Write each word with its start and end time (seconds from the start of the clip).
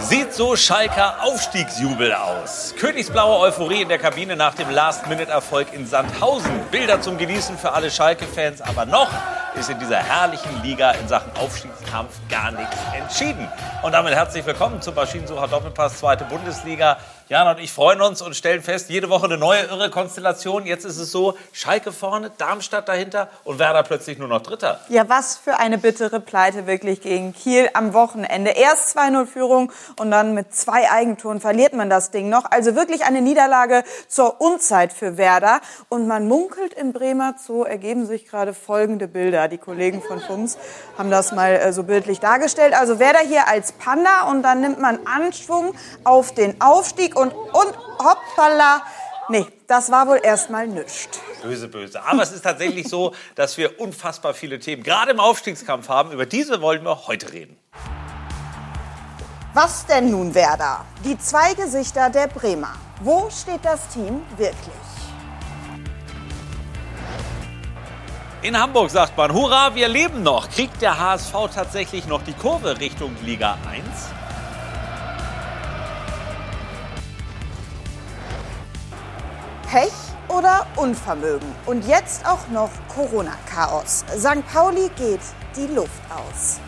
Sieht 0.00 0.32
so 0.32 0.54
Schalker 0.54 1.22
Aufstiegsjubel 1.22 2.14
aus. 2.14 2.72
Königsblaue 2.78 3.40
Euphorie 3.40 3.82
in 3.82 3.88
der 3.88 3.98
Kabine 3.98 4.36
nach 4.36 4.54
dem 4.54 4.70
Last-Minute-Erfolg 4.70 5.72
in 5.72 5.86
Sandhausen. 5.86 6.52
Bilder 6.70 7.00
zum 7.00 7.18
Genießen 7.18 7.58
für 7.58 7.72
alle 7.72 7.90
Schalke-Fans. 7.90 8.62
Aber 8.62 8.86
noch 8.86 9.10
ist 9.58 9.68
in 9.68 9.78
dieser 9.78 9.98
herrlichen 9.98 10.62
Liga 10.62 10.92
in 10.92 11.08
Sachen 11.08 11.32
Aufstiegskampf 11.36 12.14
gar 12.30 12.52
nichts 12.52 12.76
entschieden. 12.96 13.48
Und 13.82 13.92
damit 13.92 14.14
herzlich 14.14 14.46
willkommen 14.46 14.80
zum 14.80 14.94
Maschinensucher 14.94 15.48
Doppelpass, 15.48 15.98
zweite 15.98 16.24
Bundesliga. 16.24 16.98
Jana 17.28 17.50
und 17.50 17.60
ich 17.60 17.70
freuen 17.70 18.00
uns 18.00 18.22
und 18.22 18.34
stellen 18.34 18.62
fest, 18.62 18.88
jede 18.88 19.10
Woche 19.10 19.26
eine 19.26 19.36
neue 19.36 19.60
irre 19.64 19.90
Konstellation. 19.90 20.64
Jetzt 20.64 20.86
ist 20.86 20.96
es 20.96 21.12
so, 21.12 21.36
Schalke 21.52 21.92
vorne, 21.92 22.30
Darmstadt 22.38 22.88
dahinter 22.88 23.28
und 23.44 23.58
Werder 23.58 23.82
plötzlich 23.82 24.16
nur 24.16 24.28
noch 24.28 24.42
Dritter. 24.42 24.80
Ja, 24.88 25.10
was 25.10 25.36
für 25.36 25.58
eine 25.58 25.76
bittere 25.76 26.20
Pleite 26.20 26.66
wirklich 26.66 27.02
gegen 27.02 27.34
Kiel 27.34 27.68
am 27.74 27.92
Wochenende. 27.92 28.52
Erst 28.52 28.96
2-0 28.96 29.26
Führung 29.26 29.70
und 29.98 30.10
dann 30.10 30.32
mit 30.32 30.54
zwei 30.54 30.90
Eigentoren 30.90 31.42
verliert 31.42 31.74
man 31.74 31.90
das 31.90 32.10
Ding 32.10 32.30
noch. 32.30 32.50
Also 32.50 32.74
wirklich 32.74 33.04
eine 33.04 33.20
Niederlage 33.20 33.84
zur 34.08 34.40
Unzeit 34.40 34.94
für 34.94 35.18
Werder. 35.18 35.60
Und 35.90 36.06
man 36.06 36.28
munkelt 36.28 36.72
im 36.72 36.94
Bremer 36.94 37.34
Zoo, 37.36 37.62
ergeben 37.62 38.06
sich 38.06 38.26
gerade 38.26 38.54
folgende 38.54 39.06
Bilder. 39.06 39.48
Die 39.48 39.58
Kollegen 39.58 40.00
von 40.00 40.18
FUMS 40.18 40.56
haben 40.96 41.10
das 41.10 41.32
mal 41.32 41.56
äh, 41.56 41.74
so 41.74 41.82
bildlich 41.82 42.20
dargestellt. 42.20 42.72
Also 42.72 42.98
Werder 42.98 43.20
hier 43.20 43.48
als 43.48 43.72
Panda 43.72 44.30
und 44.30 44.42
dann 44.42 44.62
nimmt 44.62 44.80
man 44.80 45.00
Anschwung 45.04 45.74
auf 46.04 46.32
den 46.32 46.58
Aufstieg 46.62 47.17
und, 47.18 47.32
und 47.32 47.74
hoppala. 47.98 48.82
Nee, 49.28 49.46
das 49.66 49.90
war 49.90 50.06
wohl 50.06 50.20
erstmal 50.22 50.66
nichts. 50.66 51.20
Böse, 51.42 51.68
böse. 51.68 52.02
Aber 52.02 52.22
es 52.22 52.32
ist 52.32 52.42
tatsächlich 52.42 52.88
so, 52.88 53.14
dass 53.34 53.56
wir 53.58 53.80
unfassbar 53.80 54.34
viele 54.34 54.58
Themen 54.58 54.82
gerade 54.82 55.10
im 55.10 55.20
Aufstiegskampf 55.20 55.88
haben. 55.88 56.12
Über 56.12 56.26
diese 56.26 56.60
wollen 56.62 56.82
wir 56.84 57.06
heute 57.06 57.32
reden. 57.32 57.56
Was 59.54 59.86
denn 59.86 60.10
nun 60.10 60.34
Werder? 60.34 60.84
Die 61.04 61.18
zwei 61.18 61.54
Gesichter 61.54 62.10
der 62.10 62.28
Bremer. 62.28 62.74
Wo 63.00 63.28
steht 63.30 63.64
das 63.64 63.88
Team 63.88 64.22
wirklich? 64.36 64.74
In 68.40 68.58
Hamburg 68.58 68.90
sagt 68.90 69.16
man, 69.16 69.32
hurra, 69.32 69.74
wir 69.74 69.88
leben 69.88 70.22
noch. 70.22 70.48
Kriegt 70.48 70.80
der 70.80 70.98
HSV 70.98 71.32
tatsächlich 71.52 72.06
noch 72.06 72.22
die 72.22 72.34
Kurve 72.34 72.78
Richtung 72.78 73.16
Liga 73.24 73.58
1? 73.68 74.17
Pech 79.70 79.92
oder 80.28 80.66
Unvermögen? 80.76 81.46
Und 81.66 81.86
jetzt 81.86 82.24
auch 82.24 82.48
noch 82.48 82.70
Corona-Chaos. 82.88 84.02
St. 84.16 84.46
Pauli 84.50 84.88
geht 84.96 85.20
die 85.54 85.66
Luft 85.74 85.90
aus. 86.08 86.58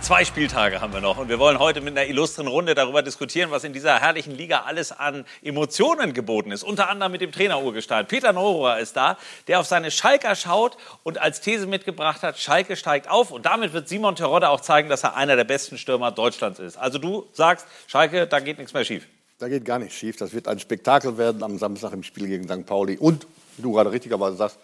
Zwei 0.00 0.24
Spieltage 0.24 0.80
haben 0.80 0.92
wir 0.92 1.00
noch 1.00 1.18
und 1.18 1.28
wir 1.28 1.40
wollen 1.40 1.58
heute 1.58 1.80
mit 1.80 1.98
einer 1.98 2.08
illustren 2.08 2.46
Runde 2.46 2.76
darüber 2.76 3.02
diskutieren, 3.02 3.50
was 3.50 3.64
in 3.64 3.72
dieser 3.72 3.98
herrlichen 3.98 4.36
Liga 4.36 4.62
alles 4.66 4.92
an 4.92 5.24
Emotionen 5.42 6.14
geboten 6.14 6.52
ist. 6.52 6.62
Unter 6.62 6.88
anderem 6.88 7.10
mit 7.10 7.22
dem 7.22 7.32
Trainer-Urgestein. 7.32 8.06
Peter 8.06 8.32
Neururer 8.32 8.78
ist 8.78 8.96
da, 8.96 9.18
der 9.48 9.58
auf 9.58 9.66
seine 9.66 9.90
Schalker 9.90 10.36
schaut 10.36 10.76
und 11.02 11.18
als 11.18 11.40
These 11.40 11.66
mitgebracht 11.66 12.22
hat, 12.22 12.38
Schalke 12.38 12.76
steigt 12.76 13.10
auf. 13.10 13.32
Und 13.32 13.46
damit 13.46 13.72
wird 13.72 13.88
Simon 13.88 14.14
Terodde 14.14 14.48
auch 14.48 14.60
zeigen, 14.60 14.88
dass 14.90 15.02
er 15.02 15.16
einer 15.16 15.34
der 15.34 15.44
besten 15.44 15.76
Stürmer 15.76 16.12
Deutschlands 16.12 16.60
ist. 16.60 16.76
Also 16.76 16.98
du 16.98 17.26
sagst, 17.32 17.66
Schalke, 17.88 18.28
da 18.28 18.38
geht 18.38 18.58
nichts 18.58 18.72
mehr 18.72 18.84
schief. 18.84 19.08
Da 19.40 19.48
geht 19.48 19.64
gar 19.64 19.78
nichts 19.78 19.94
schief. 19.94 20.16
Das 20.16 20.34
wird 20.34 20.46
ein 20.48 20.58
Spektakel 20.58 21.16
werden 21.16 21.42
am 21.42 21.56
Samstag 21.56 21.94
im 21.94 22.02
Spiel 22.02 22.26
gegen 22.26 22.44
St. 22.44 22.66
Pauli. 22.66 22.98
Und, 22.98 23.26
wie 23.56 23.62
du 23.62 23.72
gerade 23.72 23.90
richtigerweise 23.90 24.36
sagst, 24.36 24.58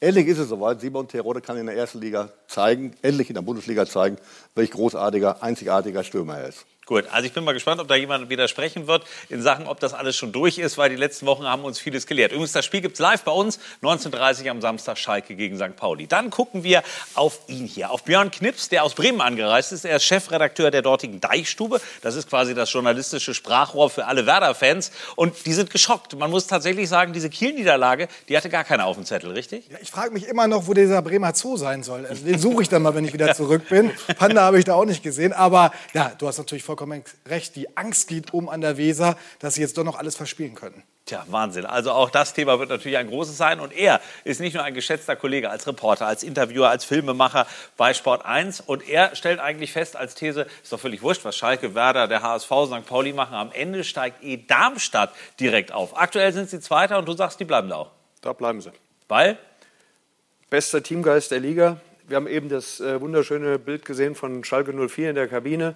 endlich 0.00 0.26
ist 0.26 0.38
es 0.38 0.48
soweit. 0.48 0.80
Simon 0.80 1.06
Terodde 1.06 1.42
kann 1.42 1.58
in 1.58 1.66
der 1.66 1.76
ersten 1.76 2.00
Liga 2.00 2.30
zeigen, 2.48 2.94
endlich 3.02 3.28
in 3.28 3.34
der 3.34 3.42
Bundesliga 3.42 3.84
zeigen, 3.84 4.16
welch 4.54 4.70
großartiger, 4.70 5.42
einzigartiger 5.42 6.02
Stürmer 6.02 6.38
er 6.38 6.48
ist. 6.48 6.64
Gut, 6.92 7.06
also 7.10 7.26
ich 7.26 7.32
bin 7.32 7.42
mal 7.42 7.52
gespannt, 7.52 7.80
ob 7.80 7.88
da 7.88 7.94
jemand 7.94 8.28
widersprechen 8.28 8.86
wird 8.86 9.04
in 9.30 9.40
Sachen, 9.40 9.66
ob 9.66 9.80
das 9.80 9.94
alles 9.94 10.14
schon 10.14 10.30
durch 10.30 10.58
ist, 10.58 10.76
weil 10.76 10.90
die 10.90 10.96
letzten 10.96 11.24
Wochen 11.24 11.44
haben 11.44 11.64
uns 11.64 11.78
vieles 11.78 12.06
gelehrt. 12.06 12.32
Übrigens, 12.32 12.52
das 12.52 12.66
Spiel 12.66 12.82
gibt's 12.82 13.00
live 13.00 13.22
bei 13.22 13.32
uns, 13.32 13.58
19.30 13.82 14.50
am 14.50 14.60
Samstag 14.60 14.98
Schalke 14.98 15.34
gegen 15.34 15.56
St. 15.56 15.74
Pauli. 15.74 16.06
Dann 16.06 16.28
gucken 16.28 16.64
wir 16.64 16.82
auf 17.14 17.38
ihn 17.46 17.66
hier, 17.66 17.90
auf 17.90 18.02
Björn 18.04 18.30
Knips, 18.30 18.68
der 18.68 18.84
aus 18.84 18.92
Bremen 18.92 19.22
angereist 19.22 19.72
ist. 19.72 19.86
Er 19.86 19.96
ist 19.96 20.04
Chefredakteur 20.04 20.70
der 20.70 20.82
dortigen 20.82 21.18
Deichstube. 21.18 21.80
Das 22.02 22.14
ist 22.14 22.28
quasi 22.28 22.54
das 22.54 22.70
journalistische 22.70 23.32
Sprachrohr 23.32 23.88
für 23.88 24.04
alle 24.04 24.26
Werder-Fans. 24.26 24.92
Und 25.16 25.46
die 25.46 25.54
sind 25.54 25.70
geschockt. 25.70 26.14
Man 26.18 26.30
muss 26.30 26.46
tatsächlich 26.46 26.90
sagen, 26.90 27.14
diese 27.14 27.30
Kiel-Niederlage, 27.30 28.08
die 28.28 28.36
hatte 28.36 28.50
gar 28.50 28.64
keiner 28.64 28.84
auf 28.84 28.96
dem 28.96 29.06
Zettel, 29.06 29.30
richtig? 29.30 29.64
Ja, 29.70 29.78
ich 29.80 29.90
frage 29.90 30.10
mich 30.10 30.28
immer 30.28 30.46
noch, 30.46 30.66
wo 30.66 30.74
dieser 30.74 31.00
Bremer 31.00 31.34
Zoo 31.34 31.56
sein 31.56 31.82
soll. 31.82 32.04
Also 32.04 32.26
den 32.26 32.38
suche 32.38 32.60
ich 32.60 32.68
dann 32.68 32.82
mal, 32.82 32.94
wenn 32.94 33.06
ich 33.06 33.14
wieder 33.14 33.34
zurück 33.34 33.66
bin. 33.70 33.92
Panda 34.18 34.42
habe 34.42 34.58
ich 34.58 34.66
da 34.66 34.74
auch 34.74 34.84
nicht 34.84 35.02
gesehen. 35.02 35.32
Aber 35.32 35.72
ja, 35.94 36.12
du 36.18 36.28
hast 36.28 36.36
natürlich 36.36 36.62
vollkommen 36.62 36.81
recht. 37.26 37.56
Die 37.56 37.76
Angst 37.76 38.08
geht 38.08 38.32
um 38.32 38.48
an 38.48 38.60
der 38.60 38.76
Weser, 38.76 39.16
dass 39.38 39.54
sie 39.54 39.60
jetzt 39.60 39.78
doch 39.78 39.84
noch 39.84 39.98
alles 39.98 40.16
verspielen 40.16 40.54
können. 40.54 40.82
Tja, 41.04 41.24
Wahnsinn. 41.28 41.66
Also 41.66 41.90
auch 41.90 42.10
das 42.10 42.32
Thema 42.32 42.60
wird 42.60 42.68
natürlich 42.68 42.96
ein 42.96 43.08
großes 43.08 43.36
sein. 43.36 43.58
Und 43.58 43.72
er 43.72 44.00
ist 44.22 44.40
nicht 44.40 44.54
nur 44.54 44.62
ein 44.62 44.72
geschätzter 44.72 45.16
Kollege 45.16 45.50
als 45.50 45.66
Reporter, 45.66 46.06
als 46.06 46.22
Interviewer, 46.22 46.68
als 46.68 46.84
Filmemacher 46.84 47.46
bei 47.76 47.92
Sport 47.92 48.24
1. 48.24 48.60
Und 48.60 48.88
er 48.88 49.16
stellt 49.16 49.40
eigentlich 49.40 49.72
fest 49.72 49.96
als 49.96 50.14
These, 50.14 50.46
ist 50.62 50.72
doch 50.72 50.78
völlig 50.78 51.02
wurscht, 51.02 51.24
was 51.24 51.36
Schalke, 51.36 51.74
Werder, 51.74 52.06
der 52.06 52.22
HSV, 52.22 52.50
St. 52.66 52.86
Pauli 52.86 53.12
machen. 53.12 53.34
Am 53.34 53.50
Ende 53.52 53.82
steigt 53.82 54.22
eh 54.22 54.36
Darmstadt 54.36 55.12
direkt 55.40 55.72
auf. 55.72 55.98
Aktuell 55.98 56.32
sind 56.32 56.48
sie 56.48 56.60
Zweiter 56.60 56.98
und 56.98 57.08
du 57.08 57.14
sagst, 57.14 57.40
die 57.40 57.44
bleiben 57.44 57.68
da 57.68 57.76
auch. 57.76 57.90
Da 58.20 58.32
bleiben 58.32 58.60
sie. 58.60 58.70
Weil? 59.08 59.38
Bester 60.50 60.82
Teamgeist 60.82 61.32
der 61.32 61.40
Liga. 61.40 61.80
Wir 62.06 62.16
haben 62.16 62.28
eben 62.28 62.48
das 62.48 62.78
äh, 62.78 63.00
wunderschöne 63.00 63.58
Bild 63.58 63.84
gesehen 63.84 64.14
von 64.14 64.44
Schalke 64.44 64.72
04 64.72 65.10
in 65.10 65.14
der 65.16 65.26
Kabine. 65.26 65.74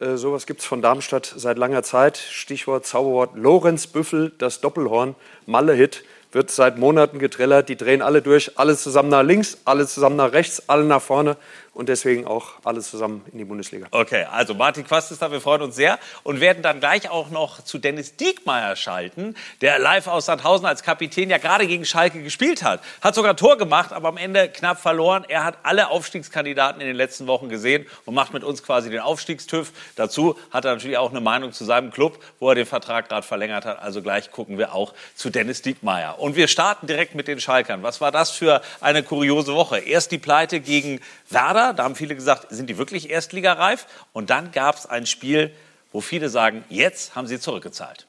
Äh, 0.00 0.16
sowas 0.16 0.46
gibt 0.46 0.60
es 0.60 0.66
von 0.66 0.80
Darmstadt 0.80 1.32
seit 1.36 1.58
langer 1.58 1.82
Zeit. 1.82 2.16
Stichwort, 2.16 2.86
Zauberwort 2.86 3.36
Lorenz 3.36 3.86
Büffel, 3.86 4.32
das 4.38 4.60
Doppelhorn, 4.60 5.14
Malle-Hit, 5.46 6.04
wird 6.32 6.50
seit 6.50 6.78
Monaten 6.78 7.18
getrellert. 7.18 7.68
Die 7.68 7.76
drehen 7.76 8.00
alle 8.00 8.22
durch, 8.22 8.58
alle 8.58 8.76
zusammen 8.76 9.10
nach 9.10 9.22
links, 9.22 9.58
alle 9.66 9.86
zusammen 9.86 10.16
nach 10.16 10.32
rechts, 10.32 10.68
alle 10.68 10.84
nach 10.84 11.02
vorne 11.02 11.36
und 11.72 11.88
deswegen 11.88 12.26
auch 12.26 12.54
alle 12.64 12.80
zusammen 12.80 13.24
in 13.32 13.38
die 13.38 13.44
Bundesliga. 13.44 13.86
Okay, 13.90 14.26
also 14.30 14.54
Martin 14.54 14.84
Quast 14.84 15.12
ist 15.12 15.22
da, 15.22 15.30
wir 15.30 15.40
freuen 15.40 15.62
uns 15.62 15.76
sehr 15.76 15.98
und 16.24 16.40
werden 16.40 16.62
dann 16.62 16.80
gleich 16.80 17.08
auch 17.08 17.30
noch 17.30 17.62
zu 17.62 17.78
Dennis 17.78 18.16
Diekmeyer 18.16 18.74
schalten, 18.76 19.36
der 19.60 19.78
live 19.78 20.08
aus 20.08 20.26
Sandhausen 20.26 20.66
als 20.66 20.82
Kapitän 20.82 21.30
ja 21.30 21.38
gerade 21.38 21.66
gegen 21.66 21.84
Schalke 21.84 22.22
gespielt 22.22 22.62
hat. 22.62 22.80
Hat 23.00 23.14
sogar 23.14 23.36
Tor 23.36 23.56
gemacht, 23.56 23.92
aber 23.92 24.08
am 24.08 24.16
Ende 24.16 24.48
knapp 24.48 24.80
verloren. 24.80 25.24
Er 25.28 25.44
hat 25.44 25.58
alle 25.62 25.88
Aufstiegskandidaten 25.88 26.80
in 26.80 26.86
den 26.86 26.96
letzten 26.96 27.26
Wochen 27.26 27.48
gesehen 27.48 27.86
und 28.04 28.14
macht 28.14 28.32
mit 28.32 28.44
uns 28.44 28.62
quasi 28.62 28.90
den 28.90 29.00
Aufstiegstüv. 29.00 29.72
Dazu 29.96 30.36
hat 30.50 30.64
er 30.64 30.74
natürlich 30.74 30.98
auch 30.98 31.10
eine 31.10 31.20
Meinung 31.20 31.52
zu 31.52 31.64
seinem 31.64 31.92
Club, 31.92 32.22
wo 32.40 32.48
er 32.48 32.54
den 32.56 32.66
Vertrag 32.66 33.08
gerade 33.08 33.26
verlängert 33.26 33.64
hat. 33.64 33.80
Also 33.80 34.02
gleich 34.02 34.30
gucken 34.30 34.58
wir 34.58 34.74
auch 34.74 34.92
zu 35.14 35.30
Dennis 35.30 35.62
Diekmeyer. 35.62 36.18
Und 36.18 36.36
wir 36.36 36.48
starten 36.48 36.86
direkt 36.86 37.14
mit 37.14 37.28
den 37.28 37.40
Schalkern. 37.40 37.82
Was 37.82 38.00
war 38.00 38.10
das 38.10 38.30
für 38.30 38.60
eine 38.80 39.02
kuriose 39.02 39.54
Woche? 39.54 39.78
Erst 39.78 40.12
die 40.12 40.18
Pleite 40.18 40.60
gegen 40.60 41.00
Werder 41.30 41.72
da 41.74 41.84
haben 41.84 41.94
viele 41.94 42.14
gesagt, 42.16 42.48
sind 42.50 42.68
die 42.68 42.76
wirklich 42.76 43.08
erstligareif? 43.10 43.86
Und 44.12 44.30
dann 44.30 44.50
gab 44.50 44.76
es 44.76 44.86
ein 44.86 45.06
Spiel, 45.06 45.52
wo 45.92 46.00
viele 46.00 46.28
sagen, 46.28 46.64
jetzt 46.68 47.14
haben 47.14 47.26
sie 47.26 47.38
zurückgezahlt. 47.38 48.06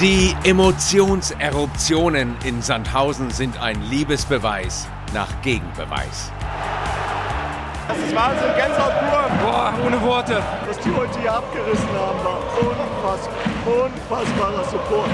Die 0.00 0.34
Emotionseruptionen 0.42 2.36
in 2.44 2.62
Sandhausen 2.62 3.30
sind 3.30 3.60
ein 3.60 3.80
Liebesbeweis 3.82 4.88
nach 5.12 5.40
Gegenbeweis. 5.42 6.32
Das 7.86 7.98
ist 7.98 8.14
Wahnsinn, 8.14 8.48
Gänsehaut 8.56 8.92
pur. 8.98 9.30
Boah, 9.42 9.74
ohne 9.86 10.00
Worte. 10.00 10.42
Was 10.66 10.78
die 10.80 10.90
heute 10.90 11.20
hier 11.20 11.32
abgerissen 11.34 11.88
haben, 11.90 12.24
war 12.24 12.40
unfassbar, 12.58 13.36
unfassbarer 13.84 14.64
Support. 14.64 15.10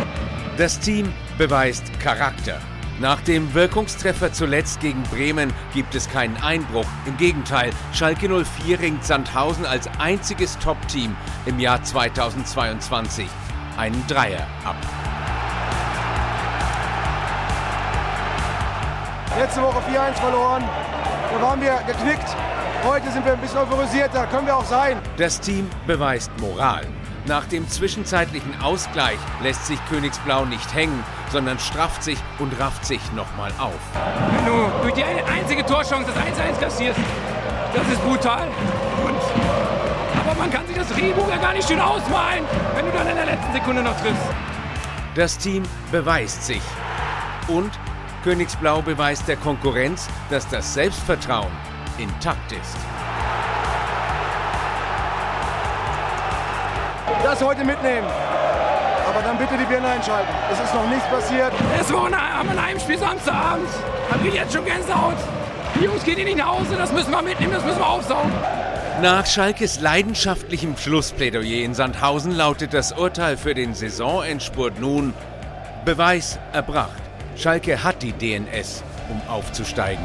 Das 0.57 0.79
Team 0.79 1.13
beweist 1.37 1.85
Charakter. 2.01 2.61
Nach 3.01 3.23
dem 3.23 3.55
Wirkungstreffer 3.55 4.31
zuletzt 4.31 4.81
gegen 4.81 5.03
Bremen 5.05 5.55
gibt 5.73 5.95
es 5.95 6.07
keinen 6.11 6.37
Einbruch. 6.37 6.85
Im 7.07 7.17
Gegenteil, 7.17 7.71
Schalke 7.95 8.29
04 8.29 8.79
ringt 8.79 9.07
Sandhausen 9.07 9.65
als 9.65 9.89
einziges 9.99 10.59
Top-Team 10.59 11.17
im 11.47 11.59
Jahr 11.59 11.83
2022 11.83 13.27
einen 13.79 14.07
Dreier 14.07 14.47
ab. 14.67 14.77
Letzte 19.39 19.63
Woche 19.63 19.81
4-1 19.91 20.15
verloren. 20.17 20.65
Da 21.33 21.41
waren 21.41 21.61
wir 21.63 21.81
geknickt. 21.87 22.37
Heute 22.85 23.11
sind 23.11 23.25
wir 23.25 23.33
ein 23.33 23.41
bisschen 23.41 23.61
euphorisierter. 23.61 24.27
Können 24.27 24.47
wir 24.47 24.57
auch 24.59 24.67
sein. 24.67 24.99
Das 25.17 25.41
Team 25.41 25.71
beweist 25.87 26.31
Moral. 26.39 26.87
Nach 27.27 27.45
dem 27.45 27.69
zwischenzeitlichen 27.69 28.61
Ausgleich 28.63 29.19
lässt 29.43 29.67
sich 29.67 29.79
Königsblau 29.89 30.47
nicht 30.47 30.75
hängen, 30.75 31.05
sondern 31.31 31.59
strafft 31.59 32.03
sich 32.03 32.19
und 32.39 32.59
rafft 32.59 32.85
sich 32.87 33.01
nochmal 33.13 33.53
auf. 33.59 33.79
Wenn 34.37 34.47
du 34.47 34.83
durch 34.83 34.95
die 34.95 35.05
einzige 35.05 35.65
Torchance 35.65 36.11
das 36.13 36.17
1-1 36.17 36.61
kassierst, 36.61 37.01
das 37.75 37.89
ist 37.89 38.03
brutal. 38.03 38.49
Und, 39.05 39.17
aber 40.27 40.39
man 40.39 40.51
kann 40.51 40.67
sich 40.67 40.77
das 40.77 40.89
Drehbuch 40.89 41.29
ja 41.29 41.37
gar 41.37 41.53
nicht 41.53 41.69
schön 41.69 41.81
ausmalen, 41.81 42.45
wenn 42.75 42.87
du 42.87 42.93
dann 42.93 43.07
in 43.07 43.17
der 43.17 43.27
letzten 43.27 43.53
Sekunde 43.53 43.83
noch 43.83 44.01
triffst. 44.01 44.25
Das 45.15 45.37
Team 45.37 45.63
beweist 45.93 46.45
sich 46.45 46.63
und 47.49 47.71
Königsblau 48.25 48.83
beweist 48.83 49.29
der 49.29 49.37
Konkurrenz, 49.37 50.09
dass 50.31 50.49
das 50.49 50.75
Selbstvertrauen 50.75 51.51
intakt 51.99 52.53
ist. 52.53 52.77
Das 57.31 57.41
heute 57.45 57.65
mitnehmen. 57.65 58.09
Aber 59.09 59.23
dann 59.23 59.39
bitte 59.39 59.57
die 59.57 59.65
Birne 59.65 59.87
einschalten. 59.87 60.29
Es 60.51 60.59
ist 60.59 60.75
noch 60.75 60.85
nichts 60.89 61.07
passiert. 61.07 61.53
Es 61.81 61.93
war 61.93 62.07
ein 62.07 62.61
Heimspiel 62.61 62.99
Samstagabend. 62.99 63.69
Hab 64.11 64.25
ich 64.25 64.35
jetzt 64.35 64.53
schon 64.53 64.65
Gänsehaut. 64.65 65.15
Die 65.77 65.85
Jungs 65.85 66.03
gehen 66.03 66.17
hier 66.17 66.25
nicht 66.25 66.39
nach 66.39 66.59
Hause, 66.59 66.75
das 66.77 66.93
müssen 66.93 67.13
wir 67.13 67.23
mitnehmen, 67.23 67.53
das 67.53 67.65
müssen 67.65 67.79
wir 67.79 67.89
aufsaugen. 67.89 68.33
Nach 69.01 69.25
Schalkes 69.25 69.81
leidenschaftlichem 69.81 70.77
Schlussplädoyer 70.77 71.65
in 71.65 71.73
Sandhausen 71.73 72.37
lautet 72.37 72.75
das 72.75 72.91
Urteil 72.91 73.37
für 73.37 73.55
den 73.55 73.75
Saisonendspurt 73.75 74.81
nun 74.81 75.15
Beweis 75.85 76.41
erbracht. 76.53 77.01
Schalke 77.37 77.85
hat 77.85 78.03
die 78.03 78.11
DNS, 78.11 78.83
um 79.09 79.23
aufzusteigen. 79.33 80.05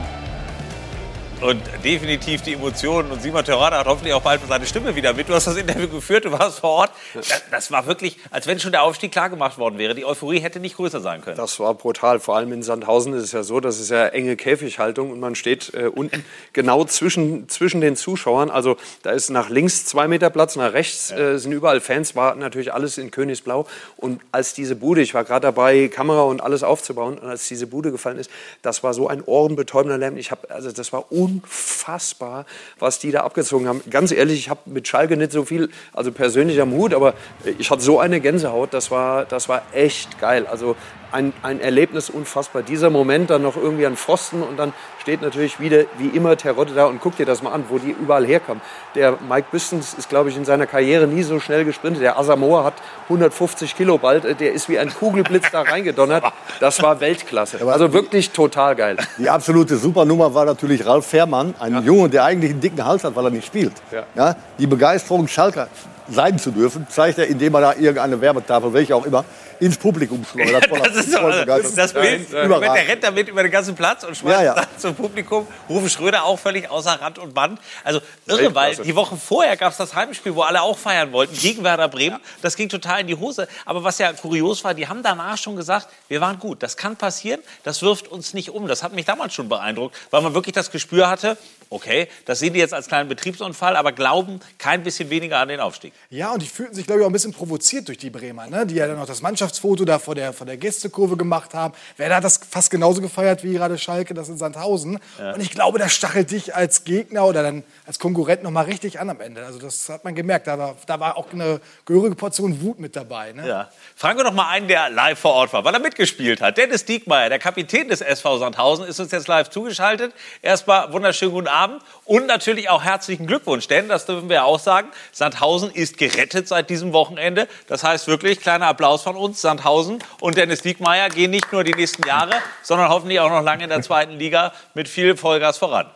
Und 1.41 1.61
definitiv 1.83 2.41
die 2.41 2.53
Emotionen. 2.53 3.11
Und 3.11 3.21
Simon 3.21 3.43
Terrada 3.43 3.79
hat 3.79 3.87
hoffentlich 3.87 4.13
auch 4.13 4.21
bald 4.21 4.41
seine 4.47 4.65
Stimme 4.65 4.95
wieder 4.95 5.13
mit. 5.13 5.29
Du 5.29 5.33
hast 5.33 5.45
das 5.47 5.57
Interview 5.57 5.87
geführt, 5.87 6.25
du 6.25 6.31
warst 6.31 6.59
vor 6.59 6.69
Ort. 6.71 6.91
Das, 7.13 7.43
das 7.51 7.71
war 7.71 7.85
wirklich, 7.87 8.17
als 8.31 8.47
wenn 8.47 8.59
schon 8.59 8.71
der 8.71 8.83
Aufstieg 8.83 9.11
klar 9.11 9.29
gemacht 9.29 9.57
worden 9.57 9.77
wäre. 9.77 9.93
Die 9.93 10.05
Euphorie 10.05 10.39
hätte 10.39 10.59
nicht 10.59 10.77
größer 10.77 11.01
sein 11.01 11.21
können. 11.21 11.37
Das 11.37 11.59
war 11.59 11.73
brutal. 11.73 12.19
Vor 12.19 12.35
allem 12.35 12.51
in 12.53 12.63
Sandhausen 12.63 13.13
ist 13.13 13.23
es 13.23 13.31
ja 13.33 13.43
so, 13.43 13.59
das 13.59 13.79
ist 13.79 13.91
ja 13.91 14.07
enge 14.07 14.35
Käfighaltung 14.35 15.11
und 15.11 15.19
man 15.19 15.35
steht 15.35 15.73
äh, 15.73 15.87
unten 15.87 16.25
genau 16.53 16.85
zwischen, 16.85 17.49
zwischen 17.49 17.81
den 17.81 17.95
Zuschauern. 17.95 18.49
Also 18.49 18.77
da 19.03 19.11
ist 19.11 19.29
nach 19.29 19.49
links 19.49 19.85
zwei 19.85 20.07
Meter 20.07 20.29
Platz, 20.29 20.55
nach 20.55 20.73
rechts 20.73 21.11
äh, 21.11 21.37
sind 21.37 21.51
überall 21.51 21.81
Fans, 21.81 22.15
war 22.15 22.35
natürlich 22.35 22.73
alles 22.73 22.97
in 22.97 23.11
Königsblau. 23.11 23.67
Und 23.97 24.21
als 24.31 24.53
diese 24.53 24.75
Bude, 24.75 25.01
ich 25.01 25.13
war 25.13 25.25
gerade 25.25 25.41
dabei, 25.41 25.89
Kamera 25.89 26.23
und 26.23 26.41
alles 26.41 26.63
aufzubauen, 26.63 27.17
und 27.17 27.27
als 27.27 27.47
diese 27.47 27.67
Bude 27.67 27.91
gefallen 27.91 28.17
ist, 28.17 28.31
das 28.61 28.83
war 28.83 28.93
so 28.93 29.07
ein 29.07 29.21
ohrenbetäubender 29.23 29.97
Lärm. 29.97 30.17
Ich 30.17 30.31
habe, 30.31 30.49
also 30.49 30.71
das 30.71 30.93
war 30.93 31.11
unfassbar, 31.35 32.45
was 32.79 32.99
die 32.99 33.11
da 33.11 33.21
abgezogen 33.21 33.67
haben. 33.67 33.81
Ganz 33.89 34.11
ehrlich, 34.11 34.39
ich 34.39 34.49
habe 34.49 34.61
mit 34.65 34.87
Schalke 34.87 35.17
nicht 35.17 35.31
so 35.31 35.45
viel, 35.45 35.69
also 35.93 36.11
persönlich 36.11 36.61
am 36.61 36.71
Hut, 36.71 36.93
aber 36.93 37.13
ich 37.57 37.69
hatte 37.69 37.81
so 37.81 37.99
eine 37.99 38.21
Gänsehaut, 38.21 38.73
das 38.73 38.91
war, 38.91 39.25
das 39.25 39.49
war 39.49 39.63
echt 39.73 40.19
geil. 40.19 40.47
Also 40.47 40.75
ein, 41.15 41.33
ein 41.43 41.61
Erlebnis 41.61 42.09
unfassbar. 42.09 42.61
Dieser 42.61 42.89
Moment 42.89 43.29
dann 43.29 43.41
noch 43.41 43.55
irgendwie 43.55 43.85
an 43.85 43.95
Pfosten 43.95 44.43
und 44.43 44.57
dann 44.57 44.73
steht 45.01 45.21
natürlich 45.21 45.59
wieder 45.59 45.85
wie 45.97 46.07
immer 46.07 46.35
Terodde 46.35 46.73
da 46.73 46.85
und 46.85 46.99
guck 46.99 47.15
dir 47.15 47.25
das 47.25 47.41
mal 47.41 47.51
an, 47.51 47.63
wo 47.69 47.77
die 47.77 47.91
überall 47.91 48.25
herkommen. 48.25 48.61
Der 48.95 49.17
Mike 49.29 49.47
Büstens 49.49 49.93
ist, 49.93 50.09
glaube 50.09 50.29
ich, 50.29 50.35
in 50.35 50.43
seiner 50.43 50.67
Karriere 50.67 51.07
nie 51.07 51.23
so 51.23 51.39
schnell 51.39 51.63
gesprintet. 51.63 52.01
Der 52.01 52.19
Asamoah 52.19 52.65
hat 52.65 52.73
150 53.05 53.77
Kilo 53.77 53.97
bald, 53.97 54.23
der 54.39 54.51
ist 54.51 54.67
wie 54.67 54.77
ein 54.77 54.93
Kugelblitz 54.93 55.51
da 55.51 55.61
reingedonnert. 55.61 56.25
Das 56.59 56.81
war 56.81 56.99
Weltklasse. 56.99 57.65
Also 57.65 57.93
wirklich 57.93 58.31
total 58.31 58.75
geil. 58.75 58.97
Die 59.17 59.29
absolute 59.29 59.77
Supernummer 59.77 60.33
war 60.33 60.45
natürlich 60.45 60.85
Ralf 60.85 61.05
Fährmann, 61.05 61.55
ein 61.59 61.83
Junge, 61.83 62.09
der 62.09 62.25
eigentlich 62.25 62.51
einen 62.51 62.61
dicken 62.61 62.83
Hals 62.83 63.03
hat, 63.05 63.15
weil 63.15 63.25
er 63.25 63.31
nicht 63.31 63.45
spielt. 63.45 63.73
Ja. 63.91 64.03
Ja, 64.15 64.35
die 64.59 64.67
Begeisterung, 64.67 65.27
Schalker 65.27 65.69
sein 66.09 66.37
zu 66.37 66.51
dürfen, 66.51 66.87
zeigt 66.89 67.17
er, 67.17 67.27
indem 67.27 67.53
er 67.55 67.61
da 67.61 67.73
irgendeine 67.73 68.21
Werbetafel, 68.21 68.73
welche 68.73 68.95
auch 68.95 69.05
immer, 69.05 69.25
ins 69.59 69.77
Publikum 69.77 70.25
schleudert. 70.29 70.67
Voller- 70.69 70.83
Das 70.89 70.95
ist 71.05 71.15
voll 71.15 71.31
das, 71.31 71.39
begeistert. 71.41 71.77
das 71.77 71.93
Bild. 71.93 72.29
Überragend. 72.29 72.75
Der 72.77 72.87
rennt 72.87 73.03
damit 73.03 73.27
über 73.29 73.43
den 73.43 73.51
ganzen 73.51 73.75
Platz 73.75 74.03
und 74.03 74.15
schmeißt 74.15 74.37
Ja, 74.39 74.43
ja. 74.43 74.53
dann 74.55 74.65
zum 74.77 74.95
Publikum. 74.95 75.47
Rufen 75.69 75.89
Schröder 75.89 76.23
auch 76.25 76.37
völlig 76.39 76.69
außer 76.69 76.99
Rand 77.01 77.17
und 77.19 77.33
Band. 77.33 77.59
Also 77.83 78.01
irre, 78.27 78.53
weil 78.55 78.75
die 78.75 78.95
Woche 78.95 79.15
vorher 79.17 79.55
gab 79.57 79.71
es 79.71 79.77
das 79.77 79.95
Heimspiel, 79.95 80.35
wo 80.35 80.41
alle 80.41 80.61
auch 80.61 80.77
feiern 80.77 81.11
wollten, 81.11 81.37
gegen 81.37 81.63
Werder 81.63 81.87
Bremen. 81.87 82.19
Das 82.41 82.55
ging 82.55 82.69
total 82.69 83.01
in 83.01 83.07
die 83.07 83.15
Hose. 83.15 83.47
Aber 83.65 83.83
was 83.83 83.97
ja 83.99 84.11
kurios 84.13 84.63
war, 84.63 84.73
die 84.73 84.87
haben 84.87 85.03
danach 85.03 85.37
schon 85.37 85.55
gesagt, 85.55 85.87
wir 86.07 86.21
waren 86.21 86.39
gut. 86.39 86.61
Das 86.63 86.77
kann 86.77 86.95
passieren, 86.95 87.41
das 87.63 87.81
wirft 87.81 88.07
uns 88.07 88.33
nicht 88.33 88.49
um. 88.51 88.67
Das 88.67 88.83
hat 88.83 88.93
mich 88.93 89.05
damals 89.05 89.33
schon 89.33 89.49
beeindruckt, 89.49 89.95
weil 90.11 90.21
man 90.21 90.33
wirklich 90.33 90.53
das 90.55 90.71
Gespür 90.71 91.09
hatte, 91.09 91.37
okay, 91.75 92.07
das 92.23 92.39
sehen 92.39 92.53
die 92.53 92.59
jetzt 92.59 92.73
als 92.73 92.87
kleinen 92.87 93.09
Betriebsunfall, 93.09 93.75
aber 93.75 93.91
glauben 93.91 94.39
kein 94.57 94.83
bisschen 94.83 95.09
weniger 95.09 95.39
an 95.39 95.49
den 95.49 95.59
Aufstieg. 95.59 95.93
Ja, 96.09 96.31
und 96.31 96.41
die 96.41 96.47
fühlten 96.47 96.73
sich, 96.73 96.85
glaube 96.85 97.01
ich, 97.01 97.05
auch 97.05 97.09
ein 97.09 97.13
bisschen 97.13 97.33
provoziert 97.33 97.87
durch 97.89 97.97
die 97.97 98.09
Bremer, 98.09 98.47
ne? 98.47 98.65
die 98.65 98.75
ja 98.75 98.87
dann 98.87 98.97
noch 98.97 99.05
das 99.05 99.21
Mannschaftsfoto 99.21 99.83
da 99.83 99.99
vor 99.99 100.15
der, 100.15 100.31
vor 100.31 100.47
der 100.47 100.57
Gästekurve 100.57 101.17
gemacht 101.17 101.53
haben. 101.53 101.73
Werder 101.97 102.15
hat 102.15 102.23
das 102.23 102.39
fast 102.49 102.71
genauso 102.71 103.01
gefeiert 103.01 103.43
wie 103.43 103.53
gerade 103.53 103.77
Schalke, 103.77 104.13
das 104.13 104.29
in 104.29 104.37
Sandhausen. 104.37 104.99
Und 105.19 105.41
ich 105.41 105.51
glaube, 105.51 105.77
das 105.77 105.93
stachelt 105.93 106.31
dich 106.31 106.55
als 106.55 106.85
Gegner 106.85 107.25
oder 107.25 107.43
dann 107.43 107.63
als 107.85 107.99
Konkurrent 107.99 108.43
noch 108.43 108.51
mal 108.51 108.61
richtig 108.61 108.99
an 108.99 109.09
am 109.09 109.19
Ende. 109.19 109.45
Also 109.45 109.59
das 109.59 109.89
hat 109.89 110.03
man 110.05 110.15
gemerkt. 110.15 110.47
Da 110.47 110.57
war, 110.57 110.75
da 110.85 110.99
war 110.99 111.17
auch 111.17 111.33
eine 111.33 111.59
gehörige 111.85 112.15
Portion 112.15 112.61
Wut 112.61 112.79
mit 112.79 112.95
dabei. 112.95 113.33
Ne? 113.33 113.47
Ja. 113.47 113.69
Fragen 113.95 114.17
wir 114.17 114.23
doch 114.23 114.33
mal 114.33 114.49
einen, 114.49 114.67
der 114.67 114.89
live 114.89 115.19
vor 115.19 115.33
Ort 115.33 115.51
war, 115.51 115.65
weil 115.65 115.73
er 115.73 115.79
mitgespielt 115.79 116.41
hat. 116.41 116.57
Dennis 116.57 116.85
Diekmeyer, 116.85 117.29
der 117.29 117.39
Kapitän 117.39 117.89
des 117.89 118.01
SV 118.01 118.37
Sandhausen, 118.37 118.85
ist 118.85 118.99
uns 118.99 119.11
jetzt 119.11 119.27
live 119.27 119.49
zugeschaltet. 119.49 120.13
Erstmal 120.41 120.93
wunderschönen 120.93 121.33
guten 121.33 121.47
Abend 121.47 121.64
und 122.05 122.25
natürlich 122.27 122.69
auch 122.69 122.83
herzlichen 122.83 123.27
Glückwunsch, 123.27 123.67
denn 123.67 123.87
das 123.87 124.05
dürfen 124.05 124.29
wir 124.29 124.45
auch 124.45 124.59
sagen, 124.59 124.89
Sandhausen 125.11 125.71
ist 125.71 125.97
gerettet 125.97 126.47
seit 126.47 126.69
diesem 126.69 126.93
Wochenende. 126.93 127.47
Das 127.67 127.83
heißt 127.83 128.07
wirklich, 128.07 128.39
kleiner 128.39 128.67
Applaus 128.67 129.03
von 129.03 129.15
uns, 129.15 129.41
Sandhausen 129.41 129.99
und 130.19 130.37
Dennis 130.37 130.61
Diekmeyer 130.61 131.09
gehen 131.09 131.31
nicht 131.31 131.51
nur 131.51 131.63
die 131.63 131.73
nächsten 131.73 132.07
Jahre, 132.07 132.33
sondern 132.61 132.89
hoffentlich 132.89 133.19
auch 133.19 133.29
noch 133.29 133.43
lange 133.43 133.63
in 133.63 133.69
der 133.69 133.81
zweiten 133.81 134.13
Liga 134.13 134.53
mit 134.73 134.87
viel 134.87 135.17
Vollgas 135.17 135.57
voran. 135.57 135.89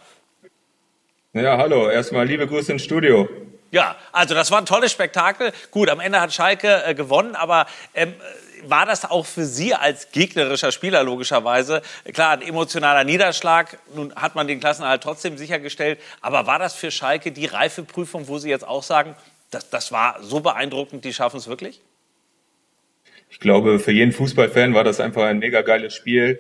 Ja, 1.34 1.58
hallo. 1.58 1.90
Erstmal 1.90 2.26
liebe 2.26 2.48
Grüße 2.48 2.72
ins 2.72 2.84
Studio. 2.84 3.30
Ja, 3.72 3.96
also 4.12 4.34
das 4.34 4.50
war 4.50 4.58
ein 4.58 4.66
tolles 4.66 4.92
Spektakel. 4.92 5.52
Gut, 5.70 5.90
am 5.90 6.00
Ende 6.00 6.20
hat 6.20 6.34
Schalke 6.34 6.84
äh, 6.86 6.96
gewonnen, 6.96 7.36
aber 7.36 7.68
ähm, 7.94 8.16
war 8.66 8.86
das 8.86 9.10
auch 9.10 9.26
für 9.26 9.46
Sie 9.46 9.74
als 9.74 10.12
gegnerischer 10.12 10.72
Spieler 10.72 11.04
logischerweise, 11.04 11.82
klar, 12.14 12.32
ein 12.32 12.42
emotionaler 12.42 13.04
Niederschlag, 13.04 13.80
nun 13.96 14.14
hat 14.16 14.36
man 14.36 14.48
den 14.48 14.60
Klassenerhalt 14.60 15.02
trotzdem 15.04 15.38
sichergestellt, 15.38 16.00
aber 16.22 16.48
war 16.48 16.60
das 16.60 16.76
für 16.76 16.92
Schalke 16.92 17.32
die 17.32 17.46
Reifeprüfung, 17.46 18.28
wo 18.28 18.38
Sie 18.38 18.50
jetzt 18.50 18.68
auch 18.68 18.84
sagen, 18.84 19.16
das, 19.52 19.70
das 19.70 19.92
war 19.92 20.18
so 20.22 20.40
beeindruckend, 20.40 21.06
die 21.06 21.14
schaffen 21.14 21.38
es 21.38 21.48
wirklich? 21.48 21.82
Ich 23.30 23.40
glaube, 23.40 23.80
für 23.80 23.92
jeden 23.92 24.12
Fußballfan 24.12 24.74
war 24.74 24.84
das 24.84 25.00
einfach 25.00 25.24
ein 25.24 25.40
mega 25.40 25.62
geiles 25.62 25.94
Spiel. 25.94 26.40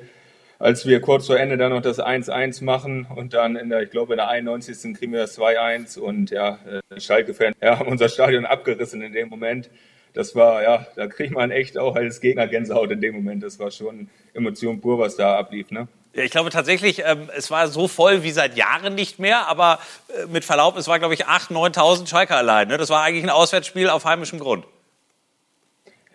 Als 0.58 0.86
wir 0.86 1.00
kurz 1.00 1.28
vor 1.28 1.40
Ende 1.40 1.56
dann 1.56 1.72
noch 1.72 1.82
das 1.82 2.00
1-1 2.00 2.64
machen 2.66 3.08
und 3.16 3.34
dann 3.34 3.56
in 3.56 3.70
der, 3.70 3.84
ich 3.84 3.92
glaube, 3.92 4.14
in 4.14 4.18
der 4.18 4.28
91. 4.28 4.94
kriegen 4.94 5.14
wir 5.14 5.22
das 5.22 5.40
2-1 5.40 5.98
und 5.98 6.32
ja, 6.32 6.60
äh, 6.70 6.82
die 6.94 7.00
Schalke-Fans 7.00 7.56
ja, 7.62 7.80
haben 7.80 7.88
unser 7.88 8.10
Stadion 8.10 8.46
abgerissen 8.46 9.02
in 9.02 9.14
dem 9.14 9.30
Moment. 9.30 9.70
Das 10.14 10.36
war, 10.36 10.64
ja, 10.64 10.88
da 10.96 11.08
kriegt 11.08 11.34
man 11.34 11.52
echt 11.52 11.78
auch 11.78 11.96
als 11.96 12.20
Gegner 12.22 12.48
Gänsehaut 12.48 12.92
in 12.92 13.02
dem 13.02 13.16
Moment. 13.16 13.44
Das 13.44 13.60
war 13.60 13.72
schon 13.72 14.10
Emotion 14.34 14.82
pur, 14.82 15.00
was 15.00 15.16
da 15.16 15.38
ablief, 15.38 15.72
ne? 15.72 15.88
Ja, 16.14 16.24
ich 16.24 16.32
glaube 16.32 16.50
tatsächlich, 16.50 17.04
ähm, 17.06 17.30
es 17.38 17.52
war 17.52 17.68
so 17.68 17.88
voll 17.88 18.24
wie 18.24 18.32
seit 18.32 18.58
Jahren 18.58 18.96
nicht 18.96 19.20
mehr, 19.20 19.48
aber 19.48 19.80
äh, 20.10 20.26
mit 20.26 20.44
Verlaub, 20.44 20.76
es 20.76 20.88
war, 20.88 20.98
glaube 20.98 21.14
ich, 21.14 21.28
8.000, 21.28 21.76
9.000 21.76 22.08
Schalke 22.08 22.36
allein. 22.36 22.68
Ne? 22.68 22.78
Das 22.78 22.90
war 22.90 23.04
eigentlich 23.04 23.24
ein 23.24 23.30
Auswärtsspiel 23.30 23.90
auf 23.90 24.06
heimischem 24.06 24.40
Grund. 24.40 24.66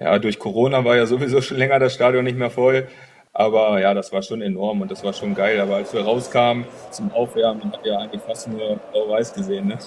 Ja, 0.00 0.18
durch 0.18 0.40
Corona 0.40 0.84
war 0.84 0.96
ja 0.96 1.06
sowieso 1.06 1.40
schon 1.40 1.58
länger 1.58 1.78
das 1.78 1.94
Stadion 1.94 2.24
nicht 2.24 2.36
mehr 2.36 2.50
voll. 2.50 2.88
Aber 3.32 3.80
ja, 3.80 3.94
das 3.94 4.12
war 4.12 4.22
schon 4.22 4.42
enorm 4.42 4.80
und 4.80 4.90
das 4.90 5.02
war 5.02 5.12
schon 5.12 5.34
geil. 5.34 5.60
Aber 5.60 5.76
als 5.76 5.92
wir 5.92 6.02
rauskamen 6.02 6.66
zum 6.90 7.12
Aufwärmen, 7.12 7.72
hat 7.72 7.84
ja 7.84 7.98
eigentlich 7.98 8.22
fast 8.22 8.48
nur 8.48 8.76
Blau-Weiß 8.92 9.34
gesehen. 9.34 9.68
Ne? 9.68 9.78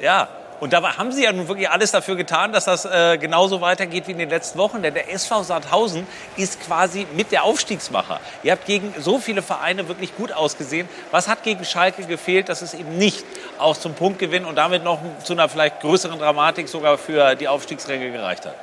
Ja, 0.00 0.28
und 0.60 0.74
dabei 0.74 0.90
haben 0.90 1.10
sie 1.10 1.24
ja 1.24 1.32
nun 1.32 1.48
wirklich 1.48 1.70
alles 1.70 1.90
dafür 1.90 2.16
getan, 2.16 2.52
dass 2.52 2.66
das 2.66 2.84
äh, 2.84 3.16
genauso 3.18 3.60
weitergeht 3.62 4.06
wie 4.06 4.12
in 4.12 4.18
den 4.18 4.28
letzten 4.28 4.58
Wochen. 4.58 4.82
Denn 4.82 4.92
der 4.92 5.10
SV 5.12 5.42
Sandhausen 5.42 6.06
ist 6.36 6.60
quasi 6.60 7.06
mit 7.16 7.32
der 7.32 7.44
Aufstiegsmacher. 7.44 8.20
Ihr 8.42 8.52
habt 8.52 8.66
gegen 8.66 8.92
so 8.98 9.18
viele 9.18 9.40
Vereine 9.40 9.88
wirklich 9.88 10.14
gut 10.16 10.32
ausgesehen. 10.32 10.86
Was 11.10 11.28
hat 11.28 11.42
gegen 11.44 11.64
Schalke 11.64 12.04
gefehlt, 12.04 12.50
dass 12.50 12.60
es 12.60 12.74
eben 12.74 12.98
nicht 12.98 13.24
auch 13.58 13.76
zum 13.76 13.94
Punktgewinn 13.94 14.44
und 14.44 14.56
damit 14.56 14.84
noch 14.84 15.00
zu 15.24 15.32
einer 15.32 15.48
vielleicht 15.48 15.80
größeren 15.80 16.18
Dramatik 16.18 16.68
sogar 16.68 16.98
für 16.98 17.34
die 17.36 17.48
Aufstiegsränge 17.48 18.12
gereicht 18.12 18.44
hat? 18.44 18.54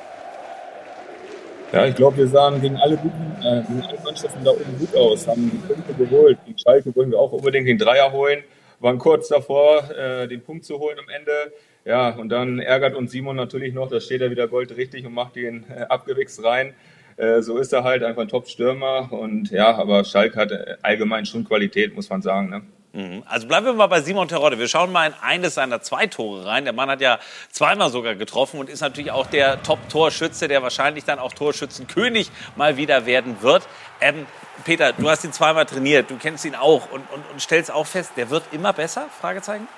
Ja, 1.72 1.84
ich 1.84 1.96
glaube, 1.96 2.16
wir 2.16 2.28
sahen 2.28 2.62
gegen 2.62 2.76
alle 2.76 2.96
guten, 2.96 3.36
äh, 3.42 3.62
gegen 3.66 3.82
alle 3.82 3.98
Mannschaften 4.02 4.42
da 4.42 4.52
oben 4.52 4.78
gut 4.78 4.96
aus, 4.96 5.26
haben 5.26 5.50
die 5.50 5.74
Punkte 5.74 5.92
geholt. 5.94 6.38
Gegen 6.46 6.58
Schalke 6.58 6.94
wollten 6.96 7.10
wir 7.10 7.18
auch 7.18 7.32
unbedingt 7.32 7.68
den 7.68 7.76
Dreier 7.76 8.10
holen, 8.10 8.42
waren 8.80 8.98
kurz 8.98 9.28
davor, 9.28 9.90
äh, 9.90 10.26
den 10.28 10.42
Punkt 10.42 10.64
zu 10.64 10.78
holen 10.78 10.98
am 10.98 11.08
Ende. 11.10 11.52
Ja, 11.84 12.10
und 12.10 12.28
dann 12.28 12.58
ärgert 12.58 12.94
uns 12.94 13.12
Simon 13.12 13.36
natürlich 13.36 13.72
noch, 13.72 13.88
da 13.88 14.00
steht 14.00 14.20
er 14.20 14.30
wieder 14.30 14.48
goldrichtig 14.48 15.06
und 15.06 15.14
macht 15.14 15.36
den 15.36 15.64
äh, 15.70 15.82
abgewichst 15.82 16.44
rein. 16.44 16.74
Äh, 17.16 17.42
so 17.42 17.58
ist 17.58 17.72
er 17.72 17.84
halt, 17.84 18.04
einfach 18.04 18.22
ein 18.22 18.28
Top-Stürmer. 18.28 19.12
Und 19.12 19.50
ja, 19.50 19.74
aber 19.76 20.04
Schalke 20.04 20.38
hat 20.38 20.52
äh, 20.52 20.76
allgemein 20.82 21.26
schon 21.26 21.44
Qualität, 21.44 21.94
muss 21.94 22.08
man 22.10 22.22
sagen. 22.22 22.50
Ne? 22.50 22.62
Mhm. 22.92 23.22
Also 23.26 23.46
bleiben 23.46 23.66
wir 23.66 23.72
mal 23.72 23.86
bei 23.88 24.00
Simon 24.00 24.28
Terodde. 24.28 24.58
Wir 24.58 24.68
schauen 24.68 24.92
mal 24.92 25.08
in 25.08 25.14
eines 25.20 25.54
seiner 25.54 25.82
zwei 25.82 26.06
Tore 26.06 26.46
rein. 26.46 26.64
Der 26.64 26.72
Mann 26.72 26.88
hat 26.88 27.00
ja 27.00 27.18
zweimal 27.50 27.90
sogar 27.90 28.14
getroffen 28.14 28.60
und 28.60 28.70
ist 28.70 28.80
natürlich 28.80 29.10
auch 29.10 29.26
der 29.26 29.62
Top-Torschütze, 29.62 30.48
der 30.48 30.62
wahrscheinlich 30.62 31.04
dann 31.04 31.18
auch 31.18 31.32
Torschützenkönig 31.32 32.30
mal 32.56 32.76
wieder 32.76 33.04
werden 33.04 33.42
wird. 33.42 33.68
Ähm, 34.00 34.26
Peter, 34.64 34.92
du 34.92 35.08
hast 35.08 35.24
ihn 35.24 35.32
zweimal 35.32 35.66
trainiert, 35.66 36.10
du 36.10 36.16
kennst 36.16 36.44
ihn 36.44 36.54
auch 36.54 36.90
und, 36.90 37.02
und, 37.12 37.24
und 37.30 37.40
stellst 37.40 37.70
auch 37.70 37.86
fest, 37.86 38.12
der 38.16 38.30
wird 38.30 38.44
immer 38.52 38.72
besser? 38.72 39.08
Fragezeichen? 39.20 39.68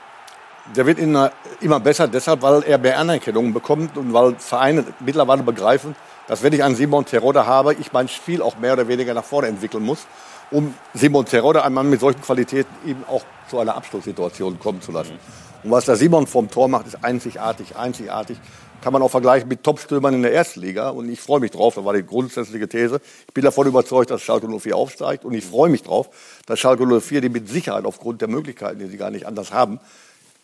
Der 0.76 0.86
wird 0.86 0.98
immer, 0.98 1.32
immer 1.60 1.80
besser, 1.80 2.06
deshalb, 2.06 2.42
weil 2.42 2.62
er 2.62 2.78
mehr 2.78 2.98
Anerkennung 2.98 3.52
bekommt 3.52 3.96
und 3.96 4.12
weil 4.12 4.36
Vereine 4.38 4.84
mittlerweile 5.00 5.42
begreifen, 5.42 5.96
dass 6.28 6.44
wenn 6.44 6.52
ich 6.52 6.62
einen 6.62 6.76
Simon 6.76 7.04
Terodde 7.04 7.44
habe, 7.46 7.74
ich 7.74 7.92
mein 7.92 8.06
Spiel 8.06 8.40
auch 8.40 8.56
mehr 8.58 8.74
oder 8.74 8.86
weniger 8.86 9.14
nach 9.14 9.24
vorne 9.24 9.48
entwickeln 9.48 9.84
muss. 9.84 10.06
um 10.52 10.74
Simon 10.94 11.24
Terodde, 11.24 11.64
ein 11.64 11.72
Mann 11.72 11.88
mit 11.90 12.00
solchen 12.00 12.22
Qualitäten, 12.22 12.72
eben 12.86 13.04
auch 13.08 13.22
zu 13.48 13.58
einer 13.58 13.76
Abschlusssituation 13.76 14.58
kommen 14.58 14.80
zu 14.80 14.92
lassen. 14.92 15.18
Und 15.62 15.70
was 15.70 15.84
der 15.84 15.96
Simon 15.96 16.26
vom 16.26 16.50
Tor 16.50 16.68
macht, 16.68 16.86
ist 16.86 17.04
einzigartig, 17.04 17.76
einzigartig. 17.76 18.38
Kann 18.80 18.92
man 18.92 19.02
auch 19.02 19.10
vergleichen 19.10 19.48
mit 19.48 19.62
Topstürmern 19.62 20.14
in 20.14 20.22
der 20.22 20.32
ersten 20.32 20.60
Liga. 20.60 20.88
Und 20.88 21.10
ich 21.10 21.20
freue 21.20 21.40
mich 21.40 21.50
drauf, 21.50 21.74
das 21.74 21.84
war 21.84 21.92
die 21.92 22.04
grundsätzliche 22.04 22.66
These. 22.66 23.00
Ich 23.28 23.34
bin 23.34 23.44
davon 23.44 23.66
überzeugt, 23.66 24.10
dass 24.10 24.22
Schalke 24.22 24.48
04 24.48 24.74
aufsteigt. 24.74 25.24
Und 25.24 25.34
ich 25.34 25.44
freue 25.44 25.68
mich 25.68 25.82
drauf, 25.82 26.08
dass 26.46 26.58
Schalke 26.58 26.86
04, 26.86 27.20
die 27.20 27.28
mit 27.28 27.48
Sicherheit 27.48 27.84
aufgrund 27.84 28.22
der 28.22 28.28
Möglichkeiten, 28.28 28.78
die 28.78 28.86
sie 28.86 28.96
gar 28.96 29.10
nicht 29.10 29.26
anders 29.26 29.52
haben, 29.52 29.80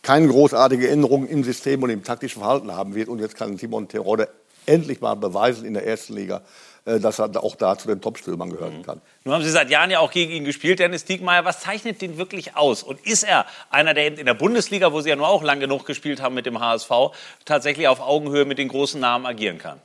keine 0.01 0.27
großartige 0.27 0.89
Änderungen 0.89 1.27
im 1.27 1.43
System 1.43 1.83
und 1.83 1.89
im 1.89 2.03
taktischen 2.03 2.41
Verhalten 2.41 2.71
haben 2.71 2.95
wird. 2.95 3.09
Und 3.09 3.19
jetzt 3.19 3.35
kann 3.35 3.57
Simon 3.57 3.87
Terodde 3.87 4.29
endlich 4.65 5.01
mal 5.01 5.15
beweisen 5.15 5.65
in 5.65 5.73
der 5.73 5.85
ersten 5.85 6.13
Liga, 6.13 6.41
äh, 6.85 6.99
dass 6.99 7.19
er 7.19 7.43
auch 7.43 7.55
da 7.55 7.77
zu 7.77 7.87
den 7.87 8.01
Topstürmern 8.01 8.49
gehören 8.49 8.83
kann. 8.83 9.01
Nun 9.23 9.33
haben 9.33 9.43
Sie 9.43 9.49
seit 9.49 9.69
Jahren 9.69 9.89
ja 9.89 9.99
auch 9.99 10.11
gegen 10.11 10.31
ihn 10.31 10.45
gespielt, 10.45 10.79
Dennis 10.79 11.05
Diekmeyer. 11.05 11.45
Was 11.45 11.61
zeichnet 11.61 12.01
den 12.01 12.17
wirklich 12.17 12.55
aus? 12.55 12.83
Und 12.83 13.05
ist 13.05 13.23
er 13.23 13.45
einer, 13.69 13.93
der 13.93 14.19
in 14.19 14.25
der 14.25 14.33
Bundesliga, 14.33 14.91
wo 14.93 15.01
Sie 15.01 15.09
ja 15.09 15.15
nur 15.15 15.27
auch 15.27 15.43
lang 15.43 15.59
genug 15.59 15.85
gespielt 15.85 16.21
haben 16.21 16.35
mit 16.35 16.45
dem 16.45 16.59
HSV, 16.59 16.91
tatsächlich 17.45 17.87
auf 17.87 17.99
Augenhöhe 17.99 18.45
mit 18.45 18.57
den 18.57 18.67
großen 18.67 18.99
Namen 18.99 19.25
agieren 19.25 19.57
kann? 19.57 19.79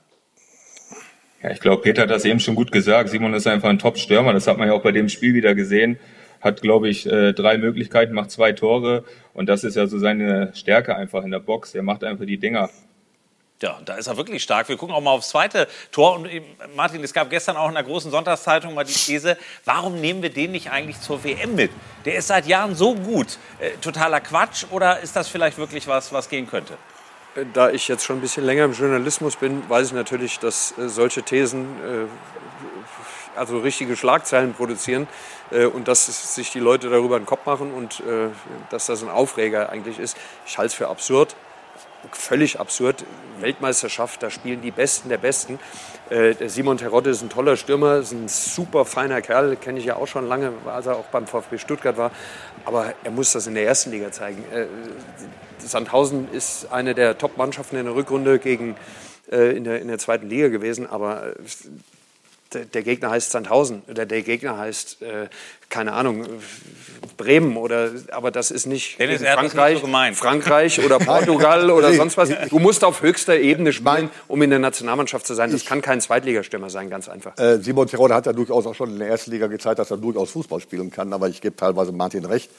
Ja, 1.43 1.51
ich 1.51 1.61
glaube, 1.61 1.83
Peter 1.83 2.03
hat 2.03 2.11
das 2.11 2.25
eben 2.25 2.39
schon 2.39 2.55
gut 2.55 2.71
gesagt. 2.71 3.09
Simon 3.09 3.35
ist 3.35 3.49
einfach 3.49 3.69
ein 3.69 3.81
Top-Stürmer. 3.81 4.33
Das 4.33 4.47
hat 4.47 4.59
man 4.59 4.69
ja 4.69 4.75
auch 4.75 4.83
bei 4.83 4.93
dem 4.93 5.09
Spiel 5.09 5.35
wieder 5.35 5.57
gesehen. 5.57 5.99
Hat, 6.43 6.61
glaube 6.61 6.89
ich, 6.89 7.07
äh, 7.07 7.33
drei 7.33 7.57
Möglichkeiten, 7.57 8.13
macht 8.13 8.31
zwei 8.31 8.53
Tore. 8.53 9.05
Und 9.33 9.49
das 9.49 9.65
ist 9.65 9.77
ja 9.77 9.87
so 9.87 9.99
seine 9.99 10.51
Stärke 10.55 10.97
einfach 10.97 11.25
in 11.25 11.31
der 11.31 11.39
Box. 11.39 11.75
Er 11.75 11.83
macht 11.83 12.05
einfach 12.05 12.27
die 12.27 12.37
Dinger. 12.37 12.69
Ja, 13.63 13.79
da 13.85 13.95
ist 13.95 14.09
er 14.09 14.17
wirklich 14.17 14.43
stark. 14.43 14.69
Wir 14.69 14.77
gucken 14.77 14.93
auch 14.93 15.01
mal 15.01 15.13
aufs 15.13 15.29
zweite 15.29 15.69
Tor. 15.93 16.17
Und 16.17 16.27
ähm, 16.27 16.43
Martin, 16.75 17.03
es 17.05 17.13
gab 17.13 17.31
gestern 17.31 17.57
auch 17.57 17.69
in 17.69 17.75
der 17.75 17.85
großen 17.85 18.11
Sonntagszeitung 18.11 18.75
mal 18.75 18.85
die 18.85 18.93
These, 18.93 19.39
warum 19.65 20.01
nehmen 20.01 20.21
wir 20.21 20.31
den 20.31 20.51
nicht 20.51 20.73
eigentlich 20.73 21.01
zur 21.01 21.23
WM 21.23 21.55
mit? 21.55 21.71
Der 22.05 22.17
ist 22.17 22.27
seit 22.27 22.47
Jahren 22.47 22.75
so 22.75 22.97
gut. 22.97 23.39
Äh, 23.61 23.71
totaler 23.81 24.21
Quatsch 24.21 24.65
oder 24.73 24.99
ist 24.99 25.15
das 25.15 25.29
vielleicht 25.29 25.59
wirklich 25.59 25.87
was, 25.87 26.13
was 26.13 26.29
gehen 26.29 26.49
könnte? 26.49 26.77
Da 27.55 27.71
ich 27.71 27.87
jetzt 27.87 28.05
schon 28.05 28.19
ein 28.19 28.21
bisschen 28.21 28.45
länger 28.45 28.65
im 28.65 28.73
Journalismus 28.73 29.37
bin, 29.37 29.63
weiß 29.71 29.87
ich 29.87 29.93
natürlich, 29.93 30.41
dass 30.41 30.77
äh, 30.77 30.89
solche 30.89 31.23
Thesen 31.23 31.67
äh, 31.87 33.39
also 33.39 33.59
richtige 33.59 33.97
Schlagzeilen 33.97 34.55
produzieren 34.55 35.05
äh, 35.05 35.07
und 35.73 35.89
dass 35.89 36.35
sich 36.35 36.51
die 36.51 36.61
Leute 36.61 36.91
darüber 36.91 37.19
den 37.19 37.27
Kopf 37.27 37.47
machen 37.47 37.73
und 37.73 38.01
äh, 38.01 38.29
dass 38.71 38.87
das 38.87 39.03
ein 39.03 39.11
Aufreger 39.11 39.71
eigentlich 39.71 39.99
ist. 39.99 40.17
Ich 40.47 40.59
halte 40.59 40.69
es 40.69 40.75
für 40.75 40.89
absurd 40.89 41.37
völlig 42.11 42.59
absurd. 42.59 43.05
Weltmeisterschaft, 43.41 44.23
da 44.23 44.31
spielen 44.31 44.63
die 44.63 44.71
Besten 44.71 45.09
der 45.09 45.19
Besten. 45.19 45.59
Äh, 46.11 46.35
der 46.35 46.49
Simon 46.49 46.77
Terodde 46.77 47.11
ist 47.11 47.23
ein 47.23 47.29
toller 47.29 47.57
Stürmer, 47.57 47.97
ist 47.97 48.13
ein 48.13 48.29
super 48.29 48.85
feiner 48.85 49.21
Kerl, 49.23 49.57
kenne 49.57 49.79
ich 49.79 49.85
ja 49.85 49.97
auch 49.97 50.07
schon 50.07 50.27
lange, 50.27 50.53
als 50.67 50.87
er 50.87 50.97
auch 50.97 51.07
beim 51.07 51.27
VfB 51.27 51.59
Stuttgart 51.59 51.97
war. 51.97 52.11
Aber 52.65 52.95
er 53.03 53.11
muss 53.11 53.33
das 53.33 53.47
in 53.47 53.55
der 53.55 53.65
ersten 53.65 53.91
Liga 53.91 54.13
zeigen. 54.13 54.45
Äh, 54.53 54.67
Sandhausen 55.59 56.29
ist 56.33 56.73
eine 56.73 56.95
der 56.95 57.19
Top-Mannschaften 57.19 57.77
in 57.77 57.85
der 57.87 57.95
Rückrunde 57.95 58.39
gegen, 58.39 58.77
äh, 59.31 59.57
in, 59.57 59.65
der, 59.65 59.81
in 59.81 59.89
der 59.89 59.99
zweiten 59.99 60.29
Liga 60.29 60.49
gewesen, 60.49 60.89
aber 60.89 61.29
äh, 61.29 61.35
der 62.55 62.83
Gegner 62.83 63.11
heißt 63.11 63.31
Sandhausen 63.31 63.83
oder 63.89 64.07
der 64.07 64.23
Gegner 64.23 64.59
heißt, 64.59 65.03
äh, 65.03 65.29
keine 65.69 65.93
Ahnung, 65.93 66.27
Bremen 67.17 67.57
oder, 67.57 67.91
aber 68.11 68.31
das 68.31 68.51
ist 68.51 68.67
nicht 68.67 68.99
Dennis, 68.99 69.23
Frankreich, 69.23 69.81
so. 69.81 69.87
Frankreich 70.15 70.85
oder 70.85 70.99
Portugal 71.01 71.71
oder 71.71 71.93
sonst 71.95 72.17
was. 72.17 72.31
Du 72.49 72.59
musst 72.59 72.85
auf 72.85 73.03
höchster 73.03 73.39
Ebene 73.39 73.73
spielen, 73.73 74.11
um 74.29 74.43
in 74.43 74.51
der 74.51 74.59
Nationalmannschaft 74.59 75.27
zu 75.27 75.35
sein. 75.35 75.51
Das 75.51 75.65
kann 75.65 75.81
kein 75.83 76.01
Zweitligastürmer 76.01 76.71
sein, 76.71 76.91
ganz 76.91 77.09
einfach. 77.09 77.37
Äh, 77.39 77.59
Simon 77.63 77.87
Tirode 77.87 78.15
hat 78.15 78.27
ja 78.27 78.33
durchaus 78.33 78.67
auch 78.67 78.75
schon 78.75 78.91
in 78.91 78.99
der 78.99 79.09
ersten 79.09 79.31
Liga 79.31 79.47
gezeigt, 79.47 79.79
dass 79.79 79.91
er 79.91 79.97
durchaus 79.97 80.31
Fußball 80.31 80.61
spielen 80.61 80.91
kann, 80.91 81.13
aber 81.13 81.29
ich 81.29 81.41
gebe 81.41 81.57
teilweise 81.57 81.93
Martin 81.93 82.25
recht. 82.25 82.51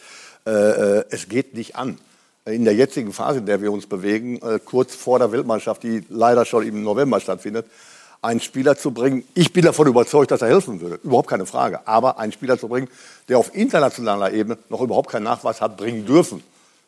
Äh, 0.46 0.52
äh, 0.52 1.06
es 1.10 1.30
geht 1.30 1.54
nicht 1.54 1.76
an. 1.76 1.98
In 2.46 2.66
der 2.66 2.74
jetzigen 2.74 3.14
Phase, 3.14 3.40
in 3.40 3.46
der 3.46 3.62
wir 3.62 3.72
uns 3.72 3.88
bewegen, 3.88 4.42
äh, 4.42 4.60
kurz 4.64 4.96
vor 4.96 5.18
der 5.18 5.32
Weltmeisterschaft, 5.32 5.84
die 5.84 6.04
leider 6.10 6.44
schon 6.44 6.68
im 6.68 6.84
November 6.84 7.22
stattfindet, 7.22 7.66
einen 8.24 8.40
Spieler 8.40 8.78
zu 8.78 8.92
bringen. 8.92 9.24
Ich 9.34 9.54
bin 9.54 9.66
davon 9.66 9.88
überzeugt, 9.88 10.32
dass 10.32 10.42
er 10.42 10.48
helfen 10.48 10.82
würde. 10.82 11.00
Überhaupt 11.04 11.30
keine 11.30 11.46
Frage. 11.46 11.86
Aber 11.86 12.20
einen 12.20 12.32
Spieler 12.32 12.58
zu 12.58 12.68
bringen, 12.68 12.88
der 13.28 13.38
auf 13.38 13.54
internationaler 13.54 14.32
Ebene 14.32 14.58
noch 14.70 14.82
überhaupt 14.82 15.10
keinen 15.10 15.24
Nachweis 15.24 15.62
hat 15.62 15.78
bringen 15.78 16.06
dürfen. 16.06 16.42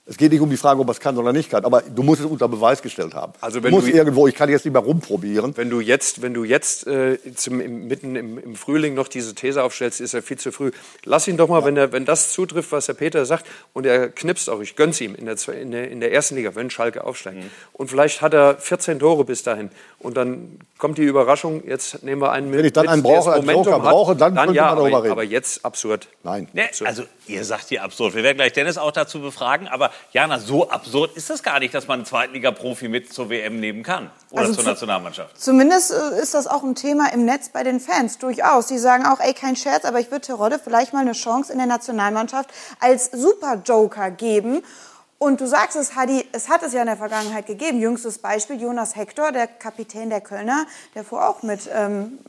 Es 0.08 0.18
geht 0.18 0.32
nicht 0.32 0.42
um 0.42 0.52
die 0.52 0.58
Frage, 0.58 0.80
ob 0.80 0.88
er 0.88 0.92
es 0.92 1.00
kann 1.00 1.18
oder 1.18 1.34
nicht 1.34 1.50
kann, 1.50 1.66
aber 1.66 1.82
du 1.82 2.04
musst 2.04 2.22
es 2.22 2.28
unter 2.28 2.48
Beweis 2.48 2.84
gestellt 2.84 3.16
haben. 3.16 3.34
Also 3.42 3.64
wenn 3.64 3.72
du 3.72 3.78
musst 3.78 3.92
du- 3.92 3.98
irgendwo, 3.98 4.28
ich 4.28 4.36
kann 4.36 4.50
jetzt 4.50 4.64
nicht 4.64 4.74
mehr 4.74 4.84
rumprobieren. 4.84 5.58
Wenn 5.58 5.72
du 5.72 5.80
jetzt, 5.80 6.22
wenn 6.22 6.36
du 6.36 6.44
jetzt 6.44 6.86
äh, 6.86 7.18
zum, 7.34 7.60
im, 7.60 7.88
mitten 7.88 8.16
im, 8.16 8.38
im 8.38 8.56
Frühling 8.56 8.94
noch 8.94 9.08
diese 9.08 9.34
These 9.34 9.64
aufstellst, 9.64 10.02
ist 10.02 10.14
er 10.14 10.22
viel 10.22 10.38
zu 10.38 10.52
früh. 10.52 10.70
Lass 11.06 11.28
ihn 11.28 11.38
doch 11.38 11.48
mal, 11.48 11.66
wenn, 11.66 11.76
er, 11.76 11.92
wenn 11.92 12.06
das 12.06 12.34
zutrifft, 12.34 12.72
was 12.72 12.86
der 12.86 12.94
Peter 12.94 13.26
sagt, 13.26 13.48
und 13.74 13.88
er 13.88 14.10
knipst 14.10 14.48
auch, 14.48 14.60
ich 14.60 14.76
gönn's 14.76 15.02
ihm 15.02 15.16
in 15.16 15.26
der, 15.26 15.38
in 15.60 15.72
der, 15.72 15.90
in 15.90 16.00
der 16.00 16.14
ersten 16.14 16.36
Liga, 16.36 16.54
wenn 16.54 16.70
Schalke 16.70 17.04
aufsteigt. 17.04 17.38
Mhm. 17.38 17.50
Und 17.74 17.90
vielleicht 17.90 18.22
hat 18.22 18.36
er 18.36 18.58
14 18.60 19.00
Tore 19.00 19.26
bis 19.26 19.42
dahin. 19.42 19.72
Und 19.98 20.18
dann 20.18 20.60
kommt 20.78 21.00
die 21.00 21.04
Überraschung, 21.04 21.64
jetzt 21.66 22.04
nehmen 22.04 22.22
wir 22.22 22.32
einen 22.32 22.52
mit. 22.52 22.60
Wenn 22.60 22.66
ich 22.66 22.74
dann 22.74 22.88
einen 22.88 23.02
brauche, 23.02 23.34
einen 23.34 23.50
Joker 23.50 23.80
brauche, 23.80 24.16
dann 24.16 24.36
könnte 24.36 24.54
ja, 24.54 24.68
man 24.68 24.76
darüber 24.76 24.98
aber, 24.98 25.04
reden. 25.04 25.12
aber 25.14 25.24
jetzt 25.24 25.66
absurd. 25.66 26.10
Nein. 26.24 26.48
Ne, 26.54 26.70
also 26.84 27.04
ihr 27.26 27.44
sagt 27.44 27.70
hier 27.70 27.82
absurd. 27.82 28.14
Wir 28.14 28.22
werden 28.22 28.38
gleich 28.38 28.54
Dennis 28.54 28.78
auch 28.78 28.92
dazu 28.92 29.20
befragen. 29.20 29.68
Aber 29.68 29.90
Jana, 30.12 30.40
so 30.40 30.70
absurd 30.70 31.16
ist 31.18 31.30
es 31.30 31.44
gar 31.44 31.60
nicht, 31.60 31.74
dass 31.74 31.88
man 31.88 32.00
einen 32.00 32.06
Zweitliga-Profi 32.06 32.88
mit 32.88 33.12
zur 33.14 33.30
WM 33.30 33.60
nehmen 33.60 33.84
kann. 33.84 34.10
Oder 34.32 34.42
Also 34.44 34.54
zur 34.56 34.64
zu- 34.64 34.70
Nationalmannschaft. 34.70 35.40
Zumindest 35.42 35.92
äh, 35.92 36.22
ist 36.22 36.34
das 36.34 36.48
auch 36.48 36.64
ein 36.64 36.76
Thema 36.76 37.12
im 37.14 37.26
Netz 37.26 37.50
bei 37.50 37.64
den 37.64 37.80
Fans, 37.80 38.18
durchaus. 38.18 38.68
Die 38.68 38.78
sagen 38.78 39.06
auch, 39.06 39.20
ey, 39.20 39.34
kein 39.34 39.56
Scherz, 39.56 39.86
aber 39.86 40.00
ich 40.00 40.12
würde 40.12 40.22
Terodde 40.26 40.60
vielleicht 40.64 40.94
mal 40.94 41.00
eine 41.00 41.12
Chance 41.14 41.52
in 41.52 41.58
der 41.58 41.68
Nationalmannschaft 41.68 42.50
als 42.80 43.10
Super-Joker 43.12 44.12
geben. 44.12 44.64
Und 45.26 45.42
du 45.42 45.48
sagst 45.48 45.76
es, 45.76 45.96
Hadi, 45.96 46.24
es 46.34 46.50
hat 46.50 46.62
es 46.62 46.72
ja 46.74 46.82
in 46.82 46.86
der 46.86 46.98
Vergangenheit 46.98 47.48
gegeben. 47.48 47.80
Jüngstes 47.80 48.20
Beispiel, 48.20 48.62
Jonas 48.62 48.96
Hector, 48.96 49.32
der 49.32 49.48
Kapitän 49.48 50.12
der 50.12 50.22
Kölner, 50.22 50.68
der 50.94 51.04
fuhr 51.04 51.28
auch 51.28 51.42
mit 51.42 51.62
ähm, 51.74 52.20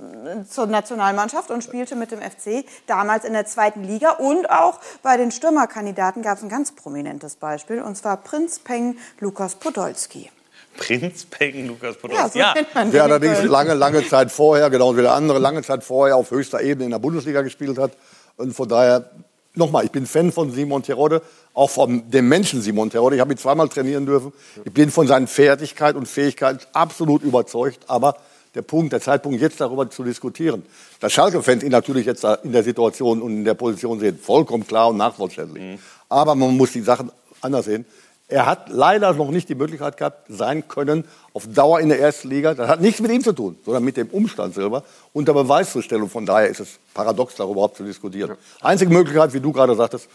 zur 0.49 0.67
Nationalmannschaft 0.67 1.51
und 1.51 1.63
spielte 1.63 1.95
mit 1.95 2.11
dem 2.11 2.21
FC, 2.23 2.65
damals 2.87 3.27
in 3.27 3.35
der 3.35 3.45
zweiten 3.45 3.85
Liga. 3.85 4.13
Und 4.13 4.49
auch 4.49 4.81
bei 5.03 5.19
den 5.19 5.31
Stürmerkandidaten 5.31 6.23
gab 6.23 6.39
es 6.39 6.43
ein 6.43 6.49
ganz 6.49 6.73
prominentes 6.73 7.37
Beispiel, 7.37 7.83
und 7.83 7.99
zwar 7.99 8.17
Prinz 8.17 8.61
Peng 8.61 8.97
Lukas 9.21 9.57
Podolski. 9.57 10.31
Prinz 10.79 11.27
Peng, 11.27 11.67
Lukas 11.69 11.97
Ja, 11.97 12.01
Podolski. 12.01 12.31
so 12.33 12.39
Ja, 12.39 12.55
kennt 12.55 12.75
man 12.75 12.91
Der 12.93 13.03
allerdings 13.03 13.37
Köln. 13.41 13.51
lange, 13.51 13.75
lange 13.75 14.09
Zeit 14.09 14.33
vorher, 14.33 14.71
genau 14.71 14.97
wie 14.97 15.03
der 15.03 15.13
andere, 15.13 15.39
lange 15.39 15.61
Zeit 15.61 15.85
vorher 15.85 16.17
auf 16.17 16.31
höchster 16.31 16.63
Ebene 16.63 16.87
in 16.87 16.91
der 16.93 16.99
Bundesliga 16.99 17.43
gespielt 17.43 17.77
hat. 17.77 17.93
Und 18.39 18.55
von 18.55 18.67
daher, 18.67 19.11
nochmal, 19.55 19.85
ich 19.85 19.91
bin 19.93 20.07
Fan 20.07 20.33
von 20.33 20.51
Simon 20.51 20.83
Terodde, 20.83 21.21
auch 21.57 21.71
von 21.71 22.09
dem 22.11 22.29
Menschen 22.29 22.61
Simon 22.61 22.91
Terodde. 22.91 23.17
Ich 23.17 23.21
habe 23.21 23.33
ihn 23.33 23.39
zweimal 23.39 23.69
trainieren 23.69 24.05
dürfen. 24.05 24.33
Ich 24.65 24.73
bin 24.73 24.91
von 24.91 25.07
seinen 25.09 25.27
Fertigkeit 25.27 25.97
und 25.97 26.07
Fähigkeiten 26.07 26.61
absolut 26.75 27.23
überzeugt. 27.23 27.81
Aber 27.89 28.17
der 28.55 28.61
Punkt, 28.61 28.93
der 28.93 29.01
Zeitpunkt, 29.01 29.41
jetzt 29.41 29.59
darüber 29.59 29.89
zu 29.89 30.05
diskutieren, 30.05 30.65
dass 31.01 31.15
Schalke-Fans 31.15 31.63
ihn 31.63 31.73
natürlich 31.73 32.05
jetzt 32.05 32.25
in 32.43 32.53
der 32.53 32.63
Situation 32.63 33.23
und 33.23 33.33
in 33.33 33.45
der 33.45 33.55
Position 33.55 33.99
sehen, 33.99 34.19
vollkommen 34.19 34.67
klar 34.67 34.89
und 34.91 34.99
nachvollziehbar. 34.99 35.57
Aber 36.11 36.35
man 36.35 36.55
muss 36.59 36.73
die 36.73 36.83
Sachen 36.83 37.11
anders 37.41 37.65
sehen. 37.65 37.87
Er 38.29 38.45
hat 38.45 38.69
leider 38.69 39.15
noch 39.15 39.31
nicht 39.31 39.49
die 39.49 39.55
Möglichkeit 39.55 39.97
gehabt, 39.97 40.27
sein 40.29 40.67
Können 40.69 41.05
auf 41.33 41.47
Dauer 41.47 41.81
in 41.81 41.89
der 41.89 42.01
ersten 42.01 42.29
Liga. 42.29 42.55
Das 42.55 42.69
hat 42.69 42.81
nichts 42.83 43.01
mit 43.01 43.13
ihm 43.13 43.23
zu 43.23 43.33
tun, 43.33 43.57
sondern 43.65 43.85
mit 43.85 43.97
dem 43.97 44.09
Umstand 44.09 44.55
selber 44.55 44.83
unter 45.13 45.33
Beweis 45.33 45.73
zu 45.73 45.81
stellen. 45.81 46.03
Und 46.03 46.11
von 46.11 46.27
daher 46.27 46.49
ist 46.49 46.61
es 46.61 46.81
paradox, 46.93 47.37
darüber 47.37 47.53
überhaupt 47.53 47.77
zu 47.77 47.85
diskutieren. 47.85 48.37
Einzige 48.61 48.93
Möglichkeit, 48.93 49.33
wie 49.33 49.41
du 49.41 49.53
gerade 49.53 49.75
sagtest, 49.77 50.09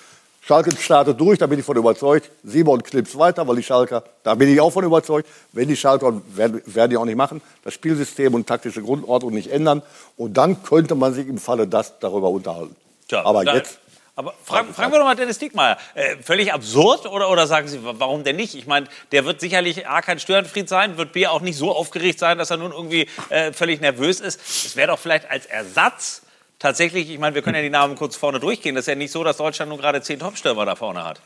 Schalke 0.44 0.76
startet 0.76 1.20
durch, 1.20 1.38
da 1.38 1.46
bin 1.46 1.60
ich 1.60 1.66
von 1.66 1.78
überzeugt. 1.78 2.32
Simon 2.44 2.82
knipst 2.82 3.18
weiter, 3.18 3.48
weil 3.48 3.58
die 3.58 3.64
Schalker, 3.64 4.04
da 4.24 4.34
bin 4.36 4.52
ich 4.52 4.60
auch 4.60 4.72
von 4.72 4.84
überzeugt. 4.84 5.30
Wenn 5.54 5.68
die 5.68 5.76
Schalker, 5.78 6.20
werden, 6.36 6.62
werden 6.66 6.90
die 6.90 6.98
auch 6.98 7.06
nicht 7.06 7.16
machen, 7.16 7.42
das 7.64 7.74
Spielsystem 7.76 8.34
und 8.34 8.48
taktische 8.48 8.82
Grundordnung 8.82 9.34
nicht 9.34 9.52
ändern. 9.52 9.84
Und 10.18 10.34
dann 10.36 10.64
könnte 10.64 10.96
man 10.96 11.14
sich 11.14 11.28
im 11.28 11.38
Falle 11.38 11.68
das 11.68 12.00
darüber 12.00 12.30
unterhalten. 12.30 12.76
Tja, 13.08 13.24
Aber 13.24 13.46
da- 13.46 13.54
jetzt 13.56 13.78
Aber 14.16 14.34
fragen, 14.44 14.74
fragen 14.74 14.92
wir 14.92 14.98
doch 15.00 15.06
mal 15.06 15.16
Dennis 15.16 15.38
Diekmeyer. 15.38 15.78
Äh, 15.94 16.18
völlig 16.24 16.52
absurd 16.52 17.06
oder, 17.06 17.30
oder 17.30 17.46
sagen 17.48 17.68
Sie, 17.68 17.84
wa- 17.84 17.94
warum 17.98 18.24
denn 18.24 18.36
nicht? 18.36 18.56
Ich 18.56 18.66
meine, 18.68 18.88
der 19.12 19.26
wird 19.26 19.40
sicherlich 19.40 19.88
A, 19.88 20.02
kein 20.02 20.20
Störenfried 20.20 20.68
sein, 20.68 20.98
wird 20.98 21.14
B, 21.14 21.28
auch 21.28 21.42
nicht 21.42 21.56
so 21.58 21.72
aufgeregt 21.72 22.18
sein, 22.20 22.38
dass 22.40 22.50
er 22.50 22.58
nun 22.58 22.72
irgendwie 22.72 23.08
äh, 23.30 23.54
völlig 23.54 23.80
nervös 23.80 24.20
ist. 24.20 24.40
Es 24.42 24.76
wäre 24.76 24.88
doch 24.90 25.00
vielleicht 25.00 25.30
als 25.30 25.46
Ersatz 25.46 26.24
tatsächlich, 26.62 27.10
ich 27.10 27.20
meine, 27.20 27.36
wir 27.36 27.42
können 27.42 27.56
ja 27.56 27.62
die 27.62 27.70
Namen 27.70 27.96
kurz 27.96 28.16
vorne 28.16 28.40
durchgehen. 28.40 28.76
Das 28.76 28.84
ist 28.84 28.88
ja 28.88 28.96
nicht 28.96 29.12
so, 29.12 29.24
dass 29.24 29.38
Deutschland 29.38 29.70
nun 29.70 29.80
gerade 29.80 30.02
zehn 30.02 30.20
Topstürmer 30.20 30.66
da 30.66 30.76
vorne 30.76 31.04
hat. 31.04 31.22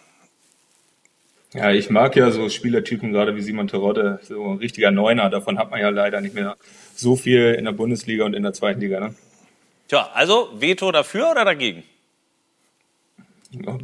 Ja, 1.54 1.72
ich 1.72 1.90
mag 1.90 2.16
ja 2.16 2.32
so 2.32 2.50
Spielertypen, 2.50 3.14
gerade 3.14 3.36
wie 3.36 3.42
Simon 3.42 3.68
Terodde, 3.68 4.20
so 4.24 4.44
ein 4.52 4.58
richtiger 4.58 4.92
Neuner. 4.92 5.30
Davon 5.30 5.58
hat 5.58 5.72
man 5.72 5.80
ja 5.80 5.90
leider 5.90 6.20
nicht 6.20 6.36
mehr 6.36 6.58
so 6.96 7.16
viel 7.16 7.54
in 7.54 7.66
der 7.66 7.72
Bundesliga 7.72 8.26
und 8.26 8.34
in 8.34 8.44
der 8.44 8.54
zweiten 8.54 8.82
Liga. 8.82 9.00
Ne? 9.00 9.16
Tja, 9.88 10.10
also 10.14 10.50
Veto 10.56 10.92
dafür 10.92 11.32
oder 11.32 11.46
dagegen? 11.46 11.84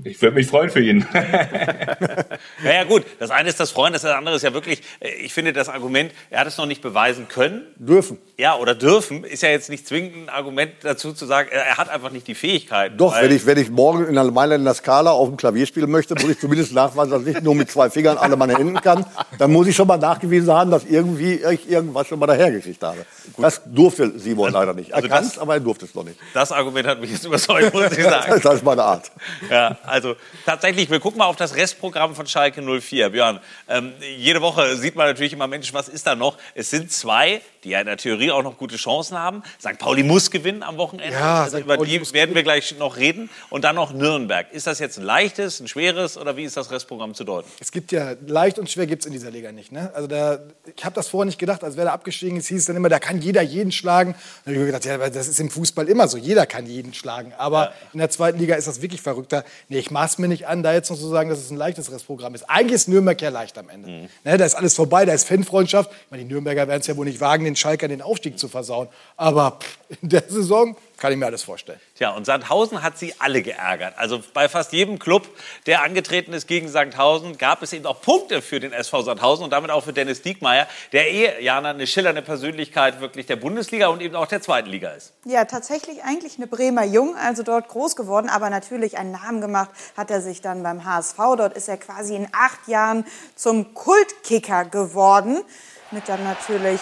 Ich 0.04 0.22
würde 0.22 0.36
mich 0.36 0.48
freuen 0.48 0.70
für 0.70 0.82
ihn. 0.82 1.06
naja 2.63 2.84
gut, 2.88 3.04
das 3.20 3.32
eine 3.32 3.50
ist 3.50 3.60
das 3.60 3.72
Freuen, 3.72 3.94
das 3.94 4.06
andere 4.06 4.36
ist 4.36 4.42
ja 4.42 4.54
wirklich, 4.54 4.82
äh, 5.00 5.10
ich 5.24 5.34
finde 5.34 5.54
das 5.54 5.70
Argument, 5.70 6.12
er 6.30 6.42
hat 6.42 6.48
es 6.48 6.58
noch 6.58 6.66
nicht 6.66 6.82
beweisen 6.82 7.28
können. 7.28 7.63
Dürfen. 7.78 8.18
Ja, 8.38 8.58
oder 8.58 8.75
dürfen, 8.75 9.24
ist 9.24 9.44
ja 9.44 9.50
jetzt 9.50 9.70
nicht 9.70 9.88
zwingend 9.88 10.16
ein 10.16 10.30
Argument 10.30 10.72
dazu 10.82 11.13
zu 11.13 11.25
sagen, 11.25 11.50
er 11.51 11.78
hat 11.78 11.90
einfach 11.90 12.12
nicht 12.12 12.28
die 12.28 12.36
Fähigkeit. 12.36 12.94
Doch, 12.98 13.16
wenn 13.20 13.32
ich, 13.32 13.46
wenn 13.46 13.58
ich 13.58 13.70
morgen 13.70 14.08
in 14.08 14.18
einer 14.18 14.32
Mailänder 14.32 14.74
Skala 14.74 15.12
auf 15.12 15.28
dem 15.28 15.38
Klavier 15.38 15.66
spielen 15.66 15.92
möchte, 15.92 16.16
muss 16.16 16.30
ich 16.30 16.40
zumindest 16.40 16.74
nachweisen, 16.74 17.12
dass 17.12 17.25
ich 17.25 17.42
nur 17.42 17.56
mit 17.56 17.70
zwei 17.70 17.90
Fingern 17.90 18.18
alle 18.18 18.36
meine 18.36 18.56
Händen 18.56 18.82
kann. 18.82 19.06
Dann 19.38 19.51
muss 19.51 19.68
ich 19.68 19.75
schon 19.75 19.88
mal 19.88 19.98
nachgewiesen 19.98 20.51
haben, 20.51 20.72
dass 20.72 20.86
irgendwie 20.86 21.36
ich 21.36 21.70
irgendwas 21.70 22.08
schon 22.08 22.20
mal 22.20 22.28
dahergekriegt 22.28 22.82
habe. 22.82 23.06
Gut. 23.34 23.46
Das 23.46 23.62
durfte 23.66 24.18
Simon 24.18 24.48
also, 24.48 24.58
leider 24.58 24.74
nicht. 24.74 24.90
Er 24.90 24.98
also 24.98 25.08
kann 25.08 25.24
es, 25.24 25.38
aber 25.38 25.54
er 25.54 25.60
durfte 25.60 25.86
es 25.86 25.94
noch 25.94 26.04
nicht. 26.04 26.18
Das 26.34 26.51
Argument 26.51 26.88
hat 26.88 27.00
mich 27.00 27.12
jetzt 27.12 27.25
überzeugt, 27.25 27.74
muss 27.74 27.92
ich 27.92 28.04
sagen. 28.04 28.40
das 28.44 28.56
ist 28.56 28.63
meine 28.63 28.84
Art. 28.84 29.12
Ja, 29.50 29.61
also 29.86 30.15
tatsächlich, 30.46 30.89
wir 30.89 31.00
gucken 31.00 31.20
mal 31.20 31.25
auf 31.25 31.36
das 31.36 31.56
Restprogramm 31.56 32.15
von 32.15 32.27
Schalke 32.27 32.62
04. 32.62 33.10
Björn, 33.10 33.39
ähm, 33.68 33.94
jede 34.18 34.41
Woche 34.41 34.75
sieht 34.77 34.96
man 34.96 35.08
natürlich 35.08 35.34
immer, 35.34 35.48
Mensch, 35.48 35.74
was 35.74 35.89
ist 35.89 36.08
da 36.08 36.15
noch? 36.15 36.38
Es 36.56 36.70
sind 36.70 36.91
zwei, 36.91 37.41
die 37.63 37.70
ja 37.70 37.80
in 37.80 37.86
der 37.86 37.98
Theorie 37.98 38.32
auch 38.32 38.44
noch 38.44 38.58
gute 38.58 38.75
Chancen 38.75 39.18
haben. 39.18 39.44
St. 39.60 39.77
Pauli 39.77 40.03
muss 40.03 40.32
gewinnen 40.32 40.63
am 40.63 40.77
Wochenende. 40.77 41.13
Ja, 41.13 41.44
also 41.44 41.60
über 41.60 41.77
die 41.77 42.01
werden 42.13 42.34
wir 42.34 42.44
gleich 42.44 42.77
noch 42.77 42.98
reden. 42.98 43.30
Und 43.50 43.63
dann 43.63 43.75
noch 43.75 43.94
Nürnberg. 43.94 44.51
Ist 44.51 44.68
das 44.68 44.80
jetzt 44.80 44.98
ein 44.98 45.03
leichtes, 45.03 45.60
ein 45.60 45.68
schweres 45.68 46.18
oder 46.18 46.38
wie 46.38 46.44
ist 46.44 46.58
das 46.58 46.72
Restprogramm 46.72 47.13
zu 47.13 47.24
deuten? 47.24 47.50
Es 47.60 47.72
gibt 47.72 47.91
ja, 47.91 48.15
leicht 48.25 48.58
und 48.58 48.70
schwer 48.70 48.88
gibt 48.88 49.03
es 49.03 49.06
in 49.06 49.13
dieser 49.13 49.32
Liga 49.32 49.51
nicht. 49.51 49.72
Ne? 49.72 49.91
Also 49.94 50.08
da, 50.08 50.39
ich 50.75 50.84
habe 50.84 50.96
das 50.96 51.08
vorher 51.08 51.25
nicht 51.25 51.39
gedacht, 51.39 51.63
als 51.63 51.77
wer 51.77 51.86
da 51.86 51.94
abgestiegen 51.94 52.38
ist, 52.38 52.48
hieß 52.48 52.60
es 52.60 52.65
dann 52.65 52.75
immer, 52.75 52.89
da 52.89 53.00
kann 53.00 53.22
jeder 53.22 53.41
jeden 53.41 53.72
schlagen. 53.72 54.12
Und 54.12 54.18
dann 54.46 54.56
habe 54.56 54.65
ich 54.65 54.74
gedacht, 54.74 54.86
ja, 54.86 55.10
das 55.10 55.27
ist 55.27 55.39
im 55.39 55.50
Fußball 55.50 55.88
immer 55.88 56.08
so, 56.08 56.18
jeder 56.18 56.46
kann 56.46 56.65
jeden 56.65 56.94
schlagen. 56.94 57.34
Aber 57.38 57.65
ja. 57.65 57.74
in 57.94 58.00
der 58.00 58.10
zweiten 58.10 58.39
Liga 58.39 58.56
ist 58.56 58.68
das 58.68 58.82
wirklich 58.82 59.01
verrückter. 59.01 59.44
Nee, 59.70 59.79
ich 59.79 59.91
maß 59.91 60.17
mir 60.17 60.27
nicht 60.27 60.48
an, 60.48 60.63
da 60.63 60.74
jetzt 60.74 60.89
noch 60.89 60.98
zu 60.98 61.08
sagen, 61.08 61.29
dass 61.29 61.39
es 61.39 61.51
ein 61.51 61.58
leichtes 61.58 61.91
Restprogramm 61.91 62.36
ist. 62.36 62.50
Eigentlich 62.50 62.74
ist 62.74 62.88
Nürnberg 62.88 63.22
ja 63.22 63.29
leicht 63.29 63.58
am 63.58 63.70
Ende. 63.70 63.89
Mhm. 63.89 64.10
Ne, 64.24 64.38
da 64.38 64.46
ist 64.46 64.55
alles 64.55 64.75
vorbei, 64.75 65.05
da 65.05 65.13
ist 65.13 65.27
Fanfreundschaft. 65.27 65.91
Ich 65.91 66.12
meine, 66.12 66.24
die 66.24 66.29
Nürnberger 66.29 66.67
werden 66.67 66.81
es 66.81 66.88
ja 66.88 66.98
wohl 66.98 67.05
nicht 67.05 67.22
wagen, 67.22 67.46
den 67.46 67.55
Schalker 67.55 67.88
den 67.88 68.01
Aufstieg 68.01 68.38
zu 68.38 68.48
versauen. 68.48 68.88
Aber 69.17 69.60
in 70.01 70.10
der 70.10 70.24
Saison 70.27 70.75
kann 71.01 71.12
ich 71.12 71.17
mir 71.17 71.25
alles 71.25 71.41
vorstellen. 71.41 71.79
Tja, 71.96 72.12
und 72.12 72.25
Sandhausen 72.25 72.84
hat 72.84 72.96
sie 72.96 73.15
alle 73.17 73.41
geärgert. 73.41 73.96
Also 73.98 74.22
bei 74.36 74.48
fast 74.48 74.72
jedem 74.72 75.00
Club, 75.00 75.27
der 75.65 75.81
angetreten 75.81 76.31
ist 76.31 76.48
gegen 76.48 76.67
Sandhausen, 76.70 77.39
gab 77.39 77.63
es 77.63 77.74
eben 77.74 77.88
auch 77.88 78.00
Punkte 78.01 78.43
für 78.43 78.60
den 78.60 78.72
SV 78.72 79.01
Sandhausen 79.01 79.43
und 79.43 79.50
damit 79.50 79.72
auch 79.72 79.84
für 79.84 79.93
Dennis 79.93 80.22
Diekmeyer, 80.22 80.67
der 80.91 81.12
eh, 81.12 81.43
Jana, 81.43 81.72
eine 81.72 81.88
schillernde 81.88 82.22
Persönlichkeit 82.22 83.01
wirklich 83.01 83.25
der 83.25 83.36
Bundesliga 83.36 83.88
und 83.88 84.00
eben 84.00 84.15
auch 84.15 84.27
der 84.27 84.43
zweiten 84.43 84.70
Liga 84.70 84.91
ist. 84.91 85.12
Ja, 85.25 85.46
tatsächlich 85.46 86.03
eigentlich 86.03 86.38
eine 86.38 86.46
Bremer 86.46 86.86
Jung, 86.86 87.15
also 87.15 87.41
dort 87.41 87.67
groß 87.67 87.96
geworden, 87.96 88.29
aber 88.29 88.51
natürlich 88.51 89.00
einen 89.00 89.12
Namen 89.12 89.41
gemacht 89.41 89.72
hat 89.98 90.12
er 90.12 90.22
sich 90.22 90.41
dann 90.41 90.62
beim 90.62 90.86
HSV. 90.86 91.17
Dort 91.17 91.58
ist 91.58 91.67
er 91.67 91.77
quasi 91.77 92.15
in 92.15 92.27
acht 92.31 92.67
Jahren 92.67 93.05
zum 93.36 93.74
Kultkicker 93.74 94.65
geworden. 94.65 95.41
Mit 95.89 96.08
dann 96.08 96.24
natürlich 96.24 96.79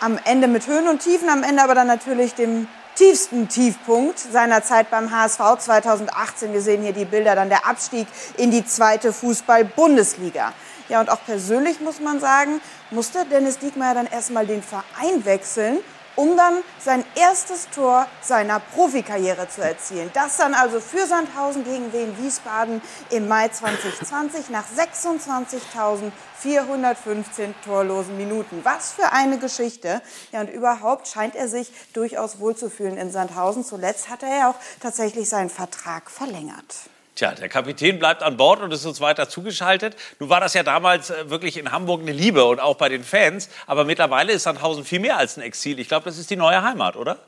am 0.00 0.18
Ende 0.24 0.48
mit 0.48 0.66
Höhen 0.66 0.88
und 0.88 0.98
Tiefen, 1.02 1.28
am 1.28 1.44
Ende 1.44 1.62
aber 1.62 1.76
dann 1.76 1.86
natürlich 1.86 2.34
dem 2.34 2.66
tiefsten 2.94 3.48
Tiefpunkt 3.48 4.18
seiner 4.18 4.62
Zeit 4.62 4.90
beim 4.90 5.10
HSV 5.10 5.58
2018. 5.58 6.52
Wir 6.52 6.60
sehen 6.60 6.82
hier 6.82 6.92
die 6.92 7.04
Bilder, 7.04 7.34
dann 7.34 7.48
der 7.48 7.66
Abstieg 7.66 8.06
in 8.36 8.50
die 8.50 8.64
zweite 8.64 9.12
Fußball-Bundesliga. 9.12 10.52
Ja, 10.88 11.00
und 11.00 11.10
auch 11.10 11.24
persönlich 11.24 11.80
muss 11.80 12.00
man 12.00 12.20
sagen, 12.20 12.60
musste 12.90 13.24
Dennis 13.24 13.58
Diekmeyer 13.58 13.94
dann 13.94 14.06
erstmal 14.06 14.46
den 14.46 14.62
Verein 14.62 15.24
wechseln 15.24 15.78
um 16.16 16.36
dann 16.36 16.58
sein 16.78 17.04
erstes 17.14 17.68
Tor 17.70 18.06
seiner 18.20 18.60
Profikarriere 18.60 19.48
zu 19.48 19.62
erzielen. 19.62 20.10
Das 20.14 20.36
dann 20.36 20.54
also 20.54 20.80
für 20.80 21.06
Sandhausen 21.06 21.64
gegen 21.64 21.92
Wien 21.92 22.16
Wiesbaden 22.18 22.82
im 23.10 23.28
Mai 23.28 23.48
2020 23.48 24.50
nach 24.50 24.64
26.415 24.76 27.54
torlosen 27.64 28.16
Minuten. 28.16 28.60
Was 28.64 28.92
für 28.92 29.12
eine 29.12 29.38
Geschichte. 29.38 30.02
Ja, 30.32 30.40
und 30.40 30.50
überhaupt 30.50 31.06
scheint 31.08 31.36
er 31.36 31.48
sich 31.48 31.70
durchaus 31.92 32.38
wohlzufühlen 32.38 32.96
in 32.96 33.10
Sandhausen. 33.10 33.64
Zuletzt 33.64 34.08
hat 34.08 34.22
er 34.22 34.36
ja 34.36 34.48
auch 34.50 34.56
tatsächlich 34.80 35.28
seinen 35.28 35.50
Vertrag 35.50 36.10
verlängert. 36.10 36.93
Tja, 37.14 37.32
der 37.32 37.48
Kapitän 37.48 38.00
bleibt 38.00 38.24
an 38.24 38.36
Bord 38.36 38.60
und 38.60 38.72
ist 38.72 38.84
uns 38.86 39.00
weiter 39.00 39.28
zugeschaltet. 39.28 39.94
Nun 40.18 40.30
war 40.30 40.40
das 40.40 40.54
ja 40.54 40.64
damals 40.64 41.10
äh, 41.10 41.30
wirklich 41.30 41.56
in 41.56 41.70
Hamburg 41.70 42.00
eine 42.00 42.10
Liebe 42.10 42.44
und 42.44 42.58
auch 42.58 42.76
bei 42.76 42.88
den 42.88 43.04
Fans. 43.04 43.48
Aber 43.68 43.84
mittlerweile 43.84 44.32
ist 44.32 44.42
Sandhausen 44.42 44.84
viel 44.84 44.98
mehr 44.98 45.16
als 45.16 45.36
ein 45.36 45.42
Exil. 45.42 45.78
Ich 45.78 45.86
glaube, 45.86 46.04
das 46.06 46.18
ist 46.18 46.30
die 46.30 46.36
neue 46.36 46.62
Heimat, 46.62 46.96
oder? 46.96 47.18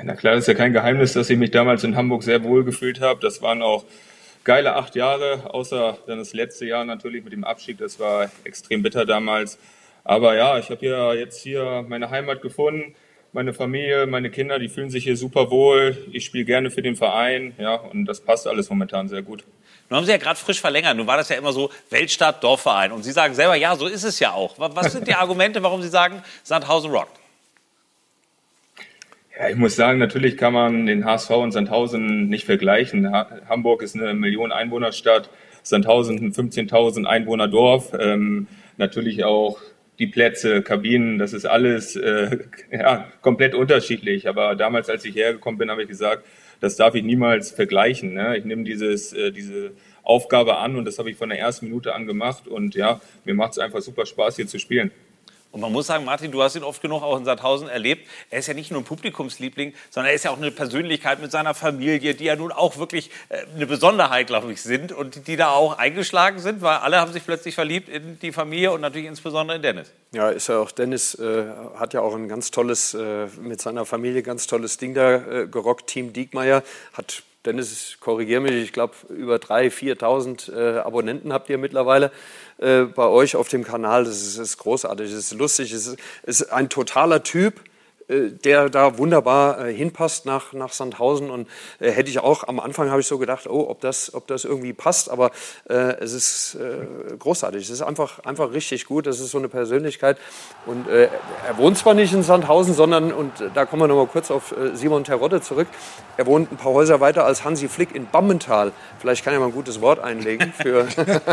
Na 0.00 0.14
klar, 0.14 0.34
ist 0.34 0.46
ja 0.46 0.54
kein 0.54 0.72
Geheimnis, 0.72 1.14
dass 1.14 1.30
ich 1.30 1.38
mich 1.38 1.50
damals 1.50 1.82
in 1.82 1.96
Hamburg 1.96 2.22
sehr 2.22 2.44
wohl 2.44 2.64
gefühlt 2.64 3.00
habe. 3.00 3.18
Das 3.20 3.42
waren 3.42 3.62
auch 3.62 3.84
geile 4.44 4.76
acht 4.76 4.94
Jahre, 4.94 5.52
außer 5.52 5.98
dann 6.06 6.18
das 6.18 6.32
letzte 6.32 6.66
Jahr 6.66 6.84
natürlich 6.84 7.24
mit 7.24 7.32
dem 7.32 7.42
Abschied. 7.42 7.80
Das 7.80 7.98
war 7.98 8.30
extrem 8.44 8.82
bitter 8.82 9.04
damals. 9.04 9.58
Aber 10.04 10.36
ja, 10.36 10.58
ich 10.58 10.70
habe 10.70 10.86
ja 10.86 11.12
jetzt 11.14 11.42
hier 11.42 11.84
meine 11.88 12.10
Heimat 12.10 12.40
gefunden 12.40 12.94
meine 13.36 13.52
Familie, 13.52 14.06
meine 14.06 14.30
Kinder, 14.30 14.58
die 14.58 14.70
fühlen 14.70 14.88
sich 14.88 15.04
hier 15.04 15.16
super 15.16 15.50
wohl. 15.50 15.96
Ich 16.10 16.24
spiele 16.24 16.46
gerne 16.46 16.70
für 16.70 16.80
den 16.80 16.96
Verein, 16.96 17.52
ja, 17.58 17.74
und 17.74 18.06
das 18.06 18.20
passt 18.20 18.46
alles 18.46 18.70
momentan 18.70 19.08
sehr 19.08 19.20
gut. 19.20 19.44
Nun 19.90 19.98
haben 19.98 20.06
Sie 20.06 20.10
ja 20.10 20.16
gerade 20.16 20.38
frisch 20.38 20.58
verlängert. 20.58 20.96
Nun 20.96 21.06
war 21.06 21.18
das 21.18 21.28
ja 21.28 21.36
immer 21.36 21.52
so 21.52 21.70
Weltstadt, 21.90 22.42
Dorfverein. 22.42 22.92
Und 22.92 23.02
Sie 23.02 23.12
sagen 23.12 23.34
selber, 23.34 23.54
ja, 23.54 23.76
so 23.76 23.86
ist 23.86 24.04
es 24.04 24.18
ja 24.20 24.32
auch. 24.32 24.58
Was 24.58 24.92
sind 24.92 25.06
die 25.06 25.14
Argumente, 25.14 25.62
warum 25.62 25.82
Sie 25.82 25.88
sagen, 25.88 26.22
Sandhausen 26.44 26.90
rockt? 26.90 27.20
Ja, 29.38 29.50
ich 29.50 29.56
muss 29.56 29.76
sagen, 29.76 29.98
natürlich 29.98 30.38
kann 30.38 30.54
man 30.54 30.86
den 30.86 31.04
HSV 31.04 31.30
und 31.30 31.52
Sandhausen 31.52 32.30
nicht 32.30 32.46
vergleichen. 32.46 33.12
Hamburg 33.12 33.82
ist 33.82 33.94
eine 33.94 34.14
Million 34.14 34.50
Einwohnerstadt, 34.50 35.28
Sandhausen 35.62 36.16
ein 36.18 36.32
15.000 36.32 37.04
Einwohner 37.04 37.48
Dorf. 37.48 37.92
Ähm, 38.00 38.46
natürlich 38.78 39.24
auch 39.24 39.58
die 39.98 40.06
Plätze, 40.06 40.62
Kabinen, 40.62 41.18
das 41.18 41.32
ist 41.32 41.46
alles 41.46 41.96
äh, 41.96 42.38
ja, 42.70 43.10
komplett 43.22 43.54
unterschiedlich. 43.54 44.28
Aber 44.28 44.54
damals, 44.54 44.88
als 44.90 45.04
ich 45.04 45.14
hergekommen 45.14 45.58
bin, 45.58 45.70
habe 45.70 45.82
ich 45.82 45.88
gesagt, 45.88 46.24
das 46.60 46.76
darf 46.76 46.94
ich 46.94 47.04
niemals 47.04 47.50
vergleichen. 47.50 48.14
Ne? 48.14 48.36
Ich 48.36 48.44
nehme 48.44 48.64
dieses, 48.64 49.12
äh, 49.12 49.30
diese 49.30 49.72
Aufgabe 50.02 50.58
an 50.58 50.76
und 50.76 50.84
das 50.84 50.98
habe 50.98 51.10
ich 51.10 51.16
von 51.16 51.28
der 51.28 51.38
ersten 51.38 51.66
Minute 51.66 51.94
an 51.94 52.06
gemacht. 52.06 52.46
Und 52.48 52.74
ja, 52.74 53.00
mir 53.24 53.34
macht 53.34 53.52
es 53.52 53.58
einfach 53.58 53.80
super 53.80 54.06
Spaß, 54.06 54.36
hier 54.36 54.46
zu 54.46 54.58
spielen. 54.58 54.90
Und 55.56 55.62
man 55.62 55.72
muss 55.72 55.86
sagen, 55.86 56.04
Martin, 56.04 56.32
du 56.32 56.42
hast 56.42 56.54
ihn 56.54 56.62
oft 56.62 56.82
genug 56.82 57.02
auch 57.02 57.16
in 57.16 57.24
Sandhausen 57.24 57.66
erlebt. 57.66 58.06
Er 58.28 58.40
ist 58.40 58.46
ja 58.46 58.52
nicht 58.52 58.70
nur 58.70 58.82
ein 58.82 58.84
Publikumsliebling, 58.84 59.72
sondern 59.88 60.10
er 60.10 60.14
ist 60.14 60.26
ja 60.26 60.30
auch 60.30 60.36
eine 60.36 60.50
Persönlichkeit 60.50 61.18
mit 61.18 61.32
seiner 61.32 61.54
Familie, 61.54 62.14
die 62.14 62.24
ja 62.24 62.36
nun 62.36 62.52
auch 62.52 62.76
wirklich 62.76 63.10
äh, 63.30 63.38
eine 63.54 63.66
Besonderheit, 63.66 64.26
glaube 64.26 64.52
ich, 64.52 64.60
sind 64.60 64.92
und 64.92 65.26
die 65.26 65.36
da 65.36 65.52
auch 65.52 65.78
eingeschlagen 65.78 66.40
sind, 66.40 66.60
weil 66.60 66.76
alle 66.76 67.00
haben 67.00 67.10
sich 67.10 67.24
plötzlich 67.24 67.54
verliebt 67.54 67.88
in 67.88 68.18
die 68.20 68.32
Familie 68.32 68.70
und 68.70 68.82
natürlich 68.82 69.06
insbesondere 69.08 69.56
in 69.56 69.62
Dennis. 69.62 69.90
Ja, 70.12 70.28
ist 70.28 70.50
ja 70.50 70.58
auch 70.58 70.72
Dennis 70.72 71.14
äh, 71.14 71.46
hat 71.78 71.94
ja 71.94 72.02
auch 72.02 72.14
ein 72.14 72.28
ganz 72.28 72.50
tolles 72.50 72.92
äh, 72.92 73.26
mit 73.40 73.62
seiner 73.62 73.86
Familie 73.86 74.22
ganz 74.22 74.46
tolles 74.46 74.76
Ding 74.76 74.92
da 74.92 75.14
äh, 75.14 75.46
gerockt. 75.46 75.86
Team 75.86 76.12
Diekmeyer 76.12 76.64
hat 76.92 77.22
Dennis, 77.46 77.96
korrigiere 78.00 78.40
mich, 78.40 78.52
ich 78.52 78.72
glaube, 78.72 78.94
über 79.08 79.36
3.000, 79.36 79.98
4.000 80.00 80.52
äh, 80.52 80.78
Abonnenten 80.80 81.32
habt 81.32 81.48
ihr 81.48 81.58
mittlerweile 81.58 82.10
äh, 82.58 82.82
bei 82.82 83.06
euch 83.06 83.36
auf 83.36 83.48
dem 83.48 83.64
Kanal. 83.64 84.04
Das 84.04 84.20
ist, 84.20 84.36
ist 84.36 84.58
großartig, 84.58 85.10
das 85.10 85.18
ist 85.18 85.34
lustig, 85.34 85.72
es 85.72 85.86
ist, 85.86 85.98
ist 86.24 86.52
ein 86.52 86.68
totaler 86.68 87.22
Typ. 87.22 87.60
Äh, 88.08 88.30
der 88.30 88.68
da 88.68 88.98
wunderbar 88.98 89.66
äh, 89.66 89.74
hinpasst 89.74 90.26
nach, 90.26 90.52
nach 90.52 90.72
Sandhausen. 90.72 91.28
Und 91.28 91.48
äh, 91.80 91.90
hätte 91.90 92.08
ich 92.08 92.20
auch, 92.20 92.46
am 92.46 92.60
Anfang 92.60 92.88
habe 92.90 93.00
ich 93.00 93.06
so 93.08 93.18
gedacht, 93.18 93.48
oh, 93.48 93.66
ob 93.68 93.80
das, 93.80 94.14
ob 94.14 94.28
das 94.28 94.44
irgendwie 94.44 94.72
passt, 94.72 95.10
aber 95.10 95.32
äh, 95.68 95.74
es 95.98 96.12
ist 96.12 96.54
äh, 96.54 97.16
großartig. 97.16 97.64
Es 97.64 97.70
ist 97.70 97.82
einfach, 97.82 98.20
einfach 98.20 98.52
richtig 98.52 98.86
gut. 98.86 99.06
Das 99.06 99.18
ist 99.18 99.32
so 99.32 99.38
eine 99.38 99.48
Persönlichkeit. 99.48 100.18
Und 100.66 100.88
äh, 100.88 101.08
er 101.46 101.56
wohnt 101.56 101.78
zwar 101.78 101.94
nicht 101.94 102.12
in 102.12 102.22
Sandhausen, 102.22 102.74
sondern, 102.74 103.12
und 103.12 103.32
da 103.54 103.66
kommen 103.66 103.82
wir 103.82 103.88
noch 103.88 103.96
mal 103.96 104.06
kurz 104.06 104.30
auf 104.30 104.54
Simon 104.74 105.02
Terodde 105.02 105.40
zurück, 105.40 105.66
er 106.16 106.26
wohnt 106.26 106.52
ein 106.52 106.56
paar 106.56 106.72
Häuser 106.72 107.00
weiter 107.00 107.24
als 107.24 107.44
Hansi 107.44 107.68
Flick 107.68 107.94
in 107.94 108.08
Bammental. 108.08 108.72
Vielleicht 109.00 109.24
kann 109.24 109.34
er 109.34 109.40
mal 109.40 109.46
ein 109.46 109.52
gutes 109.52 109.80
Wort 109.80 109.98
einlegen 109.98 110.52
für, 110.52 110.86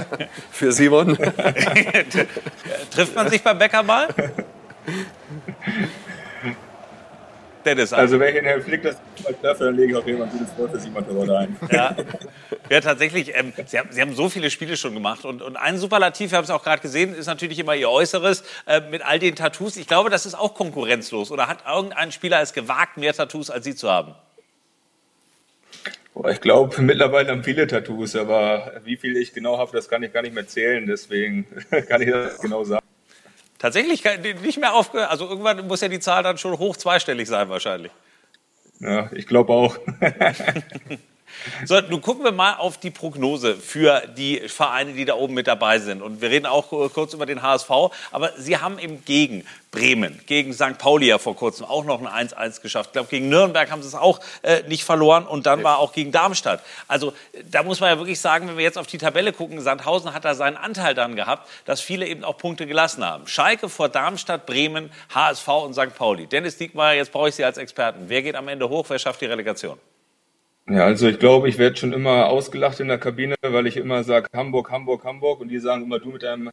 für 0.52 0.72
Simon. 0.72 1.18
Trifft 2.92 3.16
man 3.16 3.30
sich 3.30 3.44
beim 3.44 3.60
Bäcker 3.60 3.84
mal? 3.84 4.08
Dennis. 7.64 7.94
Also, 7.94 8.20
wenn 8.20 8.30
ich 8.30 8.36
den 8.36 8.46
Herrn 8.46 8.62
Flick 8.62 8.84
das 8.84 8.98
mal 9.24 9.34
treffe, 9.34 9.66
dann 9.66 9.76
lege 9.76 9.92
ich 9.92 9.98
auf 9.98 10.06
jeden 10.06 10.20
Fall 10.20 10.28
ein 10.28 10.38
gutes 10.38 10.58
Wort 10.58 10.72
für 10.72 10.80
Simon 10.80 11.06
Terodde 11.06 11.38
ein. 11.38 11.58
Ja, 11.72 11.96
ja 12.70 12.82
tatsächlich. 12.82 13.36
Ähm, 13.36 13.54
Sie, 13.66 13.80
haben, 13.80 13.90
Sie, 13.92 14.02
haben, 14.02 14.14
so 14.14 14.30
viele 14.30 14.50
Spiele 14.50 14.78
schon 14.78 14.94
gemacht. 14.94 15.26
Und, 15.26 15.42
und 15.42 15.58
ein 15.58 15.78
Superlativ, 15.78 16.32
wir 16.32 16.38
haben 16.38 16.46
es 16.46 16.50
auch 16.50 16.64
gerade 16.64 16.82
gesehen, 16.82 17.14
ist 17.14 17.28
natürlich 17.28 17.60
immer 17.60 17.76
Ihr 17.76 17.90
Äußeres 17.90 18.44
äh, 18.68 18.82
mit 18.90 19.06
all 19.06 19.20
den 19.20 19.36
Tattoos. 19.36 19.78
Ich 19.78 19.88
glaube, 19.88 20.10
das 20.10 20.26
ist 20.26 20.36
auch 20.36 20.54
konkurrenzlos. 20.54 21.32
Oder 21.32 21.48
hat 21.48 21.60
irgendein 21.68 22.12
Spieler 22.12 22.42
es 22.42 22.54
gewagt, 22.54 22.98
mehr 22.98 23.14
Tattoos 23.14 23.50
als 23.50 23.66
Sie 23.66 23.76
zu 23.76 23.90
haben? 23.90 24.16
Ich 26.30 26.42
glaube, 26.42 26.80
mittlerweile 26.82 27.32
haben 27.32 27.44
viele 27.44 27.66
Tattoos, 27.66 28.16
aber 28.16 28.74
wie 28.84 28.98
viel 28.98 29.18
ich 29.18 29.34
genau 29.34 29.58
habe, 29.58 29.72
das 29.74 29.90
kann 29.90 30.04
ich 30.04 30.14
gar 30.14 30.22
nicht 30.22 30.36
mehr 30.36 30.48
zählen. 30.48 30.86
Deswegen 30.86 31.48
kann 31.90 32.02
ich 32.02 32.10
das 32.12 32.40
genau 32.40 32.64
sagen. 32.64 32.86
Tatsächlich 33.64 34.04
nicht 34.42 34.60
mehr 34.60 34.74
aufgehört. 34.74 35.10
Also 35.10 35.26
irgendwann 35.30 35.66
muss 35.66 35.80
ja 35.80 35.88
die 35.88 36.02
Zahl 36.02 36.22
dann 36.22 36.38
schon 36.38 36.60
hoch 36.60 36.76
zweistellig 36.76 37.30
sein 37.30 37.48
wahrscheinlich. 37.48 37.94
Ja, 38.82 39.10
ich 39.14 39.26
glaube 39.26 39.54
auch. 39.54 39.78
So, 41.66 41.80
nun 41.82 42.02
gucken 42.02 42.24
wir 42.24 42.32
mal 42.32 42.56
auf 42.56 42.78
die 42.78 42.92
Prognose 42.92 43.56
für 43.56 44.04
die 44.18 44.40
Vereine, 44.48 44.94
die 44.94 45.06
da 45.06 45.16
oben 45.16 45.34
mit 45.34 45.48
dabei 45.48 45.80
sind. 45.80 46.02
Und 46.02 46.22
wir 46.22 46.30
reden 46.30 46.46
auch 46.46 46.70
kurz 46.94 47.14
über 47.14 47.26
den 47.26 47.42
HSV. 47.42 47.70
Aber 48.12 48.32
Sie 48.38 48.58
haben 48.58 48.80
eben 48.80 49.04
gegen 49.06 49.46
Bremen, 49.74 50.22
gegen 50.28 50.54
St. 50.54 50.78
Pauli 50.78 51.08
ja 51.08 51.18
vor 51.18 51.36
kurzem 51.36 51.66
auch 51.66 51.84
noch 51.84 52.00
ein 52.06 52.30
1-1 52.30 52.62
geschafft. 52.62 52.90
Ich 52.90 52.94
glaube, 52.94 53.10
gegen 53.10 53.28
Nürnberg 53.28 53.72
haben 53.72 53.82
sie 53.82 53.88
es 53.88 53.96
auch 53.96 54.20
äh, 54.44 54.62
nicht 54.68 54.84
verloren. 54.84 55.26
Und 55.26 55.48
dann 55.48 55.64
war 55.64 55.80
auch 55.80 55.94
gegen 55.94 56.12
Darmstadt. 56.12 56.62
Also 56.88 57.14
da 57.50 57.64
muss 57.64 57.80
man 57.80 57.90
ja 57.90 57.98
wirklich 57.98 58.20
sagen, 58.20 58.48
wenn 58.48 58.56
wir 58.56 58.64
jetzt 58.64 58.78
auf 58.78 58.86
die 58.86 59.00
Tabelle 59.00 59.34
gucken, 59.34 59.60
Sandhausen 59.62 60.14
hat 60.14 60.26
da 60.26 60.36
seinen 60.36 60.58
Anteil 60.58 60.94
dann 60.94 61.16
gehabt, 61.16 61.50
dass 61.66 61.82
viele 61.82 62.06
eben 62.06 62.24
auch 62.24 62.38
Punkte 62.38 62.68
gelassen 62.68 63.04
haben. 63.04 63.26
Schalke 63.28 63.68
vor 63.68 63.90
Darmstadt, 63.90 64.46
Bremen, 64.46 64.92
HSV 65.14 65.48
und 65.48 65.74
St. 65.74 65.96
Pauli. 65.96 66.28
Dennis 66.28 66.58
Diekmeyer, 66.58 66.94
jetzt 66.94 67.12
brauche 67.12 67.30
ich 67.30 67.36
Sie 67.36 67.44
als 67.44 67.58
Experten. 67.58 68.06
Wer 68.08 68.22
geht 68.22 68.36
am 68.36 68.48
Ende 68.48 68.70
hoch? 68.70 68.86
Wer 68.90 69.00
schafft 69.00 69.22
die 69.22 69.26
Relegation? 69.26 69.80
Ja, 70.70 70.86
also 70.86 71.08
ich 71.10 71.20
glaube, 71.20 71.50
ich 71.50 71.58
werde 71.58 71.76
schon 71.76 71.92
immer 71.92 72.28
ausgelacht 72.30 72.80
in 72.80 72.88
der 72.88 72.98
Kabine, 72.98 73.36
weil 73.42 73.68
ich 73.68 73.76
immer 73.76 74.04
sage 74.06 74.30
Hamburg, 74.34 74.72
Hamburg, 74.72 75.04
Hamburg 75.04 75.42
und 75.42 75.50
die 75.50 75.60
sagen 75.60 75.84
immer 75.84 76.00
du 76.00 76.10
mit 76.12 76.24
deinem 76.24 76.52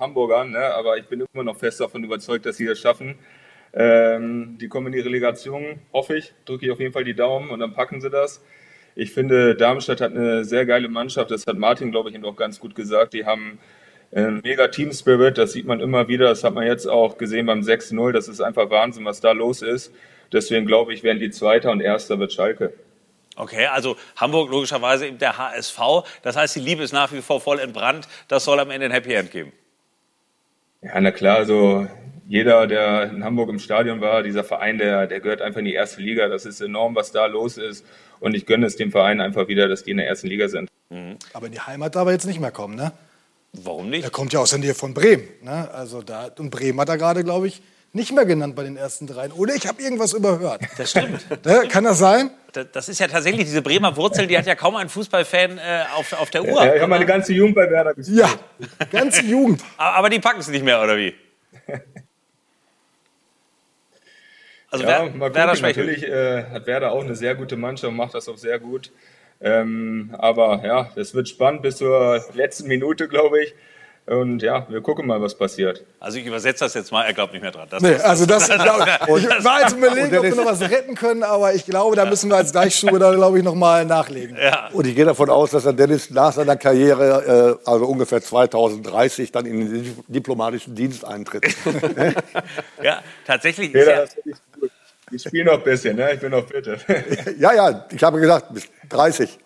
Hamburger, 0.00 0.44
ne? 0.44 0.74
aber 0.74 0.96
ich 0.96 1.06
bin 1.06 1.24
immer 1.32 1.44
noch 1.44 1.56
fest 1.56 1.80
davon 1.80 2.02
überzeugt, 2.02 2.44
dass 2.44 2.56
sie 2.56 2.66
das 2.66 2.80
schaffen. 2.80 3.14
Ähm, 3.72 4.58
die 4.60 4.68
kommen 4.68 4.88
in 4.88 4.92
die 4.94 5.00
Relegation, 5.00 5.80
hoffe 5.92 6.16
ich, 6.16 6.34
drücke 6.44 6.66
ich 6.66 6.72
auf 6.72 6.80
jeden 6.80 6.92
Fall 6.92 7.04
die 7.04 7.14
Daumen 7.14 7.50
und 7.50 7.60
dann 7.60 7.72
packen 7.72 8.00
sie 8.00 8.10
das. 8.10 8.42
Ich 8.96 9.12
finde, 9.12 9.54
Darmstadt 9.54 10.00
hat 10.00 10.10
eine 10.10 10.44
sehr 10.44 10.66
geile 10.66 10.88
Mannschaft, 10.88 11.30
das 11.30 11.46
hat 11.46 11.56
Martin, 11.56 11.92
glaube 11.92 12.10
ich, 12.10 12.16
eben 12.16 12.24
auch 12.24 12.36
ganz 12.36 12.58
gut 12.58 12.74
gesagt. 12.74 13.14
Die 13.14 13.26
haben 13.26 13.60
einen 14.12 14.40
mega 14.42 14.68
Team 14.68 14.92
Spirit, 14.92 15.38
das 15.38 15.52
sieht 15.52 15.66
man 15.66 15.80
immer 15.80 16.08
wieder, 16.08 16.28
das 16.28 16.42
hat 16.42 16.54
man 16.54 16.66
jetzt 16.66 16.86
auch 16.86 17.16
gesehen 17.16 17.46
beim 17.46 17.60
6-0, 17.60 18.12
das 18.12 18.26
ist 18.28 18.40
einfach 18.40 18.70
Wahnsinn, 18.70 19.04
was 19.04 19.20
da 19.20 19.32
los 19.32 19.62
ist. 19.62 19.94
Deswegen 20.32 20.66
glaube 20.66 20.92
ich, 20.92 21.04
werden 21.04 21.20
die 21.20 21.30
Zweiter 21.30 21.70
und 21.70 21.80
Erster 21.80 22.18
wird 22.18 22.32
Schalke. 22.32 22.74
Okay, 23.36 23.66
also 23.66 23.96
Hamburg 24.16 24.50
logischerweise 24.50 25.06
eben 25.06 25.18
der 25.18 25.38
HSV. 25.38 25.78
Das 26.22 26.36
heißt, 26.36 26.56
die 26.56 26.60
Liebe 26.60 26.82
ist 26.82 26.92
nach 26.92 27.12
wie 27.12 27.22
vor 27.22 27.40
voll 27.40 27.58
entbrannt. 27.58 28.06
Das 28.28 28.44
soll 28.44 28.60
am 28.60 28.70
Ende 28.70 28.86
ein 28.86 28.92
Happy 28.92 29.14
End 29.14 29.30
geben. 29.30 29.52
Ja, 30.82 31.00
na 31.00 31.12
klar, 31.12 31.38
also 31.38 31.86
jeder, 32.28 32.66
der 32.66 33.10
in 33.10 33.24
Hamburg 33.24 33.48
im 33.50 33.58
Stadion 33.58 34.00
war, 34.00 34.22
dieser 34.22 34.44
Verein, 34.44 34.78
der, 34.78 35.06
der 35.06 35.20
gehört 35.20 35.40
einfach 35.40 35.58
in 35.58 35.64
die 35.64 35.74
erste 35.74 36.00
Liga. 36.00 36.28
Das 36.28 36.44
ist 36.44 36.60
enorm, 36.60 36.94
was 36.94 37.12
da 37.12 37.26
los 37.26 37.56
ist. 37.56 37.86
Und 38.20 38.34
ich 38.34 38.46
gönne 38.46 38.66
es 38.66 38.76
dem 38.76 38.90
Verein 38.90 39.20
einfach 39.20 39.48
wieder, 39.48 39.68
dass 39.68 39.84
die 39.84 39.92
in 39.92 39.96
der 39.96 40.06
ersten 40.06 40.28
Liga 40.28 40.48
sind. 40.48 40.68
Mhm. 40.90 41.16
Aber 41.32 41.46
in 41.46 41.52
die 41.52 41.60
Heimat 41.60 41.94
darf 41.94 42.06
er 42.06 42.12
jetzt 42.12 42.26
nicht 42.26 42.40
mehr 42.40 42.52
kommen, 42.52 42.74
ne? 42.74 42.92
Warum 43.52 43.90
nicht? 43.90 44.04
Er 44.04 44.10
kommt 44.10 44.32
ja 44.32 44.40
aus 44.40 44.50
der 44.50 44.60
Nähe 44.60 44.74
von 44.74 44.94
Bremen. 44.94 45.24
Ne? 45.42 45.70
Also 45.72 46.02
da, 46.02 46.30
und 46.38 46.50
Bremen 46.50 46.80
hat 46.80 46.88
er 46.88 46.96
gerade, 46.96 47.22
glaube 47.22 47.48
ich, 47.48 47.60
nicht 47.92 48.12
mehr 48.12 48.24
genannt 48.24 48.56
bei 48.56 48.64
den 48.64 48.76
ersten 48.76 49.06
dreien. 49.06 49.32
Oder 49.32 49.54
ich 49.54 49.66
habe 49.66 49.82
irgendwas 49.82 50.12
überhört. 50.12 50.62
Das 50.78 50.90
stimmt. 50.90 51.26
Ne? 51.44 51.68
Kann 51.68 51.84
das 51.84 51.98
sein? 51.98 52.30
Das 52.72 52.88
ist 52.88 53.00
ja 53.00 53.08
tatsächlich 53.08 53.44
diese 53.44 53.62
Bremer 53.62 53.96
Wurzel, 53.96 54.26
die 54.26 54.36
hat 54.36 54.46
ja 54.46 54.54
kaum 54.54 54.76
ein 54.76 54.88
Fußballfan 54.88 55.58
äh, 55.58 55.84
auf, 55.96 56.12
auf 56.12 56.30
der 56.30 56.44
Uhr. 56.44 56.62
Ja, 56.64 56.74
ich 56.74 56.80
habe 56.80 56.90
meine 56.90 57.06
ganze 57.06 57.32
Jugend 57.32 57.54
bei 57.54 57.70
Werder 57.70 57.94
gespielt. 57.94 58.18
Ja, 58.18 58.28
ganze 58.90 59.22
Jugend. 59.22 59.62
Aber 59.76 60.10
die 60.10 60.18
packen 60.18 60.40
es 60.40 60.48
nicht 60.48 60.64
mehr, 60.64 60.82
oder 60.82 60.96
wie? 60.96 61.14
Also 64.70 64.84
ja, 64.84 65.04
Wer, 65.04 65.10
mal 65.10 65.34
Werder 65.34 65.52
gucken. 65.52 65.66
Natürlich 65.66 66.02
äh, 66.02 66.44
hat 66.44 66.66
Werder 66.66 66.92
auch 66.92 67.04
eine 67.04 67.14
sehr 67.14 67.34
gute 67.34 67.56
Mannschaft 67.56 67.90
und 67.90 67.96
macht 67.96 68.14
das 68.14 68.26
auch 68.30 68.38
sehr 68.38 68.58
gut. 68.58 68.90
Ähm, 69.38 70.14
aber 70.16 70.62
ja, 70.64 70.90
das 70.94 71.14
wird 71.14 71.28
spannend 71.28 71.60
bis 71.60 71.76
zur 71.76 72.24
letzten 72.32 72.68
Minute, 72.68 73.06
glaube 73.06 73.42
ich. 73.42 73.54
Und 74.04 74.42
ja, 74.42 74.66
wir 74.68 74.80
gucken 74.80 75.06
mal, 75.06 75.22
was 75.22 75.36
passiert. 75.36 75.84
Also 76.00 76.18
ich 76.18 76.26
übersetze 76.26 76.64
das 76.64 76.74
jetzt 76.74 76.90
mal, 76.90 77.04
er 77.04 77.12
glaubt 77.12 77.32
nicht 77.32 77.42
mehr 77.42 77.52
dran. 77.52 77.68
Das, 77.70 77.80
nee, 77.80 77.94
also 77.94 78.26
das, 78.26 78.48
glaub, 78.48 78.80
ich 79.16 79.28
war 79.44 79.60
jetzt 79.60 79.76
überlegen, 79.76 80.18
ob 80.18 80.24
wir 80.24 80.34
noch 80.34 80.44
was 80.44 80.60
retten 80.60 80.96
können, 80.96 81.22
aber 81.22 81.54
ich 81.54 81.64
glaube, 81.64 81.94
da 81.94 82.04
müssen 82.04 82.28
wir 82.28 82.36
als 82.36 82.50
Deichstube 82.50 82.98
da, 82.98 83.14
glaube 83.14 83.38
ich, 83.38 83.44
noch 83.44 83.54
mal 83.54 83.84
nachlegen. 83.84 84.36
Ja. 84.36 84.70
Und 84.72 84.88
ich 84.88 84.96
gehe 84.96 85.04
davon 85.04 85.30
aus, 85.30 85.52
dass 85.52 85.62
der 85.62 85.72
Dennis 85.72 86.10
nach 86.10 86.32
seiner 86.32 86.56
Karriere, 86.56 87.58
äh, 87.64 87.70
also 87.70 87.86
ungefähr 87.86 88.20
2030, 88.20 89.30
dann 89.30 89.46
in 89.46 89.72
den 89.72 90.04
diplomatischen 90.08 90.74
Dienst 90.74 91.04
eintritt. 91.04 91.44
ja, 92.82 93.02
tatsächlich. 93.24 93.72
Ist 93.72 93.86
ja, 93.86 94.04
ich 95.12 95.22
spiele 95.22 95.44
noch 95.44 95.58
ein 95.58 95.62
bisschen, 95.62 95.94
ne? 95.94 96.14
ich 96.14 96.20
bin 96.20 96.32
noch 96.32 96.46
bitte. 96.46 96.76
ja, 97.38 97.52
ja, 97.52 97.86
ich 97.88 98.02
habe 98.02 98.18
gesagt, 98.18 98.52
bis 98.52 98.64
30. 98.88 99.38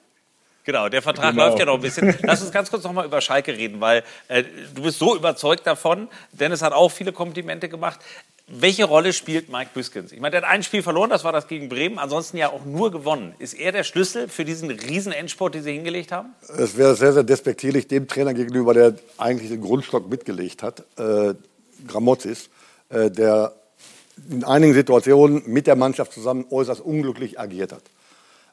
Genau, 0.66 0.88
der 0.88 1.00
Vertrag 1.00 1.30
genau. 1.30 1.46
läuft 1.46 1.60
ja 1.60 1.64
noch 1.64 1.74
ein 1.74 1.80
bisschen. 1.80 2.12
Lass 2.22 2.42
uns 2.42 2.50
ganz 2.50 2.70
kurz 2.70 2.82
noch 2.82 2.92
mal 2.92 3.06
über 3.06 3.20
Schalke 3.20 3.56
reden, 3.56 3.80
weil 3.80 4.02
äh, 4.26 4.42
du 4.74 4.82
bist 4.82 4.98
so 4.98 5.14
überzeugt 5.14 5.64
davon. 5.64 6.08
Dennis 6.32 6.60
hat 6.60 6.72
auch 6.72 6.90
viele 6.90 7.12
Komplimente 7.12 7.68
gemacht. 7.68 8.00
Welche 8.48 8.84
Rolle 8.84 9.12
spielt 9.12 9.48
Mike 9.48 9.70
Büskens? 9.74 10.10
Ich 10.10 10.18
meine, 10.18 10.32
der 10.32 10.42
hat 10.42 10.48
ein 10.48 10.64
Spiel 10.64 10.82
verloren, 10.82 11.08
das 11.08 11.22
war 11.22 11.32
das 11.32 11.46
gegen 11.46 11.68
Bremen, 11.68 12.00
ansonsten 12.00 12.36
ja 12.36 12.50
auch 12.50 12.64
nur 12.64 12.90
gewonnen. 12.90 13.34
Ist 13.38 13.54
er 13.54 13.70
der 13.70 13.84
Schlüssel 13.84 14.28
für 14.28 14.44
diesen 14.44 14.70
riesen 14.70 15.12
Endsport, 15.12 15.54
den 15.54 15.62
Sie 15.62 15.72
hingelegt 15.72 16.10
haben? 16.10 16.34
Es 16.58 16.76
wäre 16.76 16.96
sehr, 16.96 17.12
sehr 17.12 17.22
despektierlich 17.22 17.86
dem 17.86 18.08
Trainer 18.08 18.34
gegenüber, 18.34 18.74
der 18.74 18.94
eigentlich 19.18 19.50
den 19.50 19.60
Grundstock 19.60 20.10
mitgelegt 20.10 20.64
hat, 20.64 20.80
äh, 20.98 21.34
Gramozis, 21.86 22.50
äh, 22.88 23.08
der 23.08 23.52
in 24.30 24.42
einigen 24.42 24.74
Situationen 24.74 25.44
mit 25.46 25.68
der 25.68 25.76
Mannschaft 25.76 26.12
zusammen 26.12 26.44
äußerst 26.50 26.80
unglücklich 26.80 27.38
agiert 27.38 27.72
hat. 27.72 27.82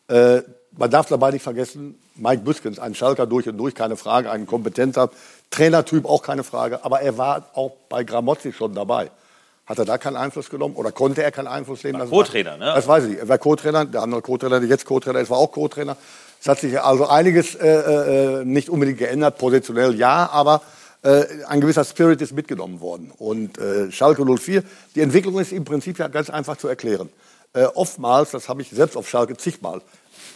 Äh, 0.07 0.41
man 0.75 0.89
darf 0.89 1.07
dabei 1.07 1.31
nicht 1.31 1.43
vergessen, 1.43 1.99
Mike 2.15 2.43
Büskens, 2.43 2.79
ein 2.79 2.95
Schalker 2.95 3.27
durch 3.27 3.47
und 3.47 3.57
durch, 3.57 3.75
keine 3.75 3.95
Frage, 3.95 4.31
ein 4.31 4.45
kompetenter 4.45 5.09
Trainertyp, 5.49 6.05
auch 6.05 6.23
keine 6.23 6.43
Frage. 6.43 6.83
Aber 6.83 7.01
er 7.01 7.17
war 7.17 7.49
auch 7.53 7.71
bei 7.89 8.03
Gramozzi 8.03 8.51
schon 8.51 8.73
dabei. 8.73 9.11
Hat 9.65 9.79
er 9.79 9.85
da 9.85 9.97
keinen 9.97 10.17
Einfluss 10.17 10.49
genommen 10.49 10.75
oder 10.75 10.91
konnte 10.91 11.23
er 11.23 11.31
keinen 11.31 11.47
Einfluss 11.47 11.83
nehmen? 11.83 12.07
Co-Trainer, 12.09 12.57
ne? 12.57 12.73
Das 12.75 12.87
weiß 12.87 13.05
ich. 13.05 13.17
Er 13.17 13.29
war 13.29 13.37
Co-Trainer, 13.37 13.85
der 13.85 14.01
andere 14.01 14.21
Co-Trainer, 14.21 14.59
der 14.59 14.67
jetzt 14.67 14.85
Co-Trainer 14.85 15.19
ist, 15.19 15.29
war 15.29 15.37
auch 15.37 15.51
Co-Trainer. 15.51 15.95
Es 16.41 16.47
hat 16.49 16.59
sich 16.59 16.79
also 16.81 17.07
einiges 17.07 17.55
äh, 17.55 18.41
äh, 18.41 18.45
nicht 18.45 18.69
unbedingt 18.69 18.97
geändert, 18.97 19.37
positionell 19.37 19.95
ja, 19.95 20.29
aber 20.29 20.61
äh, 21.03 21.23
ein 21.47 21.61
gewisser 21.61 21.85
Spirit 21.85 22.21
ist 22.21 22.33
mitgenommen 22.33 22.81
worden. 22.81 23.11
Und 23.17 23.57
äh, 23.57 23.89
Schalke 23.91 24.25
04, 24.25 24.63
die 24.95 25.01
Entwicklung 25.01 25.39
ist 25.39 25.53
im 25.53 25.63
Prinzip 25.63 25.97
ja 25.99 26.09
ganz 26.09 26.29
einfach 26.29 26.57
zu 26.57 26.67
erklären. 26.67 27.09
Äh, 27.53 27.65
oftmals, 27.65 28.31
das 28.31 28.49
habe 28.49 28.61
ich 28.61 28.69
selbst 28.69 28.97
auf 28.97 29.07
Schalke 29.09 29.37
zigmal 29.37 29.81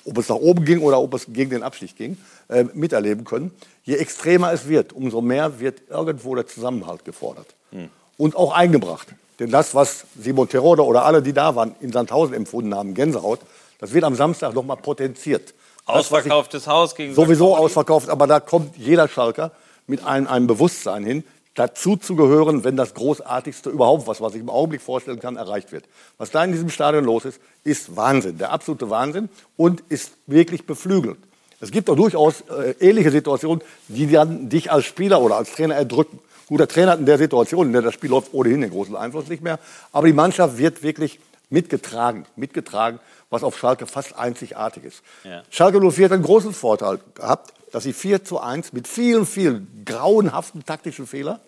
ob 0.07 0.17
es 0.17 0.29
nach 0.29 0.35
oben 0.35 0.65
ging 0.65 0.81
oder 0.81 0.99
ob 0.99 1.13
es 1.13 1.25
gegen 1.27 1.49
den 1.49 1.63
Abstieg 1.63 1.95
ging, 1.95 2.17
äh, 2.49 2.63
miterleben 2.73 3.25
können. 3.25 3.51
Je 3.83 3.95
extremer 3.95 4.53
es 4.53 4.67
wird, 4.67 4.93
umso 4.93 5.21
mehr 5.21 5.59
wird 5.59 5.81
irgendwo 5.89 6.35
der 6.35 6.47
Zusammenhalt 6.47 7.05
gefordert 7.05 7.47
hm. 7.71 7.89
und 8.17 8.35
auch 8.35 8.53
eingebracht. 8.53 9.07
Denn 9.39 9.51
das, 9.51 9.75
was 9.75 10.05
Simon 10.19 10.49
Terodde 10.49 10.83
oder 10.83 11.05
alle, 11.05 11.21
die 11.21 11.33
da 11.33 11.55
waren, 11.55 11.75
in 11.79 11.91
Sandhausen 11.91 12.33
empfunden 12.33 12.73
haben, 12.73 12.93
Gänsehaut, 12.93 13.39
das 13.79 13.93
wird 13.93 14.03
am 14.03 14.15
Samstag 14.15 14.53
nochmal 14.55 14.77
potenziert. 14.77 15.53
Ausverkauftes 15.85 16.67
Haus 16.67 16.95
gegen 16.95 17.13
Sowieso 17.13 17.55
ausverkauft, 17.55 18.09
aber 18.09 18.27
da 18.27 18.39
kommt 18.39 18.75
jeder 18.77 19.07
Schalker 19.07 19.51
mit 19.85 20.03
einem, 20.03 20.27
einem 20.27 20.47
Bewusstsein 20.47 21.05
hin, 21.05 21.23
dazu 21.57 21.97
zu 21.97 22.15
gehören, 22.15 22.63
wenn 22.63 22.77
das 22.77 22.93
Großartigste 22.93 23.71
überhaupt 23.71 24.07
was, 24.07 24.21
was 24.21 24.35
ich 24.35 24.41
im 24.41 24.49
Augenblick 24.49 24.81
vorstellen 24.81 25.19
kann, 25.19 25.37
erreicht 25.37 25.71
wird. 25.71 25.85
Was 26.19 26.29
da 26.29 26.43
in 26.43 26.51
diesem 26.51 26.69
Stadion 26.69 27.03
los 27.03 27.25
ist, 27.25 27.41
ist 27.63 27.95
Wahnsinn, 27.95 28.37
der 28.37 28.51
absolute 28.51 28.89
Wahnsinn 28.89 29.27
und 29.57 29.81
ist 29.89 30.13
wirklich 30.27 30.65
beflügelt. 30.65 31.17
Es 31.59 31.71
gibt 31.71 31.89
auch 31.89 31.95
durchaus 31.95 32.41
äh, 32.41 32.75
ähnliche 32.79 33.09
Situationen, 33.09 33.63
die 33.87 34.07
dann 34.07 34.49
dich 34.49 34.71
als 34.71 34.85
Spieler 34.85 35.19
oder 35.19 35.37
als 35.37 35.51
Trainer 35.51 35.73
erdrücken. 35.73 36.19
Guter 36.47 36.67
Trainer 36.67 36.91
hat 36.91 36.99
in 36.99 37.07
der 37.07 37.17
Situation, 37.17 37.67
in 37.67 37.73
der 37.73 37.81
das 37.81 37.95
Spiel 37.95 38.11
läuft, 38.11 38.33
ohnehin 38.33 38.61
den 38.61 38.69
großen 38.69 38.95
Einfluss 38.95 39.27
nicht 39.27 39.41
mehr. 39.41 39.57
Aber 39.91 40.05
die 40.05 40.13
Mannschaft 40.13 40.59
wird 40.59 40.83
wirklich 40.83 41.19
mitgetragen, 41.49 42.27
mitgetragen, 42.35 42.99
was 43.31 43.43
auf 43.43 43.57
Schalke 43.57 43.87
fast 43.87 44.15
einzigartig 44.15 44.83
ist. 44.83 45.01
Ja. 45.23 45.41
Schalke 45.49 45.79
04 45.79 46.05
hat 46.05 46.11
einen 46.11 46.23
großen 46.23 46.53
Vorteil 46.53 46.99
gehabt, 47.15 47.53
dass 47.77 47.83
sie 47.83 47.93
4 47.93 48.23
zu 48.23 48.39
1 48.39 48.73
mit 48.73 48.87
vielen, 48.87 49.27
vielen 49.27 49.83
grauenhaften 49.85 50.65
taktischen 50.65 51.05
Fehlern 51.05 51.39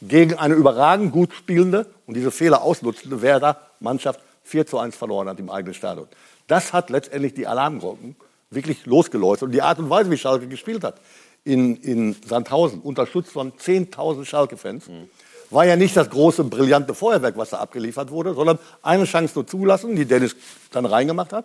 gegen 0.00 0.34
eine 0.34 0.54
überragend 0.54 1.12
gut 1.12 1.32
spielende 1.32 1.86
und 2.08 2.14
diese 2.14 2.32
Fehler 2.32 2.62
ausnutzende 2.62 3.22
Werder-Mannschaft 3.22 4.18
4 4.42 4.66
zu 4.66 4.78
1 4.78 4.96
verloren 4.96 5.28
hat 5.28 5.38
im 5.38 5.50
eigenen 5.50 5.74
Stadion. 5.74 6.08
Das 6.48 6.72
hat 6.72 6.90
letztendlich 6.90 7.34
die 7.34 7.46
Alarmglocken 7.46 8.16
wirklich 8.50 8.86
losgeläutet. 8.86 9.44
Und 9.44 9.52
die 9.52 9.62
Art 9.62 9.78
und 9.78 9.88
Weise, 9.88 10.10
wie 10.10 10.18
Schalke 10.18 10.48
gespielt 10.48 10.82
hat 10.82 10.96
in, 11.44 11.76
in 11.76 12.16
Sandhausen, 12.26 12.80
unter 12.80 13.06
Schutz 13.06 13.30
von 13.30 13.52
10.000 13.52 14.24
Schalke-Fans, 14.24 14.88
mhm. 14.88 15.08
war 15.50 15.64
ja 15.64 15.76
nicht 15.76 15.96
das 15.96 16.10
große, 16.10 16.42
brillante 16.42 16.92
Feuerwerk, 16.92 17.36
was 17.36 17.50
da 17.50 17.58
abgeliefert 17.58 18.10
wurde, 18.10 18.34
sondern 18.34 18.58
eine 18.82 19.04
Chance 19.04 19.34
nur 19.36 19.46
zulassen, 19.46 19.94
die 19.94 20.06
Dennis 20.06 20.34
dann 20.72 20.86
reingemacht 20.86 21.32
hat. 21.32 21.44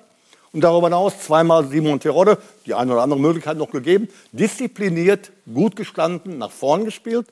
Und 0.58 0.62
darüber 0.62 0.88
hinaus 0.88 1.20
zweimal 1.20 1.67
Simon 1.67 2.00
Terodde, 2.00 2.39
die 2.65 2.74
eine 2.74 2.91
oder 2.91 3.04
andere 3.04 3.20
Möglichkeit 3.20 3.58
noch 3.58 3.70
gegeben, 3.70 4.10
diszipliniert, 4.32 5.30
gut 5.54 5.76
gestanden, 5.76 6.39
nach 6.39 6.50
vorn 6.50 6.84
gespielt, 6.84 7.28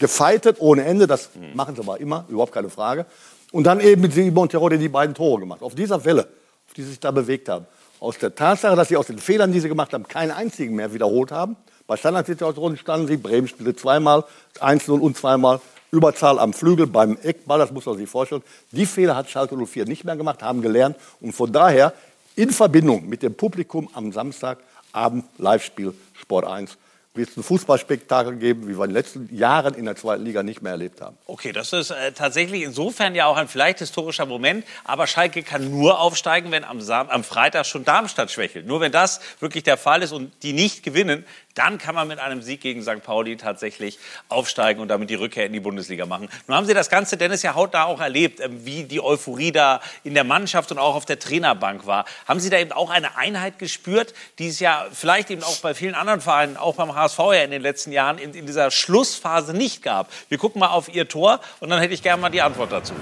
gefeitet 0.00 0.56
ohne 0.58 0.84
Ende, 0.84 1.06
das 1.06 1.30
machen 1.54 1.76
sie 1.76 1.82
aber 1.82 2.00
immer, 2.00 2.24
überhaupt 2.28 2.50
keine 2.50 2.70
Frage. 2.70 3.06
Und 3.52 3.62
dann 3.62 3.78
eben 3.78 4.02
mit 4.02 4.12
Simon 4.12 4.48
Terodde 4.48 4.76
die 4.76 4.88
beiden 4.88 5.14
Tore 5.14 5.38
gemacht. 5.38 5.62
Auf 5.62 5.76
dieser 5.76 6.04
Welle, 6.04 6.22
auf 6.66 6.74
die 6.74 6.82
sie 6.82 6.88
sich 6.88 6.98
da 6.98 7.12
bewegt 7.12 7.48
haben. 7.48 7.66
Aus 8.00 8.18
der 8.18 8.34
Tatsache, 8.34 8.74
dass 8.74 8.88
sie 8.88 8.96
aus 8.96 9.06
den 9.06 9.20
Fehlern, 9.20 9.52
die 9.52 9.60
sie 9.60 9.68
gemacht 9.68 9.92
haben, 9.92 10.08
keinen 10.08 10.32
einzigen 10.32 10.74
mehr 10.74 10.92
wiederholt 10.92 11.30
haben. 11.30 11.54
Bei 11.86 11.96
Standardsituationen 11.96 12.76
standen 12.76 13.06
sie, 13.06 13.18
Bremen 13.18 13.46
spielte 13.46 13.76
zweimal, 13.76 14.24
1-0 14.58 14.98
und 14.98 15.16
zweimal. 15.16 15.60
Überzahl 15.92 16.40
am 16.40 16.52
Flügel 16.52 16.88
beim 16.88 17.18
Eckball, 17.22 17.60
das 17.60 17.70
muss 17.70 17.86
man 17.86 17.96
sich 17.96 18.10
vorstellen. 18.10 18.42
Die 18.72 18.84
Fehler 18.84 19.14
hat 19.14 19.30
Schalke 19.30 19.56
04 19.56 19.84
nicht 19.84 20.02
mehr 20.02 20.16
gemacht, 20.16 20.42
haben 20.42 20.60
gelernt. 20.60 20.96
Und 21.20 21.34
von 21.34 21.52
daher 21.52 21.92
in 22.36 22.50
Verbindung 22.50 23.08
mit 23.08 23.22
dem 23.22 23.34
Publikum 23.34 23.88
am 23.92 24.12
Samstagabend 24.12 25.24
Live-Spiel 25.38 25.94
Sport 26.14 26.46
1 26.46 26.76
wird 27.14 27.30
es 27.30 27.36
ein 27.36 27.44
Fußballspektakel 27.44 28.36
geben, 28.36 28.66
wie 28.66 28.76
wir 28.76 28.84
in 28.84 28.90
den 28.90 28.94
letzten 28.94 29.34
Jahren 29.34 29.74
in 29.74 29.84
der 29.84 29.94
zweiten 29.94 30.24
Liga 30.24 30.42
nicht 30.42 30.62
mehr 30.62 30.72
erlebt 30.72 31.00
haben. 31.00 31.16
Okay, 31.26 31.52
das 31.52 31.72
ist 31.72 31.90
äh, 31.90 32.10
tatsächlich 32.12 32.62
insofern 32.62 33.14
ja 33.14 33.26
auch 33.26 33.36
ein 33.36 33.46
vielleicht 33.46 33.78
historischer 33.78 34.26
Moment. 34.26 34.64
Aber 34.82 35.06
Schalke 35.06 35.44
kann 35.44 35.70
nur 35.70 36.00
aufsteigen, 36.00 36.50
wenn 36.50 36.64
am, 36.64 36.80
Sam 36.80 37.08
am 37.10 37.22
Freitag 37.22 37.66
schon 37.66 37.84
Darmstadt 37.84 38.32
schwächelt. 38.32 38.66
Nur 38.66 38.80
wenn 38.80 38.90
das 38.90 39.20
wirklich 39.38 39.62
der 39.62 39.76
Fall 39.76 40.02
ist 40.02 40.10
und 40.10 40.32
die 40.42 40.52
nicht 40.52 40.82
gewinnen, 40.82 41.24
dann 41.54 41.78
kann 41.78 41.94
man 41.94 42.08
mit 42.08 42.18
einem 42.18 42.42
Sieg 42.42 42.60
gegen 42.60 42.82
St. 42.82 43.02
Pauli 43.02 43.36
tatsächlich 43.36 43.98
aufsteigen 44.28 44.80
und 44.80 44.88
damit 44.88 45.08
die 45.08 45.14
Rückkehr 45.14 45.46
in 45.46 45.52
die 45.52 45.60
Bundesliga 45.60 46.04
machen. 46.04 46.28
Nun 46.48 46.56
haben 46.56 46.66
Sie 46.66 46.74
das 46.74 46.90
Ganze, 46.90 47.16
Dennis, 47.16 47.42
ja 47.42 47.54
hautnah 47.54 47.84
auch 47.84 48.00
erlebt, 48.00 48.40
ähm, 48.40 48.64
wie 48.66 48.84
die 48.84 49.00
Euphorie 49.00 49.52
da 49.52 49.80
in 50.02 50.14
der 50.14 50.24
Mannschaft 50.24 50.72
und 50.72 50.78
auch 50.78 50.96
auf 50.96 51.04
der 51.04 51.20
Trainerbank 51.20 51.86
war. 51.86 52.06
Haben 52.26 52.40
Sie 52.40 52.50
da 52.50 52.58
eben 52.58 52.72
auch 52.72 52.90
eine 52.90 53.16
Einheit 53.16 53.60
gespürt, 53.60 54.14
die 54.40 54.48
es 54.48 54.58
ja 54.58 54.86
vielleicht 54.92 55.30
eben 55.30 55.44
auch 55.44 55.58
bei 55.58 55.74
vielen 55.74 55.94
anderen 55.94 56.20
Vereinen, 56.20 56.56
auch 56.56 56.74
beim 56.74 56.94
HSV 56.94 57.03
ja 57.32 57.42
in 57.42 57.50
den 57.50 57.62
letzten 57.62 57.92
Jahren 57.92 58.18
in, 58.18 58.34
in 58.34 58.46
dieser 58.46 58.70
Schlussphase 58.70 59.54
nicht 59.54 59.82
gab? 59.82 60.08
Wir 60.28 60.38
gucken 60.38 60.60
mal 60.60 60.68
auf 60.68 60.88
Ihr 60.88 61.08
Tor 61.08 61.40
und 61.60 61.70
dann 61.70 61.80
hätte 61.80 61.94
ich 61.94 62.02
gerne 62.02 62.20
mal 62.20 62.30
die 62.30 62.42
Antwort 62.42 62.72
dazu. 62.72 62.94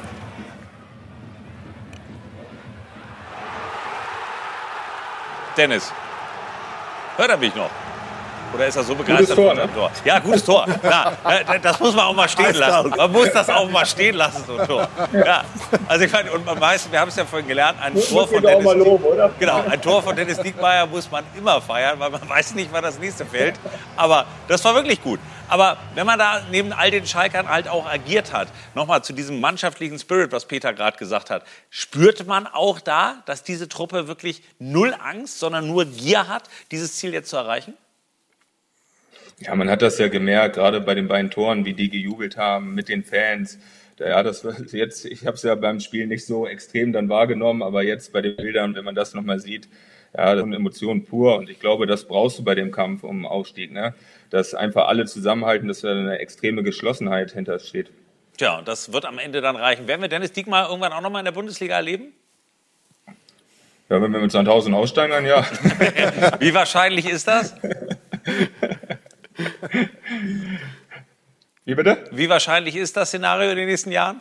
Dennis, 5.57 5.93
hört 7.17 7.31
er 7.31 7.37
mich 7.37 7.55
noch? 7.55 7.71
Oder 8.55 8.67
ist 8.67 8.77
er 8.77 8.83
so 8.83 8.95
begeistert 8.95 9.37
Tor, 9.37 9.49
von 9.49 9.57
seinem 9.57 9.75
Tor? 9.75 9.91
Ja, 10.05 10.19
gutes 10.19 10.45
Tor. 10.45 10.67
Ja, 10.83 11.13
äh, 11.29 11.61
das 11.61 11.81
muss 11.81 11.95
man 11.95 12.07
auch 12.07 12.15
mal 12.15 12.29
stehen 12.29 12.55
lassen. 12.55 12.91
Man 12.91 13.13
muss 13.13 13.33
das 13.33 13.49
auch 13.49 13.69
mal 13.71 13.87
stehen 13.87 14.15
lassen, 14.15 14.45
so 14.47 14.59
ein 14.59 14.67
Tor. 14.67 14.89
Ja. 15.13 15.45
Also 15.89 16.05
ich 16.05 16.13
meine, 16.13 16.33
und 16.33 16.45
man 16.45 16.61
weiß, 16.61 16.91
wir 16.91 17.01
haben 17.01 17.09
es 17.09 17.17
ja 17.17 17.25
vorhin 17.25 17.49
gelernt, 17.49 17.79
ein 17.81 17.95
Muss 17.95 18.09
Tor 18.09 18.29
von 18.29 18.43
Dennis 18.43 18.75
loben, 18.75 19.05
oder? 19.05 19.31
Genau, 19.39 19.63
ein 19.69 19.81
Tor 19.81 20.03
von 20.03 20.15
Dennis 20.17 20.39
Diekmeyer 20.39 20.87
muss 20.87 21.11
man 21.11 21.25
immer 21.37 21.61
feiern, 21.61 21.99
weil 21.99 22.11
man 22.11 22.29
weiß 22.29 22.55
nicht, 22.55 22.71
wann 22.73 22.83
das 22.83 22.99
nächste 22.99 23.25
fällt. 23.25 23.55
Aber 23.97 24.27
das 24.49 24.65
war 24.65 24.75
wirklich 24.75 25.03
gut. 25.03 25.21
Aber 25.49 25.77
wenn 25.95 26.07
man 26.07 26.19
da 26.19 26.41
neben 26.51 26.73
all 26.73 26.91
den 26.91 27.07
Schalkern 27.07 27.49
halt 27.49 27.69
auch 27.69 27.87
agiert 27.87 28.33
hat, 28.33 28.49
nochmal 28.75 29.05
zu 29.05 29.13
diesem 29.13 29.39
mannschaftlichen 29.41 29.99
Spirit, 29.99 30.33
was 30.33 30.47
Peter 30.47 30.73
gerade 30.73 30.97
gesagt 30.97 31.29
hat, 31.29 31.45
spürte 31.69 32.25
man 32.25 32.47
auch 32.47 32.81
da, 32.81 33.17
dass 33.27 33.43
diese 33.43 33.69
Truppe 33.69 34.09
wirklich 34.09 34.43
null 34.59 34.95
Angst, 34.99 35.39
sondern 35.39 35.67
nur 35.67 35.85
Gier 35.85 36.27
hat, 36.27 36.45
dieses 36.71 36.97
Ziel 36.97 37.13
jetzt 37.13 37.29
zu 37.29 37.37
erreichen? 37.37 37.75
Ja, 39.41 39.55
man 39.55 39.69
hat 39.71 39.83
das 39.83 39.99
ja 39.99 40.09
gemerkt, 40.09 40.57
gerade 40.57 40.81
bei 40.81 40.95
den 40.95 41.09
beiden 41.09 41.31
Toren, 41.31 41.65
wie 41.65 41.73
die 41.73 41.89
gejubelt 41.89 42.37
haben 42.37 42.75
mit 42.75 42.89
den 42.89 43.03
Fans. 43.03 43.59
Ja, 43.99 44.23
das 44.23 44.47
jetzt, 44.73 45.05
ich 45.05 45.27
habe 45.27 45.37
es 45.37 45.43
ja 45.43 45.55
beim 45.55 45.81
Spiel 45.81 46.07
nicht 46.07 46.27
so 46.27 46.47
extrem 46.47 46.93
dann 46.93 47.09
wahrgenommen, 47.09 47.63
aber 47.63 47.83
jetzt 47.83 48.13
bei 48.13 48.21
den 48.21 48.37
Bildern, 48.37 48.75
wenn 48.75 48.85
man 48.85 48.95
das 48.95 49.15
nochmal 49.15 49.41
sieht, 49.41 49.69
ja, 50.17 50.35
das 50.35 50.45
sind 50.45 50.53
Emotionen 50.53 51.05
pur. 51.05 51.37
Und 51.37 51.49
ich 51.49 51.59
glaube, 51.59 51.87
das 51.87 52.05
brauchst 52.05 52.39
du 52.39 52.45
bei 52.45 52.55
dem 52.55 52.71
Kampf 52.71 53.03
um 53.03 53.27
Aufstieg, 53.27 53.73
ne? 53.73 53.95
Dass 54.31 54.55
einfach 54.55 54.89
alle 54.89 55.07
zusammenhalten, 55.07 55.69
dass 55.69 55.81
da 55.81 55.91
eine 55.91 56.19
extreme 56.19 56.63
Geschlossenheit 56.63 57.33
hintersteht. 57.33 57.91
Tja, 58.37 58.59
und 58.59 58.69
das 58.69 58.93
wird 58.93 59.05
am 59.05 59.19
Ende 59.19 59.41
dann 59.41 59.57
reichen. 59.57 59.89
Werden 59.89 60.01
wir 60.01 60.09
Dennis 60.09 60.33
Diekmeyer 60.33 60.69
irgendwann 60.69 60.93
auch 60.93 61.01
nochmal 61.01 61.21
in 61.21 61.27
der 61.27 61.33
Bundesliga 61.33 61.77
erleben? 61.77 62.13
Ja, 63.89 64.01
wenn 64.01 64.13
wir 64.13 64.21
mit 64.21 64.33
Sandhausen 64.33 64.73
aussteigen, 64.73 65.13
dann 65.13 65.27
ja. 65.27 65.45
Wie 66.41 66.55
wahrscheinlich 66.55 67.07
ist 67.07 67.29
das? 67.29 67.55
Wie 71.65 71.75
bitte? 71.75 72.05
Wie 72.11 72.29
wahrscheinlich 72.29 72.77
ist 72.77 72.97
das 72.97 73.09
Szenario 73.09 73.51
in 73.51 73.57
den 73.57 73.69
nächsten 73.69 73.93
Jahren? 73.93 74.21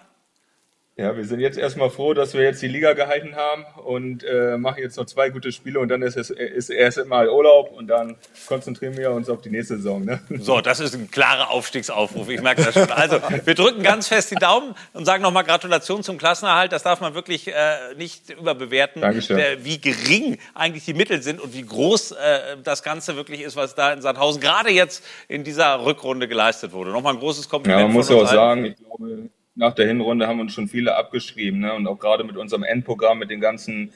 Ja, 1.01 1.17
wir 1.17 1.25
sind 1.25 1.39
jetzt 1.39 1.57
erstmal 1.57 1.89
froh, 1.89 2.13
dass 2.13 2.33
wir 2.33 2.43
jetzt 2.43 2.61
die 2.61 2.67
Liga 2.67 2.93
gehalten 2.93 3.35
haben 3.35 3.65
und 3.83 4.23
äh, 4.23 4.57
machen 4.57 4.81
jetzt 4.81 4.97
noch 4.97 5.05
zwei 5.05 5.29
gute 5.29 5.51
Spiele 5.51 5.79
und 5.79 5.89
dann 5.89 6.01
ist 6.01 6.17
es 6.17 6.29
ist 6.29 6.69
erst 6.69 7.05
mal 7.07 7.29
Urlaub 7.29 7.71
und 7.71 7.87
dann 7.87 8.15
konzentrieren 8.47 8.97
wir 8.97 9.11
uns 9.11 9.29
auf 9.29 9.41
die 9.41 9.49
nächste 9.49 9.77
Saison. 9.77 10.05
Ne? 10.05 10.19
So, 10.39 10.61
das 10.61 10.79
ist 10.79 10.93
ein 10.93 11.09
klarer 11.09 11.49
Aufstiegsaufruf. 11.51 12.29
Ich 12.29 12.41
merke 12.41 12.63
das 12.63 12.73
schon. 12.73 12.91
Also, 12.91 13.19
wir 13.45 13.55
drücken 13.55 13.83
ganz 13.83 14.07
fest 14.07 14.31
die 14.31 14.35
Daumen 14.35 14.75
und 14.93 15.05
sagen 15.05 15.23
nochmal 15.23 15.43
Gratulation 15.43 16.03
zum 16.03 16.17
Klassenerhalt. 16.17 16.71
Das 16.71 16.83
darf 16.83 17.01
man 17.01 17.13
wirklich 17.13 17.47
äh, 17.47 17.53
nicht 17.97 18.29
überbewerten, 18.29 19.01
Dankeschön. 19.01 19.39
äh, 19.39 19.57
wie 19.63 19.79
gering 19.79 20.37
eigentlich 20.53 20.85
die 20.85 20.93
Mittel 20.93 21.21
sind 21.21 21.41
und 21.41 21.53
wie 21.53 21.63
groß 21.63 22.11
äh, 22.11 22.57
das 22.63 22.83
Ganze 22.83 23.15
wirklich 23.15 23.41
ist, 23.41 23.55
was 23.55 23.75
da 23.75 23.93
in 23.93 24.01
Sandhausen 24.01 24.41
gerade 24.41 24.69
jetzt 24.69 25.03
in 25.27 25.43
dieser 25.43 25.83
Rückrunde 25.85 26.27
geleistet 26.27 26.73
wurde. 26.73 26.91
Nochmal 26.91 27.13
ein 27.13 27.19
großes 27.19 27.49
Kompliment. 27.49 27.81
Ja, 27.81 27.87
man 27.87 27.93
muss 27.93 28.11
auch 28.11 28.19
allen. 28.19 28.27
sagen, 28.27 28.65
ich 28.65 28.75
glaube, 28.77 29.29
nach 29.55 29.73
der 29.73 29.87
Hinrunde 29.87 30.27
haben 30.27 30.39
uns 30.39 30.53
schon 30.53 30.67
viele 30.67 30.95
abgeschrieben. 30.95 31.59
Ne? 31.59 31.73
Und 31.73 31.87
auch 31.87 31.99
gerade 31.99 32.23
mit 32.23 32.37
unserem 32.37 32.63
Endprogramm, 32.63 33.19
mit 33.19 33.29
den 33.29 33.41
ganzen 33.41 33.91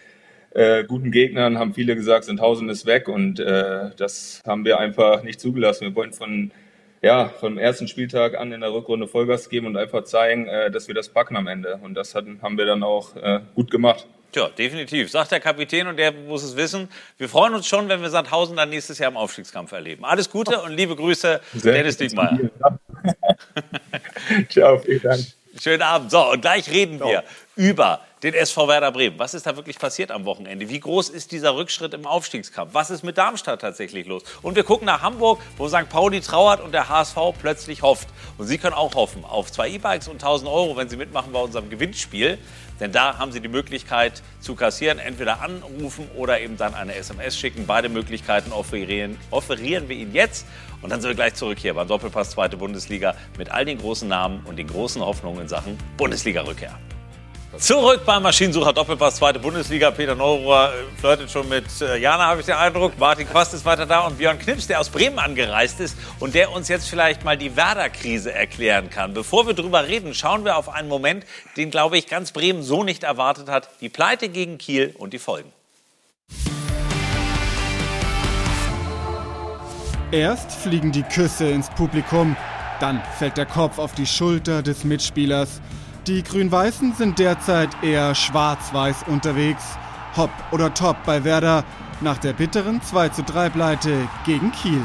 äh, 0.51 0.83
guten 0.83 1.11
Gegnern, 1.11 1.57
haben 1.57 1.73
viele 1.73 1.95
gesagt, 1.95 2.25
Sandhausen 2.25 2.69
ist 2.69 2.85
weg. 2.85 3.07
Und 3.07 3.39
äh, 3.39 3.91
das 3.97 4.41
haben 4.45 4.65
wir 4.65 4.79
einfach 4.79 5.23
nicht 5.23 5.39
zugelassen. 5.39 5.85
Wir 5.85 5.95
wollten 5.95 6.13
von, 6.13 6.51
ja, 7.01 7.29
vom 7.29 7.57
ersten 7.57 7.87
Spieltag 7.87 8.35
an 8.35 8.51
in 8.51 8.61
der 8.61 8.73
Rückrunde 8.73 9.07
Vollgas 9.07 9.49
geben 9.49 9.67
und 9.67 9.77
einfach 9.77 10.03
zeigen, 10.03 10.47
äh, 10.47 10.71
dass 10.71 10.87
wir 10.87 10.95
das 10.95 11.09
packen 11.09 11.37
am 11.37 11.47
Ende. 11.47 11.79
Und 11.81 11.93
das 11.95 12.15
hatten, 12.15 12.41
haben 12.41 12.57
wir 12.57 12.65
dann 12.65 12.83
auch 12.83 13.15
äh, 13.15 13.39
gut 13.55 13.71
gemacht. 13.71 14.07
Tja, 14.35 14.49
definitiv. 14.49 15.09
Sagt 15.09 15.31
der 15.31 15.39
Kapitän 15.39 15.87
und 15.87 15.95
der 15.95 16.11
muss 16.11 16.43
es 16.43 16.57
wissen. 16.57 16.89
Wir 17.17 17.29
freuen 17.29 17.53
uns 17.53 17.67
schon, 17.67 17.87
wenn 17.87 18.01
wir 18.01 18.09
Sandhausen 18.09 18.57
dann 18.57 18.69
nächstes 18.69 18.99
Jahr 18.99 19.09
im 19.09 19.15
Aufstiegskampf 19.15 19.71
erleben. 19.71 20.03
Alles 20.03 20.29
Gute 20.29 20.61
und 20.61 20.73
liebe 20.73 20.93
Grüße, 20.93 21.39
Sehr 21.53 21.73
Dennis. 21.73 21.95
Diekmeyer. 21.95 22.51
Ciao, 24.49 24.77
vielen 24.79 25.01
Dank. 25.01 25.21
Schönen 25.61 25.81
Abend. 25.81 26.11
So, 26.11 26.31
und 26.31 26.41
gleich 26.41 26.69
reden 26.69 26.99
wir 26.99 27.23
über 27.55 28.01
den 28.25 28.33
SV 28.33 28.67
Werder 28.67 28.91
Bremen. 28.91 29.19
Was 29.19 29.35
ist 29.35 29.45
da 29.45 29.55
wirklich 29.55 29.77
passiert 29.77 30.09
am 30.09 30.25
Wochenende? 30.25 30.67
Wie 30.67 30.79
groß 30.79 31.09
ist 31.09 31.31
dieser 31.31 31.55
Rückschritt 31.55 31.93
im 31.93 32.07
Aufstiegskampf? 32.07 32.73
Was 32.73 32.89
ist 32.89 33.03
mit 33.03 33.19
Darmstadt 33.19 33.61
tatsächlich 33.61 34.07
los? 34.07 34.23
Und 34.41 34.55
wir 34.55 34.63
gucken 34.63 34.87
nach 34.87 35.03
Hamburg, 35.03 35.39
wo 35.57 35.67
St. 35.67 35.87
Pauli 35.89 36.21
trauert 36.21 36.59
und 36.59 36.71
der 36.71 36.89
HSV 36.89 37.15
plötzlich 37.39 37.83
hofft. 37.83 38.07
Und 38.39 38.47
Sie 38.47 38.57
können 38.57 38.73
auch 38.73 38.95
hoffen 38.95 39.23
auf 39.23 39.51
zwei 39.51 39.69
E-Bikes 39.69 40.07
und 40.07 40.15
1000 40.15 40.49
Euro, 40.49 40.75
wenn 40.75 40.89
Sie 40.89 40.97
mitmachen 40.97 41.33
bei 41.33 41.39
unserem 41.39 41.69
Gewinnspiel. 41.69 42.39
Denn 42.79 42.91
da 42.91 43.19
haben 43.19 43.31
Sie 43.31 43.41
die 43.41 43.47
Möglichkeit 43.47 44.23
zu 44.39 44.55
kassieren, 44.55 44.97
entweder 44.97 45.41
anrufen 45.41 46.09
oder 46.15 46.41
eben 46.41 46.57
dann 46.57 46.73
eine 46.73 46.95
SMS 46.95 47.37
schicken. 47.37 47.67
Beide 47.67 47.89
Möglichkeiten 47.89 48.51
offerieren, 48.51 49.19
offerieren 49.29 49.87
wir 49.87 49.97
Ihnen 49.97 50.15
jetzt. 50.15 50.47
Und 50.81 50.89
dann 50.89 50.99
sind 50.99 51.11
wir 51.11 51.15
gleich 51.15 51.35
zurück 51.35 51.59
hier 51.59 51.75
beim 51.75 51.87
Doppelpass 51.87 52.31
Zweite 52.31 52.57
Bundesliga 52.57 53.15
mit 53.37 53.51
all 53.51 53.65
den 53.65 53.77
großen 53.77 54.07
Namen 54.07 54.43
und 54.45 54.55
den 54.55 54.65
großen 54.65 55.03
Hoffnungen 55.03 55.41
in 55.41 55.47
Sachen 55.47 55.77
Bundesliga-Rückkehr. 55.97 56.75
Zurück 57.57 58.01
beim 58.05 58.21
Maschinensucher 58.21 58.73
Doppelpass, 58.73 59.15
zweite 59.15 59.39
Bundesliga. 59.39 59.89
Peter 59.89 60.13
Neururer 60.13 60.73
äh, 60.73 60.99
flirtet 60.99 61.31
schon 61.31 61.47
mit 61.47 61.65
äh, 61.79 61.97
Jana, 61.97 62.25
habe 62.25 62.41
ich 62.41 62.45
den 62.45 62.55
Eindruck. 62.55 62.99
Martin 62.99 63.29
Quast 63.29 63.53
ist 63.53 63.63
weiter 63.63 63.85
da 63.85 64.01
und 64.01 64.17
Björn 64.17 64.37
Knips, 64.37 64.67
der 64.67 64.81
aus 64.81 64.89
Bremen 64.89 65.19
angereist 65.19 65.79
ist 65.79 65.97
und 66.19 66.35
der 66.35 66.51
uns 66.51 66.67
jetzt 66.67 66.89
vielleicht 66.89 67.23
mal 67.23 67.37
die 67.37 67.55
Werder-Krise 67.55 68.33
erklären 68.33 68.89
kann. 68.89 69.13
Bevor 69.13 69.47
wir 69.47 69.53
drüber 69.53 69.87
reden, 69.87 70.13
schauen 70.13 70.43
wir 70.43 70.57
auf 70.57 70.67
einen 70.67 70.89
Moment, 70.89 71.25
den, 71.55 71.71
glaube 71.71 71.97
ich, 71.97 72.07
ganz 72.07 72.33
Bremen 72.33 72.61
so 72.61 72.83
nicht 72.83 73.03
erwartet 73.03 73.47
hat. 73.47 73.69
Die 73.79 73.89
Pleite 73.89 74.27
gegen 74.27 74.57
Kiel 74.57 74.93
und 74.97 75.13
die 75.13 75.19
Folgen. 75.19 75.51
Erst 80.11 80.51
fliegen 80.51 80.91
die 80.91 81.03
Küsse 81.03 81.49
ins 81.49 81.69
Publikum, 81.69 82.35
dann 82.81 83.01
fällt 83.17 83.37
der 83.37 83.45
Kopf 83.45 83.79
auf 83.79 83.93
die 83.95 84.05
Schulter 84.05 84.61
des 84.61 84.83
Mitspielers. 84.83 85.61
Die 86.07 86.21
Grün-Weißen 86.21 86.93
sind 86.93 87.17
derzeit 87.17 87.69
eher 87.81 88.13
schwarz-weiß 88.13 89.05
unterwegs. 89.07 89.63
Hopp 90.15 90.29
oder 90.51 90.71
top 90.71 90.97
bei 91.03 91.23
Werder 91.23 91.63
nach 91.99 92.19
der 92.19 92.33
bitteren 92.33 92.79
2-3 92.79 93.49
Pleite 93.49 94.07
gegen 94.23 94.51
Kiel. 94.51 94.83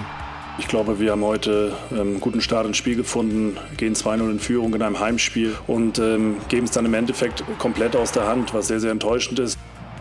Ich 0.57 0.67
glaube, 0.67 0.99
wir 0.99 1.13
haben 1.13 1.23
heute 1.23 1.77
ähm, 1.91 1.99
einen 1.99 2.21
guten 2.21 2.41
Start 2.41 2.67
ins 2.67 2.79
Spiel 2.79 2.97
gefunden, 2.97 3.59
gehen 3.77 3.95
2-0 3.95 4.31
in 4.31 4.41
Führung 4.41 4.75
in 4.75 4.81
einem 4.81 4.99
Heimspiel 4.99 5.55
und 5.67 5.99
ähm, 5.99 6.39
geben 6.49 6.65
es 6.65 6.71
dann 6.71 6.87
im 6.87 6.95
Endeffekt 6.95 7.45
komplett 7.59 7.97
aus 7.97 8.13
der 8.13 8.27
Hand, 8.27 8.55
was 8.55 8.69
sehr, 8.69 8.81
sehr 8.81 8.91
enttäuschend 8.91 9.41
ist. 9.41 9.59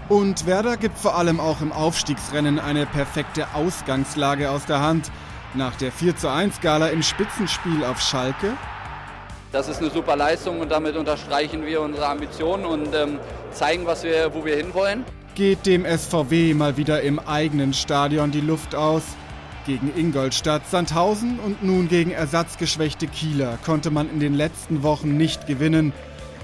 Und 0.08 0.46
Werder 0.46 0.78
gibt 0.78 0.98
vor 0.98 1.18
allem 1.18 1.42
auch 1.42 1.62
im 1.62 1.74
Aufstiegsrennen 1.74 2.60
eine 2.60 2.86
perfekte 2.86 3.54
Ausgangslage 3.54 4.50
aus 4.50 4.66
der 4.66 4.80
Hand. 4.80 5.12
Nach 5.54 5.76
der 5.76 5.92
41 5.92 6.62
Gala 6.62 6.88
im 6.88 7.04
Spitzenspiel 7.04 7.84
auf 7.84 8.00
Schalke 8.00 8.54
Das 9.52 9.68
ist 9.68 9.82
eine 9.82 9.90
super 9.90 10.16
Leistung 10.16 10.60
und 10.60 10.70
damit 10.70 10.96
unterstreichen 10.96 11.66
wir 11.66 11.82
unsere 11.82 12.08
Ambitionen 12.08 12.66
und 12.66 12.94
ähm, 12.94 13.20
zeigen, 13.52 13.86
was 13.88 14.04
wir, 14.04 14.34
wo 14.34 14.46
wir 14.46 14.56
hinwollen. 14.56 15.04
geht 15.34 15.66
dem 15.66 15.86
SVW 15.86 16.54
mal 16.54 16.78
wieder 16.78 17.02
im 17.02 17.18
eigenen 17.18 17.74
Stadion 17.74 18.30
die 18.32 18.42
Luft 18.42 18.76
aus. 18.76 19.02
Gegen 19.66 19.92
Ingolstadt, 19.96 20.68
Sandhausen 20.70 21.40
und 21.40 21.64
nun 21.64 21.88
gegen 21.88 22.12
ersatzgeschwächte 22.12 23.08
Kieler 23.08 23.58
konnte 23.66 23.90
man 23.90 24.10
in 24.10 24.20
den 24.20 24.34
letzten 24.34 24.84
Wochen 24.84 25.18
nicht 25.18 25.48
gewinnen. 25.48 25.94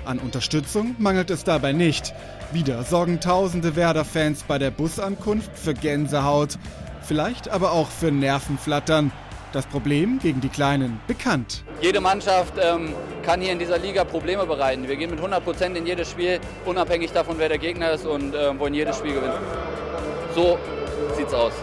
An 0.06 0.20
Unterstützung 0.20 0.96
mangelt 0.98 1.30
es 1.30 1.44
dabei 1.44 1.74
nicht. 1.74 2.14
Wieder 2.52 2.84
sorgen 2.84 3.20
tausende 3.20 3.76
Werder-Fans 3.76 4.44
bei 4.48 4.58
der 4.58 4.72
Busankunft 4.72 5.52
für 5.58 5.74
Gänsehaut, 5.74 6.58
vielleicht 7.02 7.50
aber 7.50 7.72
auch 7.72 7.90
für 7.90 8.12
Nervenflattern. 8.12 9.12
Das 9.56 9.66
Problem 9.68 10.20
gegen 10.20 10.42
die 10.42 10.50
Kleinen 10.50 11.00
bekannt. 11.08 11.64
Jede 11.80 12.02
Mannschaft 12.02 12.56
ähm, 12.62 12.90
kann 13.24 13.40
hier 13.40 13.54
in 13.54 13.60
dieser 13.60 13.78
Liga 13.78 14.04
Probleme 14.04 14.46
bereiten. 14.46 14.86
Wir 14.86 14.98
gehen 14.98 15.10
mit 15.10 15.20
100 15.20 15.46
Prozent 15.46 15.78
in 15.78 15.88
jedes 15.88 16.12
Spiel, 16.12 16.42
unabhängig 16.66 17.14
davon, 17.14 17.36
wer 17.38 17.48
der 17.48 17.58
Gegner 17.58 17.92
ist 17.92 18.06
und 18.06 18.36
ähm, 18.36 18.60
wollen 18.60 18.74
jedes 18.74 18.98
Spiel 18.98 19.14
gewinnen. 19.14 19.38
So 20.36 20.60
sieht's 21.16 21.34
aus. 21.34 21.54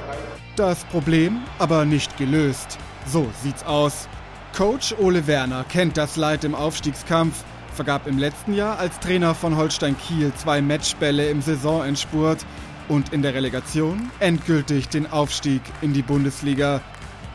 Das 0.56 0.86
Problem 0.86 1.42
aber 1.58 1.84
nicht 1.84 2.16
gelöst. 2.16 2.78
So 3.04 3.28
sieht's 3.42 3.62
aus. 3.66 4.08
Coach 4.56 4.94
Ole 4.98 5.26
Werner 5.26 5.62
kennt 5.68 5.98
das 5.98 6.16
Leid 6.16 6.44
im 6.44 6.54
Aufstiegskampf, 6.54 7.44
vergab 7.74 8.06
im 8.06 8.16
letzten 8.16 8.54
Jahr 8.54 8.78
als 8.78 8.98
Trainer 9.00 9.34
von 9.34 9.58
Holstein 9.58 9.98
Kiel 9.98 10.32
zwei 10.38 10.62
Matchbälle 10.62 11.28
im 11.28 11.42
Saisonendspurt 11.42 12.46
und 12.88 13.12
in 13.12 13.20
der 13.20 13.34
Relegation 13.34 14.10
endgültig 14.18 14.88
den 14.88 15.12
Aufstieg 15.12 15.60
in 15.82 15.92
die 15.92 16.00
Bundesliga. 16.00 16.80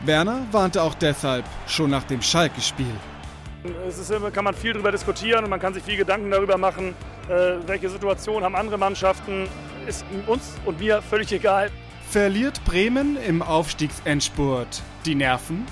Werner 0.04 0.46
warnte 0.52 0.82
auch 0.82 0.94
deshalb 0.94 1.44
schon 1.66 1.90
nach 1.90 2.04
dem 2.04 2.22
Schalke-Spiel. 2.22 2.94
Es 3.86 3.98
ist, 3.98 4.10
immer- 4.10 4.30
kann 4.30 4.44
man 4.44 4.54
viel 4.54 4.72
darüber 4.72 4.92
diskutieren 4.92 5.44
und 5.44 5.50
man 5.50 5.60
kann 5.60 5.74
sich 5.74 5.82
viel 5.82 5.96
Gedanken 5.96 6.30
darüber 6.30 6.56
machen, 6.56 6.94
äh, 7.28 7.56
welche 7.66 7.88
Situation 7.90 8.44
haben 8.44 8.54
andere 8.54 8.78
Mannschaften. 8.78 9.48
Ist 9.86 10.04
uns 10.26 10.54
und 10.64 10.78
mir 10.78 11.02
völlig 11.02 11.32
egal. 11.32 11.70
Verliert 12.10 12.64
Bremen 12.64 13.16
im 13.16 13.42
Aufstiegsendspurt 13.42 14.82
die 15.04 15.14
Nerven? 15.14 15.66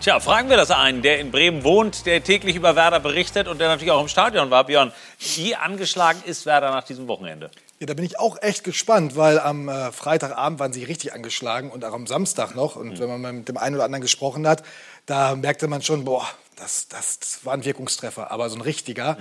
Tja, 0.00 0.18
fragen 0.18 0.48
wir 0.48 0.56
das 0.56 0.70
einen, 0.70 1.02
der 1.02 1.20
in 1.20 1.30
Bremen 1.30 1.62
wohnt, 1.62 2.06
der 2.06 2.24
täglich 2.24 2.56
über 2.56 2.74
Werder 2.74 3.00
berichtet 3.00 3.46
und 3.48 3.60
der 3.60 3.68
natürlich 3.68 3.90
auch 3.92 4.00
im 4.00 4.08
Stadion 4.08 4.50
war. 4.50 4.64
Björn, 4.64 4.92
wie 5.36 5.54
angeschlagen 5.54 6.22
ist 6.24 6.46
Werder 6.46 6.70
nach 6.70 6.84
diesem 6.84 7.06
Wochenende? 7.06 7.50
Ja, 7.80 7.86
da 7.86 7.94
bin 7.94 8.04
ich 8.04 8.18
auch 8.18 8.36
echt 8.42 8.62
gespannt, 8.62 9.16
weil 9.16 9.38
am 9.40 9.70
äh, 9.70 9.90
Freitagabend 9.90 10.60
waren 10.60 10.70
sie 10.70 10.84
richtig 10.84 11.14
angeschlagen 11.14 11.70
und 11.70 11.82
auch 11.82 11.94
am 11.94 12.06
Samstag 12.06 12.54
noch. 12.54 12.76
Und 12.76 13.00
wenn 13.00 13.22
man 13.22 13.36
mit 13.36 13.48
dem 13.48 13.56
einen 13.56 13.74
oder 13.74 13.84
anderen 13.84 14.02
gesprochen 14.02 14.46
hat, 14.46 14.62
da 15.06 15.34
merkte 15.34 15.66
man 15.66 15.80
schon, 15.80 16.04
boah, 16.04 16.28
das, 16.60 16.88
das, 16.88 17.18
das 17.18 17.44
war 17.44 17.54
ein 17.54 17.64
Wirkungstreffer, 17.64 18.30
aber 18.30 18.50
so 18.50 18.56
ein 18.56 18.60
richtiger. 18.60 19.16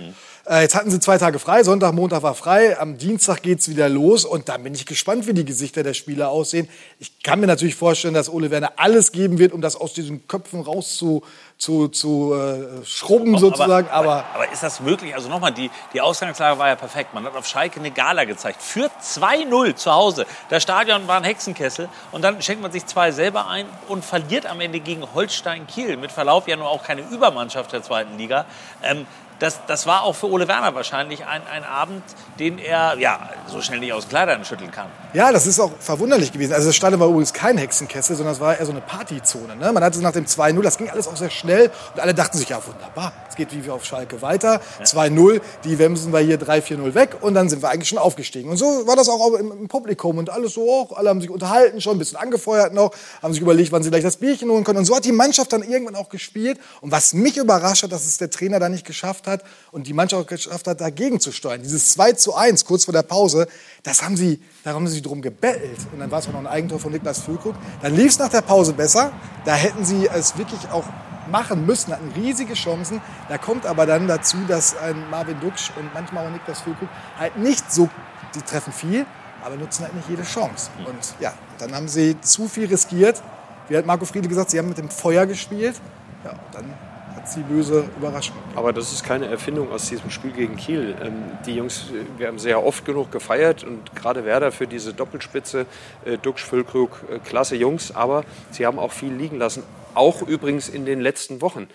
Äh, 0.45 0.61
jetzt 0.61 0.75
hatten 0.75 0.91
sie 0.91 0.99
zwei 0.99 1.17
Tage 1.17 1.39
frei, 1.39 1.63
Sonntag, 1.63 1.93
Montag 1.93 2.21
war 2.21 2.35
frei, 2.35 2.77
am 2.77 2.97
Dienstag 2.97 3.41
geht's 3.41 3.69
wieder 3.69 3.87
los 3.87 4.25
und 4.25 4.49
da 4.49 4.57
bin 4.57 4.73
ich 4.73 4.85
gespannt, 4.85 5.25
wie 5.25 5.33
die 5.33 5.45
Gesichter 5.45 5.81
der 5.81 5.93
Spieler 5.93 6.29
aussehen. 6.29 6.67
Ich 6.99 7.23
kann 7.23 7.39
mir 7.39 7.47
natürlich 7.47 7.75
vorstellen, 7.75 8.13
dass 8.13 8.29
Ole 8.29 8.51
Werner 8.51 8.73
alles 8.75 9.13
geben 9.13 9.39
wird, 9.39 9.53
um 9.53 9.61
das 9.61 9.77
aus 9.77 9.93
diesen 9.93 10.27
Köpfen 10.27 10.61
raus 10.61 10.97
zu, 10.97 11.23
zu, 11.57 11.89
äh, 12.33 12.85
schrubben 12.85 13.37
sozusagen, 13.37 13.89
aber, 13.89 14.25
aber 14.33 14.51
ist 14.51 14.63
das 14.63 14.79
möglich? 14.79 15.13
Also 15.13 15.29
nochmal, 15.29 15.51
die, 15.51 15.69
die 15.93 15.99
Ausgangslage 15.99 16.57
war 16.57 16.69
ja 16.69 16.75
perfekt. 16.75 17.13
Man 17.13 17.25
hat 17.25 17.35
auf 17.35 17.45
Schalke 17.45 17.79
eine 17.79 17.91
Gala 17.91 18.23
gezeigt. 18.23 18.61
Führt 18.61 18.91
2-0 19.01 19.75
zu 19.75 19.91
Hause. 19.93 20.25
Das 20.49 20.63
Stadion 20.63 21.07
war 21.07 21.17
ein 21.17 21.25
Hexenkessel. 21.25 21.89
Und 22.11 22.21
dann 22.21 22.41
schenkt 22.41 22.61
man 22.61 22.71
sich 22.71 22.85
zwei 22.85 23.11
selber 23.11 23.47
ein 23.47 23.65
und 23.89 24.05
verliert 24.05 24.45
am 24.45 24.61
Ende 24.61 24.79
gegen 24.79 25.03
Holstein 25.13 25.67
Kiel. 25.67 25.97
Mit 25.97 26.11
Verlaub 26.11 26.47
ja 26.47 26.55
nur 26.55 26.69
auch 26.69 26.83
keine 26.83 27.01
Übermannschaft 27.29 27.71
der 27.71 27.83
zweiten 27.83 28.17
Liga. 28.17 28.45
Ähm, 28.83 29.05
das, 29.39 29.59
das 29.67 29.85
war 29.85 30.03
auch 30.03 30.15
für 30.15 30.29
Ole 30.29 30.47
Werner 30.47 30.75
wahrscheinlich 30.75 31.25
ein, 31.25 31.41
ein 31.51 31.63
Abend, 31.63 32.03
den 32.39 32.59
er 32.59 32.97
ja, 32.99 33.29
so 33.47 33.61
schnell 33.61 33.79
nicht 33.79 33.93
aus 33.93 34.07
Kleidern 34.07 34.43
schütteln 34.43 34.71
kann. 34.71 34.87
Ja, 35.13 35.31
das 35.31 35.47
ist 35.47 35.59
auch 35.59 35.71
verwunderlich 35.79 36.31
gewesen. 36.31 36.53
Also 36.53 36.67
das 36.67 36.75
Stadion 36.75 36.99
war 36.99 37.07
übrigens 37.07 37.33
kein 37.33 37.57
Hexenkessel, 37.57 38.15
sondern 38.15 38.35
es 38.35 38.39
war 38.39 38.57
eher 38.57 38.65
so 38.65 38.71
eine 38.71 38.81
Partyzone. 38.81 39.55
Ne? 39.55 39.71
Man 39.71 39.83
hatte 39.83 40.01
nach 40.01 40.11
dem 40.11 40.25
2-0, 40.25 40.61
das 40.61 40.77
ging 40.77 40.89
alles 40.89 41.07
auch 41.07 41.15
sehr 41.15 41.29
schnell 41.29 41.71
und 41.93 42.01
alle 42.01 42.13
dachten 42.13 42.37
sich, 42.37 42.49
ja 42.49 42.59
wunderbar, 42.65 43.13
es 43.29 43.35
geht 43.35 43.49
wie 43.51 43.69
auf 43.69 43.85
Schalke 43.85 44.21
weiter. 44.21 44.61
2-0, 44.83 45.41
die 45.63 45.79
wemsen 45.79 46.11
wir 46.11 46.19
hier 46.19 46.39
3-4-0 46.39 46.93
weg 46.93 47.17
und 47.21 47.33
dann 47.33 47.49
sind 47.49 47.61
wir 47.61 47.69
eigentlich 47.69 47.89
schon 47.89 47.97
aufgestiegen. 47.97 48.49
Und 48.49 48.57
so 48.57 48.87
war 48.87 48.95
das 48.95 49.07
auch 49.07 49.33
im, 49.35 49.51
im 49.51 49.67
Publikum 49.67 50.17
und 50.17 50.29
alles 50.29 50.53
so 50.53 50.69
auch. 50.69 50.97
Alle 50.97 51.09
haben 51.09 51.21
sich 51.21 51.29
unterhalten 51.29 51.79
schon, 51.81 51.95
ein 51.95 51.99
bisschen 51.99 52.17
angefeuert 52.17 52.73
noch, 52.73 52.91
haben 53.21 53.33
sich 53.33 53.41
überlegt, 53.41 53.71
wann 53.71 53.83
sie 53.83 53.89
gleich 53.89 54.03
das 54.03 54.17
Bierchen 54.17 54.49
holen 54.49 54.63
können. 54.63 54.79
Und 54.79 54.85
so 54.85 54.95
hat 54.95 55.05
die 55.05 55.11
Mannschaft 55.11 55.53
dann 55.53 55.63
irgendwann 55.63 55.95
auch 55.95 56.09
gespielt. 56.09 56.59
Und 56.81 56.91
was 56.91 57.13
mich 57.13 57.37
überrascht 57.37 57.83
hat, 57.83 57.91
dass 57.91 58.05
es 58.05 58.17
der 58.17 58.29
Trainer 58.29 58.59
da 58.59 58.67
nicht 58.69 58.85
geschafft 58.85 59.27
hat 59.27 59.28
und 59.71 59.87
die 59.87 59.93
Mannschaft 59.93 60.23
auch 60.23 60.27
geschafft 60.27 60.67
hat, 60.67 60.81
dagegen 60.81 61.19
zu 61.19 61.31
steuern. 61.31 61.61
Dieses 61.61 61.91
2 61.91 62.13
zu 62.13 62.35
1 62.35 62.65
kurz 62.65 62.85
vor 62.85 62.93
der 62.93 63.03
Pause, 63.03 63.47
das 63.83 64.01
haben 64.03 64.17
sie, 64.17 64.41
da 64.63 64.73
haben 64.73 64.87
sie 64.87 64.93
sich 64.93 65.01
drum 65.01 65.21
gebettelt. 65.21 65.79
Und 65.91 65.99
dann 65.99 66.11
war 66.11 66.19
es 66.19 66.27
auch 66.27 66.33
noch 66.33 66.39
ein 66.39 66.47
Eigentor 66.47 66.79
von 66.79 66.91
Niklas 66.91 67.19
Füllkrug. 67.19 67.55
Dann 67.81 67.95
lief 67.95 68.11
es 68.11 68.19
nach 68.19 68.29
der 68.29 68.41
Pause 68.41 68.73
besser. 68.73 69.11
Da 69.45 69.55
hätten 69.55 69.85
sie 69.85 70.07
es 70.07 70.37
wirklich 70.37 70.69
auch 70.71 70.85
machen 71.29 71.65
müssen, 71.65 71.93
hatten 71.93 72.11
riesige 72.15 72.53
Chancen. 72.53 73.01
Da 73.29 73.37
kommt 73.37 73.65
aber 73.65 73.85
dann 73.85 74.07
dazu, 74.07 74.37
dass 74.47 74.75
ein 74.77 75.09
Marvin 75.09 75.39
Duksch 75.39 75.71
und 75.77 75.93
manchmal 75.93 76.25
auch 76.25 76.31
Niklas 76.31 76.61
Füllkrug 76.61 76.89
halt 77.17 77.37
nicht 77.37 77.71
so, 77.71 77.89
die 78.35 78.41
treffen 78.41 78.73
viel, 78.73 79.05
aber 79.43 79.55
nutzen 79.55 79.83
halt 79.83 79.95
nicht 79.95 80.09
jede 80.09 80.23
Chance. 80.23 80.69
Und 80.85 81.15
ja, 81.19 81.33
dann 81.59 81.73
haben 81.73 81.87
sie 81.87 82.19
zu 82.21 82.47
viel 82.47 82.67
riskiert. 82.67 83.21
Wie 83.67 83.77
hat 83.77 83.85
Marco 83.85 84.05
Friedl 84.05 84.27
gesagt, 84.27 84.49
sie 84.49 84.57
haben 84.57 84.69
mit 84.69 84.77
dem 84.77 84.89
Feuer 84.89 85.25
gespielt. 85.25 85.75
Ja, 86.23 86.33
dann 86.51 86.65
hat 86.71 86.88
sie 87.31 87.41
böse 87.41 87.85
Überraschung. 87.97 88.35
Aber 88.55 88.73
das 88.73 88.91
ist 88.91 89.03
keine 89.03 89.27
Erfindung 89.27 89.71
aus 89.71 89.89
diesem 89.89 90.09
Spiel 90.09 90.31
gegen 90.31 90.57
Kiel. 90.57 90.95
Ähm, 91.01 91.13
die 91.45 91.55
Jungs, 91.55 91.85
wir 92.17 92.27
haben 92.27 92.39
sehr 92.39 92.63
oft 92.63 92.85
genug 92.85 93.11
gefeiert 93.11 93.63
und 93.63 93.95
gerade 93.95 94.25
Werder 94.25 94.51
für 94.51 94.67
diese 94.67 94.93
Doppelspitze, 94.93 95.65
äh, 96.05 96.17
Duxch, 96.17 96.43
Füllkrug, 96.43 97.03
äh, 97.11 97.19
klasse 97.19 97.55
Jungs, 97.55 97.95
aber 97.95 98.23
sie 98.51 98.65
haben 98.65 98.79
auch 98.79 98.91
viel 98.91 99.13
liegen 99.13 99.37
lassen. 99.37 99.63
Auch 99.93 100.21
übrigens 100.21 100.69
in 100.69 100.85
den 100.85 100.99
letzten 101.01 101.41
Wochen. 101.41 101.67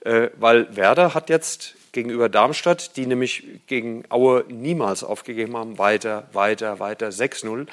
Äh, 0.00 0.28
weil 0.38 0.74
Werder 0.76 1.14
hat 1.14 1.28
jetzt 1.28 1.74
gegenüber 1.92 2.28
Darmstadt, 2.28 2.96
die 2.96 3.06
nämlich 3.06 3.44
gegen 3.66 4.04
Aue 4.10 4.44
niemals 4.48 5.02
aufgegeben 5.02 5.56
haben, 5.56 5.78
weiter, 5.78 6.28
weiter, 6.32 6.78
weiter, 6.78 7.08
6-0. 7.08 7.66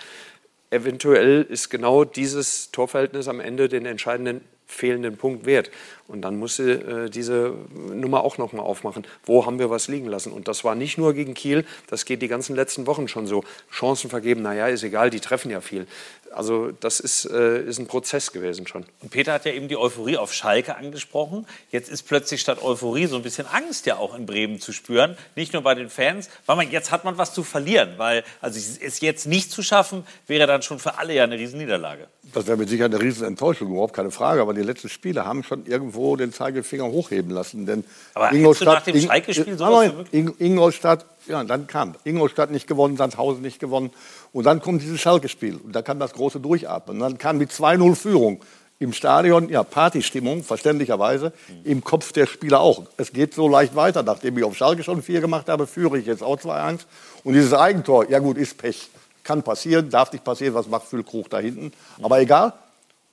Eventuell 0.72 1.44
ist 1.44 1.70
genau 1.70 2.04
dieses 2.04 2.72
Torverhältnis 2.72 3.28
am 3.28 3.40
Ende 3.40 3.70
den 3.70 3.86
entscheidenden 3.86 4.42
fehlenden 4.68 5.18
Punkt 5.18 5.46
wert. 5.46 5.70
Und 6.08 6.22
dann 6.22 6.38
muss 6.38 6.58
sie 6.58 6.72
äh, 6.72 7.10
diese 7.10 7.56
Nummer 7.74 8.24
auch 8.24 8.38
nochmal 8.38 8.66
aufmachen. 8.66 9.08
Wo 9.24 9.46
haben 9.46 9.58
wir 9.58 9.72
was 9.72 9.88
liegen 9.88 10.06
lassen? 10.06 10.32
Und 10.32 10.48
das 10.48 10.64
war 10.64 10.76
nicht 10.76 11.00
nur 11.00 11.14
gegen 11.14 11.34
Kiel, 11.34 11.66
das 11.88 12.06
geht 12.06 12.22
die 12.22 12.28
ganzen 12.28 12.56
letzten 12.56 12.86
Wochen 12.86 13.08
schon 13.08 13.26
so. 13.26 13.44
Chancen 13.72 14.12
vergeben, 14.12 14.44
naja, 14.44 14.68
ist 14.68 14.84
egal, 14.84 15.10
die 15.10 15.20
treffen 15.20 15.50
ja 15.50 15.62
viel. 15.62 15.88
Also 16.32 16.72
das 16.72 17.00
ist, 17.00 17.26
äh, 17.26 17.62
ist 17.62 17.80
ein 17.80 17.88
Prozess 17.88 18.32
gewesen 18.34 18.68
schon. 18.68 18.86
Und 19.02 19.10
Peter 19.10 19.34
hat 19.34 19.46
ja 19.46 19.54
eben 19.54 19.68
die 19.68 19.78
Euphorie 19.78 20.18
auf 20.18 20.34
Schalke 20.34 20.76
angesprochen. 20.76 21.48
Jetzt 21.72 21.90
ist 21.90 22.04
plötzlich 22.04 22.42
statt 22.42 22.62
Euphorie 22.62 23.08
so 23.08 23.16
ein 23.16 23.24
bisschen 23.24 23.48
Angst 23.48 23.86
ja 23.86 23.98
auch 23.98 24.14
in 24.14 24.26
Bremen 24.26 24.60
zu 24.60 24.74
spüren. 24.74 25.18
Nicht 25.36 25.54
nur 25.54 25.62
bei 25.62 25.76
den 25.76 25.90
Fans, 25.90 26.30
weil 26.46 26.58
man 26.58 26.70
jetzt 26.70 26.92
hat 26.92 27.06
man 27.06 27.18
was 27.18 27.34
zu 27.34 27.44
verlieren. 27.44 27.94
Weil 27.98 28.24
also 28.42 28.60
es 28.60 29.00
jetzt 29.00 29.28
nicht 29.28 29.50
zu 29.50 29.64
schaffen, 29.64 30.06
wäre 30.28 30.46
dann 30.46 30.62
schon 30.62 30.78
für 30.78 30.98
alle 30.98 31.14
ja 31.14 31.24
eine 31.24 31.40
Riesenniederlage. 31.40 32.08
Das 32.34 32.48
wäre 32.48 32.58
mit 32.58 32.68
Sicherheit 32.68 32.94
eine 32.94 33.02
Riesenenttäuschung, 33.02 33.72
überhaupt 33.72 33.94
keine 33.94 34.12
Frage. 34.12 34.42
Aber 34.42 34.54
die 34.54 34.62
letzten 34.62 34.90
Spiele 34.90 35.26
haben 35.26 35.42
schon 35.42 35.66
irgendwo 35.66 35.95
den 36.18 36.34
Zeigefinger 36.34 36.86
hochheben 36.86 37.32
lassen. 37.32 37.66
Denn 37.66 37.84
Aber 38.14 38.30
du 38.30 38.66
nach 38.66 38.82
dem 38.84 39.00
Schalke-Spiel 39.00 39.58
sowas 39.58 39.92
Nein, 40.12 40.34
Ingolstadt, 40.40 41.06
ja, 41.28 41.44
dann 41.44 41.68
kam 41.68 41.96
Ingolstadt 42.04 42.52
nicht 42.52 42.68
gewonnen, 42.68 42.98
Sandhausen 42.98 43.42
nicht 43.42 43.60
gewonnen. 43.60 43.92
Und 44.34 44.46
dann 44.46 44.62
kommt 44.62 44.82
dieses 44.82 45.00
Schalke-Spiel. 45.00 45.56
Und 45.56 45.74
da 45.76 45.82
kam 45.82 46.00
das 46.00 46.14
große 46.14 46.40
Durchatmen. 46.40 46.98
Und 46.98 47.02
dann 47.02 47.18
kam 47.18 47.40
die 47.40 47.48
2-0 47.48 47.96
Führung. 47.96 48.42
Im 48.78 48.92
Stadion, 48.92 49.48
ja, 49.48 49.64
Partystimmung, 49.64 50.44
verständlicherweise. 50.44 51.32
Im 51.64 51.84
Kopf 51.84 52.12
der 52.12 52.26
Spieler 52.26 52.60
auch. 52.60 52.84
Es 52.98 53.14
geht 53.14 53.34
so 53.34 53.48
leicht 53.48 53.76
weiter. 53.76 54.04
Nachdem 54.04 54.38
ich 54.38 54.44
auf 54.44 54.58
Schalke 54.58 54.84
schon 54.84 55.02
vier 55.02 55.22
gemacht 55.22 55.48
habe, 55.48 55.66
führe 55.66 55.98
ich 55.98 56.06
jetzt 56.06 56.22
auch 56.22 56.38
2-1. 56.38 56.82
Und 57.24 57.34
dieses 57.34 57.54
Eigentor, 57.54 58.10
ja 58.10 58.20
gut, 58.20 58.38
ist 58.38 58.58
Pech. 58.58 58.90
Kann 59.24 59.44
passieren, 59.44 59.90
darf 59.90 60.12
nicht 60.12 60.24
passieren, 60.24 60.54
was 60.54 60.68
macht 60.68 60.88
Füllkrug 60.88 61.30
da 61.30 61.40
hinten. 61.40 61.72
Aber 62.02 62.20
egal. 62.20 62.54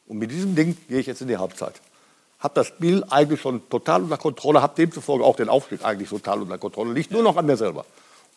Und 0.09 0.19
mit 0.19 0.31
diesem 0.31 0.55
Ding 0.55 0.77
gehe 0.89 0.99
ich 0.99 1.07
jetzt 1.07 1.23
in 1.23 1.29
die 1.29 1.39
Halbzeit. 1.39 1.81
Hab 2.43 2.55
das 2.55 2.67
Spiel 2.67 3.05
eigentlich 3.11 3.41
schon 3.41 3.69
total 3.71 4.03
unter 4.03 4.17
Kontrolle, 4.17 4.63
hab 4.63 4.75
demzufolge 4.77 5.25
auch 5.25 5.37
den 5.37 5.49
Aufstieg 5.49 5.85
eigentlich 5.85 6.09
total 6.11 6.43
unter 6.43 6.59
Kontrolle. 6.59 6.93
Liegt 6.93 7.11
nur 7.13 7.23
noch 7.23 7.37
an 7.37 7.47
mir 7.47 7.57
selber. 7.57 7.85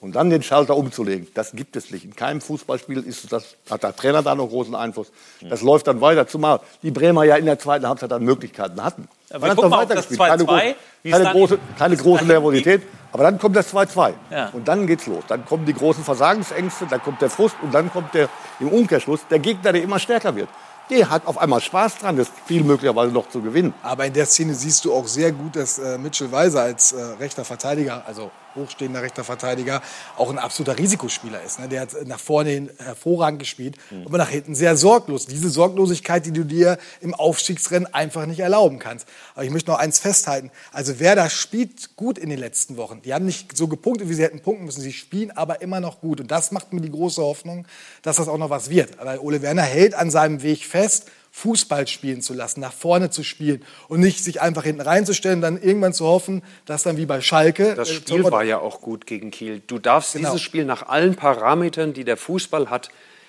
Und 0.02 0.14
dann 0.16 0.30
den 0.30 0.44
Schalter 0.44 0.76
umzulegen, 0.76 1.28
das 1.34 1.54
gibt 1.54 1.76
es 1.78 1.90
nicht. 1.90 2.04
In 2.06 2.16
keinem 2.16 2.42
Fußballspiel 2.42 3.00
ist 3.02 3.32
das, 3.32 3.56
hat 3.72 3.82
der 3.82 3.96
Trainer 3.96 4.22
da 4.22 4.36
noch 4.36 4.50
großen 4.50 4.76
Einfluss. 4.76 5.08
Das 5.42 5.62
läuft 5.62 5.88
dann 5.88 6.02
weiter, 6.02 6.28
zumal 6.28 6.60
die 6.84 6.92
Bremer 6.92 7.24
ja 7.24 7.38
in 7.38 7.46
der 7.46 7.58
zweiten 7.58 7.88
Halbzeit 7.88 8.12
dann 8.12 8.24
Möglichkeiten 8.24 8.84
hatten. 8.84 9.08
Ja, 9.32 9.40
Man 9.40 9.56
wir 9.58 9.64
hat 9.64 9.64
das 9.64 9.72
weitergespielt. 9.72 10.20
Keine, 10.20 10.44
2-2, 10.44 10.46
große, 10.46 10.76
wie 11.02 11.10
es 11.10 11.12
keine 11.14 11.24
dann 11.24 11.34
große, 11.34 11.54
in- 11.56 11.60
keine 11.80 11.98
große 11.98 12.26
Nervosität. 12.26 12.82
Aber 13.14 13.24
dann 13.24 13.40
kommt 13.40 13.56
das 13.56 13.74
2-2. 13.74 14.14
Ja. 14.30 14.50
Und 14.50 14.68
dann 14.68 14.86
geht's 14.86 15.08
los. 15.08 15.24
Dann 15.30 15.46
kommen 15.46 15.66
die 15.66 15.74
großen 15.74 16.04
Versagensängste, 16.04 16.86
dann 16.88 17.02
kommt 17.02 17.22
der 17.22 17.30
Frust 17.30 17.56
und 17.64 17.74
dann 17.74 17.92
kommt 17.92 18.14
der, 18.14 18.30
im 18.60 18.68
Umkehrschluss 18.68 19.22
der 19.32 19.40
Gegner, 19.40 19.72
der 19.72 19.82
immer 19.82 19.98
stärker 19.98 20.36
wird. 20.36 20.50
Der 20.90 21.10
hat 21.10 21.26
auf 21.26 21.38
einmal 21.40 21.62
Spaß 21.62 21.98
dran, 21.98 22.16
das 22.16 22.28
Spiel 22.28 22.64
möglicherweise 22.64 23.12
noch 23.12 23.30
zu 23.30 23.42
gewinnen. 23.42 23.74
Aber 23.82 24.06
in 24.06 24.14
der 24.14 24.26
Szene 24.28 24.54
siehst 24.54 24.86
du 24.86 24.94
auch 24.94 25.08
sehr 25.08 25.32
gut, 25.32 25.56
dass 25.56 25.80
äh, 25.80 25.98
Mitchell 25.98 26.32
Weiser 26.32 26.62
als 26.62 26.92
äh, 26.92 27.02
rechter 27.20 27.44
Verteidiger, 27.44 28.04
also 28.06 28.30
hochstehender 28.56 29.02
rechter 29.02 29.24
Verteidiger, 29.24 29.82
auch 30.18 30.30
ein 30.30 30.40
absoluter 30.40 30.78
Risikospieler 30.78 31.42
ist. 31.44 31.60
Ne? 31.60 31.68
Der 31.68 31.82
hat 31.82 31.90
nach 32.06 32.20
vorne 32.20 32.50
hin 32.52 32.70
hervorragend 32.78 33.40
gespielt, 33.40 33.78
aber 34.06 34.18
nach 34.18 34.30
hinten 34.30 34.56
sehr 34.56 34.76
sorglos. 34.78 35.26
Diese 35.26 35.50
Sorglosigkeit, 35.50 36.26
die 36.26 36.32
du 36.32 36.44
dir 36.44 36.78
im 37.02 37.14
Aufstiegsrennen 37.14 37.94
einfach 37.94 38.26
nicht 38.26 38.40
erlauben 38.40 38.80
kannst. 38.80 39.08
Aber 39.34 39.44
ich 39.44 39.52
möchte 39.52 39.72
noch 39.72 39.80
eins 39.80 40.00
festhalten. 40.00 40.52
Also 40.72 41.00
Werder 41.00 41.30
spielt 41.30 41.96
gut 41.96 42.18
in 42.18 42.30
den 42.30 42.40
letzten 42.40 42.78
Wochen. 42.78 43.02
Die 43.02 43.14
haben 43.14 43.26
nicht 43.26 43.56
so 43.58 43.68
gepunktet, 43.68 44.10
wie 44.10 44.14
sie 44.14 44.24
hätten 44.24 44.42
punkten 44.42 44.66
müssen. 44.66 44.82
Sie 44.82 44.94
spielen 44.94 45.32
aber 45.32 45.62
immer 45.62 45.80
noch 45.80 46.02
gut. 46.02 46.22
Und 46.22 46.32
das 46.32 46.52
macht 46.52 46.74
mir 46.74 46.82
die 46.82 46.92
große 46.92 47.22
Hoffnung, 47.22 47.68
dass 48.02 48.18
das 48.18 48.28
auch 48.28 48.38
noch 48.38 48.50
was 48.50 48.70
wird. 48.70 48.98
Weil 49.04 49.20
Ole 49.20 49.42
Werner 49.42 49.64
hält 49.64 49.94
an 49.94 50.12
seinem 50.12 50.42
Weg 50.42 50.66
fest. 50.66 51.12
Fußball 51.38 51.86
spielen 51.88 52.22
zu 52.22 52.34
lassen, 52.34 52.62
nach 52.62 52.72
vorne 52.72 53.10
zu 53.10 53.22
spielen 53.22 53.62
und 53.90 54.00
nicht 54.00 54.24
sich 54.24 54.42
einfach 54.42 54.64
hinten 54.64 54.80
reinzustellen, 54.80 55.42
dann 55.42 55.62
irgendwann 55.62 55.92
zu 55.94 56.06
hoffen, 56.06 56.42
dass 56.66 56.84
dann 56.84 56.96
wie 56.96 57.06
bei 57.06 57.20
Schalke. 57.20 57.76
Das 57.76 57.90
äh, 57.90 57.96
Spiel 57.96 58.18
Torwart- 58.20 58.32
war 58.32 58.44
ja 58.46 58.60
auch 58.60 58.80
gut 58.80 59.06
gegen 59.06 59.32
Kiel. 59.32 59.62
Du 59.68 59.78
darfst 59.78 60.14
Genau. 60.14 60.30
dieses 60.30 60.42
Spiel 60.42 60.64
nach 60.64 60.88
allen 60.88 61.16
Parametern, 61.16 61.92
die 61.92 62.06
der 62.06 62.16
Fußball 62.16 62.70
hat, 62.70 62.88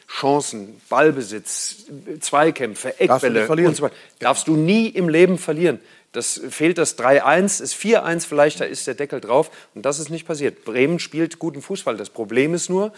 Chancen, 0.09 0.81
Ballbesitz, 0.89 1.87
Zweikämpfe, 2.21 2.95
Darfst 2.99 3.25
Eckbälle 3.25 3.47
verlieren. 3.47 3.71
und 3.71 3.75
so 3.77 3.83
weiter. 3.83 3.95
Darfst 4.21 4.47
du 4.47 4.55
nie 4.57 4.87
im 4.89 5.09
Leben 5.09 5.37
verlieren. 5.37 5.81
Das 6.13 6.41
fehlt 6.49 6.79
das 6.79 6.97
3-1, 6.97 7.61
ist 7.61 7.75
4-1 7.75 8.25
vielleicht, 8.27 8.61
da 8.61 8.65
ist 8.65 8.87
der 8.87 8.95
Deckel 8.95 9.21
drauf. 9.21 9.51
Und 9.75 9.83
das 9.85 9.99
ist 9.99 10.09
nicht 10.09 10.27
passiert. 10.27 10.65
Bremen 10.65 11.01
spielt 11.01 11.41
guten 11.41 11.61
Fußball. 11.61 11.97
Das 11.97 12.09
Problem 12.09 12.55
ist 12.55 12.71
nur, 12.71 12.93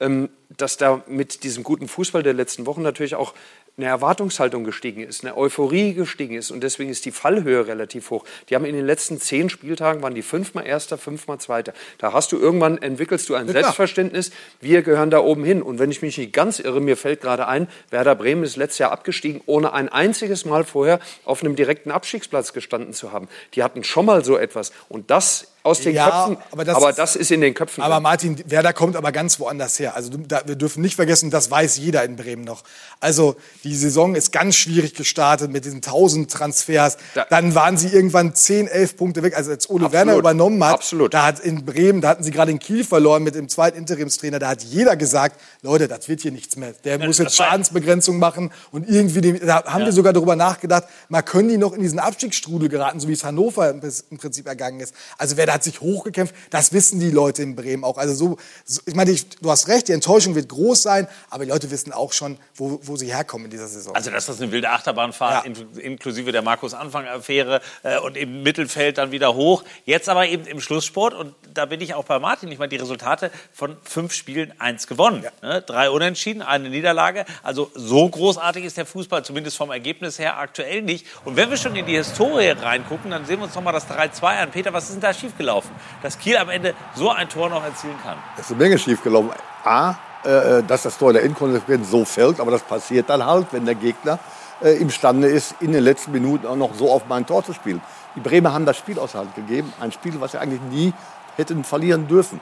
ähm, 0.00 0.30
dass 0.56 0.76
da 0.78 1.02
mit 1.08 1.42
diesem 1.42 1.64
guten 1.64 1.88
Fußball 1.88 2.22
der 2.22 2.32
letzten 2.32 2.64
Wochen 2.64 2.80
natürlich 2.82 3.16
auch 3.16 3.34
eine 3.78 3.86
Erwartungshaltung 3.86 4.64
gestiegen 4.64 5.02
ist, 5.02 5.24
eine 5.24 5.36
Euphorie 5.36 5.94
gestiegen 5.94 6.34
ist 6.34 6.50
und 6.50 6.62
deswegen 6.62 6.90
ist 6.90 7.06
die 7.06 7.10
Fallhöhe 7.10 7.66
relativ 7.66 8.10
hoch. 8.10 8.24
Die 8.48 8.54
haben 8.54 8.66
in 8.66 8.74
den 8.74 8.84
letzten 8.84 9.18
zehn 9.18 9.48
Spieltagen 9.48 10.02
waren 10.02 10.14
die 10.14 10.22
fünfmal 10.22 10.66
Erster, 10.66 10.98
fünfmal 10.98 11.38
Zweiter. 11.38 11.72
Da 11.96 12.12
hast 12.12 12.32
du 12.32 12.38
irgendwann 12.38 12.76
entwickelst 12.76 13.30
du 13.30 13.34
ein 13.34 13.46
Ja. 13.46 13.52
Selbstverständnis. 13.54 14.30
Wir 14.60 14.82
gehören 14.82 15.10
da 15.10 15.20
oben 15.20 15.44
hin. 15.44 15.62
Und 15.62 15.78
wenn 15.78 15.90
ich 15.90 16.02
mich 16.02 16.18
nicht 16.18 16.34
ganz 16.34 16.58
irre, 16.58 16.80
mir 16.80 16.98
fällt 16.98 17.22
gerade 17.22 17.48
ein, 17.48 17.66
Werder 17.90 18.14
Bremen 18.14 18.44
ist 18.44 18.56
letztes 18.56 18.78
Jahr 18.78 18.92
abgestiegen, 18.92 19.40
ohne 19.46 19.72
ein 19.72 19.88
einziges 19.88 20.44
Mal 20.44 20.64
vorher 20.64 21.00
auf 21.24 21.42
einem 21.42 21.56
direkten 21.56 21.90
Abstiegsplatz 21.90 22.52
gestanden 22.52 22.92
zu 22.92 23.12
haben. 23.12 23.28
Die 23.54 23.62
hatten 23.62 23.84
schon 23.84 24.04
mal 24.04 24.22
so 24.22 24.36
etwas 24.36 24.72
und 24.90 25.10
das 25.10 25.51
aus 25.62 25.80
den 25.80 25.94
Ja, 25.94 26.10
Köpfen. 26.26 26.44
aber 26.50 26.64
das 26.64 26.76
aber 26.76 26.90
ist- 26.90 26.98
das 26.98 27.16
ist 27.16 27.30
in 27.30 27.40
den 27.40 27.54
Köpfen. 27.54 27.82
Aber. 27.82 28.00
Martin, 28.00 28.42
Werder 28.46 28.72
kommt 28.72 28.96
aber 28.96 29.12
ganz 29.12 29.38
woanders 29.38 29.78
her. 29.78 29.94
Also 29.94 30.10
da, 30.10 30.42
wir 30.46 30.56
dürfen 30.56 30.80
nicht 30.82 30.96
vergessen, 30.96 31.30
das 31.30 31.50
weiß 31.50 31.76
jeder 31.78 32.02
in 32.04 32.16
Bremen 32.16 32.42
noch. 32.44 32.62
Also 33.00 33.36
die 33.64 33.74
Saison 33.76 34.14
ist 34.14 34.32
ganz 34.32 34.56
schwierig 34.56 34.94
gestartet 34.94 35.50
mit 35.52 35.64
diesen 35.64 35.80
1000 35.82 36.30
Transfers. 36.30 36.96
Dann 37.30 37.54
waren 37.54 37.76
sie 37.76 37.88
irgendwann 37.88 38.34
10, 38.34 38.66
11 38.66 38.96
Punkte 38.96 39.22
weg. 39.22 39.36
Also 39.36 39.50
als 39.52 39.68
Ole 39.70 39.84
Absolut. 39.86 39.92
Werner 39.92 40.16
übernommen 40.16 40.64
hat, 40.64 40.74
Absolut. 40.74 41.14
da 41.14 41.24
hat 41.26 41.40
in 41.40 41.64
Bremen, 41.64 42.00
da 42.00 42.08
hatten 42.08 42.24
sie 42.24 42.30
gerade 42.32 42.50
in 42.50 42.58
Kiel 42.58 42.84
verloren 42.84 43.22
mit 43.22 43.34
dem 43.34 43.48
zweiten 43.48 43.78
Interimstrainer. 43.78 44.38
Da 44.38 44.48
hat 44.48 44.62
jeder 44.62 44.96
gesagt, 44.96 45.40
Leute, 45.62 45.86
das 45.88 46.08
wird 46.08 46.20
hier 46.22 46.32
nichts 46.32 46.56
mehr. 46.56 46.72
Der 46.84 46.98
muss 46.98 47.18
jetzt 47.18 47.36
Schadensbegrenzung 47.36 48.18
machen 48.18 48.50
und 48.72 48.88
irgendwie, 48.88 49.20
den, 49.20 49.46
da 49.46 49.64
haben 49.64 49.84
wir 49.84 49.92
sogar 49.92 50.12
darüber 50.12 50.34
nachgedacht, 50.36 50.84
mal 51.08 51.22
können 51.22 51.48
die 51.48 51.56
noch 51.58 51.72
in 51.72 51.82
diesen 51.82 51.98
Abstiegsstrudel 52.00 52.68
geraten, 52.68 52.98
so 53.00 53.06
wie 53.08 53.12
es 53.12 53.22
Hannover 53.24 53.70
im, 53.70 53.80
Prinzip 54.18 54.46
ergangen 54.46 54.80
ist. 54.80 54.94
Also 55.18 55.36
Werder 55.52 55.54
hat 55.54 55.64
sich 55.64 55.80
hochgekämpft. 55.80 56.34
Das 56.50 56.72
wissen 56.72 57.00
die 57.00 57.10
Leute 57.10 57.42
in 57.42 57.54
Bremen 57.54 57.84
auch. 57.84 57.98
Also 57.98 58.14
so, 58.14 58.36
so 58.64 58.80
ich 58.86 58.94
meine, 58.94 59.10
ich, 59.10 59.28
du 59.28 59.50
hast 59.50 59.68
recht, 59.68 59.88
die 59.88 59.92
Enttäuschung 59.92 60.34
wird 60.34 60.48
groß 60.48 60.82
sein, 60.82 61.06
aber 61.30 61.44
die 61.44 61.50
Leute 61.50 61.70
wissen 61.70 61.92
auch 61.92 62.12
schon, 62.12 62.38
wo, 62.54 62.80
wo 62.82 62.96
sie 62.96 63.12
herkommen 63.12 63.46
in 63.46 63.50
dieser 63.50 63.68
Saison. 63.68 63.94
Also, 63.94 64.10
dass 64.10 64.26
das 64.26 64.40
eine 64.40 64.50
wilde 64.50 64.70
Achterbahnfahrt 64.70 65.46
in, 65.46 65.54
inklusive 65.78 66.32
der 66.32 66.42
Markus-Anfang-Affäre 66.42 67.60
äh, 67.82 67.98
und 67.98 68.16
im 68.16 68.42
Mittelfeld 68.42 68.98
dann 68.98 69.12
wieder 69.12 69.34
hoch. 69.34 69.64
Jetzt 69.84 70.08
aber 70.08 70.26
eben 70.26 70.46
im 70.46 70.60
Schlusssport 70.60 71.14
und 71.14 71.34
da 71.52 71.66
bin 71.66 71.80
ich 71.80 71.94
auch 71.94 72.04
bei 72.04 72.18
Martin. 72.18 72.50
Ich 72.50 72.58
meine, 72.58 72.70
die 72.70 72.76
Resultate 72.76 73.30
von 73.52 73.76
fünf 73.82 74.12
Spielen, 74.12 74.52
eins 74.58 74.86
gewonnen. 74.86 75.24
Ne? 75.42 75.62
Drei 75.62 75.90
Unentschieden, 75.90 76.42
eine 76.42 76.70
Niederlage. 76.70 77.24
Also 77.42 77.70
so 77.74 78.08
großartig 78.08 78.64
ist 78.64 78.76
der 78.76 78.86
Fußball, 78.86 79.24
zumindest 79.24 79.56
vom 79.56 79.70
Ergebnis 79.70 80.18
her, 80.18 80.38
aktuell 80.38 80.82
nicht. 80.82 81.06
Und 81.24 81.36
wenn 81.36 81.50
wir 81.50 81.56
schon 81.56 81.76
in 81.76 81.86
die 81.86 81.96
Historie 81.96 82.48
reingucken, 82.48 83.10
dann 83.10 83.26
sehen 83.26 83.38
wir 83.38 83.44
uns 83.44 83.54
noch 83.54 83.62
mal 83.62 83.72
das 83.72 83.88
3-2 83.88 84.22
an. 84.22 84.50
Peter, 84.50 84.72
was 84.72 84.84
ist 84.84 84.94
denn 84.94 85.00
da 85.00 85.12
schiefgelaufen? 85.42 85.70
Dass 86.02 86.18
Kiel 86.18 86.36
am 86.36 86.48
Ende 86.48 86.74
so 86.94 87.10
ein 87.10 87.28
Tor 87.28 87.48
noch 87.48 87.64
erzielen 87.64 87.96
kann. 88.02 88.16
Es 88.36 88.46
ist 88.46 88.52
eine 88.52 88.62
Menge 88.62 88.78
schiefgelaufen. 88.78 89.30
A, 89.64 89.94
äh, 90.24 90.62
dass 90.62 90.82
das 90.82 90.98
Tor 90.98 91.10
in 91.10 91.14
der 91.14 91.24
Inkonsequenz 91.24 91.90
so 91.90 92.04
fällt, 92.04 92.40
aber 92.40 92.50
das 92.50 92.62
passiert 92.62 93.10
dann 93.10 93.24
halt, 93.24 93.48
wenn 93.52 93.64
der 93.64 93.74
Gegner 93.74 94.18
äh, 94.62 94.76
imstande 94.76 95.28
ist, 95.28 95.56
in 95.60 95.72
den 95.72 95.82
letzten 95.82 96.12
Minuten 96.12 96.46
auch 96.46 96.56
noch 96.56 96.74
so 96.74 96.90
auf 96.90 97.02
mein 97.08 97.26
Tor 97.26 97.44
zu 97.44 97.52
spielen. 97.52 97.80
Die 98.16 98.20
Bremer 98.20 98.52
haben 98.52 98.66
das 98.66 98.76
Spiel 98.76 98.98
aus 98.98 99.14
Hand 99.14 99.34
gegeben, 99.34 99.72
ein 99.80 99.92
Spiel, 99.92 100.20
was 100.20 100.32
sie 100.32 100.38
eigentlich 100.38 100.60
nie 100.62 100.92
hätten 101.36 101.64
verlieren 101.64 102.06
dürfen. 102.08 102.40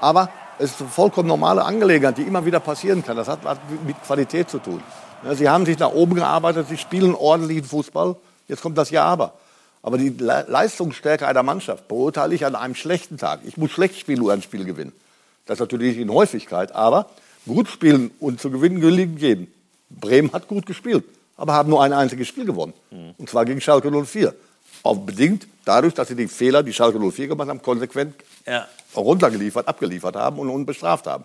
Aber 0.00 0.28
es 0.58 0.72
ist 0.72 0.80
eine 0.80 0.90
vollkommen 0.90 1.28
normale 1.28 1.64
Angelegenheit, 1.64 2.18
die 2.18 2.22
immer 2.22 2.44
wieder 2.44 2.60
passieren 2.60 3.04
kann. 3.04 3.16
Das 3.16 3.28
hat 3.28 3.40
was 3.42 3.58
mit 3.86 4.02
Qualität 4.02 4.50
zu 4.50 4.58
tun. 4.58 4.82
Sie 5.32 5.48
haben 5.48 5.64
sich 5.64 5.78
nach 5.78 5.92
oben 5.92 6.16
gearbeitet, 6.16 6.66
sie 6.68 6.76
spielen 6.76 7.14
ordentlichen 7.14 7.64
Fußball. 7.64 8.16
Jetzt 8.48 8.62
kommt 8.62 8.76
das 8.76 8.90
Ja 8.90 9.04
aber. 9.04 9.32
Aber 9.82 9.98
die 9.98 10.10
Le 10.10 10.44
Leistungsstärke 10.48 11.26
einer 11.26 11.42
Mannschaft 11.42 11.88
beurteile 11.88 12.34
ich 12.34 12.46
an 12.46 12.54
einem 12.54 12.74
schlechten 12.74 13.18
Tag. 13.18 13.40
Ich 13.44 13.56
muss 13.56 13.70
schlecht 13.72 13.98
spielen, 13.98 14.22
um 14.22 14.30
ein 14.30 14.42
Spiel 14.42 14.64
gewinnen. 14.64 14.92
Das 15.46 15.56
ist 15.56 15.60
natürlich 15.60 15.98
in 15.98 16.10
Häufigkeit, 16.12 16.72
aber 16.72 17.10
gut 17.46 17.68
spielen 17.68 18.12
und 18.20 18.40
zu 18.40 18.50
gewinnen 18.50 18.80
gelingt 18.80 19.20
jedem. 19.20 19.48
Bremen 19.90 20.32
hat 20.32 20.46
gut 20.46 20.66
gespielt, 20.66 21.04
aber 21.36 21.52
haben 21.54 21.68
nur 21.68 21.82
ein 21.82 21.92
einziges 21.92 22.28
Spiel 22.28 22.44
gewonnen. 22.44 22.72
Und 23.18 23.28
zwar 23.28 23.44
gegen 23.44 23.60
Schalke 23.60 23.90
04. 23.90 24.34
Auch 24.84 24.96
bedingt 24.98 25.46
dadurch, 25.64 25.94
dass 25.94 26.08
sie 26.08 26.16
die 26.16 26.28
Fehler, 26.28 26.62
die 26.62 26.72
Schalke 26.72 26.98
04 26.98 27.28
gemacht 27.28 27.48
haben, 27.48 27.60
konsequent 27.62 28.14
Ja. 28.46 28.66
runtergeliefert, 28.96 29.66
abgeliefert 29.68 30.16
haben 30.16 30.38
und 30.38 30.48
unbestraft 30.48 31.06
haben. 31.06 31.24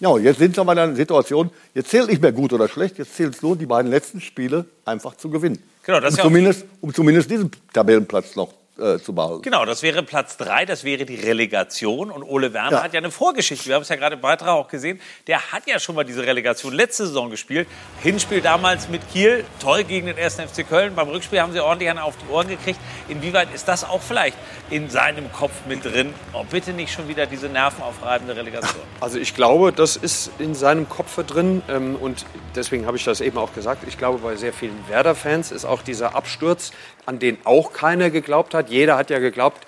Ja, 0.00 0.16
jetzt 0.16 0.38
sind 0.38 0.56
wir 0.56 0.62
in 0.62 0.78
einer 0.78 0.96
Situation, 0.96 1.50
jetzt 1.74 1.90
zählt 1.90 2.08
nicht 2.08 2.22
mehr 2.22 2.32
gut 2.32 2.54
oder 2.54 2.68
schlecht, 2.68 2.96
jetzt 2.96 3.14
zählt 3.16 3.34
es 3.34 3.42
nur, 3.42 3.54
die 3.56 3.66
beiden 3.66 3.90
letzten 3.90 4.22
Spiele 4.22 4.64
einfach 4.86 5.14
zu 5.16 5.28
gewinnen. 5.28 5.62
Genau, 5.90 5.98
das 6.00 6.14
um, 6.14 6.18
ja 6.18 6.22
zumindest, 6.22 6.66
um 6.80 6.94
zumindest 6.94 7.28
diesen 7.28 7.50
Tabellenplatz 7.72 8.36
noch 8.36 8.54
äh, 8.80 8.98
zu 8.98 9.12
behalten. 9.14 9.42
Genau, 9.42 9.64
das 9.64 9.82
wäre 9.82 10.02
Platz 10.02 10.36
drei, 10.36 10.64
das 10.64 10.84
wäre 10.84 11.04
die 11.04 11.16
Relegation. 11.16 12.10
Und 12.10 12.22
Ole 12.22 12.52
Werner 12.52 12.78
Ja. 12.78 12.82
hat 12.82 12.92
ja 12.94 12.98
eine 12.98 13.10
Vorgeschichte. 13.10 13.66
Wir 13.66 13.74
haben 13.76 13.82
es 13.82 13.88
ja 13.88 13.96
gerade 13.96 14.14
im 14.16 14.20
Beitrag 14.20 14.48
auch 14.48 14.68
gesehen. 14.68 15.00
Der 15.26 15.52
hat 15.52 15.66
ja 15.66 15.78
schon 15.78 15.94
mal 15.94 16.04
diese 16.04 16.24
Relegation 16.26 16.72
letzte 16.72 17.06
Saison 17.06 17.30
gespielt. 17.30 17.68
Hinspiel 18.02 18.40
damals 18.40 18.88
mit 18.88 19.02
Kiel, 19.12 19.44
toll 19.60 19.84
gegen 19.84 20.06
den 20.06 20.16
1. 20.18 20.36
FC 20.36 20.68
Köln. 20.68 20.94
Beim 20.94 21.08
Rückspiel 21.08 21.40
haben 21.40 21.52
sie 21.52 21.60
ordentlich 21.60 21.90
einen 21.90 21.98
auf 21.98 22.14
die 22.16 22.32
Ohren 22.32 22.48
gekriegt. 22.48 22.78
Inwieweit 23.08 23.48
ist 23.54 23.68
das 23.68 23.84
auch 23.84 24.00
vielleicht 24.02 24.36
in 24.70 24.88
seinem 24.90 25.30
Kopf 25.32 25.52
mit 25.68 25.84
drin? 25.84 26.14
Oh, 26.32 26.44
bitte 26.48 26.72
nicht 26.72 26.92
schon 26.92 27.08
wieder 27.08 27.26
diese 27.26 27.48
nervenaufreibende 27.48 28.36
Relegation. 28.36 28.80
Also 29.00 29.18
ich 29.18 29.34
glaube, 29.34 29.72
das 29.72 29.96
ist 29.96 30.30
in 30.38 30.54
seinem 30.54 30.86
Kopf 30.88 31.16
drin 31.24 31.62
ähm, 31.68 31.96
und 31.96 32.26
deswegen 32.54 32.86
habe 32.86 32.98
ich 32.98 33.04
das 33.04 33.20
eben 33.22 33.38
auch 33.38 33.54
gesagt. 33.54 33.82
Ich 33.88 33.96
glaube, 33.96 34.18
bei 34.18 34.36
sehr 34.36 34.52
vielen 34.52 34.76
Werder-Fans 34.88 35.52
ist 35.52 35.64
auch 35.64 35.80
dieser 35.82 36.14
Absturz, 36.14 36.72
an 37.10 37.18
den 37.18 37.38
auch 37.42 37.72
keiner 37.72 38.08
geglaubt 38.08 38.54
hat. 38.54 38.70
Jeder 38.70 38.96
hat 38.96 39.10
ja 39.10 39.18
geglaubt, 39.18 39.66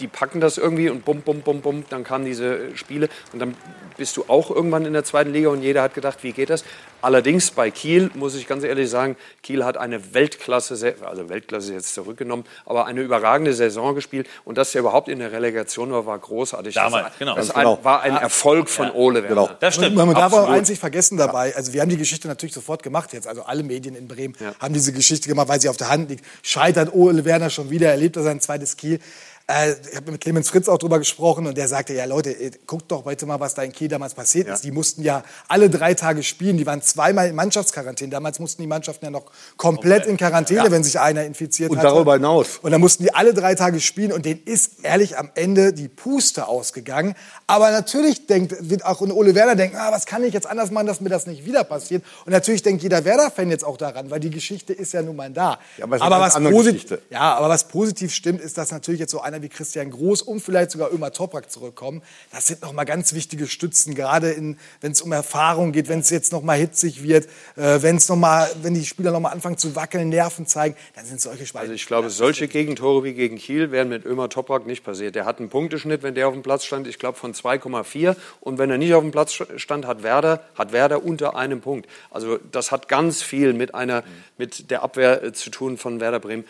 die 0.00 0.08
packen 0.08 0.40
das 0.40 0.58
irgendwie 0.58 0.90
und 0.90 1.04
bum, 1.04 1.20
bum, 1.20 1.40
bum, 1.42 1.60
bum, 1.60 1.84
dann 1.88 2.04
kamen 2.04 2.24
diese 2.24 2.76
Spiele 2.76 3.08
und 3.32 3.38
dann 3.38 3.54
bist 3.96 4.16
du 4.16 4.24
auch 4.26 4.50
irgendwann 4.50 4.84
in 4.86 4.92
der 4.92 5.04
zweiten 5.04 5.32
Liga 5.32 5.50
und 5.50 5.62
jeder 5.62 5.82
hat 5.82 5.94
gedacht, 5.94 6.18
wie 6.22 6.32
geht 6.32 6.50
das? 6.50 6.64
Allerdings 7.00 7.50
bei 7.50 7.70
Kiel, 7.70 8.10
muss 8.14 8.34
ich 8.34 8.48
ganz 8.48 8.64
ehrlich 8.64 8.90
sagen, 8.90 9.16
Kiel 9.42 9.64
hat 9.64 9.76
eine 9.76 10.14
Weltklasse, 10.14 10.96
also 11.04 11.28
Weltklasse 11.28 11.68
ist 11.68 11.74
jetzt 11.74 11.94
zurückgenommen, 11.94 12.44
aber 12.64 12.86
eine 12.86 13.02
überragende 13.02 13.52
Saison 13.52 13.94
gespielt 13.94 14.26
und 14.44 14.58
dass 14.58 14.74
er 14.74 14.80
überhaupt 14.80 15.08
in 15.08 15.18
der 15.18 15.30
Relegation 15.30 15.92
war, 15.92 16.06
war 16.06 16.18
großartig. 16.18 16.74
Damals, 16.74 17.08
das, 17.08 17.18
genau. 17.18 17.34
Das 17.36 17.54
genau. 17.54 17.78
war 17.84 18.00
ein 18.02 18.14
Ja. 18.14 18.18
Erfolg 18.20 18.68
von 18.68 18.86
Ja. 18.86 18.94
Ole 18.94 19.22
Werner. 19.22 19.28
Genau. 19.28 19.50
Das 19.60 19.74
stimmt. 19.74 19.94
Man, 19.94 20.06
man 20.06 20.16
darf 20.16 20.32
auch 20.32 20.50
nicht 20.50 20.80
vergessen 20.80 21.18
dabei. 21.18 21.54
Also 21.54 21.72
wir 21.72 21.82
haben 21.82 21.90
die 21.90 21.98
Geschichte 21.98 22.26
natürlich 22.26 22.54
sofort 22.54 22.82
gemacht 22.82 23.12
jetzt. 23.12 23.28
Also 23.28 23.42
alle 23.42 23.62
Medien 23.62 23.94
in 23.94 24.08
Bremen 24.08 24.34
haben 24.58 24.74
diese 24.74 24.92
Geschichte 24.92 25.28
gemacht, 25.28 25.48
weil 25.48 25.60
sie 25.60 25.68
auf 25.68 25.76
der 25.76 25.90
Hand 25.90 26.08
liegt. 26.10 26.24
Scheitert 26.42 26.94
Ole 26.94 27.24
Werner 27.24 27.50
schon 27.50 27.70
wieder, 27.70 27.90
erlebt 27.90 28.16
er 28.16 28.22
sein 28.22 28.40
zweites 28.40 28.76
Kiel. 28.76 28.98
Äh, 29.46 29.74
ich 29.90 29.96
habe 29.96 30.10
mit 30.10 30.22
Clemens 30.22 30.48
Fritz 30.48 30.68
auch 30.68 30.78
drüber 30.78 30.98
gesprochen 30.98 31.46
und 31.46 31.58
der 31.58 31.68
sagte, 31.68 31.92
ja 31.92 32.06
Leute, 32.06 32.30
äh, 32.30 32.50
guckt 32.66 32.90
doch 32.90 33.02
bitte 33.04 33.26
mal, 33.26 33.40
was 33.40 33.52
da 33.54 33.62
in 33.62 33.72
Kiel 33.72 33.88
damals 33.88 34.14
passiert 34.14 34.48
ist. 34.48 34.64
Die 34.64 34.70
mussten 34.70 35.02
ja 35.02 35.22
alle 35.48 35.68
drei 35.68 35.92
Tage 35.92 36.22
spielen, 36.22 36.56
die 36.56 36.64
waren 36.64 36.80
zweimal 36.80 37.28
in 37.28 37.34
Mannschaftsquarantäne. 37.34 38.08
Damals 38.10 38.38
mussten 38.38 38.62
die 38.62 38.68
Mannschaften 38.68 39.04
ja 39.04 39.10
noch 39.10 39.26
komplett 39.58 40.06
in 40.06 40.16
Quarantäne, 40.16 40.64
Ja. 40.64 40.70
wenn 40.70 40.82
sich 40.82 40.98
einer 40.98 41.24
infiziert 41.24 41.70
Und 41.70 41.76
hatte. 41.76 41.88
darüber 41.88 42.14
hinaus. 42.14 42.58
Und 42.62 42.70
dann 42.70 42.80
mussten 42.80 43.02
die 43.02 43.14
alle 43.14 43.34
drei 43.34 43.54
Tage 43.54 43.80
spielen 43.80 44.12
und 44.12 44.24
denen 44.24 44.40
ist 44.46 44.82
ehrlich 44.82 45.18
am 45.18 45.28
Ende 45.34 45.74
die 45.74 45.88
Puste 45.88 46.48
ausgegangen. 46.48 47.14
Aber 47.46 47.70
natürlich 47.70 48.26
denkt, 48.26 48.54
wird 48.60 48.86
auch 48.86 49.02
Ole 49.02 49.34
Werner 49.34 49.56
denken, 49.56 49.76
ah, 49.76 49.92
was 49.92 50.06
kann 50.06 50.24
ich 50.24 50.32
jetzt 50.32 50.46
anders 50.46 50.70
machen, 50.70 50.86
dass 50.86 51.02
mir 51.02 51.10
das 51.10 51.26
nicht 51.26 51.44
wieder 51.44 51.64
passiert. 51.64 52.02
Und 52.24 52.32
natürlich 52.32 52.62
denkt 52.62 52.82
jeder 52.82 53.04
Werder-Fan 53.04 53.50
jetzt 53.50 53.64
auch 53.66 53.76
daran, 53.76 54.10
weil 54.10 54.20
die 54.20 54.30
Geschichte 54.30 54.72
ist 54.72 54.94
ja 54.94 55.02
nun 55.02 55.16
mal 55.16 55.30
da. 55.30 55.58
Ja, 55.76 55.84
aber 55.84 55.98
posit- 56.30 56.72
Geschichte. 56.72 57.02
ja, 57.10 57.34
aber 57.34 57.50
was 57.50 57.68
positiv 57.68 58.14
stimmt, 58.14 58.40
ist, 58.40 58.56
dass 58.56 58.70
natürlich 58.70 59.00
jetzt 59.00 59.10
so 59.10 59.20
einer 59.20 59.33
wie 59.42 59.48
Christian 59.48 59.90
Groß 59.90 60.22
und 60.22 60.40
vielleicht 60.40 60.70
sogar 60.70 60.92
Ömer 60.92 61.12
Toprak 61.12 61.50
zurückkommen. 61.50 62.02
Das 62.32 62.46
sind 62.46 62.62
nochmal 62.62 62.84
ganz 62.84 63.14
wichtige 63.14 63.46
Stützen, 63.46 63.94
gerade 63.94 64.34
wenn 64.80 64.92
es 64.92 65.02
um 65.02 65.12
Erfahrung 65.12 65.72
geht, 65.72 65.88
wenn 65.88 66.00
es 66.00 66.10
jetzt 66.10 66.32
nochmal 66.32 66.58
hitzig 66.58 67.02
wird, 67.02 67.26
äh, 67.56 67.82
wenn 67.82 67.96
es 67.96 68.08
noch 68.08 68.16
mal, 68.16 68.50
wenn 68.62 68.74
die 68.74 68.84
Spieler 68.84 69.10
nochmal 69.12 69.32
anfangen 69.32 69.58
zu 69.58 69.76
wackeln, 69.76 70.08
Nerven 70.08 70.46
zeigen, 70.46 70.76
dann 70.94 71.04
sind 71.04 71.20
solche 71.20 71.46
Spiele. 71.46 71.62
Also 71.62 71.72
ich 71.72 71.86
glaube, 71.86 72.10
solche 72.10 72.48
Gegentore 72.48 73.04
wie 73.04 73.14
gegen 73.14 73.36
Kiel 73.36 73.70
wären 73.70 73.88
mit 73.88 74.04
Ömer 74.04 74.28
Toprak 74.28 74.66
nicht 74.66 74.84
passiert. 74.84 75.14
Der 75.14 75.24
hat 75.24 75.38
einen 75.38 75.48
Punkteschnitt, 75.48 76.02
wenn 76.02 76.14
der 76.14 76.28
auf 76.28 76.34
dem 76.34 76.42
Platz 76.42 76.64
stand, 76.64 76.86
ich 76.86 76.98
glaube 76.98 77.18
von 77.18 77.34
2,4 77.34 78.16
und 78.40 78.58
wenn 78.58 78.70
er 78.70 78.78
nicht 78.78 78.94
auf 78.94 79.02
dem 79.02 79.10
Platz 79.10 79.32
stand, 79.56 79.86
hat 79.86 80.02
Werder, 80.02 80.44
hat 80.54 80.72
Werder 80.72 81.04
unter 81.04 81.36
einem 81.36 81.60
Punkt. 81.60 81.88
Also 82.10 82.38
das 82.52 82.72
hat 82.72 82.88
ganz 82.88 83.22
viel 83.22 83.52
mit 83.52 83.74
einer, 83.74 84.04
mit 84.38 84.70
der 84.70 84.82
Abwehr 84.82 85.22
äh, 85.22 85.32
zu 85.32 85.50
tun 85.50 85.76
von 85.78 86.00
Werder 86.00 86.20
Bremen. 86.20 86.44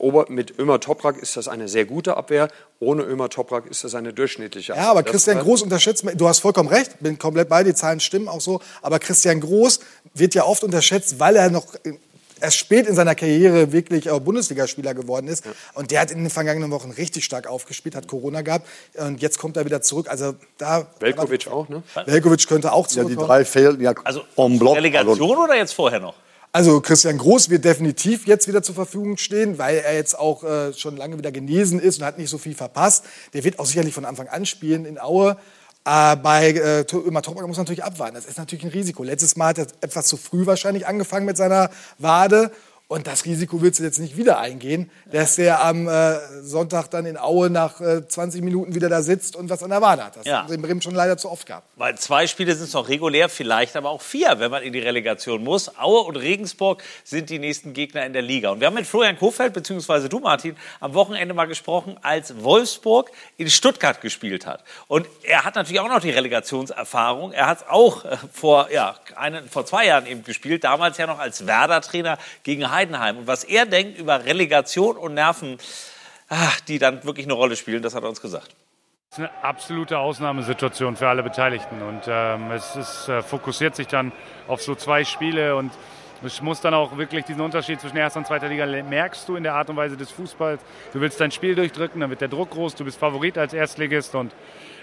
Ober, 0.00 0.26
mit 0.28 0.58
Ömer 0.58 0.80
Toprak 0.80 1.18
ist 1.18 1.36
das 1.36 1.46
eine 1.46 1.68
sehr 1.68 1.84
gute 1.84 2.16
Abwehr. 2.16 2.48
Ohne 2.78 3.02
Ömer 3.02 3.28
Toprak 3.28 3.66
ist 3.66 3.84
das 3.84 3.94
eine 3.94 4.12
durchschnittliche 4.12 4.72
Abwehr. 4.72 4.84
Ja, 4.84 4.90
aber 4.90 5.02
Das- 5.02 5.12
Christian 5.12 5.38
Groß 5.40 5.62
unterschätzt, 5.62 6.04
du 6.14 6.28
hast 6.28 6.40
vollkommen 6.40 6.68
recht, 6.70 6.98
bin 7.00 7.18
komplett 7.18 7.48
bei, 7.48 7.62
die 7.62 7.74
Zahlen 7.74 8.00
stimmen 8.00 8.28
auch 8.28 8.40
so, 8.40 8.60
aber 8.82 8.98
Christian 8.98 9.40
Groß 9.40 9.80
wird 10.14 10.34
ja 10.34 10.44
oft 10.44 10.64
unterschätzt, 10.64 11.20
weil 11.20 11.36
er 11.36 11.50
noch 11.50 11.66
erst 12.40 12.56
spät 12.56 12.86
in 12.86 12.94
seiner 12.94 13.14
Karriere 13.14 13.70
wirklich 13.72 14.06
äh, 14.06 14.18
Bundesligaspieler 14.18 14.94
geworden 14.94 15.28
ist. 15.28 15.44
Und 15.74 15.90
der 15.90 16.00
hat 16.00 16.10
in 16.10 16.18
den 16.20 16.30
vergangenen 16.30 16.70
Wochen 16.70 16.90
richtig 16.90 17.26
stark 17.26 17.46
aufgespielt, 17.46 17.94
hat 17.94 18.08
Corona 18.08 18.40
gehabt. 18.40 18.66
Und 18.94 19.20
jetzt 19.20 19.38
kommt 19.38 19.58
er 19.58 19.66
wieder 19.66 19.82
zurück. 19.82 20.08
Also 20.08 20.34
da. 20.56 20.86
Velkovic 21.00 21.48
auch, 21.48 21.68
ne? 21.68 21.82
Velkovic 22.06 22.46
könnte 22.48 22.72
auch 22.72 22.86
Ja, 22.86 22.88
die 22.88 22.94
zurückkommen. 23.10 23.26
drei 23.26 23.44
fehlen 23.44 23.78
ja 23.82 23.92
Also 24.04 24.22
vom 24.34 24.58
Block. 24.58 24.76
Relegation 24.76 25.36
oder 25.36 25.54
jetzt 25.56 25.74
vorher 25.74 26.00
noch? 26.00 26.14
Also 26.52 26.80
Christian 26.80 27.16
Groß 27.16 27.48
wird 27.48 27.64
definitiv 27.64 28.26
jetzt 28.26 28.48
wieder 28.48 28.60
zur 28.60 28.74
Verfügung 28.74 29.16
stehen, 29.18 29.58
weil 29.58 29.76
er 29.76 29.94
jetzt 29.94 30.18
auch 30.18 30.42
äh, 30.42 30.72
schon 30.72 30.96
lange 30.96 31.16
wieder 31.16 31.30
genesen 31.30 31.78
ist 31.78 32.00
und 32.00 32.04
hat 32.04 32.18
nicht 32.18 32.28
so 32.28 32.38
viel 32.38 32.56
verpasst. 32.56 33.04
Der 33.34 33.44
wird 33.44 33.60
auch 33.60 33.66
sicherlich 33.66 33.94
von 33.94 34.04
Anfang 34.04 34.26
an 34.26 34.44
spielen 34.44 34.84
in 34.84 34.98
Aue. 34.98 35.36
Äh, 35.84 36.16
bei 36.16 36.50
äh, 36.50 36.84
Ömer 36.92 37.22
Toprak 37.22 37.46
muss 37.46 37.56
man 37.56 37.66
natürlich 37.66 37.84
abwarten. 37.84 38.16
Das 38.16 38.24
ist 38.24 38.36
natürlich 38.36 38.64
ein 38.64 38.70
Risiko. 38.70 39.04
Letztes 39.04 39.36
Mal 39.36 39.50
hat 39.50 39.58
er 39.58 39.66
etwas 39.80 40.06
zu 40.06 40.16
früh 40.16 40.44
wahrscheinlich 40.44 40.88
angefangen 40.88 41.24
mit 41.24 41.36
seiner 41.36 41.70
Wade. 41.98 42.50
Und 42.90 43.06
das 43.06 43.24
Risiko 43.24 43.62
willst 43.62 43.78
du 43.78 43.84
jetzt 43.84 44.00
nicht 44.00 44.16
wieder 44.16 44.40
eingehen, 44.40 44.90
dass 45.12 45.36
der 45.36 45.62
am 45.64 45.86
äh, 45.86 46.42
Sonntag 46.42 46.88
dann 46.90 47.06
in 47.06 47.16
Aue 47.16 47.48
nach 47.48 47.80
äh, 47.80 48.08
20 48.08 48.42
Minuten 48.42 48.74
wieder 48.74 48.88
da 48.88 49.00
sitzt 49.00 49.36
und 49.36 49.48
was 49.48 49.62
an 49.62 49.70
der 49.70 49.80
Wade 49.80 50.04
hat. 50.04 50.16
Das 50.16 50.26
Ja. 50.26 50.38
hat 50.42 50.50
es 50.50 50.56
in 50.56 50.60
Bremen 50.60 50.82
schon 50.82 50.96
leider 50.96 51.16
zu 51.16 51.30
oft 51.30 51.46
gehabt. 51.46 51.68
Weil 51.76 51.96
zwei 51.98 52.26
Spiele 52.26 52.52
sind 52.52 52.64
es 52.64 52.72
noch 52.72 52.88
regulär, 52.88 53.28
vielleicht 53.28 53.76
aber 53.76 53.90
auch 53.90 54.02
vier, 54.02 54.40
wenn 54.40 54.50
man 54.50 54.64
in 54.64 54.72
die 54.72 54.80
Relegation 54.80 55.44
muss. 55.44 55.78
Aue 55.78 56.00
und 56.00 56.16
Regensburg 56.16 56.82
sind 57.04 57.30
die 57.30 57.38
nächsten 57.38 57.74
Gegner 57.74 58.04
in 58.04 58.12
der 58.12 58.22
Liga. 58.22 58.50
Und 58.50 58.58
wir 58.58 58.66
haben 58.66 58.74
mit 58.74 58.88
Florian 58.88 59.16
Kofeld, 59.16 59.52
beziehungsweise 59.52 60.08
du, 60.08 60.18
Martin, 60.18 60.56
am 60.80 60.92
Wochenende 60.94 61.32
mal 61.32 61.46
gesprochen, 61.46 61.96
als 62.02 62.42
Wolfsburg 62.42 63.12
in 63.36 63.48
Stuttgart 63.48 64.00
gespielt 64.00 64.46
hat. 64.46 64.64
Und 64.88 65.06
er 65.22 65.44
hat 65.44 65.54
natürlich 65.54 65.78
auch 65.78 65.88
noch 65.88 66.00
die 66.00 66.10
Relegationserfahrung. 66.10 67.30
Er 67.30 67.46
hat 67.46 67.58
es 67.58 67.68
auch 67.68 68.04
äh, 68.04 68.16
vor, 68.32 68.68
ja, 68.72 68.96
einen, 69.14 69.48
vor 69.48 69.64
zwei 69.64 69.86
Jahren 69.86 70.06
eben 70.06 70.24
gespielt, 70.24 70.64
damals 70.64 70.98
ja 70.98 71.06
noch 71.06 71.20
als 71.20 71.46
Werder-Trainer 71.46 72.18
gegen 72.42 72.62
Heidenheim. 72.68 72.79
Und 72.88 73.26
was 73.26 73.44
er 73.44 73.66
denkt 73.66 73.98
über 73.98 74.24
Relegation 74.24 74.96
und 74.96 75.14
Nerven, 75.14 75.58
ah, 76.28 76.52
die 76.68 76.78
dann 76.78 77.04
wirklich 77.04 77.26
eine 77.26 77.34
Rolle 77.34 77.56
spielen, 77.56 77.82
das 77.82 77.94
hat 77.94 78.02
er 78.02 78.08
uns 78.08 78.20
gesagt. 78.20 78.54
Es 79.10 79.18
ist 79.18 79.24
eine 79.24 79.44
absolute 79.44 79.98
Ausnahmesituation 79.98 80.96
für 80.96 81.08
alle 81.08 81.22
Beteiligten. 81.22 81.82
Und 81.82 82.02
ähm, 82.06 82.52
es 82.52 82.76
ist, 82.76 83.08
äh, 83.08 83.22
fokussiert 83.22 83.74
sich 83.74 83.88
dann 83.88 84.12
auf 84.46 84.62
so 84.62 84.76
zwei 84.76 85.04
Spiele. 85.04 85.56
Und 85.56 85.72
es 86.22 86.40
muss 86.40 86.60
dann 86.60 86.74
auch 86.74 86.96
wirklich 86.96 87.24
diesen 87.24 87.40
Unterschied 87.40 87.80
zwischen 87.80 87.96
erster 87.96 88.20
und 88.20 88.26
zweiter 88.26 88.48
Liga 88.48 88.66
merkst 88.66 89.28
du 89.28 89.34
in 89.34 89.42
der 89.42 89.54
Art 89.54 89.68
und 89.68 89.76
Weise 89.76 89.96
des 89.96 90.12
Fußballs. 90.12 90.62
Du 90.92 91.00
willst 91.00 91.20
dein 91.20 91.32
Spiel 91.32 91.56
durchdrücken, 91.56 92.00
dann 92.00 92.10
wird 92.10 92.20
der 92.20 92.28
Druck 92.28 92.50
groß, 92.50 92.76
du 92.76 92.84
bist 92.84 92.98
Favorit 92.98 93.36
als 93.36 93.52
Erstligist. 93.52 94.14
Und 94.14 94.32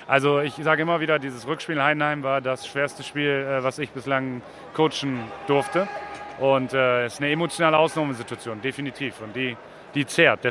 also 0.07 0.41
ich 0.41 0.55
sage 0.55 0.81
immer 0.81 0.99
wieder, 0.99 1.19
dieses 1.19 1.47
Rückspiel 1.47 1.75
in 1.75 1.83
Heidenheim 1.83 2.23
war 2.23 2.41
das 2.41 2.67
schwerste 2.67 3.03
Spiel, 3.03 3.29
äh, 3.29 3.63
was 3.63 3.79
ich 3.79 3.91
bislang 3.91 4.41
coachen 4.73 5.23
durfte 5.47 5.87
und 6.39 6.73
äh, 6.73 7.05
es 7.05 7.13
ist 7.13 7.19
eine 7.19 7.31
emotionale 7.31 7.77
Ausnahmesituation, 7.77 8.61
definitiv 8.61 9.21
und 9.21 9.35
die, 9.35 9.55
die 9.95 10.05
zehrt. 10.05 10.49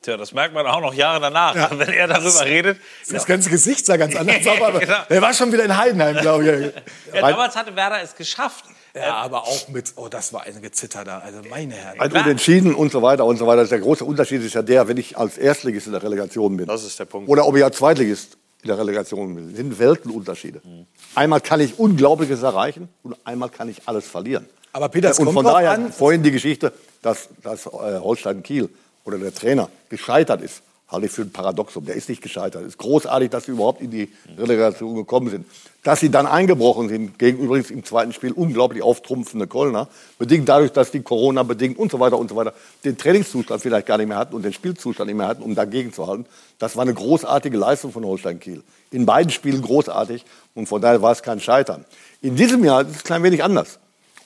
Tja, 0.00 0.16
das 0.16 0.32
merkt 0.32 0.54
man 0.54 0.64
auch 0.66 0.80
noch 0.80 0.94
Jahre 0.94 1.20
danach, 1.20 1.70
wenn 1.76 1.88
er 1.88 2.06
darüber 2.06 2.44
redet. 2.44 2.78
Das 3.10 3.26
ganze 3.26 3.50
Gesicht 3.50 3.84
sah 3.84 3.96
ganz 3.96 4.14
anders 4.14 4.46
aus, 4.46 4.60
aber 4.62 4.78
Genau. 4.78 4.94
der 5.10 5.22
war 5.22 5.34
schon 5.34 5.52
wieder 5.52 5.64
in 5.64 5.76
Heidenheim, 5.76 6.16
glaube 6.18 6.44
ich. 6.44 6.72
Ja, 7.14 7.28
damals 7.30 7.56
hatte 7.56 7.74
Werder 7.74 8.00
es 8.02 8.14
geschafft. 8.14 8.64
Ja, 8.94 9.14
aber 9.16 9.42
auch 9.42 9.68
mit, 9.68 9.92
oh, 9.96 10.08
das 10.08 10.32
war 10.32 10.44
ein 10.44 10.62
Gezitter 10.62 11.04
da, 11.04 11.18
also 11.18 11.40
meine 11.50 11.74
Herren. 11.74 12.00
Ein 12.00 12.12
Unentschieden 12.12 12.74
und 12.74 12.90
so 12.92 13.02
weiter 13.02 13.24
und 13.24 13.36
so 13.38 13.46
weiter. 13.46 13.64
Der 13.66 13.80
große 13.80 14.04
Unterschied 14.04 14.42
ist 14.42 14.54
ja 14.54 14.62
der, 14.62 14.88
wenn 14.88 14.96
ich 14.96 15.18
als 15.18 15.36
Erstligist 15.36 15.86
in 15.86 15.92
der 15.92 16.02
Relegation 16.02 16.56
bin. 16.56 16.66
Das 16.66 16.84
ist 16.84 16.98
der 16.98 17.04
Punkt. 17.04 17.28
Oder 17.28 17.46
ob 17.46 17.56
ich 17.56 17.64
als 17.64 17.76
Zweitligist 17.76 18.38
in 18.62 18.68
der 18.68 18.78
Relegation 18.78 19.34
bin. 19.34 19.48
Das 19.48 19.56
sind 19.56 19.78
Weltenunterschiede. 19.78 20.62
Einmal 21.14 21.40
kann 21.40 21.60
ich 21.60 21.78
Unglaubliches 21.78 22.42
erreichen 22.42 22.88
und 23.02 23.16
einmal 23.24 23.50
kann 23.50 23.68
ich 23.68 23.82
alles 23.86 24.06
verlieren. 24.08 24.48
Aber 24.72 24.88
Peter, 24.88 25.10
es 25.10 25.18
und 25.18 25.26
kommt 25.26 25.36
von 25.36 25.44
daher 25.44 25.72
an- 25.72 25.92
vorhin 25.92 26.22
die 26.22 26.30
Geschichte, 26.30 26.72
dass, 27.02 27.28
dass 27.42 27.66
äh, 27.66 27.70
Holstein 28.00 28.42
Kiel 28.42 28.68
oder 29.04 29.18
der 29.18 29.34
Trainer 29.34 29.68
gescheitert 29.88 30.42
ist, 30.42 30.62
halte 30.90 31.06
ich 31.06 31.12
für 31.12 31.22
ein 31.22 31.30
Paradoxum. 31.32 31.84
Der 31.84 31.96
ist 31.96 32.08
nicht 32.08 32.22
gescheitert. 32.22 32.62
Es 32.62 32.68
ist 32.68 32.78
großartig, 32.78 33.28
dass 33.30 33.44
sie 33.44 33.52
überhaupt 33.52 33.82
in 33.82 33.90
die 33.90 34.10
Relegation 34.38 34.94
gekommen 34.94 35.28
sind. 35.28 35.46
Dass 35.82 36.00
sie 36.00 36.10
dann 36.10 36.26
eingebrochen 36.26 36.88
sind, 36.88 37.18
gegen 37.18 37.38
übrigens 37.38 37.70
im 37.70 37.84
zweiten 37.84 38.12
Spiel 38.14 38.32
unglaublich 38.32 38.82
auftrumpfende 38.82 39.46
Kölner, 39.46 39.88
bedingt 40.18 40.48
dadurch, 40.48 40.72
dass 40.72 40.90
die 40.90 41.00
Corona 41.02 41.42
bedingt 41.42 41.78
und 41.78 41.90
so 41.92 42.00
weiter 42.00 42.18
und 42.18 42.30
so 42.30 42.36
weiter 42.36 42.54
den 42.84 42.96
Trainingszustand 42.96 43.60
vielleicht 43.60 43.86
gar 43.86 43.98
nicht 43.98 44.08
mehr 44.08 44.16
hatten 44.16 44.34
und 44.34 44.44
den 44.44 44.52
Spielzustand 44.52 45.08
nicht 45.08 45.16
mehr 45.16 45.28
hatten, 45.28 45.42
um 45.42 45.54
dagegen 45.54 45.92
zu 45.92 46.06
halten. 46.06 46.24
Das 46.58 46.74
war 46.76 46.82
eine 46.82 46.94
großartige 46.94 47.56
Leistung 47.56 47.92
von 47.92 48.04
Holstein 48.04 48.40
Kiel. 48.40 48.62
In 48.90 49.04
beiden 49.04 49.30
Spielen 49.30 49.60
großartig 49.60 50.24
und 50.54 50.68
von 50.68 50.80
daher 50.80 51.02
war 51.02 51.12
es 51.12 51.22
kein 51.22 51.40
Scheitern. 51.40 51.84
In 52.22 52.34
diesem 52.34 52.64
Jahr 52.64 52.82
ist 52.82 52.90
es 52.90 52.96
ein 52.98 53.04
klein 53.04 53.22
wenig 53.22 53.44
anders. 53.44 53.78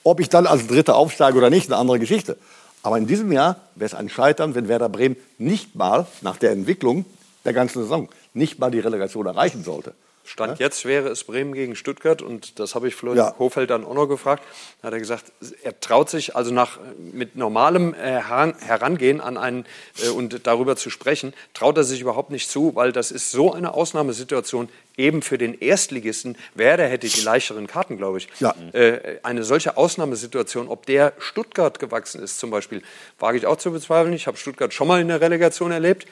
Ob 0.03 0.19
ich 0.19 0.29
dann 0.29 0.47
als 0.47 0.67
Dritter 0.67 0.95
aufsteige 0.95 1.37
oder 1.37 1.49
nicht, 1.49 1.69
eine 1.69 1.79
andere 1.79 1.99
Geschichte. 1.99 2.37
Aber 2.81 2.97
in 2.97 3.07
diesem 3.07 3.31
Jahr 3.31 3.55
wäre 3.75 3.85
es 3.85 3.93
ein 3.93 4.09
Scheitern, 4.09 4.55
wenn 4.55 4.67
Werder 4.67 4.89
Bremen 4.89 5.15
nicht 5.37 5.75
mal 5.75 6.05
nach 6.21 6.37
der 6.37 6.51
Entwicklung 6.51 7.05
der 7.45 7.53
ganzen 7.53 7.81
Saison 7.81 8.09
nicht 8.33 8.59
mal 8.59 8.71
die 8.71 8.79
Relegation 8.79 9.25
erreichen 9.25 9.63
sollte. 9.63 9.93
Stand 10.25 10.59
jetzt 10.59 10.85
wäre 10.85 11.09
es 11.09 11.25
Bremen 11.25 11.53
gegen 11.53 11.75
Stuttgart 11.75 12.21
und 12.21 12.59
das 12.59 12.75
habe 12.75 12.87
ich 12.87 12.95
Florian 12.95 13.25
Ja. 13.25 13.31
Kofeld 13.31 13.69
dann 13.69 13.83
auch 13.85 13.93
noch 13.93 14.07
gefragt. 14.07 14.43
Da 14.81 14.87
hat 14.87 14.93
er 14.93 14.99
gesagt, 14.99 15.31
er 15.63 15.79
traut 15.79 16.09
sich 16.09 16.35
also 16.35 16.53
nach 16.53 16.79
mit 16.97 17.35
normalem 17.35 17.93
äh, 17.93 17.97
Heran- 18.21 18.55
Herangehen 18.59 19.19
an 19.19 19.37
einen 19.37 19.65
äh, 20.03 20.09
und 20.09 20.47
darüber 20.47 20.75
zu 20.75 20.89
sprechen, 20.89 21.33
traut 21.53 21.77
er 21.77 21.83
sich 21.83 21.99
überhaupt 22.01 22.31
nicht 22.31 22.49
zu, 22.49 22.73
weil 22.75 22.91
das 22.93 23.11
ist 23.11 23.31
so 23.31 23.51
eine 23.53 23.73
Ausnahmesituation 23.73 24.69
eben 24.95 25.21
für 25.23 25.37
den 25.37 25.59
Erstligisten. 25.59 26.37
Werder 26.55 26.87
hätte 26.87 27.07
die 27.07 27.21
leichteren 27.21 27.67
Karten, 27.67 27.97
glaube 27.97 28.19
ich. 28.19 28.27
Ja. 28.39 28.55
Äh, 28.73 29.19
eine 29.23 29.43
solche 29.43 29.75
Ausnahmesituation, 29.75 30.67
ob 30.67 30.85
der 30.85 31.13
Stuttgart 31.19 31.79
gewachsen 31.79 32.21
ist 32.21 32.39
zum 32.39 32.49
Beispiel, 32.49 32.81
wage 33.19 33.37
ich 33.37 33.45
auch 33.45 33.57
zu 33.57 33.71
bezweifeln. 33.71 34.13
Ich 34.13 34.27
habe 34.27 34.37
Stuttgart 34.37 34.73
schon 34.73 34.87
mal 34.87 35.01
in 35.01 35.07
der 35.07 35.19
Relegation 35.19 35.71
erlebt. 35.71 36.05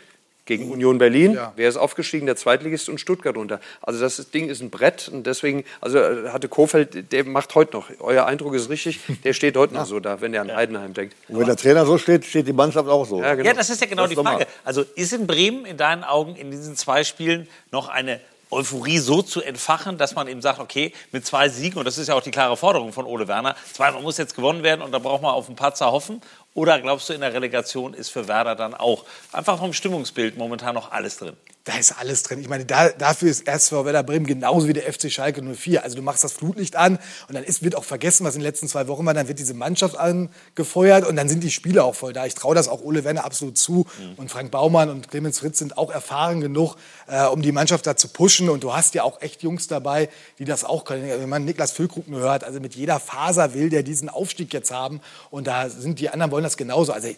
Gegen 0.45 0.71
Union 0.71 0.97
Berlin, 0.97 1.37
wer 1.55 1.69
ist 1.69 1.77
aufgestiegen? 1.77 2.25
Der 2.25 2.35
Zweitligist 2.35 2.89
und 2.89 2.99
Stuttgart 2.99 3.37
runter. 3.37 3.59
Also 3.81 3.99
das 3.99 4.31
Ding 4.31 4.49
ist 4.49 4.61
ein 4.61 4.69
Brett 4.71 5.07
und 5.07 5.27
deswegen, 5.27 5.63
also 5.81 5.99
äh, 5.99 6.29
hatte 6.29 6.47
Kofeld, 6.49 7.11
der 7.11 7.25
macht 7.25 7.53
heute 7.53 7.73
noch, 7.73 7.89
euer 7.99 8.25
Eindruck 8.25 8.55
ist 8.55 8.69
richtig, 8.69 8.99
der 9.23 9.33
steht 9.33 9.55
heute 9.55 9.75
noch 9.75 9.85
so 9.91 9.99
da, 9.99 10.19
wenn 10.19 10.31
der 10.31 10.41
an 10.41 10.55
Heidenheim 10.55 10.93
denkt. 10.93 11.15
Und 11.27 11.39
wenn 11.39 11.45
der 11.45 11.57
Trainer 11.57 11.85
so 11.85 11.97
steht, 11.97 12.25
steht 12.25 12.47
die 12.47 12.53
Mannschaft 12.53 12.89
auch 12.89 13.05
so. 13.05 13.21
Ja, 13.21 13.35
genau. 13.35 13.47
Ja, 13.49 13.53
das 13.53 13.69
ist 13.69 13.81
ja 13.81 13.87
genau 13.87 14.03
Das 14.03 14.09
die. 14.09 14.15
Frage. 14.15 14.47
Also 14.63 14.83
ist 14.95 15.13
in 15.13 15.27
Bremen 15.27 15.65
in 15.65 15.77
deinen 15.77 16.03
Augen 16.03 16.35
in 16.35 16.51
diesen 16.51 16.75
zwei 16.75 17.03
Spielen 17.03 17.47
noch 17.71 17.87
eine 17.87 18.19
Euphorie 18.51 18.97
so 18.97 19.21
zu 19.21 19.41
entfachen, 19.41 19.97
dass 19.97 20.13
man 20.13 20.27
eben 20.27 20.41
sagt, 20.41 20.59
okay, 20.59 20.91
mit 21.11 21.25
zwei 21.25 21.47
Siegen, 21.47 21.79
und 21.79 21.85
das 21.85 21.97
ist 21.97 22.07
ja 22.07 22.15
auch 22.15 22.21
die 22.21 22.31
klare 22.31 22.57
Forderung 22.57 22.91
von 22.91 23.05
Ole 23.05 23.27
Werner, 23.27 23.55
zweimal 23.71 24.01
muss 24.01 24.17
jetzt 24.17 24.35
gewonnen 24.35 24.61
werden 24.61 24.81
und 24.81 24.91
da 24.91 24.99
braucht 24.99 25.21
man 25.21 25.31
auf 25.31 25.47
einen 25.47 25.55
Patzer 25.55 25.91
hoffen. 25.91 26.21
Oder 26.53 26.81
glaubst 26.81 27.07
du, 27.07 27.13
in 27.13 27.21
der 27.21 27.33
Relegation 27.33 27.93
ist 27.93 28.09
für 28.09 28.27
Werder 28.27 28.55
dann 28.55 28.73
auch 28.73 29.05
einfach 29.31 29.57
vom 29.57 29.71
Stimmungsbild 29.71 30.37
momentan 30.37 30.75
noch 30.75 30.91
alles 30.91 31.17
drin? 31.17 31.37
Da 31.63 31.77
ist 31.77 31.91
alles 31.99 32.23
drin. 32.23 32.39
Ich 32.41 32.49
meine, 32.49 32.65
da, 32.65 32.89
dafür 32.89 33.29
ist 33.29 33.47
SV 33.47 33.85
Werder 33.85 34.01
Bremen 34.01 34.25
genauso 34.25 34.67
wie 34.67 34.73
der 34.73 34.91
FC 34.91 35.11
Schalke 35.11 35.43
04. 35.43 35.83
Also 35.83 35.95
du 35.95 36.01
machst 36.01 36.23
das 36.23 36.33
Flutlicht 36.33 36.75
an 36.75 36.97
und 37.27 37.35
dann 37.35 37.43
ist, 37.43 37.63
wird 37.63 37.75
auch 37.75 37.83
vergessen, 37.83 38.25
was 38.25 38.33
in 38.33 38.39
den 38.39 38.47
letzten 38.47 38.67
zwei 38.67 38.87
Wochen 38.87 39.05
war. 39.05 39.13
Dann 39.13 39.27
wird 39.27 39.37
diese 39.37 39.53
Mannschaft 39.53 39.95
angefeuert 39.95 41.05
und 41.07 41.15
dann 41.17 41.29
sind 41.29 41.43
die 41.43 41.51
Spiele 41.51 41.83
auch 41.83 41.93
voll 41.93 42.13
da. 42.13 42.25
Ich 42.25 42.33
traue 42.33 42.55
das 42.55 42.67
auch 42.67 42.81
Ole 42.81 43.03
Werner 43.03 43.25
absolut 43.25 43.59
zu. 43.59 43.85
Und 44.17 44.31
Frank 44.31 44.49
Baumann 44.49 44.89
und 44.89 45.07
Clemens 45.09 45.37
Fritz 45.37 45.59
sind 45.59 45.77
auch 45.77 45.91
erfahren 45.91 46.41
genug, 46.41 46.77
äh, 47.05 47.25
um 47.25 47.43
die 47.43 47.51
Mannschaft 47.51 47.85
da 47.85 47.95
zu 47.95 48.07
pushen. 48.07 48.49
Und 48.49 48.63
du 48.63 48.73
hast 48.73 48.95
ja 48.95 49.03
auch 49.03 49.21
echt 49.21 49.43
Jungs 49.43 49.67
dabei, 49.67 50.09
die 50.39 50.45
das 50.45 50.63
auch 50.63 50.83
können. 50.83 51.07
Wenn 51.07 51.29
man 51.29 51.45
Niklas 51.45 51.73
Füllkrug 51.73 52.07
hört, 52.07 52.43
also 52.43 52.59
mit 52.59 52.73
jeder 52.73 52.99
Faser 52.99 53.53
will 53.53 53.69
der 53.69 53.83
diesen 53.83 54.09
Aufstieg 54.09 54.51
jetzt 54.51 54.71
haben. 54.71 54.99
Und 55.29 55.45
da 55.45 55.69
sind 55.69 55.99
die 55.99 56.09
anderen 56.09 56.31
wollen 56.31 56.40
das 56.43 56.57
genauso. 56.57 56.91
Also 56.93 57.07
äh, 57.07 57.15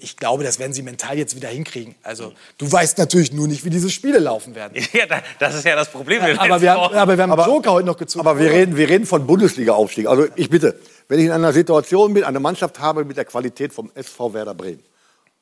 ich 0.00 0.16
glaube, 0.16 0.44
das 0.44 0.58
werden 0.58 0.72
sie 0.72 0.82
mental 0.82 1.16
jetzt 1.18 1.36
wieder 1.36 1.48
hinkriegen. 1.48 1.94
Also 2.02 2.32
du 2.58 2.70
weißt 2.70 2.98
natürlich 2.98 3.32
nur 3.32 3.48
nicht, 3.48 3.64
wie 3.64 3.70
diese 3.70 3.90
Spiele 3.90 4.18
laufen 4.18 4.54
werden. 4.54 4.82
Ja, 4.92 5.06
da- 5.06 5.22
das 5.38 5.54
ist 5.54 5.64
ja 5.64 5.76
das 5.76 5.90
Problem. 5.90 6.24
den 6.24 6.38
Aber 6.38 6.60
wir 6.60 6.72
haben, 6.72 6.94
aber 6.94 7.16
wir 7.18 7.26
haben 7.28 7.38
Joker 7.50 7.72
heute 7.72 7.86
noch 7.86 7.96
gezogen. 7.96 8.26
Aber 8.26 8.38
wir 8.38 8.50
reden, 8.50 8.76
wir 8.76 8.88
reden 8.88 9.06
von 9.06 9.26
Bundesliga-Aufstieg. 9.26 10.06
Also 10.06 10.26
ich 10.36 10.50
bitte, 10.50 10.78
wenn 11.08 11.18
ich 11.20 11.26
in 11.26 11.32
einer 11.32 11.52
Situation 11.52 12.14
bin, 12.14 12.24
eine 12.24 12.40
Mannschaft 12.40 12.80
habe 12.80 13.04
mit 13.04 13.16
der 13.16 13.24
Qualität 13.24 13.72
vom 13.72 13.90
SV 13.94 14.34
Werder 14.34 14.54
Bremen 14.54 14.82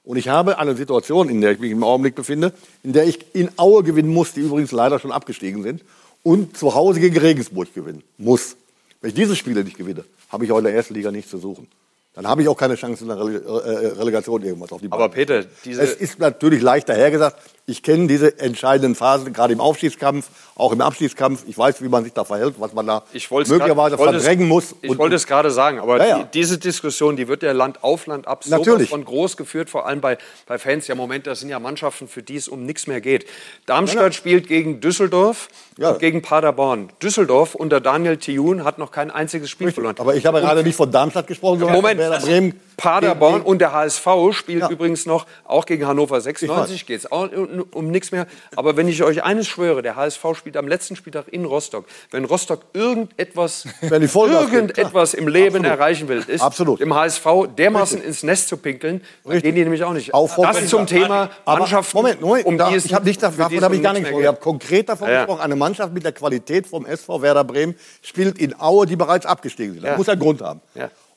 und 0.05 0.17
ich 0.17 0.29
habe 0.29 0.59
eine 0.59 0.77
Situation, 0.77 1.29
in 1.29 1.41
der 1.41 1.53
ich 1.53 1.59
mich 1.59 1.71
im 1.73 1.83
Augenblick 1.83 2.15
befinde, 2.15 2.53
in 2.85 2.93
der 2.93 3.05
ich 3.07 3.35
in 3.35 3.51
Aue 3.59 3.83
gewinnen 3.83 4.13
muss, 4.13 4.33
die 4.35 4.41
übrigens 4.41 4.71
leider 4.73 5.01
schon 5.01 5.11
abgestiegen 5.11 5.63
sind, 5.65 5.83
und 6.23 6.57
zu 6.57 6.75
Hause 6.75 7.01
gegen 7.01 7.17
Regensburg 7.19 7.73
gewinnen 7.75 8.03
muss. 8.19 8.57
Wenn 9.01 9.11
ich 9.11 9.15
diese 9.15 9.35
Spiele 9.37 9.63
nicht 9.65 9.77
gewinne, 9.77 10.05
habe 10.29 10.45
ich 10.45 10.53
auch 10.53 10.59
in 10.59 10.65
der 10.65 10.75
ersten 10.75 10.95
Liga 10.95 11.11
nichts 11.11 11.31
zu 11.31 11.39
suchen. 11.39 11.69
Dann 12.17 12.27
habe 12.27 12.43
ich 12.43 12.49
auch 12.49 12.57
keine 12.57 12.75
Chance 12.75 13.05
in 13.05 13.09
der 13.09 13.19
Rele 13.23 13.39
äh, 13.45 13.99
Relegation 13.99 14.43
irgendwas 14.43 14.73
auf 14.73 14.81
die 14.81 14.89
Bahn. 14.89 14.99
Aber 15.01 15.11
Peter, 15.11 15.45
diese- 15.65 15.83
es 15.83 15.93
ist 15.95 16.19
natürlich 16.19 16.63
leicht 16.63 16.89
dahergesagt. 16.89 17.37
Ich 17.69 17.83
kenne 17.83 18.07
diese 18.07 18.39
entscheidenden 18.39 18.95
Phasen, 18.95 19.33
gerade 19.33 19.53
im 19.53 19.61
Aufstiegskampf, 19.61 20.29
auch 20.55 20.71
im 20.73 20.81
Abstiegskampf. 20.81 21.43
Ich 21.49 21.59
weiß, 21.59 21.83
wie 21.83 21.89
man 21.89 22.05
sich 22.05 22.13
da 22.13 22.23
verhält, 22.25 22.55
was 22.59 22.73
man 22.73 22.87
da 22.87 23.03
möglicherweise 23.13 23.97
grad- 23.97 24.15
es- 24.15 24.23
verdrängen 24.23 24.47
muss. 24.47 24.77
Ich 24.83 24.91
Und- 24.91 24.99
wollte 24.99 25.17
es 25.17 25.27
gerade 25.27 25.51
sagen, 25.51 25.81
aber 25.81 25.99
Ja, 25.99 26.07
ja. 26.07 26.19
Die, 26.23 26.41
diese 26.41 26.59
Diskussion, 26.59 27.17
die 27.17 27.27
wird 27.29 27.43
ja 27.43 27.51
Land 27.53 27.83
auf 27.83 28.07
Land 28.07 28.29
ab 28.29 28.45
Natürlich. 28.47 28.89
von 28.91 29.05
groß 29.05 29.37
geführt, 29.37 29.69
vor 29.69 29.85
allem 29.87 30.01
bei, 30.01 30.17
bei 30.47 30.59
Fans. 30.59 30.87
Ja, 30.87 30.95
Moment, 30.95 31.27
das 31.27 31.41
sind 31.41 31.49
ja 31.49 31.59
Mannschaften, 31.59 32.07
für 32.07 32.23
die 32.23 32.37
es 32.37 32.47
um 32.49 32.65
nichts 32.65 32.87
mehr 32.87 33.01
geht. 33.01 33.27
Darmstadt 33.67 34.15
spielt 34.15 34.47
gegen 34.47 34.81
Düsseldorf 34.81 35.49
Ja. 35.77 35.91
und 35.91 35.99
gegen 35.99 36.23
Paderborn. 36.23 36.91
Düsseldorf 37.03 37.57
unter 37.57 37.81
Daniel 37.81 38.17
Thioun 38.17 38.63
hat 38.65 38.79
noch 38.79 38.93
kein 38.93 39.11
einziges 39.11 39.51
Spiel 39.51 39.73
verloren. 39.73 39.97
aber 39.99 40.15
ich 40.15 40.25
habe 40.25 40.41
gerade 40.41 40.63
nicht 40.63 40.77
von 40.77 40.91
Darmstadt 40.93 41.27
gesprochen, 41.27 41.59
sondern 41.59 41.75
Moment, 41.77 42.01
Werder 42.11 42.25
Bremen. 42.25 42.61
Paderborn 42.77 43.41
und 43.41 43.61
der 43.61 43.73
HSV 43.73 44.07
spielt 44.33 44.69
übrigens 44.71 45.07
noch, 45.07 45.27
auch 45.45 45.65
gegen 45.65 45.87
Hannover 45.87 46.21
96 46.21 46.85
geht 46.87 46.99
es 47.01 47.11
auch 47.11 47.31
um, 47.33 47.65
um 47.73 47.91
nichts 47.91 48.13
mehr. 48.13 48.27
Aber 48.55 48.77
wenn 48.77 48.87
ich 48.87 49.03
euch 49.03 49.25
eines 49.25 49.47
schwöre, 49.49 49.81
der 49.81 49.97
HSV 49.97 50.23
spielt 50.35 50.57
am 50.59 50.69
letzten 50.69 50.95
Spieltag 50.95 51.29
in 51.29 51.47
Rostock. 51.47 51.87
Wenn 52.11 52.25
Rostock 52.27 52.61
irgendetwas, 52.75 53.67
irgendetwas 53.81 55.15
im 55.15 55.29
Leben 55.29 55.57
Absolut. 55.57 55.67
erreichen 55.79 56.09
will, 56.09 56.23
ist 56.27 56.43
Absolut. 56.43 56.81
dem 56.81 56.95
HSV 56.95 57.27
dermaßen 57.57 58.03
ins 58.03 58.23
Nest 58.23 58.49
zu 58.49 58.57
pinkeln, 58.59 59.01
dann 59.25 59.41
gehen 59.41 59.55
die 59.55 59.63
nämlich 59.63 59.83
auch 59.85 59.93
nicht. 59.93 60.13
Auch 60.13 60.37
das 60.37 60.69
zum 60.69 60.87
Thema 60.87 61.31
Aber 61.45 61.61
Mannschaften, 61.61 61.97
Moment, 61.97 62.21
Moment, 62.21 62.45
um 62.47 62.59
da, 62.59 62.71
ich 62.75 62.93
habe 62.93 63.07
nicht 63.07 63.23
davon 63.23 63.55
es 63.57 63.63
habe 63.63 63.75
ich 63.77 63.83
gar 63.83 63.93
nichts 63.95 64.11
nicht 64.11 64.19
gesprochen. 64.19 64.21
Ich 64.23 64.27
habe 64.27 64.37
geht. 64.37 64.43
konkret 64.45 64.89
davon 64.89 65.09
Ja, 65.09 65.15
ja. 65.15 65.21
gesprochen. 65.25 65.41
Eine 65.41 65.57
Mannschaft 65.57 65.95
mit 65.95 66.05
der 66.05 66.13
Qualität 66.13 66.67
vom 66.67 66.85
SV 66.85 67.23
Werder 67.23 67.45
Bremen 67.45 67.75
spielt 68.03 68.39
in 68.39 68.59
Aue, 68.61 68.85
die 68.87 68.97
bereits 68.97 69.25
abgestiegen 69.25 69.73
sind. 69.75 69.83
Das 69.85 69.93
Ja. 69.93 69.97
muss 69.97 70.09
einen 70.11 70.21
Grund 70.21 70.43
haben. 70.43 70.61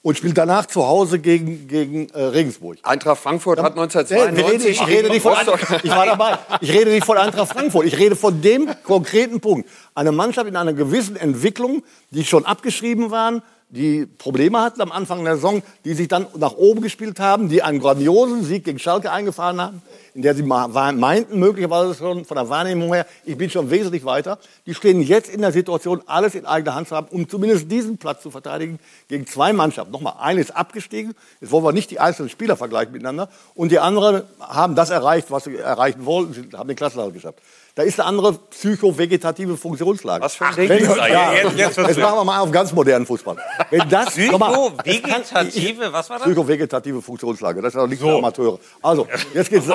Und 0.02 0.18
spielt 0.18 0.38
danach 0.38 0.66
zu 0.66 0.88
Hause 0.88 1.20
gegen, 1.20 1.68
gegen 1.68 2.08
äh, 2.12 2.22
Regensburg. 2.22 2.78
Eintracht 2.84 3.20
Frankfurt 3.22 3.62
hat 3.62 3.76
Nee, 3.76 3.82
wir 3.82 3.84
1992 3.84 4.66
reden, 4.66 4.72
ich, 4.72 4.88
rede 4.88 5.10
nicht 5.10 5.22
von, 5.22 5.34
Rostock. 5.34 5.60
ich 5.84 5.92
war 5.92 6.06
dabei. 6.06 6.38
Ich 6.62 6.72
rede 6.72 6.92
nicht 6.92 7.06
von 7.06 7.18
Eintracht 7.18 7.52
Frankfurt. 7.52 7.86
Ich 7.86 7.98
rede 7.98 8.16
von 8.16 8.42
dem 8.42 8.70
konkreten 8.84 9.42
Punkt. 9.42 9.68
Eine 9.96 10.14
Mannschaft 10.14 10.48
in 10.48 10.56
einer 10.56 10.72
gewissen 10.72 11.18
Entwicklung, 11.18 11.84
die 12.12 12.24
schon 12.24 12.46
abgeschrieben 12.46 13.12
waren, 13.12 13.42
die 13.72 14.08
Probleme 14.08 14.60
hatten 14.60 14.82
am 14.82 14.92
Anfang 14.92 15.24
der 15.24 15.36
Saison, 15.36 15.62
die 15.86 15.94
sich 15.94 16.08
dann 16.08 16.26
nach 16.38 16.54
oben 16.54 16.82
gespielt 16.82 17.20
haben, 17.20 17.50
die 17.50 17.62
einen 17.62 17.80
grandiosen 17.80 18.44
Sieg 18.44 18.64
gegen 18.64 18.80
Schalke 18.80 19.12
eingefahren 19.12 19.62
haben, 19.62 19.84
in 20.16 20.24
der 20.24 20.34
sie 20.34 20.42
meinten, 20.42 21.38
möglicherweise 21.38 21.94
schon 21.94 22.26
von 22.26 22.36
der 22.36 22.50
Wahrnehmung 22.50 22.92
her, 22.92 23.06
ich 23.26 23.38
bin 23.38 23.52
schon 23.52 23.70
wesentlich 23.70 24.04
weiter. 24.06 24.40
Die 24.66 24.74
stehen 24.74 25.02
jetzt 25.02 25.30
in 25.30 25.42
der 25.42 25.52
Situation, 25.52 26.02
alles 26.08 26.34
in 26.34 26.48
eigener 26.48 26.74
Hand 26.74 26.88
zu 26.88 26.96
haben, 26.96 27.10
um 27.12 27.30
zumindest 27.30 27.72
diesen 27.72 28.00
Platz 28.00 28.24
zu 28.24 28.32
verteidigen 28.32 28.80
gegen 29.08 29.28
zwei 29.28 29.54
Mannschaften. 29.54 29.92
Nochmal, 29.92 30.16
eine 30.20 30.42
ist 30.42 30.56
abgestiegen, 30.56 31.14
jetzt 31.40 31.52
wollen 31.52 31.64
wir 31.64 31.72
nicht 31.72 31.92
die 31.92 32.00
einzelnen 32.00 32.30
Spieler 32.30 32.58
vergleichen 32.58 32.92
miteinander, 32.92 33.30
und 33.54 33.72
die 33.72 33.80
anderen 33.80 34.24
haben 34.40 34.74
das 34.74 34.90
erreicht, 34.90 35.30
was 35.30 35.44
sie 35.44 35.58
erreichen 35.58 36.06
wollten, 36.06 36.34
sie 36.34 36.58
haben 36.58 36.68
den 36.68 36.76
Klassenerhalt 36.76 37.14
geschafft. 37.14 37.38
Da 37.76 37.84
ist 37.84 38.00
eine 38.00 38.10
andere 38.10 38.34
psychovegetative 38.34 39.56
Funktionslage. 39.56 40.24
Was 40.24 40.36
für 40.36 40.46
ein 40.48 40.56
Ding? 40.56 40.70
Wenn, 40.70 40.86
So, 40.86 40.96
ja, 40.98 41.34
jetzt- 41.34 41.78
jetzt 41.78 41.78
machen 42.00 42.18
wir 42.18 42.24
mal 42.26 42.40
auf 42.40 42.52
ganz 42.52 42.74
modernen 42.74 43.06
Fußball. 43.06 43.38
Wenn 43.70 43.88
das, 43.90 44.08
Psychovegetative, 44.08 45.92
was 45.94 46.10
war 46.10 46.18
das? 46.20 46.28
Psychovegetative 46.28 47.02
Funktionslage. 47.02 47.62
Das 47.62 47.74
ist 47.74 47.80
auch 47.80 47.88
nicht 47.88 48.02
für 48.02 48.16
Amateure. 48.18 48.60
Also, 48.82 49.08
jetzt 49.34 49.50
geht 49.50 49.64
es 49.64 49.68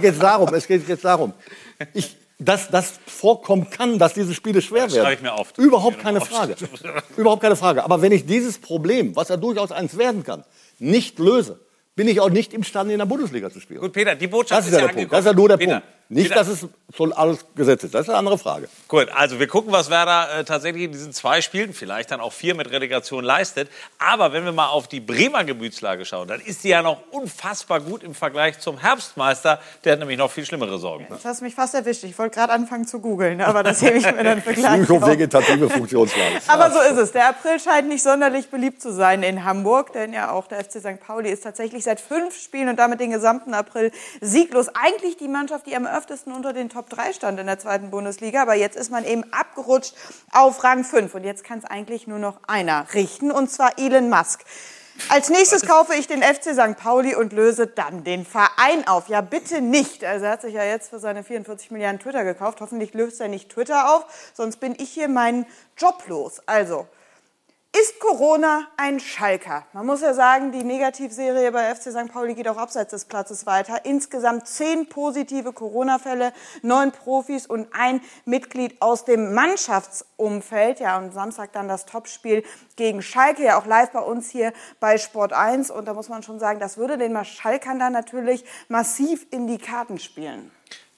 jetzt 0.00 0.22
darum, 0.22 0.52
es 0.54 0.66
geht 0.66 0.88
jetzt 0.88 1.04
darum, 1.04 1.32
ich, 1.92 2.16
dass 2.38 2.68
das 2.68 2.94
vorkommen 3.06 3.70
kann, 3.70 3.98
dass 3.98 4.14
diese 4.14 4.34
Spiele 4.34 4.60
schwer 4.60 4.82
werden. 4.82 4.92
schreibe 4.92 5.14
ich 5.14 5.22
mir 5.22 5.32
auf. 5.32 5.52
Überhaupt 5.56 6.00
keine 6.00 6.20
Frage. 6.20 6.56
Überhaupt 7.16 7.42
keine 7.42 7.56
Frage. 7.56 7.84
Aber 7.84 8.02
wenn 8.02 8.12
ich 8.12 8.26
dieses 8.26 8.58
Problem, 8.58 9.14
was 9.16 9.28
ja 9.28 9.36
durchaus 9.36 9.72
eins 9.72 9.96
werden 9.96 10.24
kann, 10.24 10.44
nicht 10.78 11.18
löse, 11.18 11.60
bin 11.96 12.08
ich 12.08 12.20
auch 12.20 12.30
nicht 12.30 12.52
imstande, 12.52 12.92
in 12.92 12.98
der 12.98 13.06
Bundesliga 13.06 13.50
zu 13.50 13.60
spielen. 13.60 13.80
Gut, 13.80 13.92
Peter, 13.92 14.16
die 14.16 14.26
Botschaft 14.26 14.58
Das 14.58 14.66
ist 14.66 14.72
ja 14.72 14.78
der 14.78 14.88
angekommen. 14.88 15.04
Punkt. 15.08 15.12
Das 15.12 15.20
ist 15.20 15.26
ja 15.26 15.32
nur 15.32 15.48
der 15.48 15.56
Peter, 15.58 15.80
Punkt. 15.80 15.86
Nicht, 16.08 16.28
Peter. 16.28 16.40
dass 16.40 16.48
es 16.48 16.68
schon 16.94 17.12
alles 17.12 17.44
gesetzt 17.56 17.84
ist. 17.84 17.94
Das 17.94 18.02
ist 18.02 18.08
eine 18.10 18.18
andere 18.18 18.38
Frage. 18.38 18.68
Gut, 18.88 19.08
also 19.14 19.40
wir 19.40 19.46
gucken, 19.46 19.72
was 19.72 19.90
Werder 19.90 20.38
äh, 20.38 20.44
tatsächlich 20.44 20.84
in 20.84 20.92
diesen 20.92 21.12
zwei 21.12 21.40
Spielen, 21.40 21.72
vielleicht 21.72 22.10
dann 22.10 22.20
auch 22.20 22.32
vier 22.32 22.54
mit 22.54 22.70
Relegation 22.70 23.24
leistet. 23.24 23.68
Aber 23.98 24.32
wenn 24.32 24.44
wir 24.44 24.52
mal 24.52 24.68
auf 24.68 24.86
die 24.86 25.00
Bremer 25.00 25.44
Gemütslage 25.44 26.04
schauen, 26.04 26.28
dann 26.28 26.40
ist 26.40 26.62
sie 26.62 26.68
ja 26.68 26.82
noch 26.82 26.98
unfassbar 27.10 27.80
gut 27.80 28.02
im 28.02 28.14
Vergleich 28.14 28.60
zum 28.60 28.78
Herbstmeister. 28.78 29.60
Der 29.84 29.92
hat 29.92 29.98
nämlich 29.98 30.18
noch 30.18 30.30
viel 30.30 30.44
schlimmere 30.44 30.78
Sorgen. 30.78 31.06
Du 31.08 31.16
hast 31.24 31.40
mich 31.40 31.54
fast 31.54 31.74
erwischt. 31.74 32.04
Ich 32.04 32.18
wollte 32.18 32.34
gerade 32.34 32.52
anfangen 32.52 32.86
zu 32.86 33.00
googeln, 33.00 33.40
aber 33.40 33.62
das 33.62 33.80
hebe 33.82 33.98
ich 33.98 34.04
mir 34.04 34.22
dann 34.22 34.42
für 34.42 34.52
gleich 34.52 34.80
auf. 34.80 34.86
Psychovegetative 34.86 35.70
Funktionslage. 35.70 36.40
Aber 36.46 36.70
so 36.70 36.80
ist 36.80 36.98
es. 36.98 37.12
Der 37.12 37.28
April 37.30 37.58
scheint 37.58 37.88
nicht 37.88 38.02
sonderlich 38.02 38.50
beliebt 38.50 38.82
zu 38.82 38.92
sein 38.92 39.22
in 39.22 39.44
Hamburg, 39.44 39.92
denn 39.92 40.12
ja 40.12 40.30
auch 40.30 40.46
der 40.46 40.62
FC 40.62 40.80
St. 40.80 41.00
Pauli 41.00 41.30
ist 41.30 41.42
tatsächlich 41.42 41.84
seit 41.84 42.00
fünf 42.00 42.38
Spielen 42.38 42.68
und 42.68 42.76
damit 42.76 43.00
den 43.00 43.10
gesamten 43.10 43.54
April 43.54 43.90
sieglos. 44.20 44.68
Eigentlich 44.74 45.16
die 45.16 45.28
Mannschaft, 45.28 45.66
die 45.66 45.74
am 45.74 45.86
öftesten 45.96 46.32
unter 46.32 46.52
den 46.52 46.68
Top 46.68 46.90
3 46.90 47.12
stand 47.12 47.38
in 47.40 47.46
der 47.46 47.58
zweiten 47.58 47.90
Bundesliga, 47.90 48.42
aber 48.42 48.54
jetzt 48.54 48.76
ist 48.76 48.90
man 48.90 49.04
eben 49.04 49.24
abgerutscht 49.32 49.94
auf 50.32 50.64
Rang 50.64 50.84
5 50.84 51.14
und 51.14 51.24
jetzt 51.24 51.44
kann 51.44 51.58
es 51.58 51.64
eigentlich 51.64 52.06
nur 52.06 52.18
noch 52.18 52.40
einer 52.46 52.86
richten 52.94 53.30
und 53.30 53.50
zwar 53.50 53.78
Elon 53.78 54.10
Musk. 54.10 54.44
Als 55.08 55.28
nächstes 55.28 55.66
kaufe 55.66 55.94
ich 55.94 56.06
den 56.06 56.22
FC 56.22 56.54
St. 56.54 56.76
Pauli 56.76 57.16
und 57.16 57.32
löse 57.32 57.66
dann 57.66 58.04
den 58.04 58.24
Verein 58.24 58.86
auf. 58.86 59.08
Ja, 59.08 59.22
bitte 59.22 59.60
nicht. 59.60 60.04
Also 60.04 60.26
er 60.26 60.32
hat 60.32 60.42
sich 60.42 60.54
ja 60.54 60.62
jetzt 60.62 60.90
für 60.90 61.00
seine 61.00 61.24
44 61.24 61.72
Milliarden 61.72 61.98
Twitter 61.98 62.24
gekauft. 62.24 62.60
Hoffentlich 62.60 62.94
löst 62.94 63.20
er 63.20 63.28
nicht 63.28 63.50
Twitter 63.50 63.92
auf, 63.92 64.06
sonst 64.34 64.58
bin 64.58 64.74
ich 64.78 64.90
hier 64.90 65.08
meinen 65.08 65.46
Job 65.76 66.04
los. 66.06 66.40
Also, 66.46 66.86
ist 67.80 67.98
Corona 67.98 68.68
ein 68.76 69.00
Schalker? 69.00 69.66
Man 69.72 69.84
muss 69.84 70.00
ja 70.00 70.14
sagen, 70.14 70.52
die 70.52 70.62
Negativserie 70.62 71.50
bei 71.50 71.74
FC 71.74 71.90
St. 71.90 72.12
Pauli 72.12 72.34
geht 72.34 72.46
auch 72.46 72.56
abseits 72.56 72.92
des 72.92 73.04
Platzes 73.04 73.46
weiter. 73.46 73.84
Insgesamt 73.84 74.46
zehn 74.46 74.88
positive 74.88 75.52
Corona-Fälle, 75.52 76.32
neun 76.62 76.92
Profis 76.92 77.46
und 77.46 77.66
ein 77.72 78.00
Mitglied 78.26 78.80
aus 78.80 79.04
dem 79.04 79.34
Mannschaftsumfeld. 79.34 80.78
Ja, 80.78 80.98
und 80.98 81.12
Samstag 81.12 81.52
dann 81.52 81.66
das 81.66 81.84
Topspiel 81.84 82.44
gegen 82.76 83.02
Schalke, 83.02 83.42
ja 83.42 83.58
auch 83.58 83.66
live 83.66 83.90
bei 83.90 84.00
uns 84.00 84.30
hier 84.30 84.52
bei 84.78 84.96
Sport 84.96 85.32
1. 85.32 85.72
Und 85.72 85.86
da 85.86 85.94
muss 85.94 86.08
man 86.08 86.22
schon 86.22 86.38
sagen, 86.38 86.60
das 86.60 86.76
würde 86.76 86.96
den 86.96 87.24
Schalkern 87.24 87.80
dann 87.80 87.92
natürlich 87.92 88.44
massiv 88.68 89.26
in 89.32 89.48
die 89.48 89.58
Karten 89.58 89.98
spielen. 89.98 90.52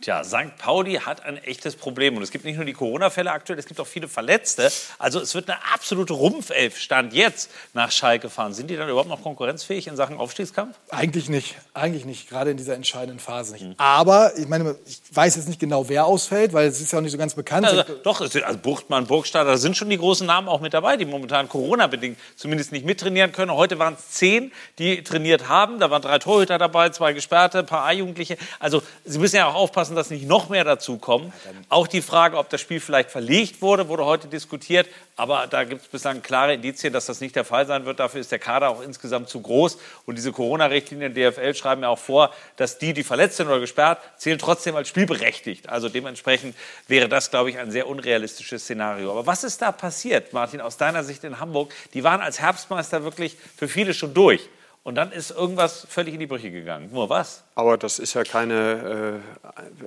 Tja, 0.06 0.22
St. 0.22 0.56
Pauli 0.56 1.00
hat 1.04 1.24
ein 1.24 1.36
echtes 1.36 1.74
Problem. 1.74 2.16
Und 2.16 2.22
es 2.22 2.30
gibt 2.30 2.44
nicht 2.44 2.54
nur 2.54 2.64
die 2.64 2.74
Corona-Fälle 2.74 3.32
aktuell, 3.32 3.58
es 3.58 3.66
gibt 3.66 3.80
auch 3.80 3.88
viele 3.88 4.06
Verletzte. 4.06 4.70
Also 5.00 5.18
es 5.18 5.34
wird 5.34 5.50
eine 5.50 5.58
absolute 5.74 6.12
Rumpfelf 6.12 6.78
Stand 6.78 7.12
jetzt 7.12 7.50
nach 7.74 7.90
Schalke 7.90 8.30
fahren. 8.30 8.54
Sind 8.54 8.70
die 8.70 8.76
dann 8.76 8.88
überhaupt 8.88 9.08
noch 9.08 9.20
konkurrenzfähig 9.24 9.88
in 9.88 9.96
Sachen 9.96 10.16
Aufstiegskampf? 10.16 10.76
Eigentlich 10.90 11.28
nicht, 11.28 11.56
eigentlich 11.74 12.04
nicht, 12.04 12.28
gerade 12.28 12.52
in 12.52 12.56
dieser 12.56 12.76
entscheidenden 12.76 13.18
Phase 13.18 13.56
Mhm. 13.56 13.70
nicht. 13.70 13.80
Aber 13.80 14.30
ich 14.38 14.46
meine, 14.46 14.76
ich 14.86 15.00
weiß 15.10 15.34
jetzt 15.34 15.48
nicht 15.48 15.58
genau, 15.58 15.88
wer 15.88 16.06
ausfällt, 16.06 16.52
weil 16.52 16.68
es 16.68 16.80
ist 16.80 16.92
ja 16.92 17.00
auch 17.00 17.02
nicht 17.02 17.10
so 17.10 17.18
ganz 17.18 17.34
bekannt. 17.34 17.66
Also, 17.66 17.82
doch, 18.04 18.20
es 18.20 18.30
sind, 18.30 18.44
also 18.44 18.60
Buchtmann, 18.60 19.08
Burgstaller, 19.08 19.50
da 19.50 19.56
sind 19.56 19.76
schon 19.76 19.90
die 19.90 19.98
großen 19.98 20.24
Namen 20.24 20.46
auch 20.46 20.60
mit 20.60 20.72
dabei, 20.72 20.96
die 20.96 21.04
momentan 21.04 21.48
Corona-bedingt 21.48 22.16
zumindest 22.36 22.70
nicht 22.70 22.86
mittrainieren 22.86 23.32
können. 23.32 23.50
Heute 23.50 23.80
waren 23.80 23.94
es 23.94 24.10
zehn, 24.12 24.52
die 24.78 25.02
trainiert 25.02 25.48
haben. 25.48 25.80
Da 25.80 25.90
waren 25.90 26.02
drei 26.02 26.20
Torhüter 26.20 26.58
dabei, 26.58 26.90
zwei 26.90 27.12
Gesperrte, 27.12 27.58
ein 27.58 27.66
paar 27.66 27.84
A-Jugendliche. 27.86 28.36
Also 28.60 28.84
Sie 29.04 29.18
müssen 29.18 29.34
ja 29.34 29.48
auch 29.48 29.56
aufpassen, 29.56 29.95
dass 29.96 30.10
nicht 30.10 30.26
noch 30.26 30.48
mehr 30.48 30.64
dazu 30.64 30.98
kommen. 30.98 31.32
Auch 31.68 31.86
die 31.86 32.02
Frage, 32.02 32.36
ob 32.36 32.48
das 32.50 32.60
Spiel 32.60 32.80
vielleicht 32.80 33.10
verlegt 33.10 33.62
wurde, 33.62 33.88
wurde 33.88 34.04
heute 34.04 34.28
diskutiert. 34.28 34.86
Aber 35.16 35.46
da 35.46 35.64
gibt 35.64 35.82
es 35.82 35.88
bislang 35.88 36.20
klare 36.20 36.54
Indizien, 36.54 36.92
dass 36.92 37.06
das 37.06 37.20
nicht 37.20 37.34
der 37.34 37.44
Fall 37.44 37.66
sein 37.66 37.86
wird. 37.86 37.98
Dafür 37.98 38.20
ist 38.20 38.30
der 38.30 38.38
Kader 38.38 38.68
auch 38.68 38.82
insgesamt 38.82 39.30
zu 39.30 39.40
groß. 39.40 39.78
Und 40.04 40.16
diese 40.16 40.30
Corona-Richtlinien 40.30 41.14
DFL 41.14 41.54
schreiben 41.54 41.82
ja 41.82 41.88
auch 41.88 41.98
vor, 41.98 42.32
dass 42.56 42.78
die, 42.78 42.92
die 42.92 43.02
verletzt 43.02 43.38
sind 43.38 43.46
oder 43.46 43.60
gesperrt, 43.60 43.98
zählen 44.18 44.38
trotzdem 44.38 44.76
als 44.76 44.88
spielberechtigt. 44.88 45.70
Also 45.70 45.88
dementsprechend 45.88 46.54
wäre 46.86 47.08
das, 47.08 47.30
glaube 47.30 47.48
ich, 47.48 47.58
ein 47.58 47.70
sehr 47.70 47.88
unrealistisches 47.88 48.64
Szenario. 48.64 49.10
Aber 49.10 49.26
was 49.26 49.42
ist 49.42 49.62
da 49.62 49.72
passiert, 49.72 50.34
Martin, 50.34 50.60
aus 50.60 50.76
deiner 50.76 51.02
Sicht 51.02 51.24
in 51.24 51.40
Hamburg? 51.40 51.72
Die 51.94 52.04
waren 52.04 52.20
als 52.20 52.38
Herbstmeister 52.38 53.02
wirklich 53.02 53.36
für 53.56 53.68
viele 53.68 53.94
schon 53.94 54.12
durch. 54.12 54.48
Und 54.86 54.94
dann 54.94 55.10
ist 55.10 55.32
irgendwas 55.32 55.84
völlig 55.90 56.14
in 56.14 56.20
die 56.20 56.28
Brüche 56.28 56.52
gegangen. 56.52 56.90
Nur 56.92 57.10
was? 57.10 57.42
Aber 57.56 57.76
das 57.76 57.98
ist 57.98 58.14
ja 58.14 58.22
keine 58.22 59.20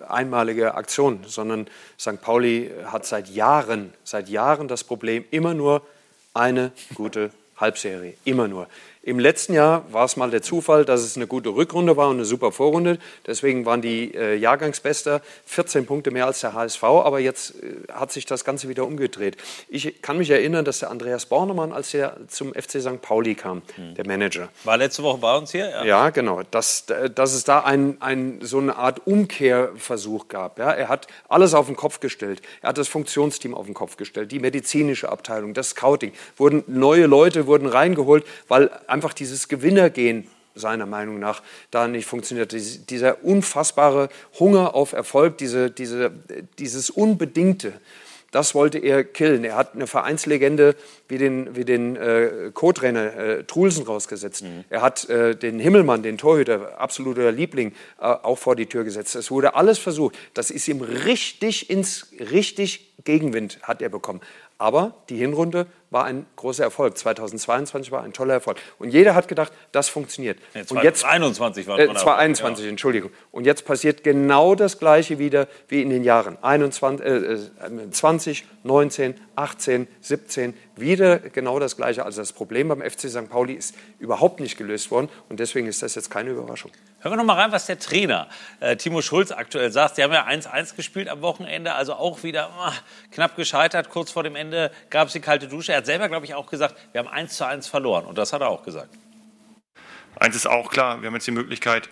äh, 0.01 0.03
einmalige 0.03 0.75
Aktion, 0.75 1.21
sondern 1.25 1.67
St. 1.97 2.19
Pauli 2.19 2.69
hat 2.83 3.05
seit 3.05 3.29
Jahren, 3.29 3.93
seit 4.03 4.27
Jahren 4.27 4.67
das 4.67 4.83
Problem, 4.83 5.23
immer 5.31 5.53
nur 5.53 5.83
eine 6.33 6.73
gute 6.95 7.31
Halbserie. 7.55 8.15
Immer 8.25 8.49
nur. 8.49 8.67
Im 9.01 9.17
letzten 9.17 9.53
Jahr 9.53 9.85
war 9.93 10.03
es 10.03 10.17
mal 10.17 10.29
der 10.29 10.41
Zufall, 10.41 10.83
dass 10.83 11.01
es 11.01 11.15
eine 11.15 11.25
gute 11.25 11.49
Rückrunde 11.49 11.95
war 11.95 12.09
und 12.09 12.17
eine 12.17 12.25
super 12.25 12.51
Vorrunde. 12.51 12.97
Deswegen 13.25 13.65
waren 13.65 13.81
die 13.81 14.13
äh, 14.13 14.35
Jahrgangsbester 14.35 15.21
14 15.45 15.85
Punkte 15.85 16.11
mehr 16.11 16.25
als 16.25 16.41
der 16.41 16.53
HSV. 16.53 16.83
Aber 16.83 17.19
jetzt 17.19 17.55
äh, 17.63 17.93
hat 17.93 18.11
sich 18.11 18.25
das 18.25 18.43
Ganze 18.43 18.67
wieder 18.67 18.85
umgedreht. 18.85 19.37
Ich 19.69 20.01
kann 20.01 20.17
mich 20.17 20.29
erinnern, 20.29 20.65
dass 20.65 20.79
der 20.79 20.91
Andreas 20.91 21.27
Bornemann, 21.27 21.71
als 21.71 21.93
er 21.93 22.17
zum 22.27 22.53
FC 22.53 22.81
St. 22.81 23.01
Pauli 23.01 23.35
kam, 23.35 23.61
der 23.77 24.05
Manager, 24.05 24.49
War 24.65 24.75
letzte 24.75 25.01
Woche 25.01 25.19
bei 25.19 25.37
uns 25.37 25.53
hier? 25.53 25.85
ja, 25.85 26.09
genau. 26.09 26.41
Dass, 26.51 26.85
dass 27.15 27.33
es 27.33 27.45
da 27.45 27.61
ein, 27.61 27.97
ein, 28.01 28.39
so 28.41 28.57
eine 28.57 28.75
Art 28.75 29.07
Umkehrversuch 29.07 30.27
gab. 30.27 30.59
Ja? 30.59 30.71
Er 30.71 30.89
hat 30.89 31.07
alles 31.29 31.53
auf 31.53 31.67
den 31.67 31.77
Kopf 31.77 32.01
gestellt. 32.01 32.41
Er 32.61 32.69
hat 32.69 32.77
das 32.77 32.89
Funktionsteam 32.89 33.55
auf 33.55 33.65
den 33.65 33.75
Kopf 33.75 33.95
gestellt, 33.95 34.33
die 34.33 34.39
medizinische 34.39 35.07
Abteilung, 35.07 35.53
das 35.53 35.69
Scouting. 35.69 36.11
Wurden, 36.35 36.65
neue 36.67 37.05
Leute 37.05 37.47
wurden 37.47 37.65
reingeholt, 37.67 38.25
weil 38.49 38.69
einfach 38.89 39.13
dieses 39.13 39.47
Gewinnergehen 39.47 40.27
seiner 40.55 40.85
Meinung 40.85 41.19
nach 41.19 41.41
da 41.71 41.87
nicht 41.87 42.05
funktioniert. 42.05 42.51
Dies- 42.51 42.85
Dieser 42.85 43.23
unfassbare 43.23 44.09
Hunger 44.39 44.75
auf 44.75 44.93
Erfolg, 44.93 45.37
diese, 45.37 45.71
diese, 45.71 46.11
dieses 46.57 46.89
Unbedingte, 46.89 47.73
das 48.31 48.53
wollte 48.53 48.77
er 48.77 49.03
killen. 49.03 49.43
Er 49.43 49.55
hat 49.55 49.73
eine 49.73 49.87
Vereinslegende 49.87 50.75
wie 51.07 51.17
den, 51.17 51.55
wie 51.55 51.65
den 51.65 51.95
äh, 51.95 52.51
Co-Trainer 52.53 53.15
äh, 53.15 53.43
Trulsen 53.45 53.85
rausgesetzt. 53.85 54.43
Er 54.69 54.83
hat 54.83 55.09
äh, 55.09 55.35
den 55.35 55.59
Himmelmann, 55.59 56.03
den 56.03 56.19
Torhüter, 56.19 56.79
absoluter 56.79 57.31
Liebling, 57.31 57.71
äh, 57.99 58.03
auch 58.03 58.37
vor 58.37 58.55
die 58.55 58.67
Tür 58.67 58.83
gesetzt. 58.83 59.15
Es 59.15 59.31
wurde 59.31 59.55
alles 59.55 59.79
versucht. 59.79 60.15
Das 60.35 60.51
ist 60.51 60.67
ihm 60.67 60.81
richtig 60.81 61.71
ins 61.71 62.11
richtig 62.19 62.85
Gegenwind 63.03 63.59
hat 63.63 63.81
er 63.81 63.89
bekommen. 63.89 64.21
Aber 64.59 64.93
die 65.09 65.17
Hinrunde 65.17 65.65
war 65.91 66.05
ein 66.05 66.25
großer 66.35 66.63
Erfolg. 66.63 66.97
2022 66.97 67.91
war 67.91 68.03
ein 68.03 68.13
toller 68.13 68.35
Erfolg. 68.35 68.57
Und 68.77 68.89
jeder 68.89 69.15
hat 69.15 69.27
gedacht, 69.27 69.51
das 69.71 69.89
funktioniert. 69.89 70.39
Nee, 70.53 70.61
und 70.69 70.83
jetzt 70.83 71.01
2021 71.01 71.67
war 71.67 71.79
äh, 71.79 71.81
ein 71.81 71.87
toller 71.87 71.99
2021, 71.99 72.63
Erfolg, 72.63 72.69
Entschuldigung. 72.71 73.11
Und 73.31 73.45
jetzt 73.45 73.65
passiert 73.65 74.03
genau 74.03 74.55
das 74.55 74.79
Gleiche 74.79 75.19
wieder 75.19 75.47
wie 75.67 75.81
in 75.81 75.89
den 75.89 76.03
Jahren 76.03 76.37
21, 76.41 77.05
äh, 77.05 77.37
20, 77.91 78.45
19, 78.63 79.15
18, 79.35 79.87
17. 80.01 80.53
Wieder 80.75 81.19
genau 81.19 81.59
das 81.59 81.75
Gleiche. 81.75 82.05
Also 82.05 82.21
das 82.21 82.33
Problem 82.33 82.69
beim 82.69 82.81
FC 82.81 83.09
St. 83.09 83.29
Pauli 83.29 83.53
ist 83.53 83.75
überhaupt 83.99 84.39
nicht 84.39 84.57
gelöst 84.57 84.91
worden. 84.91 85.09
Und 85.27 85.39
deswegen 85.39 85.67
ist 85.67 85.81
das 85.81 85.95
jetzt 85.95 86.09
keine 86.09 86.29
Überraschung. 86.29 86.71
Hören 87.01 87.13
wir 87.13 87.17
noch 87.17 87.23
mal 87.23 87.39
rein, 87.39 87.51
was 87.51 87.65
der 87.65 87.79
Trainer 87.79 88.27
äh, 88.59 88.75
Timo 88.75 89.01
Schulz 89.01 89.31
aktuell 89.31 89.71
sagt. 89.71 89.95
Sie 89.95 90.03
haben 90.03 90.11
ja 90.11 90.27
1-1 90.27 90.75
gespielt 90.75 91.07
am 91.07 91.21
Wochenende, 91.21 91.73
also 91.73 91.93
auch 91.93 92.23
wieder 92.23 92.49
ah, 92.57 92.73
knapp 93.11 93.35
gescheitert. 93.37 93.89
Kurz 93.89 94.11
vor 94.11 94.23
dem 94.23 94.35
Ende 94.35 94.71
gab 94.89 95.07
es 95.07 95.13
die 95.13 95.21
kalte 95.21 95.47
Dusche. 95.47 95.71
Er 95.71 95.78
hat 95.79 95.85
selber, 95.85 96.07
glaube 96.07 96.25
ich, 96.25 96.35
auch 96.35 96.49
gesagt, 96.49 96.75
wir 96.91 96.99
haben 96.99 97.07
1 97.07 97.35
zu 97.35 97.45
1 97.45 97.67
verloren. 97.67 98.05
Und 98.05 98.17
das 98.17 98.31
hat 98.33 98.41
er 98.41 98.49
auch 98.49 98.63
gesagt. 98.63 98.89
Eins 100.19 100.35
ist 100.35 100.47
auch 100.47 100.69
klar, 100.69 101.01
wir 101.01 101.07
haben 101.07 101.13
jetzt 101.15 101.27
die 101.27 101.31
Möglichkeit, 101.31 101.89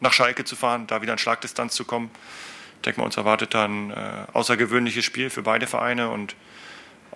nach 0.00 0.12
Schalke 0.12 0.44
zu 0.44 0.56
fahren, 0.56 0.86
da 0.86 1.02
wieder 1.02 1.12
in 1.12 1.18
Schlagdistanz 1.18 1.74
zu 1.74 1.84
kommen. 1.84 2.10
Ich 2.76 2.82
denke 2.82 3.00
mal, 3.00 3.06
uns 3.06 3.16
erwartet 3.16 3.54
da 3.54 3.64
ein 3.64 3.90
äh, 3.90 3.94
außergewöhnliches 4.32 5.04
Spiel 5.04 5.30
für 5.30 5.42
beide 5.42 5.66
Vereine. 5.66 6.10
Und 6.10 6.36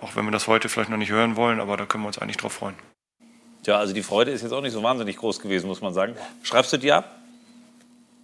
auch 0.01 0.15
wenn 0.15 0.25
wir 0.25 0.31
das 0.31 0.47
heute 0.47 0.69
vielleicht 0.69 0.89
noch 0.89 0.97
nicht 0.97 1.11
hören 1.11 1.35
wollen, 1.35 1.59
aber 1.59 1.77
da 1.77 1.85
können 1.85 2.03
wir 2.03 2.07
uns 2.07 2.17
eigentlich 2.17 2.37
drauf 2.37 2.53
freuen. 2.53 2.75
Ja, 3.65 3.77
also 3.77 3.93
die 3.93 4.03
Freude 4.03 4.31
ist 4.31 4.41
jetzt 4.41 4.51
auch 4.51 4.61
nicht 4.61 4.73
so 4.73 4.83
wahnsinnig 4.83 5.15
groß 5.17 5.39
gewesen, 5.39 5.67
muss 5.67 5.81
man 5.81 5.93
sagen. 5.93 6.15
Schreibst 6.43 6.73
du 6.73 6.77
dir 6.77 6.97
ab? 6.97 7.19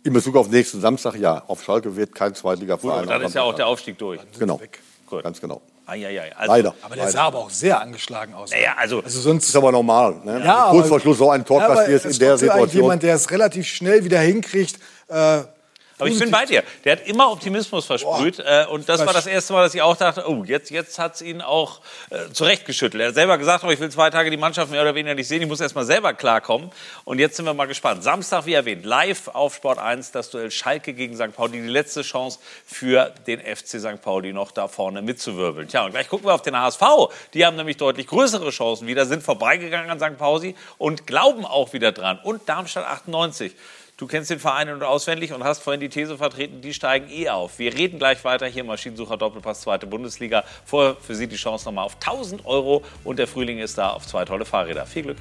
In 0.03 0.13
Bezug 0.13 0.35
auf 0.35 0.49
nächsten 0.49 0.81
Samstag, 0.81 1.15
ja. 1.15 1.43
Auf 1.47 1.63
Schalke 1.63 1.95
wird 1.95 2.13
kein 2.15 2.35
Zweitligaverein. 2.35 3.01
Gut, 3.01 3.09
dann 3.09 3.21
ist 3.21 3.35
ja 3.35 3.43
auch 3.43 3.55
der 3.55 3.67
Aufstieg 3.67 3.97
durch. 3.97 4.19
Genau. 4.37 4.59
Ganz 5.23 5.39
genau. 5.41 5.61
Eieiei. 5.89 6.31
Also, 6.35 6.51
Leider. 6.53 6.75
Aber 6.81 6.95
der 6.95 7.05
Leider. 7.05 7.11
sah 7.17 7.23
aber 7.23 7.37
auch 7.39 7.49
sehr 7.49 7.79
angeschlagen 7.81 8.33
aus. 8.33 8.51
Naja, 8.51 8.73
also, 8.77 9.01
also 9.01 9.19
sonst 9.21 9.47
ist 9.49 9.55
aber 9.55 9.71
normal. 9.71 10.15
Ne? 10.23 10.41
Ja, 10.45 10.67
Kurz 10.69 10.81
aber- 10.81 10.87
vor 10.89 10.99
Schluss 10.99 11.17
so 11.17 11.29
ein 11.31 11.43
Tor 11.45 11.61
Ja, 11.61 11.67
kassierst 11.75 12.05
es 12.05 12.13
in 12.13 12.19
der 12.19 12.37
Situation. 12.37 12.81
jemand, 12.83 13.03
der 13.03 13.15
es 13.15 13.29
relativ 13.31 13.67
schnell 13.67 14.03
wieder 14.03 14.19
hinkriegt. 14.19 14.77
Äh, 15.07 15.39
Aber 15.99 16.09
ich 16.09 16.17
bin 16.17 16.31
bei 16.31 16.45
dir. 16.45 16.63
Der 16.85 16.93
hat 16.93 17.07
immer 17.07 17.29
Optimismus 17.29 17.85
versprüht. 17.85 18.39
Äh, 18.39 18.65
und 18.69 18.87
das 18.87 19.05
war 19.05 19.13
das 19.13 19.27
erste 19.27 19.51
Mal, 19.51 19.63
dass 19.63 19.75
ich 19.75 19.81
auch 19.81 19.97
dachte, 19.97 20.23
oh, 20.27 20.45
jetzt, 20.45 20.71
jetzt 20.71 20.97
hat 20.97 21.15
es 21.15 21.21
ihn 21.21 21.41
auch 21.41 21.81
äh, 22.09 22.31
zurechtgeschüttelt. 22.31 23.01
Er 23.01 23.07
hat 23.09 23.15
selber 23.15 23.37
gesagt, 23.37 23.65
oh, 23.65 23.69
ich 23.69 23.79
will 23.81 23.91
zwei 23.91 24.09
Tage 24.09 24.31
die 24.31 24.37
Mannschaft 24.37 24.71
mehr 24.71 24.81
oder 24.81 24.95
weniger 24.95 25.13
nicht 25.13 25.27
sehen. 25.27 25.41
Ich 25.41 25.47
muss 25.47 25.59
erst 25.59 25.75
mal 25.75 25.83
selber 25.83 26.13
klarkommen. 26.13 26.71
Und 27.03 27.19
jetzt 27.19 27.35
sind 27.35 27.45
wir 27.45 27.53
mal 27.53 27.65
gespannt. 27.65 28.01
Samstag, 28.01 28.45
wie 28.45 28.53
erwähnt, 28.53 28.85
live 28.85 29.27
auf 29.27 29.55
Sport 29.55 29.77
1, 29.77 30.11
das 30.11 30.29
Duell 30.29 30.51
Schalke 30.51 30.93
gegen 30.93 31.17
St. 31.17 31.35
Pauli. 31.35 31.61
Die 31.61 31.67
letzte 31.67 32.01
Chance 32.01 32.39
für 32.65 33.13
den 33.27 33.41
FC 33.41 33.79
St. 33.79 34.01
Pauli 34.01 34.31
noch 34.31 34.51
da 34.51 34.69
vorne 34.69 35.01
mitzuwirbeln. 35.01 35.67
Tja, 35.67 35.83
und 35.83 35.91
gleich 35.91 36.07
gucken 36.07 36.27
wir 36.27 36.33
auf 36.33 36.43
den 36.43 36.57
HSV. 36.57 36.81
Die 37.33 37.45
haben 37.45 37.57
nämlich 37.57 37.75
deutlich 37.75 38.07
größere 38.07 38.51
Chancen 38.51 38.87
wieder, 38.87 39.05
sind 39.05 39.21
vorbeigegangen 39.21 39.89
an 39.89 39.99
St. 39.99 40.17
Pauli 40.17 40.55
und 40.77 41.07
glauben 41.07 41.45
auch 41.45 41.73
wieder 41.73 41.91
dran. 41.91 42.19
Und 42.23 42.47
Darmstadt 42.47 42.85
98. 42.85 43.53
Du 43.99 44.07
kennst 44.07 44.29
den 44.29 44.39
Verein 44.39 44.69
in- 44.69 44.75
und 44.75 44.83
auswendig 44.83 45.33
und 45.33 45.43
hast 45.43 45.61
vorhin 45.61 45.81
die 45.81 45.89
These 45.89 46.17
vertreten, 46.17 46.61
die 46.61 46.73
steigen 46.73 47.09
eh 47.09 47.27
auf. 47.27 47.59
Wir 47.59 47.73
reden 47.73 47.99
gleich 47.99 48.23
weiter 48.23 48.47
hier 48.47 48.63
Maschinensucher 48.63 49.17
Doppelpass, 49.17 49.59
zweite 49.59 49.87
Bundesliga. 49.87 50.45
Vorher 50.63 50.95
für 50.95 51.15
Sie 51.15 51.27
die 51.27 51.35
Chance 51.35 51.65
nochmal 51.65 51.83
auf 51.83 51.95
1000 51.95 52.45
Euro 52.45 52.81
und 53.03 53.19
der 53.19 53.27
Frühling 53.27 53.59
ist 53.59 53.77
da 53.77 53.89
auf 53.89 54.07
zwei 54.07 54.23
tolle 54.23 54.45
Fahrräder. 54.45 54.85
Viel 54.85 55.03
Glück. 55.03 55.17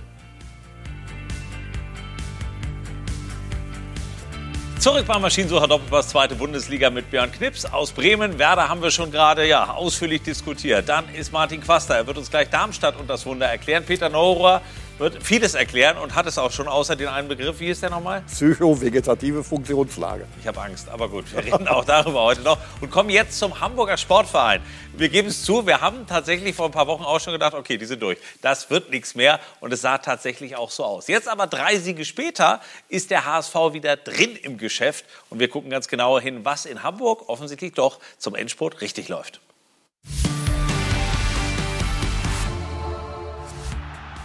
Zurück 4.79 5.07
beim 5.09 5.22
Maschinensucher 5.22 5.66
Doppelpass, 5.66 6.11
zweite 6.11 6.37
Bundesliga 6.37 6.89
mit 6.89 7.11
Björn 7.11 7.33
Knips 7.33 7.64
aus 7.64 7.91
Bremen. 7.91 8.39
Werder 8.39 8.68
haben 8.68 8.81
wir 8.81 8.93
schon 8.93 9.11
gerade 9.11 9.45
ja, 9.45 9.72
ausführlich 9.74 10.22
diskutiert. 10.22 10.89
Dann 10.89 11.12
ist 11.16 11.33
Martin 11.33 11.61
Quaster. 11.61 11.97
Er 11.97 12.07
wird 12.07 12.16
uns 12.16 12.31
gleich 12.31 12.49
Darmstadt 12.49 12.97
und 12.97 13.11
das 13.11 13.26
Wunder 13.26 13.47
erklären. 13.47 13.83
Peter 13.85 14.09
Neururer 14.09 14.62
wird 14.99 15.22
vieles 15.22 15.55
erklären 15.55 15.96
und 15.96 16.14
hat 16.14 16.26
es 16.26 16.38
auch 16.38 16.51
schon 16.51 16.68
außer 16.68 16.96
den 16.96 17.09
einen 17.09 17.28
Begriff. 17.28 17.61
Wie 17.61 17.68
ist 17.68 17.82
der 17.82 17.90
nochmal? 17.90 18.22
Psycho-vegetative 18.22 19.44
Funktionslage. 19.44 20.26
Ich 20.40 20.46
habe 20.46 20.61
Angst, 20.61 20.88
aber 20.88 21.09
gut, 21.09 21.24
wir 21.32 21.44
reden 21.44 21.68
auch 21.68 21.84
darüber 21.84 22.22
heute 22.22 22.42
noch 22.42 22.59
und 22.80 22.90
kommen 22.90 23.11
jetzt 23.11 23.38
zum 23.38 23.61
Hamburger 23.61 23.96
Sportverein. 23.96 24.61
Wir 24.96 25.09
geben 25.09 25.28
es 25.28 25.44
zu, 25.44 25.66
wir 25.66 25.80
haben 25.80 26.07
tatsächlich 26.07 26.57
vor 26.57 26.66
ein 26.66 26.72
paar 26.72 26.88
Wochen 26.88 27.05
auch 27.05 27.20
schon 27.20 27.32
gedacht, 27.32 27.55
okay, 27.55 27.78
die 27.78 27.86
sind 27.86 28.03
durch. 28.03 28.18
Das 28.42 28.70
wird 28.70 28.90
nichts 28.90 29.14
mehr 29.14 29.38
und 29.61 29.72
es 29.72 29.80
sah 29.80 29.99
tatsächlich 29.99 30.57
auch 30.57 30.70
so 30.70 30.84
aus. 30.84 31.07
Jetzt 31.07 31.28
aber 31.28 31.46
drei 31.46 31.78
Siege 31.78 32.05
später 32.05 32.61
ist 32.88 33.11
der 33.11 33.24
HSV 33.24 33.55
wieder 33.72 33.96
drin 33.96 34.36
im 34.36 34.59
Geschäft 34.59 35.05
und 35.30 35.38
wir 35.38 35.49
gucken 35.49 35.70
ganz 35.70 35.88
genauer 35.88 36.20
hin, 36.20 36.44
was 36.44 36.66
in 36.66 36.82
Hamburg 36.82 37.28
offensichtlich 37.28 37.72
doch 37.72 38.01
zum 38.18 38.34
Endspurt 38.34 38.80
richtig 38.80 39.09
läuft. 39.09 39.40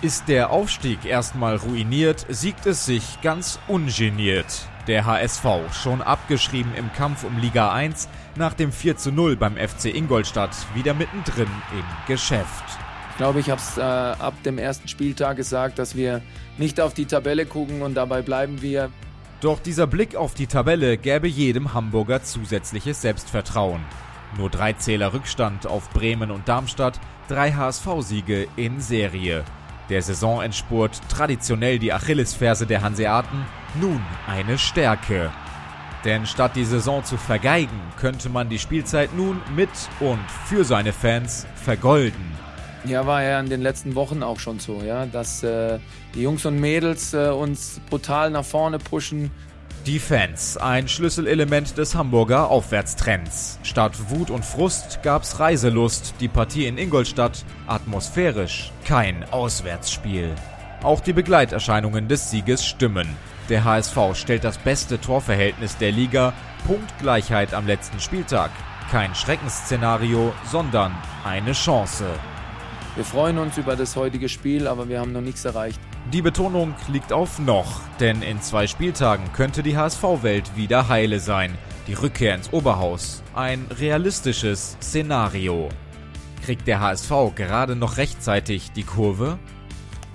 Ist 0.04 0.28
der 0.28 0.50
Aufstieg 0.50 1.06
erstmal 1.06 1.56
ruiniert, 1.56 2.26
siegt 2.28 2.66
es 2.66 2.86
sich 2.86 3.22
ganz 3.22 3.58
ungeniert. 3.70 4.68
Der 4.86 5.06
HSV 5.06 5.46
schon 5.72 6.02
abgeschrieben 6.02 6.74
im 6.76 6.92
Kampf 6.92 7.24
um 7.24 7.38
Liga 7.38 7.72
1, 7.72 8.10
nach 8.36 8.54
dem 8.54 8.74
4 8.74 8.98
zu 8.98 9.14
0 9.14 9.38
beim 9.38 9.56
FC 9.56 9.96
Ingolstadt 9.96 10.54
wieder 10.76 10.94
mittendrin 10.94 11.48
im 11.72 11.86
Geschäft. 12.06 12.66
Ich 13.12 13.16
glaube, 13.16 13.40
ich 13.40 13.50
habe 13.50 13.62
es 13.62 13.78
äh, 13.78 13.82
ab 13.82 14.34
dem 14.44 14.58
ersten 14.58 14.90
Spieltag 14.90 15.38
gesagt, 15.38 15.80
dass 15.80 15.96
wir 15.96 16.22
nicht 16.58 16.82
auf 16.82 16.94
die 16.94 17.06
Tabelle 17.06 17.46
gucken 17.46 17.82
und 17.82 17.94
dabei 17.94 18.22
bleiben 18.22 18.62
wir. 18.62 18.90
Doch 19.40 19.62
dieser 19.62 19.88
Blick 19.88 20.18
auf 20.18 20.34
die 20.34 20.48
Tabelle 20.48 20.98
gäbe 20.98 21.30
jedem 21.30 21.74
Hamburger 21.74 22.22
zusätzliches 22.24 23.02
Selbstvertrauen. 23.02 23.80
Nur 24.38 24.50
drei 24.50 24.74
Zähler 24.74 25.14
Rückstand 25.14 25.66
auf 25.66 25.90
Bremen 25.92 26.30
und 26.30 26.50
Darmstadt, 26.50 27.00
drei 27.30 27.54
HSV-Siege 27.54 28.50
in 28.58 28.82
Serie. 28.82 29.46
Der 29.90 30.02
Saisonendspurt 30.02 31.02
traditionell 31.10 31.80
die 31.80 31.92
Achillesferse 31.92 32.66
der 32.66 32.82
Hanseaten, 32.82 33.46
nun 33.80 34.02
eine 34.28 34.58
Stärke. 34.58 35.32
Denn 36.06 36.26
statt 36.26 36.56
die 36.56 36.66
Saison 36.66 37.04
zu 37.04 37.18
vergeigen, 37.18 37.80
könnte 37.98 38.30
man 38.30 38.50
die 38.50 38.60
Spielzeit 38.60 39.14
nun 39.16 39.42
mit 39.56 39.70
und 40.00 40.20
für 40.46 40.64
seine 40.66 40.92
Fans 40.94 41.46
vergolden. 41.56 42.34
Ja, 42.86 43.06
war 43.06 43.24
ja 43.24 43.40
in 43.40 43.50
den 43.50 43.62
letzten 43.62 43.96
Wochen 43.96 44.24
auch 44.24 44.40
schon 44.40 44.60
so, 44.60 44.82
ja, 44.86 45.06
dass 45.06 45.42
äh, 45.44 45.80
die 46.14 46.22
Jungs 46.22 46.46
und 46.46 46.60
Mädels 46.60 47.14
äh, 47.14 47.30
uns 47.30 47.80
brutal 47.90 48.30
nach 48.30 48.44
vorne 48.44 48.78
pushen. 48.78 49.32
Die 49.86 50.00
Fans, 50.00 50.56
ein 50.56 50.88
Schlüsselelement 50.88 51.78
des 51.78 51.94
Hamburger 51.94 52.50
Aufwärtstrends. 52.50 53.60
Statt 53.64 53.92
Wut 54.10 54.30
und 54.30 54.46
Frust 54.46 55.04
gab's 55.04 55.42
Reiselust, 55.42 56.14
die 56.22 56.30
Partie 56.30 56.68
in 56.68 56.78
Ingolstadt 56.78 57.44
atmosphärisch, 57.68 58.72
kein 58.86 59.26
Auswärtsspiel. 59.32 60.34
Auch 60.84 61.02
die 61.02 61.12
Begleiterscheinungen 61.12 62.08
des 62.08 62.32
Sieges 62.32 62.66
stimmen. 62.66 63.10
Der 63.50 63.66
HSV 63.66 63.98
stellt 64.14 64.46
das 64.46 64.58
beste 64.58 65.02
Torverhältnis 65.02 65.76
der 65.76 65.92
Liga, 65.92 66.32
Punktgleichheit 66.66 67.54
am 67.54 67.68
letzten 67.68 68.00
Spieltag. 68.00 68.52
Kein 68.90 69.14
Schreckensszenario, 69.14 70.34
sondern 70.50 70.96
eine 71.26 71.52
Chance. 71.52 72.06
Wir 72.96 73.04
freuen 73.04 73.38
uns 73.38 73.58
über 73.58 73.76
das 73.76 73.98
heutige 73.98 74.30
Spiel, 74.30 74.66
aber 74.66 74.88
wir 74.88 75.02
haben 75.02 75.12
noch 75.12 75.20
nichts 75.20 75.44
erreicht. 75.44 75.82
Die 76.12 76.22
Betonung 76.22 76.76
liegt 76.90 77.14
auf 77.14 77.40
noch, 77.40 77.80
denn 78.00 78.22
in 78.22 78.42
zwei 78.42 78.68
Spieltagen 78.68 79.32
könnte 79.32 79.64
die 79.64 79.78
HSV-Welt 79.78 80.56
wieder 80.58 80.90
heile 80.90 81.20
sein. 81.20 81.58
Die 81.88 81.94
Rückkehr 81.94 82.36
ins 82.36 82.52
Oberhaus. 82.52 83.24
Ein 83.34 83.66
realistisches 83.80 84.78
Szenario. 84.82 85.70
Kriegt 86.46 86.68
der 86.68 86.82
HSV 86.82 87.34
gerade 87.36 87.76
noch 87.76 87.98
rechtzeitig 87.98 88.74
die 88.74 88.84
Kurve? 88.84 89.40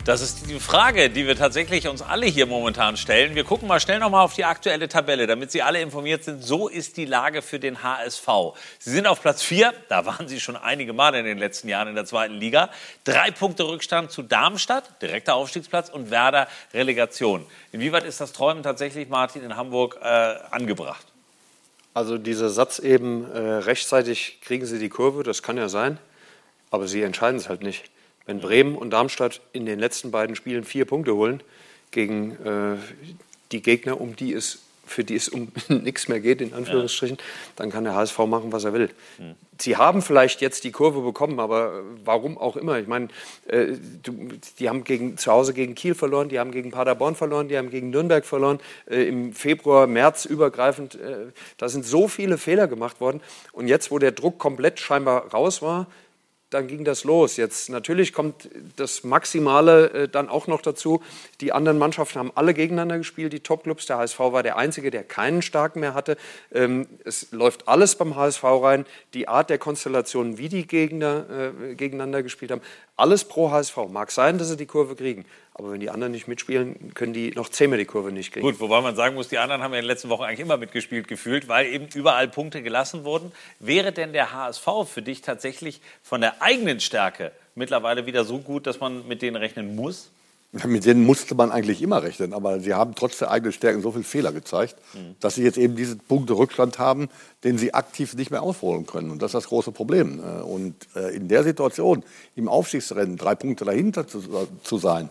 Das 0.04 0.22
ist 0.22 0.48
die 0.48 0.58
Frage, 0.58 1.10
die 1.10 1.26
wir 1.26 1.36
tatsächlich 1.36 1.86
uns 1.86 2.00
alle 2.00 2.24
hier 2.24 2.46
momentan 2.46 2.96
stellen. 2.96 3.34
Wir 3.34 3.44
gucken 3.44 3.68
mal 3.68 3.78
schnell 3.78 3.98
nochmal 3.98 4.24
auf 4.24 4.32
die 4.32 4.44
aktuelle 4.44 4.88
Tabelle, 4.88 5.26
damit 5.26 5.50
Sie 5.50 5.60
alle 5.60 5.82
informiert 5.82 6.24
sind. 6.24 6.42
So 6.42 6.68
ist 6.68 6.96
die 6.96 7.04
Lage 7.04 7.42
für 7.42 7.58
den 7.58 7.82
HSV. 7.82 8.26
Sie 8.78 8.90
sind 8.90 9.06
auf 9.06 9.20
Platz 9.20 9.42
4, 9.42 9.74
da 9.90 10.06
waren 10.06 10.26
Sie 10.26 10.40
schon 10.40 10.56
einige 10.56 10.94
Male 10.94 11.18
in 11.18 11.26
den 11.26 11.36
letzten 11.36 11.68
Jahren 11.68 11.88
in 11.88 11.94
der 11.94 12.06
zweiten 12.06 12.34
Liga. 12.34 12.70
Drei 13.04 13.30
Punkte 13.30 13.68
Rückstand 13.68 14.10
zu 14.10 14.22
Darmstadt, 14.22 15.02
direkter 15.02 15.34
Aufstiegsplatz, 15.34 15.90
und 15.90 16.10
Werder 16.10 16.48
Relegation. 16.72 17.44
Inwieweit 17.72 18.04
ist 18.04 18.20
das 18.20 18.32
Träumen 18.32 18.62
tatsächlich, 18.62 19.10
Martin, 19.10 19.42
in 19.42 19.56
Hamburg 19.56 19.98
äh, 20.00 20.06
angebracht? 20.50 21.04
Also 21.92 22.16
dieser 22.16 22.48
Satz 22.48 22.78
eben, 22.78 23.30
äh, 23.30 23.38
rechtzeitig 23.38 24.40
kriegen 24.40 24.64
sie 24.64 24.78
die 24.78 24.88
Kurve, 24.88 25.22
das 25.22 25.42
kann 25.42 25.56
ja 25.56 25.68
sein, 25.68 25.98
aber 26.70 26.86
sie 26.88 27.02
entscheiden 27.02 27.36
es 27.36 27.48
halt 27.48 27.62
nicht. 27.62 27.90
Wenn 28.28 28.40
Bremen 28.40 28.76
und 28.76 28.90
Darmstadt 28.90 29.40
in 29.54 29.64
den 29.64 29.78
letzten 29.78 30.10
beiden 30.10 30.36
Spielen 30.36 30.62
vier 30.62 30.84
Punkte 30.84 31.14
holen 31.14 31.42
gegen 31.90 32.32
äh, 32.44 32.76
die 33.52 33.62
Gegner, 33.62 33.98
um 33.98 34.16
die 34.16 34.34
es, 34.34 34.58
für 34.84 35.02
die 35.02 35.16
es 35.16 35.30
um 35.30 35.50
nichts 35.68 36.08
mehr 36.08 36.20
geht, 36.20 36.42
in 36.42 36.52
Anführungsstrichen, 36.52 37.16
dann 37.56 37.70
kann 37.70 37.84
der 37.84 37.94
HSV 37.94 38.18
machen, 38.18 38.52
was 38.52 38.64
er 38.64 38.74
will. 38.74 38.90
Sie 39.58 39.78
haben 39.78 40.02
vielleicht 40.02 40.42
jetzt 40.42 40.64
die 40.64 40.72
Kurve 40.72 41.00
bekommen, 41.00 41.40
aber 41.40 41.82
warum 42.04 42.36
auch 42.36 42.56
immer. 42.58 42.78
Ich 42.78 42.86
meine, 42.86 43.08
äh, 43.46 43.68
die 44.58 44.68
haben 44.68 44.84
gegen, 44.84 45.16
zu 45.16 45.32
Hause 45.32 45.54
gegen 45.54 45.74
Kiel 45.74 45.94
verloren, 45.94 46.28
die 46.28 46.38
haben 46.38 46.52
gegen 46.52 46.70
Paderborn 46.70 47.16
verloren, 47.16 47.48
die 47.48 47.56
haben 47.56 47.70
gegen 47.70 47.88
Nürnberg 47.88 48.26
verloren, 48.26 48.60
äh, 48.90 49.04
im 49.04 49.32
Februar, 49.32 49.86
März 49.86 50.26
übergreifend. 50.26 50.96
Äh, 50.96 51.32
da 51.56 51.70
sind 51.70 51.86
so 51.86 52.08
viele 52.08 52.36
Fehler 52.36 52.68
gemacht 52.68 53.00
worden. 53.00 53.22
Und 53.52 53.68
jetzt, 53.68 53.90
wo 53.90 53.98
der 53.98 54.12
Druck 54.12 54.38
komplett 54.38 54.80
scheinbar 54.80 55.32
raus 55.32 55.62
war, 55.62 55.86
dann 56.50 56.66
ging 56.66 56.84
das 56.84 57.04
los. 57.04 57.36
Jetzt 57.36 57.68
natürlich 57.68 58.12
kommt 58.12 58.48
das 58.76 59.04
Maximale 59.04 59.90
äh, 59.90 60.08
dann 60.08 60.28
auch 60.28 60.46
noch 60.46 60.62
dazu. 60.62 61.02
Die 61.40 61.52
anderen 61.52 61.78
Mannschaften 61.78 62.18
haben 62.18 62.32
alle 62.34 62.54
gegeneinander 62.54 62.98
gespielt, 62.98 63.32
die 63.32 63.40
Topclubs. 63.40 63.86
Der 63.86 63.98
HSV 63.98 64.18
war 64.18 64.42
der 64.42 64.56
einzige, 64.56 64.90
der 64.90 65.04
keinen 65.04 65.42
starken 65.42 65.80
mehr 65.80 65.94
hatte. 65.94 66.16
Ähm, 66.52 66.86
es 67.04 67.32
läuft 67.32 67.68
alles 67.68 67.96
beim 67.96 68.16
HSV 68.16 68.42
rein. 68.44 68.86
Die 69.12 69.28
Art 69.28 69.50
der 69.50 69.58
Konstellation, 69.58 70.38
wie 70.38 70.48
die 70.48 70.66
Gegner 70.66 71.26
äh, 71.30 71.74
gegeneinander 71.74 72.22
gespielt 72.22 72.50
haben, 72.50 72.62
alles 72.96 73.24
pro 73.24 73.50
HSV. 73.50 73.76
Mag 73.90 74.10
sein, 74.10 74.38
dass 74.38 74.48
sie 74.48 74.56
die 74.56 74.66
Kurve 74.66 74.96
kriegen. 74.96 75.26
Aber 75.58 75.72
wenn 75.72 75.80
die 75.80 75.90
anderen 75.90 76.12
nicht 76.12 76.28
mitspielen, 76.28 76.94
können 76.94 77.12
die 77.12 77.32
noch 77.32 77.48
zehnmal 77.48 77.80
die 77.80 77.84
Kurve 77.84 78.12
nicht 78.12 78.32
kriegen. 78.32 78.46
Gut, 78.46 78.60
wobei 78.60 78.80
man 78.80 78.94
sagen 78.94 79.16
muss, 79.16 79.26
die 79.26 79.38
anderen 79.38 79.60
haben 79.60 79.72
ja 79.72 79.80
in 79.80 79.84
den 79.84 79.88
letzten 79.88 80.08
Wochen 80.08 80.22
eigentlich 80.22 80.38
immer 80.38 80.56
mitgespielt 80.56 81.08
gefühlt, 81.08 81.48
weil 81.48 81.66
eben 81.66 81.88
überall 81.94 82.28
Punkte 82.28 82.62
gelassen 82.62 83.04
wurden. 83.04 83.32
Wäre 83.58 83.90
denn 83.90 84.12
der 84.12 84.32
HSV 84.32 84.68
für 84.86 85.02
dich 85.02 85.20
tatsächlich 85.20 85.80
von 86.04 86.20
der 86.20 86.40
eigenen 86.42 86.78
Stärke 86.78 87.32
mittlerweile 87.56 88.06
wieder 88.06 88.24
so 88.24 88.38
gut, 88.38 88.68
dass 88.68 88.78
man 88.78 89.08
mit 89.08 89.20
denen 89.20 89.34
rechnen 89.34 89.74
muss? 89.74 90.12
Mit 90.52 90.86
denen 90.86 91.04
musste 91.04 91.34
man 91.34 91.50
eigentlich 91.50 91.82
immer 91.82 92.04
rechnen, 92.04 92.32
aber 92.32 92.60
sie 92.60 92.72
haben 92.72 92.94
trotz 92.94 93.18
der 93.18 93.30
eigenen 93.32 93.52
Stärken 93.52 93.82
so 93.82 93.90
viele 93.90 94.04
Fehler 94.04 94.32
gezeigt, 94.32 94.76
mhm. 94.94 95.16
dass 95.18 95.34
sie 95.34 95.42
jetzt 95.42 95.58
eben 95.58 95.74
diesen 95.74 95.98
Punkte 95.98 96.34
Rückstand 96.34 96.78
haben, 96.78 97.08
den 97.42 97.58
sie 97.58 97.74
aktiv 97.74 98.14
nicht 98.14 98.30
mehr 98.30 98.42
aufholen 98.42 98.86
können. 98.86 99.10
Und 99.10 99.20
das 99.20 99.30
ist 99.30 99.34
das 99.34 99.48
große 99.48 99.72
Problem. 99.72 100.20
Und 100.20 100.74
äh, 100.94 101.14
in 101.14 101.26
der 101.26 101.42
Situation, 101.42 102.04
im 102.36 102.48
Aufstiegsrennen, 102.48 103.18
drei 103.18 103.34
Punkte 103.34 103.64
dahinter 103.66 104.06
zu, 104.06 104.22
zu 104.62 104.78
sein, 104.78 105.10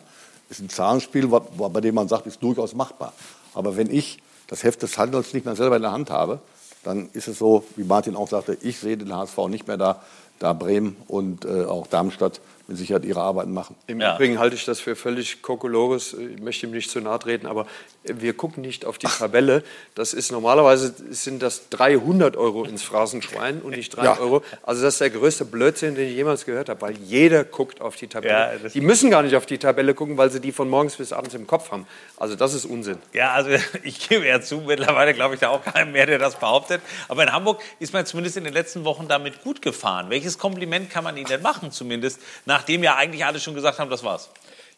ist 0.49 0.61
ein 0.61 0.69
Zahlenspiel, 0.69 1.27
bei 1.27 1.81
dem 1.81 1.95
man 1.95 2.07
sagt, 2.07 2.27
ist 2.27 2.41
durchaus 2.41 2.73
machbar. 2.73 3.13
Aber 3.53 3.75
wenn 3.75 3.91
ich 3.91 4.19
das 4.47 4.63
Heft 4.63 4.81
des 4.81 4.97
Handels 4.97 5.33
nicht 5.33 5.45
mehr 5.45 5.55
selber 5.55 5.75
in 5.75 5.81
der 5.81 5.91
Hand 5.91 6.09
habe, 6.09 6.39
dann 6.83 7.09
ist 7.13 7.27
es 7.27 7.37
so, 7.37 7.63
wie 7.75 7.83
Martin 7.83 8.15
auch 8.15 8.29
sagte, 8.29 8.57
ich 8.61 8.79
sehe 8.79 8.97
den 8.97 9.13
HSV 9.13 9.37
nicht 9.49 9.67
mehr 9.67 9.77
da, 9.77 10.01
da 10.39 10.53
Bremen 10.53 10.95
und 11.07 11.43
äh, 11.45 11.65
auch 11.65 11.87
Darmstadt 11.87 12.39
mit 12.67 12.77
Sicherheit 12.77 13.05
ihre 13.05 13.21
Arbeiten 13.21 13.53
machen. 13.53 13.75
Im 13.87 14.01
ja. 14.01 14.15
Übrigen 14.15 14.39
halte 14.39 14.55
ich 14.55 14.65
das 14.65 14.79
für 14.79 14.95
völlig 14.95 15.41
kokolores. 15.41 16.13
Ich 16.13 16.41
möchte 16.41 16.67
ihm 16.67 16.73
nicht 16.73 16.89
zu 16.89 16.99
nahe 16.99 17.17
treten, 17.19 17.47
aber 17.47 17.65
wir 18.03 18.33
gucken 18.33 18.61
nicht 18.61 18.85
auf 18.85 18.97
die 18.97 19.07
Tabelle. 19.07 19.63
Das 19.95 20.13
ist 20.13 20.31
normalerweise 20.31 20.93
sind 21.09 21.41
das 21.41 21.69
300 21.69 22.35
Euro 22.35 22.65
ins 22.65 22.83
Phrasenschwein 22.83 23.61
und 23.61 23.75
nicht 23.75 23.95
3 23.95 24.03
ja. 24.03 24.19
Euro. 24.19 24.43
Also 24.63 24.83
das 24.83 24.95
ist 24.95 25.01
der 25.01 25.09
größte 25.09 25.45
Blödsinn, 25.45 25.95
den 25.95 26.09
ich 26.09 26.15
jemals 26.15 26.45
gehört 26.45 26.69
habe, 26.69 26.81
weil 26.81 26.97
jeder 26.97 27.43
guckt 27.43 27.81
auf 27.81 27.95
die 27.95 28.07
Tabelle. 28.07 28.59
Ja, 28.63 28.69
die 28.69 28.81
müssen 28.81 29.09
gar 29.11 29.23
nicht 29.23 29.35
auf 29.35 29.45
die 29.45 29.57
Tabelle 29.57 29.93
gucken, 29.93 30.17
weil 30.17 30.29
sie 30.29 30.41
die 30.41 30.51
von 30.51 30.69
morgens 30.69 30.97
bis 30.97 31.13
abends 31.13 31.35
im 31.35 31.47
Kopf 31.47 31.71
haben. 31.71 31.87
Also 32.17 32.35
das 32.35 32.53
ist 32.53 32.65
Unsinn. 32.65 32.97
Ja, 33.13 33.31
also 33.31 33.49
ich 33.83 34.09
gebe 34.09 34.25
ja 34.27 34.41
zu, 34.41 34.57
mittlerweile 34.61 35.13
glaube 35.13 35.35
ich 35.35 35.39
da 35.39 35.49
auch 35.49 35.63
keinem 35.63 35.93
mehr, 35.93 36.05
der 36.05 36.19
das 36.19 36.35
behauptet. 36.35 36.81
Aber 37.07 37.23
in 37.23 37.31
Hamburg 37.31 37.61
ist 37.79 37.93
man 37.93 38.05
zumindest 38.05 38.37
in 38.37 38.43
den 38.43 38.53
letzten 38.53 38.83
Wochen 38.83 39.07
damit 39.07 39.43
gut 39.43 39.61
gefahren. 39.61 40.09
Welches 40.09 40.37
Kompliment 40.37 40.89
kann 40.89 41.03
man 41.03 41.15
Ihnen 41.15 41.27
denn 41.27 41.41
machen, 41.41 41.71
zumindest, 41.71 42.19
nachdem 42.57 42.81
ja 42.81 42.95
eigentlich 42.95 43.23
alle 43.23 43.39
schon 43.39 43.53
gesagt 43.53 43.77
haben, 43.77 43.91
das 43.91 44.03
war's? 44.03 44.29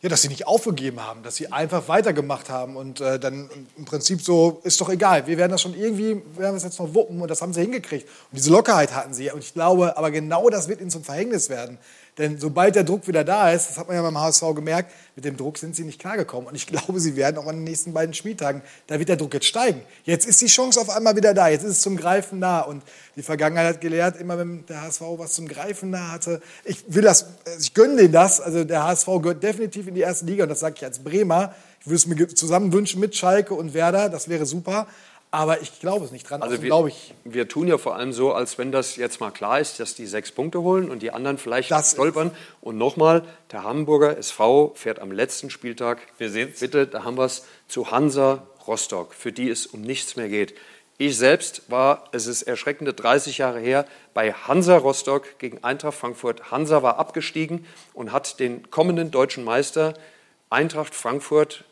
Ja, 0.01 0.09
dass 0.09 0.21
sie 0.21 0.27
nicht 0.30 0.47
aufgegeben 0.47 1.01
haben, 1.01 1.23
dass 1.23 1.36
sie 1.36 1.51
einfach 1.51 1.88
weitergemacht 1.88 2.49
haben 2.49 2.75
und 2.77 3.01
äh, 3.01 3.19
dann 3.19 3.49
im 3.77 3.86
Prinzip 3.86 4.21
so, 4.21 4.61
ist 4.63 4.80
doch 4.80 4.89
egal, 4.89 5.27
wir 5.27 5.38
werden 5.38 5.51
das 5.51 5.61
schon 5.61 5.73
irgendwie, 5.73 6.21
wir 6.34 6.43
werden 6.43 6.55
es 6.55 6.63
jetzt 6.63 6.80
noch 6.80 6.93
wuppen 6.93 7.21
und 7.21 7.30
das 7.30 7.41
haben 7.41 7.53
sie 7.53 7.61
hingekriegt. 7.61 8.05
Und 8.05 8.38
diese 8.38 8.49
Lockerheit 8.49 8.93
hatten 8.93 9.13
sie 9.13 9.32
und 9.32 9.43
ich 9.43 9.53
glaube, 9.53 9.97
aber 9.97 10.11
genau 10.11 10.49
das 10.49 10.67
wird 10.67 10.80
ihnen 10.80 10.89
zum 10.89 11.03
Verhängnis 11.03 11.49
werden. 11.49 11.77
Denn 12.20 12.38
sobald 12.38 12.76
der 12.76 12.84
Druck 12.84 13.07
wieder 13.07 13.24
da 13.24 13.49
ist, 13.49 13.70
das 13.70 13.78
hat 13.78 13.88
man 13.88 13.95
ja 13.95 14.01
beim 14.01 14.20
HSV 14.20 14.43
gemerkt, 14.53 14.91
mit 15.15 15.24
dem 15.24 15.38
Druck 15.38 15.57
sind 15.57 15.74
sie 15.74 15.86
nicht 15.86 15.99
klargekommen. 15.99 16.49
Und 16.49 16.55
ich 16.55 16.67
glaube, 16.67 16.99
sie 16.99 17.15
werden 17.15 17.38
auch 17.38 17.47
an 17.47 17.55
den 17.55 17.63
nächsten 17.63 17.93
beiden 17.93 18.13
Spieltagen, 18.13 18.61
da 18.88 18.99
wird 18.99 19.07
der 19.07 19.15
Druck 19.15 19.34
jetzt 19.34 19.45
steigen. 19.45 19.82
Jetzt 20.03 20.28
ist 20.28 20.41
die 20.41 20.47
Chance 20.47 20.82
auf 20.82 20.89
einmal 20.89 21.15
wieder 21.15 21.34
da, 21.34 21.47
jetzt 21.47 21.63
ist 21.63 21.72
es 21.72 21.82
zum 21.82 21.95
Greifen 21.95 22.39
nah. 22.39 22.59
Und 22.59 22.84
die 23.15 23.24
Vergangenheit 23.24 23.76
hat 23.76 23.82
gelehrt, 23.82 24.17
immer 24.17 24.38
wenn 24.38 24.65
der 24.65 24.82
HSV 24.82 25.01
was 25.15 25.34
zum 25.34 25.47
Greifen 25.47 25.91
nah 25.91 26.11
hatte, 26.11 26.41
ich 26.65 26.84
will 26.88 27.03
das, 27.03 27.26
ich 27.57 27.74
gönne 27.74 27.95
denen 27.95 28.11
das. 28.11 28.41
Also 28.41 28.65
der 28.65 28.84
HSV 28.84 29.07
gehört 29.22 29.41
definitiv 29.41 29.88
in 29.88 29.95
die 29.95 30.01
erste 30.01 30.26
Liga 30.26 30.43
und 30.43 30.49
das 30.49 30.59
sage 30.59 30.76
ich 30.78 30.84
als 30.84 30.99
Bremer. 30.99 31.55
Ich 31.80 31.88
würde 31.88 31.95
es 31.95 32.05
mir 32.05 32.28
zusammen 32.28 32.74
wünschen 32.74 32.99
mit 32.99 33.15
Schalke 33.15 33.53
und 33.53 33.74
Werder, 33.74 34.09
das 34.09 34.28
wäre 34.28 34.45
super. 34.45 34.88
Aber 35.32 35.61
ich 35.61 35.80
glaube 35.80 36.05
es 36.05 36.11
nicht 36.11 36.27
dran. 36.27 36.41
Also, 36.41 36.55
also 36.55 36.63
wir, 36.63 36.88
ich, 36.88 37.13
wir 37.23 37.47
tun 37.47 37.67
ja 37.67 37.77
vor 37.77 37.95
allem 37.95 38.13
so, 38.13 38.34
als 38.34 38.57
wenn 38.57 38.71
das 38.71 38.95
jetzt 38.95 39.19
mal 39.19 39.30
klar 39.30 39.59
ist, 39.59 39.80
dass 39.80 39.93
die 39.93 40.07
sechs 40.07 40.32
Punkte 40.32 40.61
holen 40.61 40.89
und 40.89 41.03
die 41.03 41.11
anderen 41.11 41.38
vielleicht 41.38 41.69
das 41.69 41.91
stolpern. 41.91 42.32
Und 42.61 42.77
nochmal, 42.77 43.23
der 43.51 43.63
Hamburger 43.63 44.17
SV 44.17 44.73
fährt 44.75 44.99
am 44.99 45.11
letzten 45.11 45.51
Spieltag, 45.51 45.99
wir 46.17 46.32
sehen's. 46.32 46.59
bitte, 46.59 46.88
da 46.88 47.03
haben 47.03 47.17
wir 47.17 47.25
es, 47.25 47.45
zu 47.67 47.91
Hansa 47.91 48.47
Rostock, 48.65 49.13
für 49.13 49.32
die 49.32 49.49
es 49.49 49.67
um 49.67 49.82
nichts 49.82 50.15
mehr 50.15 50.30
geht. 50.30 50.55
Ich 50.97 51.15
selbst 51.15 51.61
war, 51.69 52.09
es 52.11 52.25
ist 52.25 52.41
erschreckende 52.41 52.93
30 52.93 53.38
Jahre 53.38 53.59
her, 53.59 53.86
bei 54.15 54.34
Hansa 54.34 54.77
Rostock 54.77 55.38
gegen 55.38 55.63
Eintracht 55.63 55.97
Frankfurt. 55.97 56.51
Hansa 56.51 56.82
war 56.84 56.97
abgestiegen 56.97 57.65
und 57.93 58.11
hat 58.11 58.39
den 58.39 58.69
kommenden 58.71 59.11
deutschen 59.11 59.43
Meister 59.43 59.93
Eintracht 60.49 60.95
Frankfurt 60.95 61.63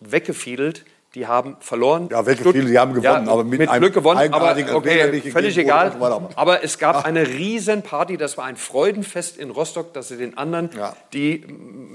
weggefiedelt 0.00 0.84
die 1.14 1.26
haben 1.26 1.56
verloren. 1.60 2.08
Ja, 2.10 2.26
welche 2.26 2.42
viele, 2.50 2.68
die 2.68 2.78
haben 2.78 2.94
gewonnen, 2.94 3.26
ja, 3.26 3.32
aber 3.32 3.44
mit, 3.44 3.60
mit 3.60 3.68
einem 3.68 3.82
Glück 3.82 3.94
gewonnen, 3.94 4.32
aber 4.32 4.56
okay, 4.74 5.20
völlig 5.30 5.56
egal. 5.56 5.92
Aber 6.34 6.64
es 6.64 6.78
gab 6.78 7.04
eine 7.04 7.26
Riesenparty, 7.26 8.16
das 8.16 8.36
war 8.36 8.44
ein 8.46 8.56
Freudenfest 8.56 9.36
in 9.36 9.50
Rostock, 9.50 9.92
dass 9.92 10.08
sie 10.08 10.16
den 10.16 10.36
anderen 10.36 10.70
ja. 10.76 10.96
die, 11.12 11.46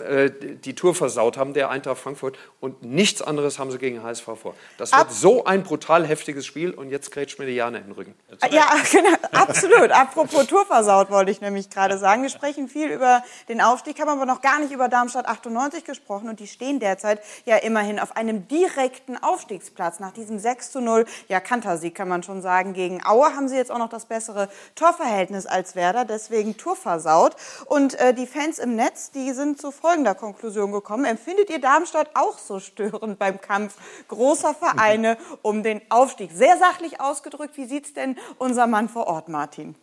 äh, 0.01 0.31
die 0.31 0.75
Tour 0.75 0.95
versaut 0.95 1.37
haben, 1.37 1.53
der 1.53 1.69
Eintracht 1.69 1.97
Frankfurt. 1.97 2.37
Und 2.59 2.83
nichts 2.83 3.21
anderes 3.21 3.59
haben 3.59 3.71
sie 3.71 3.77
gegen 3.77 4.03
HSV 4.03 4.23
vor. 4.23 4.55
Das 4.77 4.91
wird 4.91 5.01
Ab 5.01 5.11
so 5.11 5.45
ein 5.45 5.63
brutal 5.63 6.05
heftiges 6.05 6.45
Spiel 6.45 6.71
und 6.71 6.89
jetzt 6.89 7.11
grätscht 7.11 7.39
mir 7.39 7.45
die 7.45 7.53
Jana 7.53 7.77
in 7.77 7.85
den 7.85 7.93
Rücken. 7.93 8.15
Ja, 8.51 8.67
genau, 8.91 9.15
absolut. 9.31 9.91
Apropos 9.91 10.47
Tour 10.47 10.65
versaut, 10.65 11.09
wollte 11.09 11.31
ich 11.31 11.41
nämlich 11.41 11.69
gerade 11.69 11.97
sagen. 11.97 12.21
Wir 12.23 12.29
sprechen 12.29 12.67
viel 12.67 12.89
über 12.89 13.23
den 13.47 13.61
Aufstieg, 13.61 13.99
haben 13.99 14.09
aber 14.09 14.25
noch 14.25 14.41
gar 14.41 14.59
nicht 14.59 14.71
über 14.71 14.87
Darmstadt 14.87 15.27
98 15.27 15.83
gesprochen 15.83 16.29
und 16.29 16.39
die 16.39 16.47
stehen 16.47 16.79
derzeit 16.79 17.21
ja 17.45 17.57
immerhin 17.57 17.99
auf 17.99 18.15
einem 18.15 18.47
direkten 18.47 19.17
Aufstiegsplatz. 19.17 19.99
Nach 19.99 20.11
diesem 20.11 20.39
6 20.39 20.71
zu 20.71 20.81
0, 20.81 21.05
ja, 21.27 21.39
Kantersieg 21.39 21.95
kann 21.95 22.07
man 22.07 22.23
schon 22.23 22.41
sagen, 22.41 22.73
gegen 22.73 23.05
Aue 23.05 23.35
haben 23.35 23.47
sie 23.47 23.55
jetzt 23.55 23.71
auch 23.71 23.77
noch 23.77 23.89
das 23.89 24.05
bessere 24.05 24.49
Torverhältnis 24.75 25.45
als 25.45 25.75
Werder, 25.75 26.05
deswegen 26.05 26.57
Tour 26.57 26.75
versaut. 26.75 27.35
Und 27.65 27.95
äh, 27.99 28.13
die 28.13 28.27
Fans 28.27 28.59
im 28.59 28.75
Netz, 28.75 29.11
die 29.11 29.31
sind 29.31 29.59
zu 29.59 29.71
folgender 29.89 30.13
Konklusion 30.13 30.71
gekommen. 30.71 31.03
Empfindet 31.05 31.49
ihr 31.49 31.59
Darmstadt 31.59 32.11
auch 32.13 32.37
so 32.37 32.59
störend 32.59 33.17
beim 33.17 33.41
Kampf 33.41 33.73
großer 34.07 34.53
Vereine 34.53 35.17
um 35.41 35.63
den 35.63 35.81
Aufstieg? 35.89 36.29
Sehr 36.31 36.57
sachlich 36.57 37.01
ausgedrückt, 37.01 37.57
wie 37.57 37.65
sieht 37.65 37.85
es 37.85 37.93
denn 37.95 38.15
unser 38.37 38.67
Mann 38.67 38.87
vor 38.87 39.07
Ort, 39.07 39.29
Martin? 39.29 39.73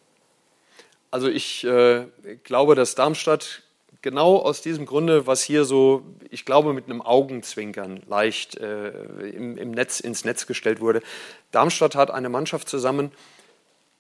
Also 1.11 1.29
ich 1.29 1.65
äh, 1.65 2.07
glaube, 2.45 2.77
dass 2.77 2.95
Darmstadt 2.95 3.65
genau 4.01 4.37
aus 4.37 4.63
diesem 4.63 4.87
Grunde, 4.87 5.27
was 5.27 5.43
hier 5.43 5.65
so, 5.65 6.05
ich 6.31 6.45
glaube, 6.45 6.73
mit 6.73 6.85
einem 6.85 7.03
Augenzwinkern 7.03 8.01
leicht 8.07 8.57
äh, 8.59 8.91
im, 9.31 9.59
im 9.59 9.73
Netz, 9.73 9.99
ins 9.99 10.25
Netz 10.25 10.47
gestellt 10.47 10.81
wurde. 10.81 11.03
Darmstadt 11.51 11.97
hat 11.97 12.13
eine 12.13 12.29
Mannschaft 12.29 12.69
zusammen, 12.69 13.11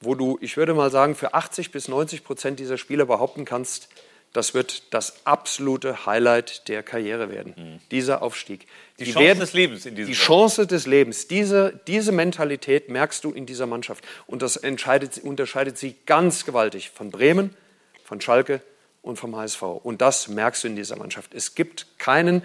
wo 0.00 0.14
du, 0.14 0.38
ich 0.40 0.56
würde 0.56 0.72
mal 0.74 0.92
sagen, 0.92 1.16
für 1.16 1.34
80 1.34 1.72
bis 1.72 1.88
90 1.88 2.22
Prozent 2.22 2.60
dieser 2.60 2.78
Spieler 2.78 3.06
behaupten 3.06 3.44
kannst, 3.44 3.88
das 4.36 4.54
wird 4.54 4.92
das 4.92 5.26
absolute 5.26 6.06
Highlight 6.06 6.68
der 6.68 6.82
Karriere 6.82 7.30
werden, 7.30 7.54
mhm. 7.56 7.80
dieser 7.90 8.22
Aufstieg. 8.22 8.66
Die, 8.98 9.04
die 9.04 9.12
Chance 9.12 9.26
werden, 9.26 9.40
des 9.40 9.52
Lebens 9.52 9.86
in 9.86 9.96
diesem 9.96 10.12
Die 10.12 10.18
Chance 10.18 10.66
des 10.66 10.86
Lebens. 10.86 11.28
Diese, 11.28 11.80
diese 11.86 12.12
Mentalität 12.12 12.88
merkst 12.88 13.24
du 13.24 13.32
in 13.32 13.46
dieser 13.46 13.66
Mannschaft. 13.66 14.04
Und 14.26 14.42
das 14.42 14.56
unterscheidet 14.56 15.78
sie 15.78 15.96
ganz 16.06 16.44
gewaltig 16.44 16.90
von 16.90 17.10
Bremen, 17.10 17.56
von 18.04 18.20
Schalke, 18.20 18.60
und 19.06 19.16
vom 19.16 19.36
HSV. 19.36 19.62
Und 19.62 20.02
das 20.02 20.26
merkst 20.26 20.64
du 20.64 20.68
in 20.68 20.76
dieser 20.76 20.96
Mannschaft. 20.96 21.32
Es 21.32 21.54
gibt 21.54 21.86
keinen 21.98 22.42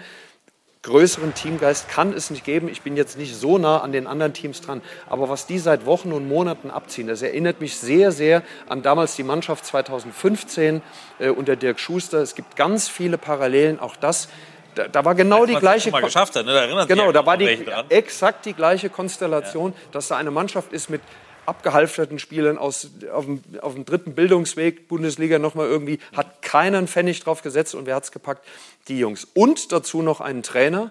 größeren 0.82 1.32
Teamgeist, 1.32 1.88
kann 1.88 2.12
es 2.12 2.30
nicht 2.30 2.44
geben. 2.44 2.68
Ich 2.68 2.82
bin 2.82 2.96
jetzt 2.96 3.16
nicht 3.16 3.36
so 3.36 3.56
nah 3.56 3.78
an 3.78 3.92
den 3.92 4.08
anderen 4.08 4.32
Teams 4.32 4.60
dran. 4.60 4.82
Aber 5.08 5.28
was 5.28 5.46
die 5.46 5.58
seit 5.58 5.86
Wochen 5.86 6.12
und 6.12 6.26
Monaten 6.26 6.70
abziehen, 6.70 7.06
das 7.06 7.22
erinnert 7.22 7.60
mich 7.60 7.76
sehr, 7.76 8.10
sehr 8.10 8.42
an 8.68 8.82
damals 8.82 9.14
die 9.14 9.22
Mannschaft 9.22 9.64
2015 9.64 10.82
äh, 11.20 11.28
unter 11.28 11.54
Dirk 11.54 11.78
Schuster. 11.78 12.18
Es 12.18 12.34
gibt 12.34 12.56
ganz 12.56 12.88
viele 12.88 13.16
Parallelen. 13.16 13.78
Auch 13.78 13.94
das 13.94 14.28
da, 14.74 14.88
da, 14.88 15.04
war 15.04 15.14
genau 15.14 15.44
die 15.46 15.54
gleiche 15.54 15.90
mal 15.90 16.00
geschafft 16.00 16.34
hat, 16.34 16.46
ne? 16.46 16.54
da 16.54 16.84
genau, 16.86 17.12
da 17.12 17.26
war 17.26 17.36
die 17.36 17.66
exakt 17.90 18.46
die 18.46 18.54
gleiche 18.54 18.88
Konstellation, 18.88 19.72
ja. 19.72 19.78
dass 19.92 20.08
da 20.08 20.16
eine 20.16 20.30
Mannschaft 20.30 20.72
ist 20.72 20.88
mit 20.88 21.02
abgehalfterten 21.46 22.18
Spielern 22.18 22.58
aus, 22.58 22.90
auf, 23.12 23.24
dem, 23.24 23.42
auf 23.60 23.74
dem 23.74 23.84
dritten 23.84 24.14
Bildungsweg, 24.14 24.88
Bundesliga 24.88 25.38
nochmal 25.38 25.68
irgendwie, 25.68 25.98
hat 26.16 26.42
keinen 26.42 26.88
Pfennig 26.88 27.20
drauf 27.20 27.42
gesetzt 27.42 27.74
und 27.74 27.86
wer 27.86 27.96
hat 27.96 28.04
es 28.04 28.12
gepackt? 28.12 28.46
Die 28.88 28.98
Jungs. 28.98 29.26
Und 29.34 29.72
dazu 29.72 30.02
noch 30.02 30.20
einen 30.20 30.42
Trainer, 30.42 30.90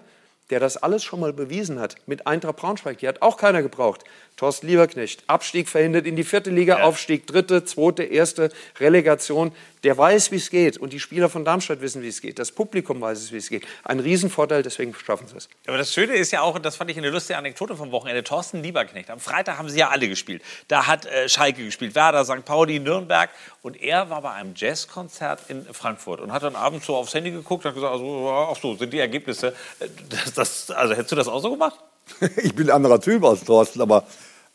der 0.50 0.60
das 0.60 0.76
alles 0.76 1.02
schon 1.02 1.20
mal 1.20 1.32
bewiesen 1.32 1.80
hat. 1.80 1.96
Mit 2.06 2.26
Eintracht 2.26 2.56
Braunschweig, 2.56 2.98
die 2.98 3.08
hat 3.08 3.22
auch 3.22 3.36
keiner 3.36 3.62
gebraucht. 3.62 4.04
Thorsten 4.36 4.66
Lieberknecht, 4.66 5.22
Abstieg 5.28 5.68
verhindert 5.68 6.06
in 6.06 6.16
die 6.16 6.24
vierte 6.24 6.50
Liga, 6.50 6.78
ja. 6.78 6.84
Aufstieg 6.84 7.26
dritte, 7.26 7.64
zweite, 7.64 8.02
erste, 8.02 8.50
Relegation. 8.80 9.52
der 9.84 9.98
weiß, 9.98 10.30
wie 10.30 10.36
es 10.36 10.50
geht. 10.50 10.78
Und 10.78 10.92
die 10.92 11.00
Spieler 11.00 11.28
von 11.28 11.44
Darmstadt 11.44 11.80
wissen, 11.80 12.02
wie 12.02 12.08
es 12.08 12.20
geht. 12.20 12.38
Das 12.38 12.52
Publikum 12.52 13.00
weiß, 13.00 13.32
wie 13.32 13.36
es 13.36 13.48
geht. 13.48 13.66
Ein 13.84 13.98
Riesenvorteil, 14.00 14.62
deswegen 14.62 14.94
schaffen 14.94 15.26
sie 15.26 15.36
es. 15.36 15.48
Aber 15.66 15.76
das 15.76 15.92
Schöne 15.92 16.14
ist 16.14 16.30
ja 16.30 16.42
auch, 16.42 16.54
und 16.54 16.64
das 16.64 16.76
fand 16.76 16.90
ich 16.90 16.96
eine 16.98 17.10
lustige 17.10 17.36
Anekdote 17.36 17.76
vom 17.76 17.90
Wochenende, 17.90 18.22
Thorsten 18.22 18.62
Lieberknecht. 18.62 19.10
Am 19.10 19.18
Freitag 19.20 19.58
haben 19.58 19.68
sie 19.68 19.78
ja 19.78 19.88
alle 19.90 20.08
gespielt. 20.08 20.42
Da 20.68 20.86
hat 20.86 21.06
äh, 21.06 21.28
Schalke 21.28 21.64
gespielt, 21.64 21.94
Werder, 21.94 22.24
St. 22.24 22.44
Pauli, 22.44 22.78
Nürnberg. 22.78 23.30
Und 23.62 23.80
er 23.80 24.08
war 24.10 24.22
bei 24.22 24.32
einem 24.32 24.54
Jazzkonzert 24.56 25.40
in 25.48 25.64
Frankfurt 25.72 26.20
und 26.20 26.32
hat 26.32 26.42
dann 26.42 26.56
abends 26.56 26.86
so 26.86 26.96
aufs 26.96 27.14
Handy 27.14 27.30
geguckt 27.32 27.64
und 27.64 27.70
hat 27.70 27.74
gesagt, 27.74 27.92
also, 27.92 28.30
ach 28.30 28.56
so, 28.60 28.76
sind 28.76 28.92
die 28.92 28.98
Ergebnisse. 29.00 29.54
Äh, 29.80 29.88
Das, 30.08 30.32
das, 30.32 30.70
also 30.70 30.94
hättest 30.94 31.12
du 31.12 31.16
das 31.16 31.28
auch 31.28 31.40
so 31.40 31.50
gemacht? 31.50 31.78
ich 32.42 32.54
bin 32.54 32.68
ein 32.68 32.76
anderer 32.76 33.00
Typ 33.00 33.24
als 33.24 33.44
Thorsten, 33.44 33.80
aber 33.80 34.04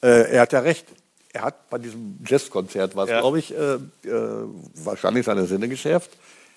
äh, 0.02 0.32
er 0.32 0.42
hat 0.42 0.54
ja 0.54 0.60
recht. 0.60 0.86
Er 1.34 1.44
hat 1.44 1.70
bei 1.70 1.78
diesem 1.78 2.18
Jazzkonzert, 2.26 2.96
was 2.96 3.10
Ja. 3.10 3.20
glaube 3.20 3.40
ich, 3.40 3.54
äh, 3.54 3.76
äh, 3.76 3.80
wahrscheinlich 4.76 5.26
seine 5.26 5.46
Sinne 5.46 5.68
geschärft. 5.68 6.12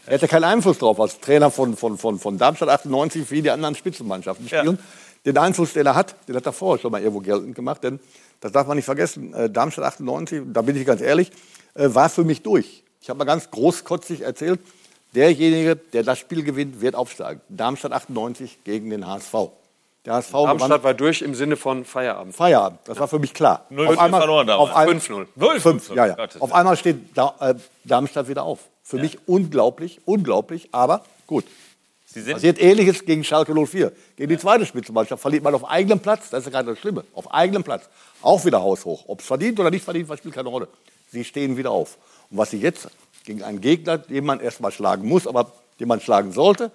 Er 0.06 0.14
hatte 0.14 0.28
keinen 0.28 0.44
Einfluss 0.44 0.78
drauf 0.78 0.98
als 0.98 1.20
Trainer 1.20 1.50
von, 1.50 1.76
von, 1.76 1.98
von, 1.98 2.18
von 2.18 2.38
Darmstadt 2.38 2.70
98, 2.70 3.30
wie 3.30 3.42
die 3.42 3.50
anderen 3.50 3.74
Spitzenmannschaften 3.74 4.46
spielen. 4.48 4.78
Den 5.26 5.36
Einfluss, 5.36 5.74
den 5.74 5.84
er 5.84 5.94
hat, 5.94 6.16
den 6.26 6.36
hat 6.36 6.46
er 6.46 6.52
vorher 6.52 6.80
schon 6.80 6.90
mal 6.92 7.00
irgendwo 7.00 7.20
geltend 7.20 7.54
gemacht. 7.54 7.84
Denn 7.84 8.00
das 8.40 8.52
darf 8.52 8.66
man 8.66 8.76
nicht 8.76 8.86
vergessen. 8.86 9.34
Äh, 9.34 9.50
Darmstadt 9.50 9.84
98, 9.84 10.42
da 10.46 10.62
bin 10.62 10.76
ich 10.76 10.86
ganz 10.86 11.02
ehrlich, 11.02 11.30
äh, 11.74 11.88
war 11.92 12.08
für 12.08 12.24
mich 12.24 12.42
durch. 12.42 12.82
Ich 13.02 13.10
habe 13.10 13.18
mal 13.18 13.24
ganz 13.26 13.50
großkotzig 13.50 14.22
erzählt, 14.22 14.60
derjenige, 15.14 15.76
der 15.76 16.04
das 16.04 16.18
Spiel 16.18 16.42
gewinnt, 16.42 16.80
wird 16.80 16.94
aufsteigen. 16.94 17.42
Darmstadt 17.50 17.92
98 17.92 18.64
gegen 18.64 18.88
den 18.88 19.06
HSV. 19.06 19.50
Der 20.06 20.14
HSV 20.14 20.32
Darmstadt 20.32 20.68
gewann 20.68 20.82
war 20.82 20.94
durch 20.94 21.20
im 21.20 21.34
Sinne 21.34 21.56
von 21.56 21.84
Feierabend. 21.84 22.34
Feierabend. 22.34 22.80
Das 22.84 22.98
war 22.98 23.06
für 23.06 23.18
mich 23.18 23.34
klar. 23.34 23.66
0-5 23.70 24.08
verloren 24.08 24.46
damals. 24.46 24.70
Auf 24.70 24.76
ein, 24.76 25.00
5-0. 25.00 25.60
5 25.60 25.90
ja, 25.94 26.06
ja. 26.06 26.14
Gottes 26.14 26.40
Auf 26.40 26.54
einmal 26.54 26.76
steht 26.76 27.16
da, 27.16 27.34
äh, 27.40 27.54
Darmstadt 27.84 28.28
wieder 28.28 28.44
auf. 28.44 28.60
Für 28.82 28.96
mich 28.96 29.18
unglaublich, 29.26 30.00
unglaublich, 30.06 30.70
aber 30.72 31.04
gut. 31.26 31.44
Sie 32.06 32.22
sind 32.22 32.32
Passiert 32.32 32.60
Ähnliches 32.60 33.04
gegen 33.04 33.22
Schalke 33.22 33.54
04. 33.54 33.92
Gegen 34.16 34.30
die 34.30 34.38
zweite 34.38 34.66
Spitzenmannschaft 34.66 35.22
verliert 35.22 35.44
man 35.44 35.54
auf 35.54 35.68
eigenem 35.68 36.00
Platz. 36.00 36.30
Das 36.30 36.40
ist 36.40 36.46
ja 36.46 36.50
gerade 36.50 36.70
das 36.70 36.78
Schlimme. 36.80 37.04
Auf 37.14 37.32
eigenem 37.32 37.62
Platz. 37.62 37.88
Auch 38.22 38.44
wieder 38.44 38.62
haushoch. 38.62 39.04
Ob 39.06 39.20
es 39.20 39.26
verdient 39.26 39.60
oder 39.60 39.70
nicht 39.70 39.84
verdient, 39.84 40.08
was 40.08 40.18
spielt 40.18 40.34
keine 40.34 40.48
Rolle. 40.48 40.66
Sie 41.12 41.24
stehen 41.24 41.56
wieder 41.56 41.70
auf. 41.70 41.98
Und 42.30 42.38
was 42.38 42.50
sie 42.50 42.58
jetzt 42.58 42.88
gegen 43.24 43.44
einen 43.44 43.60
Gegner, 43.60 43.98
den 43.98 44.24
man 44.24 44.40
erst 44.40 44.60
mal 44.60 44.72
schlagen 44.72 45.06
muss, 45.06 45.26
aber 45.26 45.52
den 45.78 45.86
man 45.86 46.00
schlagen 46.00 46.32
sollte, 46.32 46.72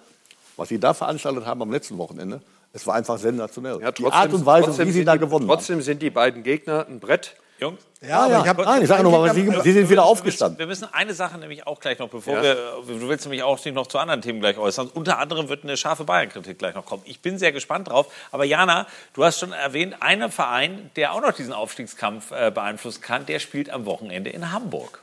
was 0.56 0.68
sie 0.68 0.78
da 0.78 0.94
veranstaltet 0.94 1.44
haben 1.44 1.60
am 1.60 1.70
letzten 1.70 1.98
Wochenende, 1.98 2.40
es 2.76 2.86
war 2.86 2.94
einfach 2.94 3.18
sensationell. 3.18 3.78
die 3.78 4.04
Art 4.06 4.32
und 4.32 4.44
Weise, 4.46 4.66
trotzdem 4.66 4.86
wie 4.86 4.92
sie 4.92 4.98
sind 4.98 5.06
da 5.06 5.14
die- 5.14 5.18
gewonnen 5.20 5.48
haben. 5.48 5.56
Trotzdem 5.56 5.80
sind 5.82 6.02
die 6.02 6.10
beiden 6.10 6.42
Gegner 6.42 6.86
ein 6.88 7.00
Brett. 7.00 7.34
Jungs? 7.58 7.80
Ja, 8.06 8.26
aber 8.26 8.40
ich 8.42 8.48
hab- 8.48 8.58
nein, 8.58 8.82
ich 8.82 8.88
sage 8.88 9.02
nur 9.02 9.12
mal, 9.12 9.32
sie- 9.34 9.50
sie 9.62 9.72
sind 9.72 9.88
wieder 9.88 10.04
aufgestanden. 10.04 10.58
Wir 10.58 10.66
müssen 10.66 10.86
eine 10.92 11.14
Sache 11.14 11.38
nämlich 11.38 11.66
auch 11.66 11.80
gleich 11.80 11.98
noch, 11.98 12.10
bevor 12.10 12.34
Ja. 12.36 12.42
wir, 12.42 12.54
du 12.86 13.08
willst 13.08 13.24
nämlich 13.24 13.42
auch 13.42 13.58
dich 13.58 13.72
noch 13.72 13.86
zu 13.86 13.98
anderen 13.98 14.20
Themen 14.20 14.40
gleich 14.40 14.58
äußern. 14.58 14.90
Unter 14.92 15.18
anderem 15.18 15.48
wird 15.48 15.64
eine 15.64 15.78
scharfe 15.78 16.04
Bayern-Kritik 16.04 16.58
gleich 16.58 16.74
noch 16.74 16.84
kommen. 16.84 17.02
Ich 17.06 17.20
bin 17.22 17.38
sehr 17.38 17.52
gespannt 17.52 17.88
drauf. 17.88 18.12
Aber 18.30 18.44
Jana, 18.44 18.86
du 19.14 19.24
hast 19.24 19.40
schon 19.40 19.52
erwähnt, 19.52 19.96
einer 20.00 20.28
Verein, 20.30 20.90
der 20.96 21.14
auch 21.14 21.22
noch 21.22 21.32
diesen 21.32 21.54
Aufstiegskampf 21.54 22.30
äh, 22.30 22.50
beeinflussen 22.50 23.00
kann, 23.00 23.24
der 23.24 23.38
spielt 23.38 23.70
am 23.70 23.86
Wochenende 23.86 24.28
in 24.28 24.52
Hamburg. 24.52 25.00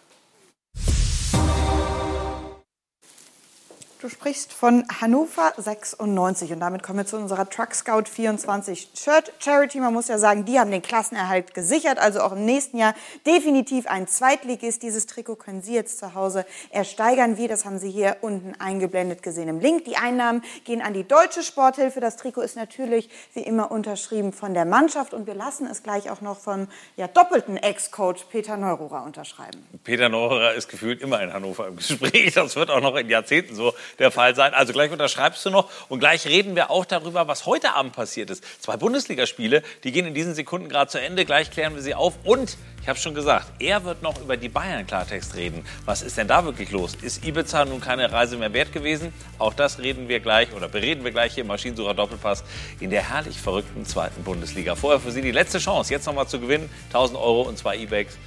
Du 4.04 4.10
sprichst 4.10 4.51
von 4.51 4.84
Hannover 4.99 5.54
96 5.56 6.51
und 6.51 6.60
damit 6.60 6.84
kommen 6.84 6.99
wir 6.99 7.06
zu 7.06 7.16
unserer 7.16 7.49
Truck 7.49 7.74
Scout 7.74 8.04
24 8.12 8.89
Shirt 8.93 9.32
Charity. 9.39 9.80
Man 9.80 9.93
muss 9.93 10.10
ja 10.10 10.18
sagen, 10.18 10.43
die 10.43 10.60
haben 10.60 10.72
den 10.72 10.82
Klassenerhalt 10.82 11.54
gesichert, 11.54 11.99
also 11.99 12.20
auch 12.20 12.34
im 12.34 12.43
nächsten 12.43 12.78
Jahr 12.78 12.95
definitiv 13.26 13.88
ein 13.88 14.06
Zweitligist. 14.10 14.84
Dieses 14.84 15.06
Trikot 15.06 15.38
können 15.38 15.62
Sie 15.62 15.74
jetzt 15.74 15.99
zu 15.99 16.16
Hause 16.16 16.45
ersteigern. 16.70 17.38
Wie, 17.38 17.47
das 17.47 17.64
haben 17.64 17.80
Sie 17.80 17.89
hier 17.89 18.18
unten 18.20 18.60
eingeblendet 18.60 19.24
gesehen 19.24 19.47
im 19.47 19.62
Link. 19.62 19.86
Die 19.86 19.95
Einnahmen 19.95 20.43
gehen 20.66 20.82
an 20.82 20.93
die 20.93 21.08
Deutsche 21.08 21.41
Sporthilfe. 21.41 22.01
Das 22.01 22.18
Trikot 22.18 22.41
ist 22.41 22.58
natürlich 22.58 23.10
wie 23.34 23.43
immer 23.43 23.72
unterschrieben 23.72 24.34
von 24.34 24.54
der 24.54 24.66
Mannschaft 24.66 25.14
und 25.14 25.28
wir 25.28 25.36
lassen 25.36 25.66
es 25.66 25.82
gleich 25.82 26.10
auch 26.10 26.20
noch 26.20 26.41
vom 26.41 26.68
ja, 26.97 27.08
doppelten 27.08 27.56
Ex-Coach 27.56 28.26
Peter 28.30 28.58
Neururer 28.58 29.06
unterschreiben. 29.06 29.66
Peter 29.86 30.10
Neurer 30.10 30.56
ist 30.56 30.68
gefühlt 30.68 31.01
immer 31.01 31.22
in 31.22 31.32
Hannover 31.32 31.70
im 31.70 31.78
Gespräch. 31.78 32.34
Das 32.34 32.58
wird 32.58 32.70
auch 32.70 32.82
noch 32.82 32.97
in 32.97 33.08
Jahrzehnten 33.08 33.56
so 33.56 33.74
der 34.00 34.12
Fall 34.12 34.36
sein. 34.36 34.54
Also 34.54 34.74
gleich 34.74 34.91
unterschreibst 34.91 35.46
du 35.46 35.50
noch 35.50 35.70
und 35.89 36.00
gleich 36.00 36.28
reden 36.28 36.56
wir 36.56 36.70
auch 36.72 36.86
darüber, 36.86 37.28
was 37.28 37.46
heute 37.46 37.74
Abend 37.74 37.94
passiert 37.94 38.30
ist. 38.30 38.44
Zwei 38.62 38.78
Bundesligaspiele, 38.78 39.64
die 39.84 39.91
gehen 39.91 40.06
in 40.06 40.14
diesen 40.14 40.36
Sekunden 40.36 40.70
gerade 40.70 40.89
zu 40.89 41.00
Ende. 41.00 41.26
Gleich 41.26 41.52
klären 41.52 41.76
wir 41.76 41.82
sie 41.82 41.96
auf 41.96 42.14
und 42.24 42.58
ich 42.82 42.89
habe 42.89 43.00
schon 43.00 43.16
gesagt, 43.16 43.48
er 43.60 43.86
wird 43.86 44.04
noch 44.04 44.20
über 44.20 44.36
die 44.36 44.50
Bayern 44.50 44.86
Klartext 44.86 45.36
reden. 45.36 45.66
Was 45.86 46.02
ist 46.02 46.18
denn 46.18 46.28
da 46.28 46.44
wirklich 46.44 46.72
los? 46.72 46.96
Ist 47.02 47.26
Ibiza 47.26 47.64
nun 47.64 47.80
keine 47.80 48.12
Reise 48.12 48.36
mehr 48.36 48.52
wert 48.52 48.74
gewesen? 48.74 49.14
Auch 49.39 49.54
das 49.54 49.80
reden 49.80 50.10
wir 50.10 50.20
gleich 50.20 50.52
oder 50.54 50.68
bereden 50.68 51.06
wir 51.06 51.12
gleich 51.12 51.34
hier 51.34 51.44
im 51.44 51.48
Maschinensucher 51.48 51.94
Doppelpass 51.94 52.44
in 52.82 52.89
der 52.89 53.10
herrlich 53.10 53.39
verrückten 53.39 53.86
zweiten 53.86 54.24
Bundesliga. 54.24 54.76
Vorher 54.76 55.00
für 55.00 55.12
Sie 55.12 55.22
die 55.22 55.32
letzte 55.32 55.60
Chance, 55.60 55.94
jetzt 55.94 56.06
nochmal 56.06 56.28
zu 56.28 56.41
gewinnen. 56.41 56.70
1000 56.88 57.18
Euro 57.18 57.44
und 57.44 57.58
zwei 57.58 57.78
E-Bikes. 57.78 58.18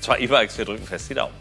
Zwei 0.00 0.18
E-Bikes, 0.18 0.56
wir 0.56 0.64
drücken 0.64 0.86
fest 0.86 1.10
die 1.10 1.14
Daumen. 1.14 1.34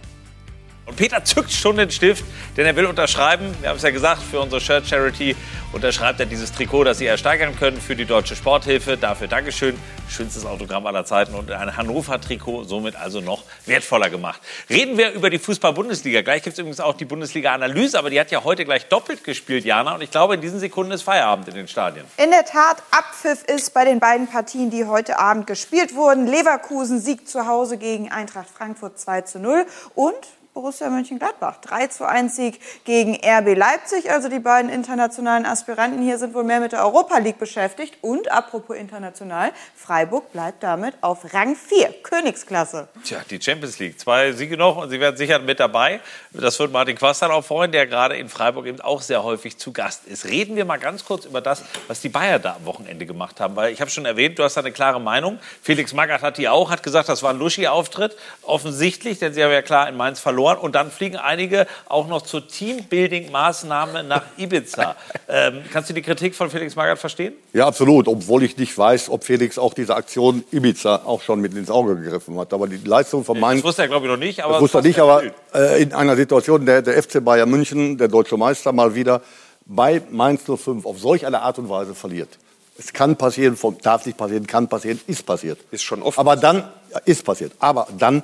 Und 0.86 0.97
Peter 0.97 1.23
zückt 1.23 1.51
schon 1.51 1.77
den 1.77 1.89
Stift, 1.89 2.23
denn 2.57 2.65
er 2.65 2.75
will 2.75 2.86
unterschreiben. 2.86 3.55
Wir 3.59 3.69
haben 3.69 3.77
es 3.77 3.83
ja 3.83 3.89
gesagt, 3.89 4.21
für 4.21 4.39
unsere 4.39 4.61
Shirt 4.61 4.86
Charity 4.86 5.36
unterschreibt 5.73 6.19
er 6.19 6.27
dieses 6.27 6.51
Trikot, 6.51 6.83
das 6.83 6.99
Sie 6.99 7.07
ersteigern 7.07 7.55
können 7.57 7.81
für 7.81 7.95
die 7.95 8.05
Deutsche 8.05 8.36
Sporthilfe. 8.36 8.95
Dafür 8.95 9.27
Dankeschön. 9.27 9.79
Schönstes 10.07 10.45
Autogramm 10.45 10.86
aller 10.86 11.03
Zeiten 11.03 11.33
und 11.33 11.49
ein 11.51 11.75
Hannover-Trikot 11.75 12.65
somit 12.65 12.95
also 12.95 13.19
noch 13.19 13.43
wertvoller 13.65 14.11
gemacht. 14.11 14.39
Reden 14.69 14.97
wir 14.99 15.11
über 15.13 15.31
die 15.31 15.39
Fußball-Bundesliga. 15.39 16.21
Gleich 16.21 16.43
gibt 16.43 16.53
es 16.53 16.59
übrigens 16.59 16.79
auch 16.79 16.93
die 16.93 17.05
Bundesliga-Analyse, 17.05 17.97
aber 17.97 18.11
die 18.11 18.19
hat 18.19 18.29
ja 18.29 18.43
heute 18.43 18.63
gleich 18.63 18.88
doppelt 18.88 19.23
gespielt, 19.23 19.65
Jana. 19.65 19.95
Und 19.95 20.01
ich 20.01 20.11
glaube, 20.11 20.36
in 20.36 20.41
diesen 20.41 20.59
Sekunden 20.59 20.91
ist 20.91 21.01
Feierabend 21.01 21.47
in 21.47 21.55
den 21.55 21.67
Stadien. 21.67 22.05
In 22.17 22.29
der 22.29 22.45
Tat, 22.45 22.77
Abpfiff 22.91 23.43
ist 23.45 23.73
bei 23.73 23.86
den 23.86 23.99
beiden 23.99 24.27
Partien, 24.27 24.69
die 24.69 24.86
heute 24.86 25.17
Abend 25.17 25.47
gespielt 25.47 25.95
wurden. 25.95 26.27
Leverkusen 26.27 27.01
siegt 27.01 27.27
zu 27.27 27.47
Hause 27.47 27.77
gegen 27.77 28.11
Eintracht 28.11 28.49
Frankfurt 28.55 28.99
2 28.99 29.21
zu 29.21 29.39
0 29.39 29.65
und 29.95 30.13
Borussia 30.55 30.89
Mönchengladbach 30.89 31.57
3 31.57 31.87
zu 31.87 32.07
1 32.07 32.33
Sieg 32.33 32.61
gegen 32.85 33.15
RB 33.15 33.57
Leipzig. 33.57 34.09
Also 34.09 34.29
die 34.29 34.39
beiden 34.39 34.71
internationalen 34.71 35.45
Aspiranten 35.45 36.01
hier 36.01 36.17
sind 36.17 36.33
wohl 36.33 36.45
mehr 36.45 36.61
mit 36.61 36.71
der 36.71 36.79
Europa 36.85 37.17
League 37.17 37.37
beschäftigt. 37.37 37.97
Und 37.99 38.31
apropos 38.31 38.77
international, 38.77 39.51
Freiburg 39.75 40.31
bleibt 40.31 40.63
damit 40.63 40.95
auf 41.01 41.33
Rang 41.33 41.57
4, 41.57 41.95
Königsklasse. 42.03 42.87
Tja, 43.03 43.17
die 43.29 43.41
Champions 43.41 43.79
League. 43.79 43.99
Zwei 43.99 44.31
Siege 44.31 44.55
noch 44.55 44.77
und 44.77 44.89
Sie 44.89 45.01
werden 45.01 45.17
sicher 45.17 45.39
mit 45.39 45.59
dabei. 45.59 45.99
Das 46.31 46.57
wird 46.57 46.71
Martin 46.71 46.95
Quast 46.95 47.21
dann 47.21 47.31
auch 47.31 47.43
freuen, 47.43 47.73
der 47.73 47.85
gerade 47.85 48.15
in 48.15 48.29
Freiburg 48.29 48.65
eben 48.67 48.79
auch 48.79 49.01
sehr 49.01 49.25
häufig 49.25 49.57
zu 49.57 49.73
Gast 49.73 50.07
ist. 50.07 50.23
Reden 50.23 50.55
wir 50.55 50.63
mal 50.63 50.77
ganz 50.77 51.03
kurz 51.03 51.25
über 51.25 51.41
das, 51.41 51.65
was 51.89 51.99
die 51.99 52.07
Bayern 52.07 52.41
da 52.41 52.55
am 52.55 52.65
Wochenende 52.65 53.05
gemacht 53.05 53.41
haben. 53.41 53.57
Weil 53.57 53.73
ich 53.73 53.81
habe 53.81 53.91
schon 53.91 54.05
erwähnt, 54.05 54.39
du 54.39 54.43
hast 54.43 54.55
da 54.55 54.61
eine 54.61 54.71
klare 54.71 55.01
Meinung. 55.01 55.37
Felix 55.61 55.91
Magath 55.91 56.21
hat 56.21 56.37
die 56.37 56.47
auch, 56.47 56.71
hat 56.71 56.81
gesagt, 56.81 57.09
das 57.09 57.23
war 57.23 57.31
ein 57.31 57.39
Luschi-Auftritt. 57.39 58.15
Offensichtlich, 58.43 59.19
denn 59.19 59.33
sie 59.33 59.43
haben 59.43 59.51
ja 59.51 59.61
klar 59.61 59.89
in 59.89 59.97
Mainz 59.97 60.21
verloren. 60.21 60.44
Und 60.53 60.75
dann 60.75 60.91
fliegen 60.91 61.17
einige 61.17 61.67
auch 61.87 62.07
noch 62.07 62.21
zur 62.21 62.41
Teambuilding-Maßnahme 62.47 64.03
nach 64.03 64.23
Ibiza. 64.37 64.95
ähm, 65.27 65.61
kannst 65.71 65.89
du 65.89 65.93
die 65.93 66.01
Kritik 66.01 66.35
von 66.35 66.49
Felix 66.49 66.75
Magath 66.75 66.99
verstehen? 66.99 67.33
Ja, 67.53 67.67
absolut. 67.67 68.07
Obwohl 68.07 68.43
ich 68.43 68.57
nicht 68.57 68.77
weiß, 68.77 69.09
ob 69.09 69.23
Felix 69.23 69.57
auch 69.57 69.73
diese 69.73 69.95
Aktion 69.95 70.43
Ibiza 70.51 71.01
auch 71.05 71.21
schon 71.21 71.41
mit 71.41 71.53
ins 71.55 71.69
Auge 71.69 71.95
gegriffen 71.95 72.37
hat. 72.37 72.53
Aber 72.53 72.67
die 72.67 72.77
Leistung 72.77 73.25
von 73.25 73.39
Mainz. 73.39 73.61
Das 73.61 73.69
wusste 73.69 73.81
er, 73.83 73.87
glaube 73.87 74.05
ich, 74.05 74.11
noch 74.11 74.19
nicht. 74.19 74.43
Aber 74.43 74.53
das 74.53 74.61
wusste 74.61 74.79
er 74.79 74.83
nicht, 74.83 74.99
aber 74.99 75.23
äh, 75.53 75.81
in 75.81 75.93
einer 75.93 76.15
Situation, 76.15 76.65
der, 76.65 76.81
der 76.81 77.01
FC 77.01 77.23
Bayern 77.23 77.49
München, 77.49 77.97
der 77.97 78.07
deutsche 78.07 78.37
Meister, 78.37 78.71
mal 78.71 78.95
wieder 78.95 79.21
bei 79.65 80.01
Mainz 80.11 80.43
05 80.45 80.85
auf 80.85 80.99
solch 80.99 81.25
eine 81.25 81.41
Art 81.41 81.57
und 81.57 81.69
Weise 81.69 81.95
verliert. 81.95 82.29
Es 82.77 82.91
kann 82.91 83.15
passieren, 83.15 83.57
darf 83.81 84.05
nicht 84.05 84.17
passieren, 84.17 84.45
kann 84.45 84.67
passieren, 84.67 84.99
ist 85.07 85.25
passiert. 85.25 85.59
Ist 85.71 85.83
schon 85.83 86.01
oft. 86.01 86.19
Aber 86.19 86.35
dann, 86.35 86.65
ist 87.05 87.23
passiert. 87.23 87.53
Aber 87.59 87.87
dann 87.97 88.21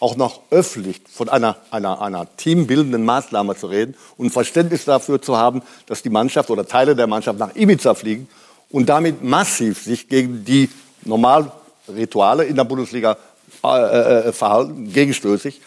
auch 0.00 0.16
noch 0.16 0.40
öffentlich 0.50 1.00
von 1.10 1.28
einer, 1.28 1.56
einer, 1.70 2.00
einer 2.02 2.26
teambildenden 2.36 3.04
Maßnahme 3.04 3.56
zu 3.56 3.66
reden 3.68 3.94
und 4.16 4.30
Verständnis 4.30 4.84
dafür 4.84 5.22
zu 5.22 5.36
haben, 5.36 5.62
dass 5.86 6.02
die 6.02 6.10
Mannschaft 6.10 6.50
oder 6.50 6.66
Teile 6.66 6.96
der 6.96 7.06
Mannschaft 7.06 7.38
nach 7.38 7.54
Ibiza 7.54 7.94
fliegen 7.94 8.28
und 8.70 8.88
damit 8.88 9.22
massiv 9.22 9.82
sich 9.82 10.08
gegen 10.08 10.44
die 10.44 10.68
Normalrituale 11.04 12.44
in 12.44 12.56
der 12.56 12.64
Bundesliga 12.64 13.16
äh, 13.62 14.28
äh, 14.28 14.32
verhalten, 14.32 14.92
gegenstößig, 14.92 15.60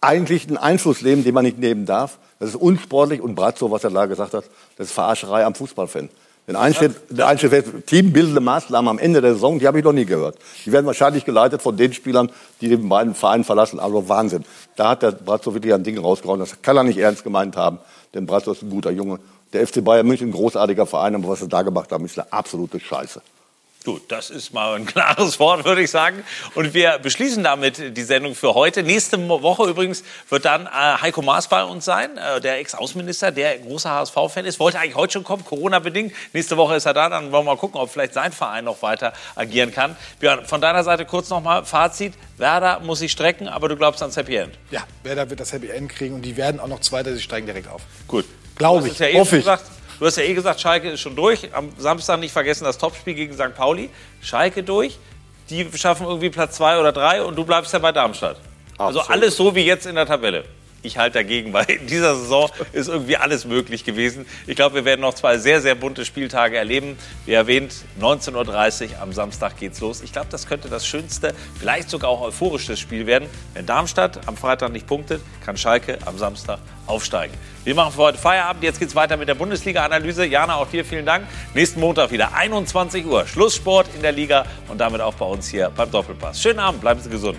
eigentlich 0.00 0.46
einen 0.46 0.56
Einfluss 0.56 1.02
nehmen, 1.02 1.24
den 1.24 1.34
man 1.34 1.44
nicht 1.44 1.58
nehmen 1.58 1.86
darf. 1.86 2.18
Das 2.38 2.50
ist 2.50 2.56
unsportlich 2.56 3.20
und 3.20 3.34
Brazzo, 3.34 3.70
was 3.70 3.84
er 3.84 3.90
da 3.90 4.06
gesagt 4.06 4.34
hat, 4.34 4.44
das 4.76 4.86
ist 4.88 4.92
Verarscherei 4.92 5.44
am 5.44 5.54
Fußballfan. 5.54 6.08
Denn 6.46 6.56
einsteht, 6.56 6.92
der 7.10 7.28
einsteht 7.28 7.86
teambildende 7.86 8.40
Maßnahmen 8.40 8.88
am 8.88 8.98
Ende 8.98 9.20
der 9.20 9.34
Saison, 9.34 9.58
die 9.58 9.66
habe 9.66 9.78
ich 9.78 9.84
noch 9.84 9.92
nie 9.92 10.04
gehört. 10.04 10.36
Die 10.64 10.72
werden 10.72 10.86
wahrscheinlich 10.86 11.24
geleitet 11.24 11.62
von 11.62 11.76
den 11.76 11.92
Spielern, 11.92 12.30
die 12.60 12.68
den 12.68 12.88
beiden 12.88 13.14
Verein 13.14 13.44
verlassen. 13.44 13.78
Also 13.78 14.08
Wahnsinn. 14.08 14.44
Da 14.76 14.90
hat 14.90 15.02
der 15.02 15.12
Brazzo 15.12 15.54
wirklich 15.54 15.72
ein 15.74 15.84
Ding 15.84 15.98
rausgehauen. 15.98 16.40
Das 16.40 16.62
kann 16.62 16.76
er 16.76 16.84
nicht 16.84 16.98
ernst 16.98 17.22
gemeint 17.22 17.56
haben, 17.56 17.78
denn 18.14 18.26
Brazzo 18.26 18.52
ist 18.52 18.62
ein 18.62 18.70
guter 18.70 18.90
Junge. 18.90 19.20
Der 19.52 19.66
FC 19.66 19.84
Bayern 19.84 20.06
München, 20.06 20.28
ein 20.28 20.32
großartiger 20.32 20.86
Verein, 20.86 21.14
aber 21.14 21.28
was 21.28 21.40
sie 21.40 21.48
da 21.48 21.62
gemacht 21.62 21.92
haben, 21.92 22.04
ist 22.04 22.18
eine 22.18 22.32
absolute 22.32 22.80
Scheiße. 22.80 23.20
Gut, 23.82 24.02
das 24.12 24.28
ist 24.28 24.52
mal 24.52 24.76
ein 24.76 24.84
klares 24.94 25.40
Wort, 25.40 25.64
würde 25.64 25.80
ich 25.82 25.90
sagen. 25.90 26.22
Und 26.54 26.74
wir 26.74 26.98
beschließen 26.98 27.42
damit 27.42 27.96
die 27.96 28.02
Sendung 28.02 28.34
für 28.34 28.54
heute. 28.54 28.82
Nächste 28.82 29.18
Woche 29.28 29.70
übrigens 29.70 30.04
wird 30.28 30.44
dann 30.44 30.66
äh, 30.66 30.68
Heiko 31.00 31.22
Maas 31.22 31.48
bei 31.48 31.64
uns 31.64 31.86
sein, 31.86 32.18
äh, 32.18 32.42
der 32.42 32.58
Ex-Außenminister, 32.58 33.32
der 33.32 33.58
großer 33.58 33.90
HSV-Fan 33.90 34.44
ist. 34.44 34.60
Wollte 34.60 34.78
eigentlich 34.78 34.96
heute 34.96 35.14
schon 35.14 35.24
kommen, 35.24 35.46
Corona-bedingt. 35.46 36.12
Nächste 36.34 36.58
Woche 36.58 36.76
ist 36.76 36.84
er 36.84 36.92
da. 36.92 37.08
Dann 37.08 37.32
wollen 37.32 37.46
wir 37.46 37.54
mal 37.54 37.56
gucken, 37.56 37.80
ob 37.80 37.90
vielleicht 37.90 38.12
sein 38.12 38.32
Verein 38.32 38.64
noch 38.66 38.82
weiter 38.82 39.14
agieren 39.34 39.72
kann. 39.72 39.96
Björn, 40.18 40.44
von 40.44 40.60
deiner 40.60 40.84
Seite 40.84 41.06
kurz 41.06 41.30
nochmal 41.30 41.64
Fazit. 41.64 42.12
Werder 42.36 42.80
muss 42.80 42.98
sich 42.98 43.12
strecken, 43.12 43.48
aber 43.48 43.70
du 43.70 43.76
glaubst 43.76 44.02
ans 44.02 44.16
Happy 44.18 44.36
End. 44.36 44.52
Ja, 44.70 44.82
Werder 45.04 45.30
wird 45.30 45.40
das 45.40 45.54
Happy 45.54 45.70
End 45.70 45.88
kriegen 45.88 46.16
und 46.16 46.22
die 46.22 46.36
werden 46.36 46.60
auch 46.60 46.68
noch 46.68 46.80
Zweiter, 46.80 47.14
sie 47.14 47.22
steigen 47.22 47.46
direkt 47.46 47.68
auf. 47.68 47.80
Gut. 48.06 48.26
Glaube 48.56 48.88
ich, 48.88 48.98
ja 48.98 49.08
eben 49.08 49.20
hoffe 49.20 49.36
ich. 49.38 49.42
gesagt, 49.42 49.64
Du 50.00 50.06
hast 50.06 50.16
ja 50.16 50.22
eh 50.22 50.32
gesagt, 50.32 50.58
Schalke 50.62 50.88
ist 50.88 51.00
schon 51.00 51.14
durch. 51.14 51.54
Am 51.54 51.68
Samstag 51.76 52.18
nicht 52.20 52.32
vergessen 52.32 52.64
das 52.64 52.78
Topspiel 52.78 53.12
gegen 53.12 53.34
St. 53.34 53.54
Pauli. 53.54 53.90
Schalke 54.22 54.62
durch. 54.62 54.98
Die 55.50 55.68
schaffen 55.76 56.06
irgendwie 56.06 56.30
Platz 56.30 56.56
zwei 56.56 56.80
oder 56.80 56.90
drei 56.90 57.22
und 57.22 57.36
du 57.36 57.44
bleibst 57.44 57.74
ja 57.74 57.80
bei 57.80 57.92
Darmstadt. 57.92 58.38
Also 58.78 59.00
Absolut. 59.00 59.10
alles 59.10 59.36
so 59.36 59.54
wie 59.54 59.60
jetzt 59.60 59.84
in 59.84 59.96
der 59.96 60.06
Tabelle. 60.06 60.44
Ich 60.82 60.98
halte 60.98 61.18
dagegen, 61.18 61.52
weil 61.52 61.66
in 61.66 61.86
dieser 61.86 62.16
Saison 62.16 62.50
ist 62.72 62.88
irgendwie 62.88 63.16
alles 63.16 63.44
möglich 63.44 63.84
gewesen. 63.84 64.26
Ich 64.46 64.56
glaube, 64.56 64.76
wir 64.76 64.84
werden 64.84 65.00
noch 65.00 65.14
zwei 65.14 65.38
sehr, 65.38 65.60
sehr 65.60 65.74
bunte 65.74 66.04
Spieltage 66.04 66.56
erleben. 66.56 66.96
Wie 67.26 67.32
erwähnt, 67.32 67.74
19.30 68.00 68.34
Uhr 68.90 69.02
am 69.02 69.12
Samstag 69.12 69.58
geht's 69.58 69.80
los. 69.80 70.02
Ich 70.02 70.12
glaube, 70.12 70.28
das 70.30 70.46
könnte 70.46 70.68
das 70.68 70.86
schönste, 70.86 71.34
vielleicht 71.58 71.90
sogar 71.90 72.10
auch 72.10 72.22
euphorischste 72.22 72.76
Spiel 72.76 73.06
werden. 73.06 73.28
Wenn 73.54 73.66
Darmstadt 73.66 74.26
am 74.26 74.36
Freitag 74.36 74.72
nicht 74.72 74.86
punktet, 74.86 75.20
kann 75.44 75.56
Schalke 75.56 75.98
am 76.04 76.18
Samstag 76.18 76.58
aufsteigen. 76.86 77.34
Wir 77.64 77.74
machen 77.74 77.92
für 77.92 78.02
heute 78.02 78.18
Feierabend. 78.18 78.62
Jetzt 78.62 78.78
geht's 78.80 78.94
weiter 78.94 79.16
mit 79.16 79.28
der 79.28 79.34
Bundesliga-Analyse. 79.34 80.24
Jana, 80.24 80.56
auch 80.56 80.68
dir 80.68 80.84
vielen 80.84 81.06
Dank. 81.06 81.26
Nächsten 81.54 81.80
Montag 81.80 82.10
wieder 82.10 82.34
21 82.34 83.04
Uhr. 83.04 83.26
Schlusssport 83.26 83.86
in 83.94 84.02
der 84.02 84.12
Liga 84.12 84.46
und 84.68 84.78
damit 84.78 85.00
auch 85.00 85.14
bei 85.14 85.26
uns 85.26 85.48
hier 85.48 85.70
beim 85.70 85.90
Doppelpass. 85.90 86.40
Schönen 86.40 86.58
Abend, 86.58 86.80
bleiben 86.80 87.00
Sie 87.00 87.10
gesund. 87.10 87.38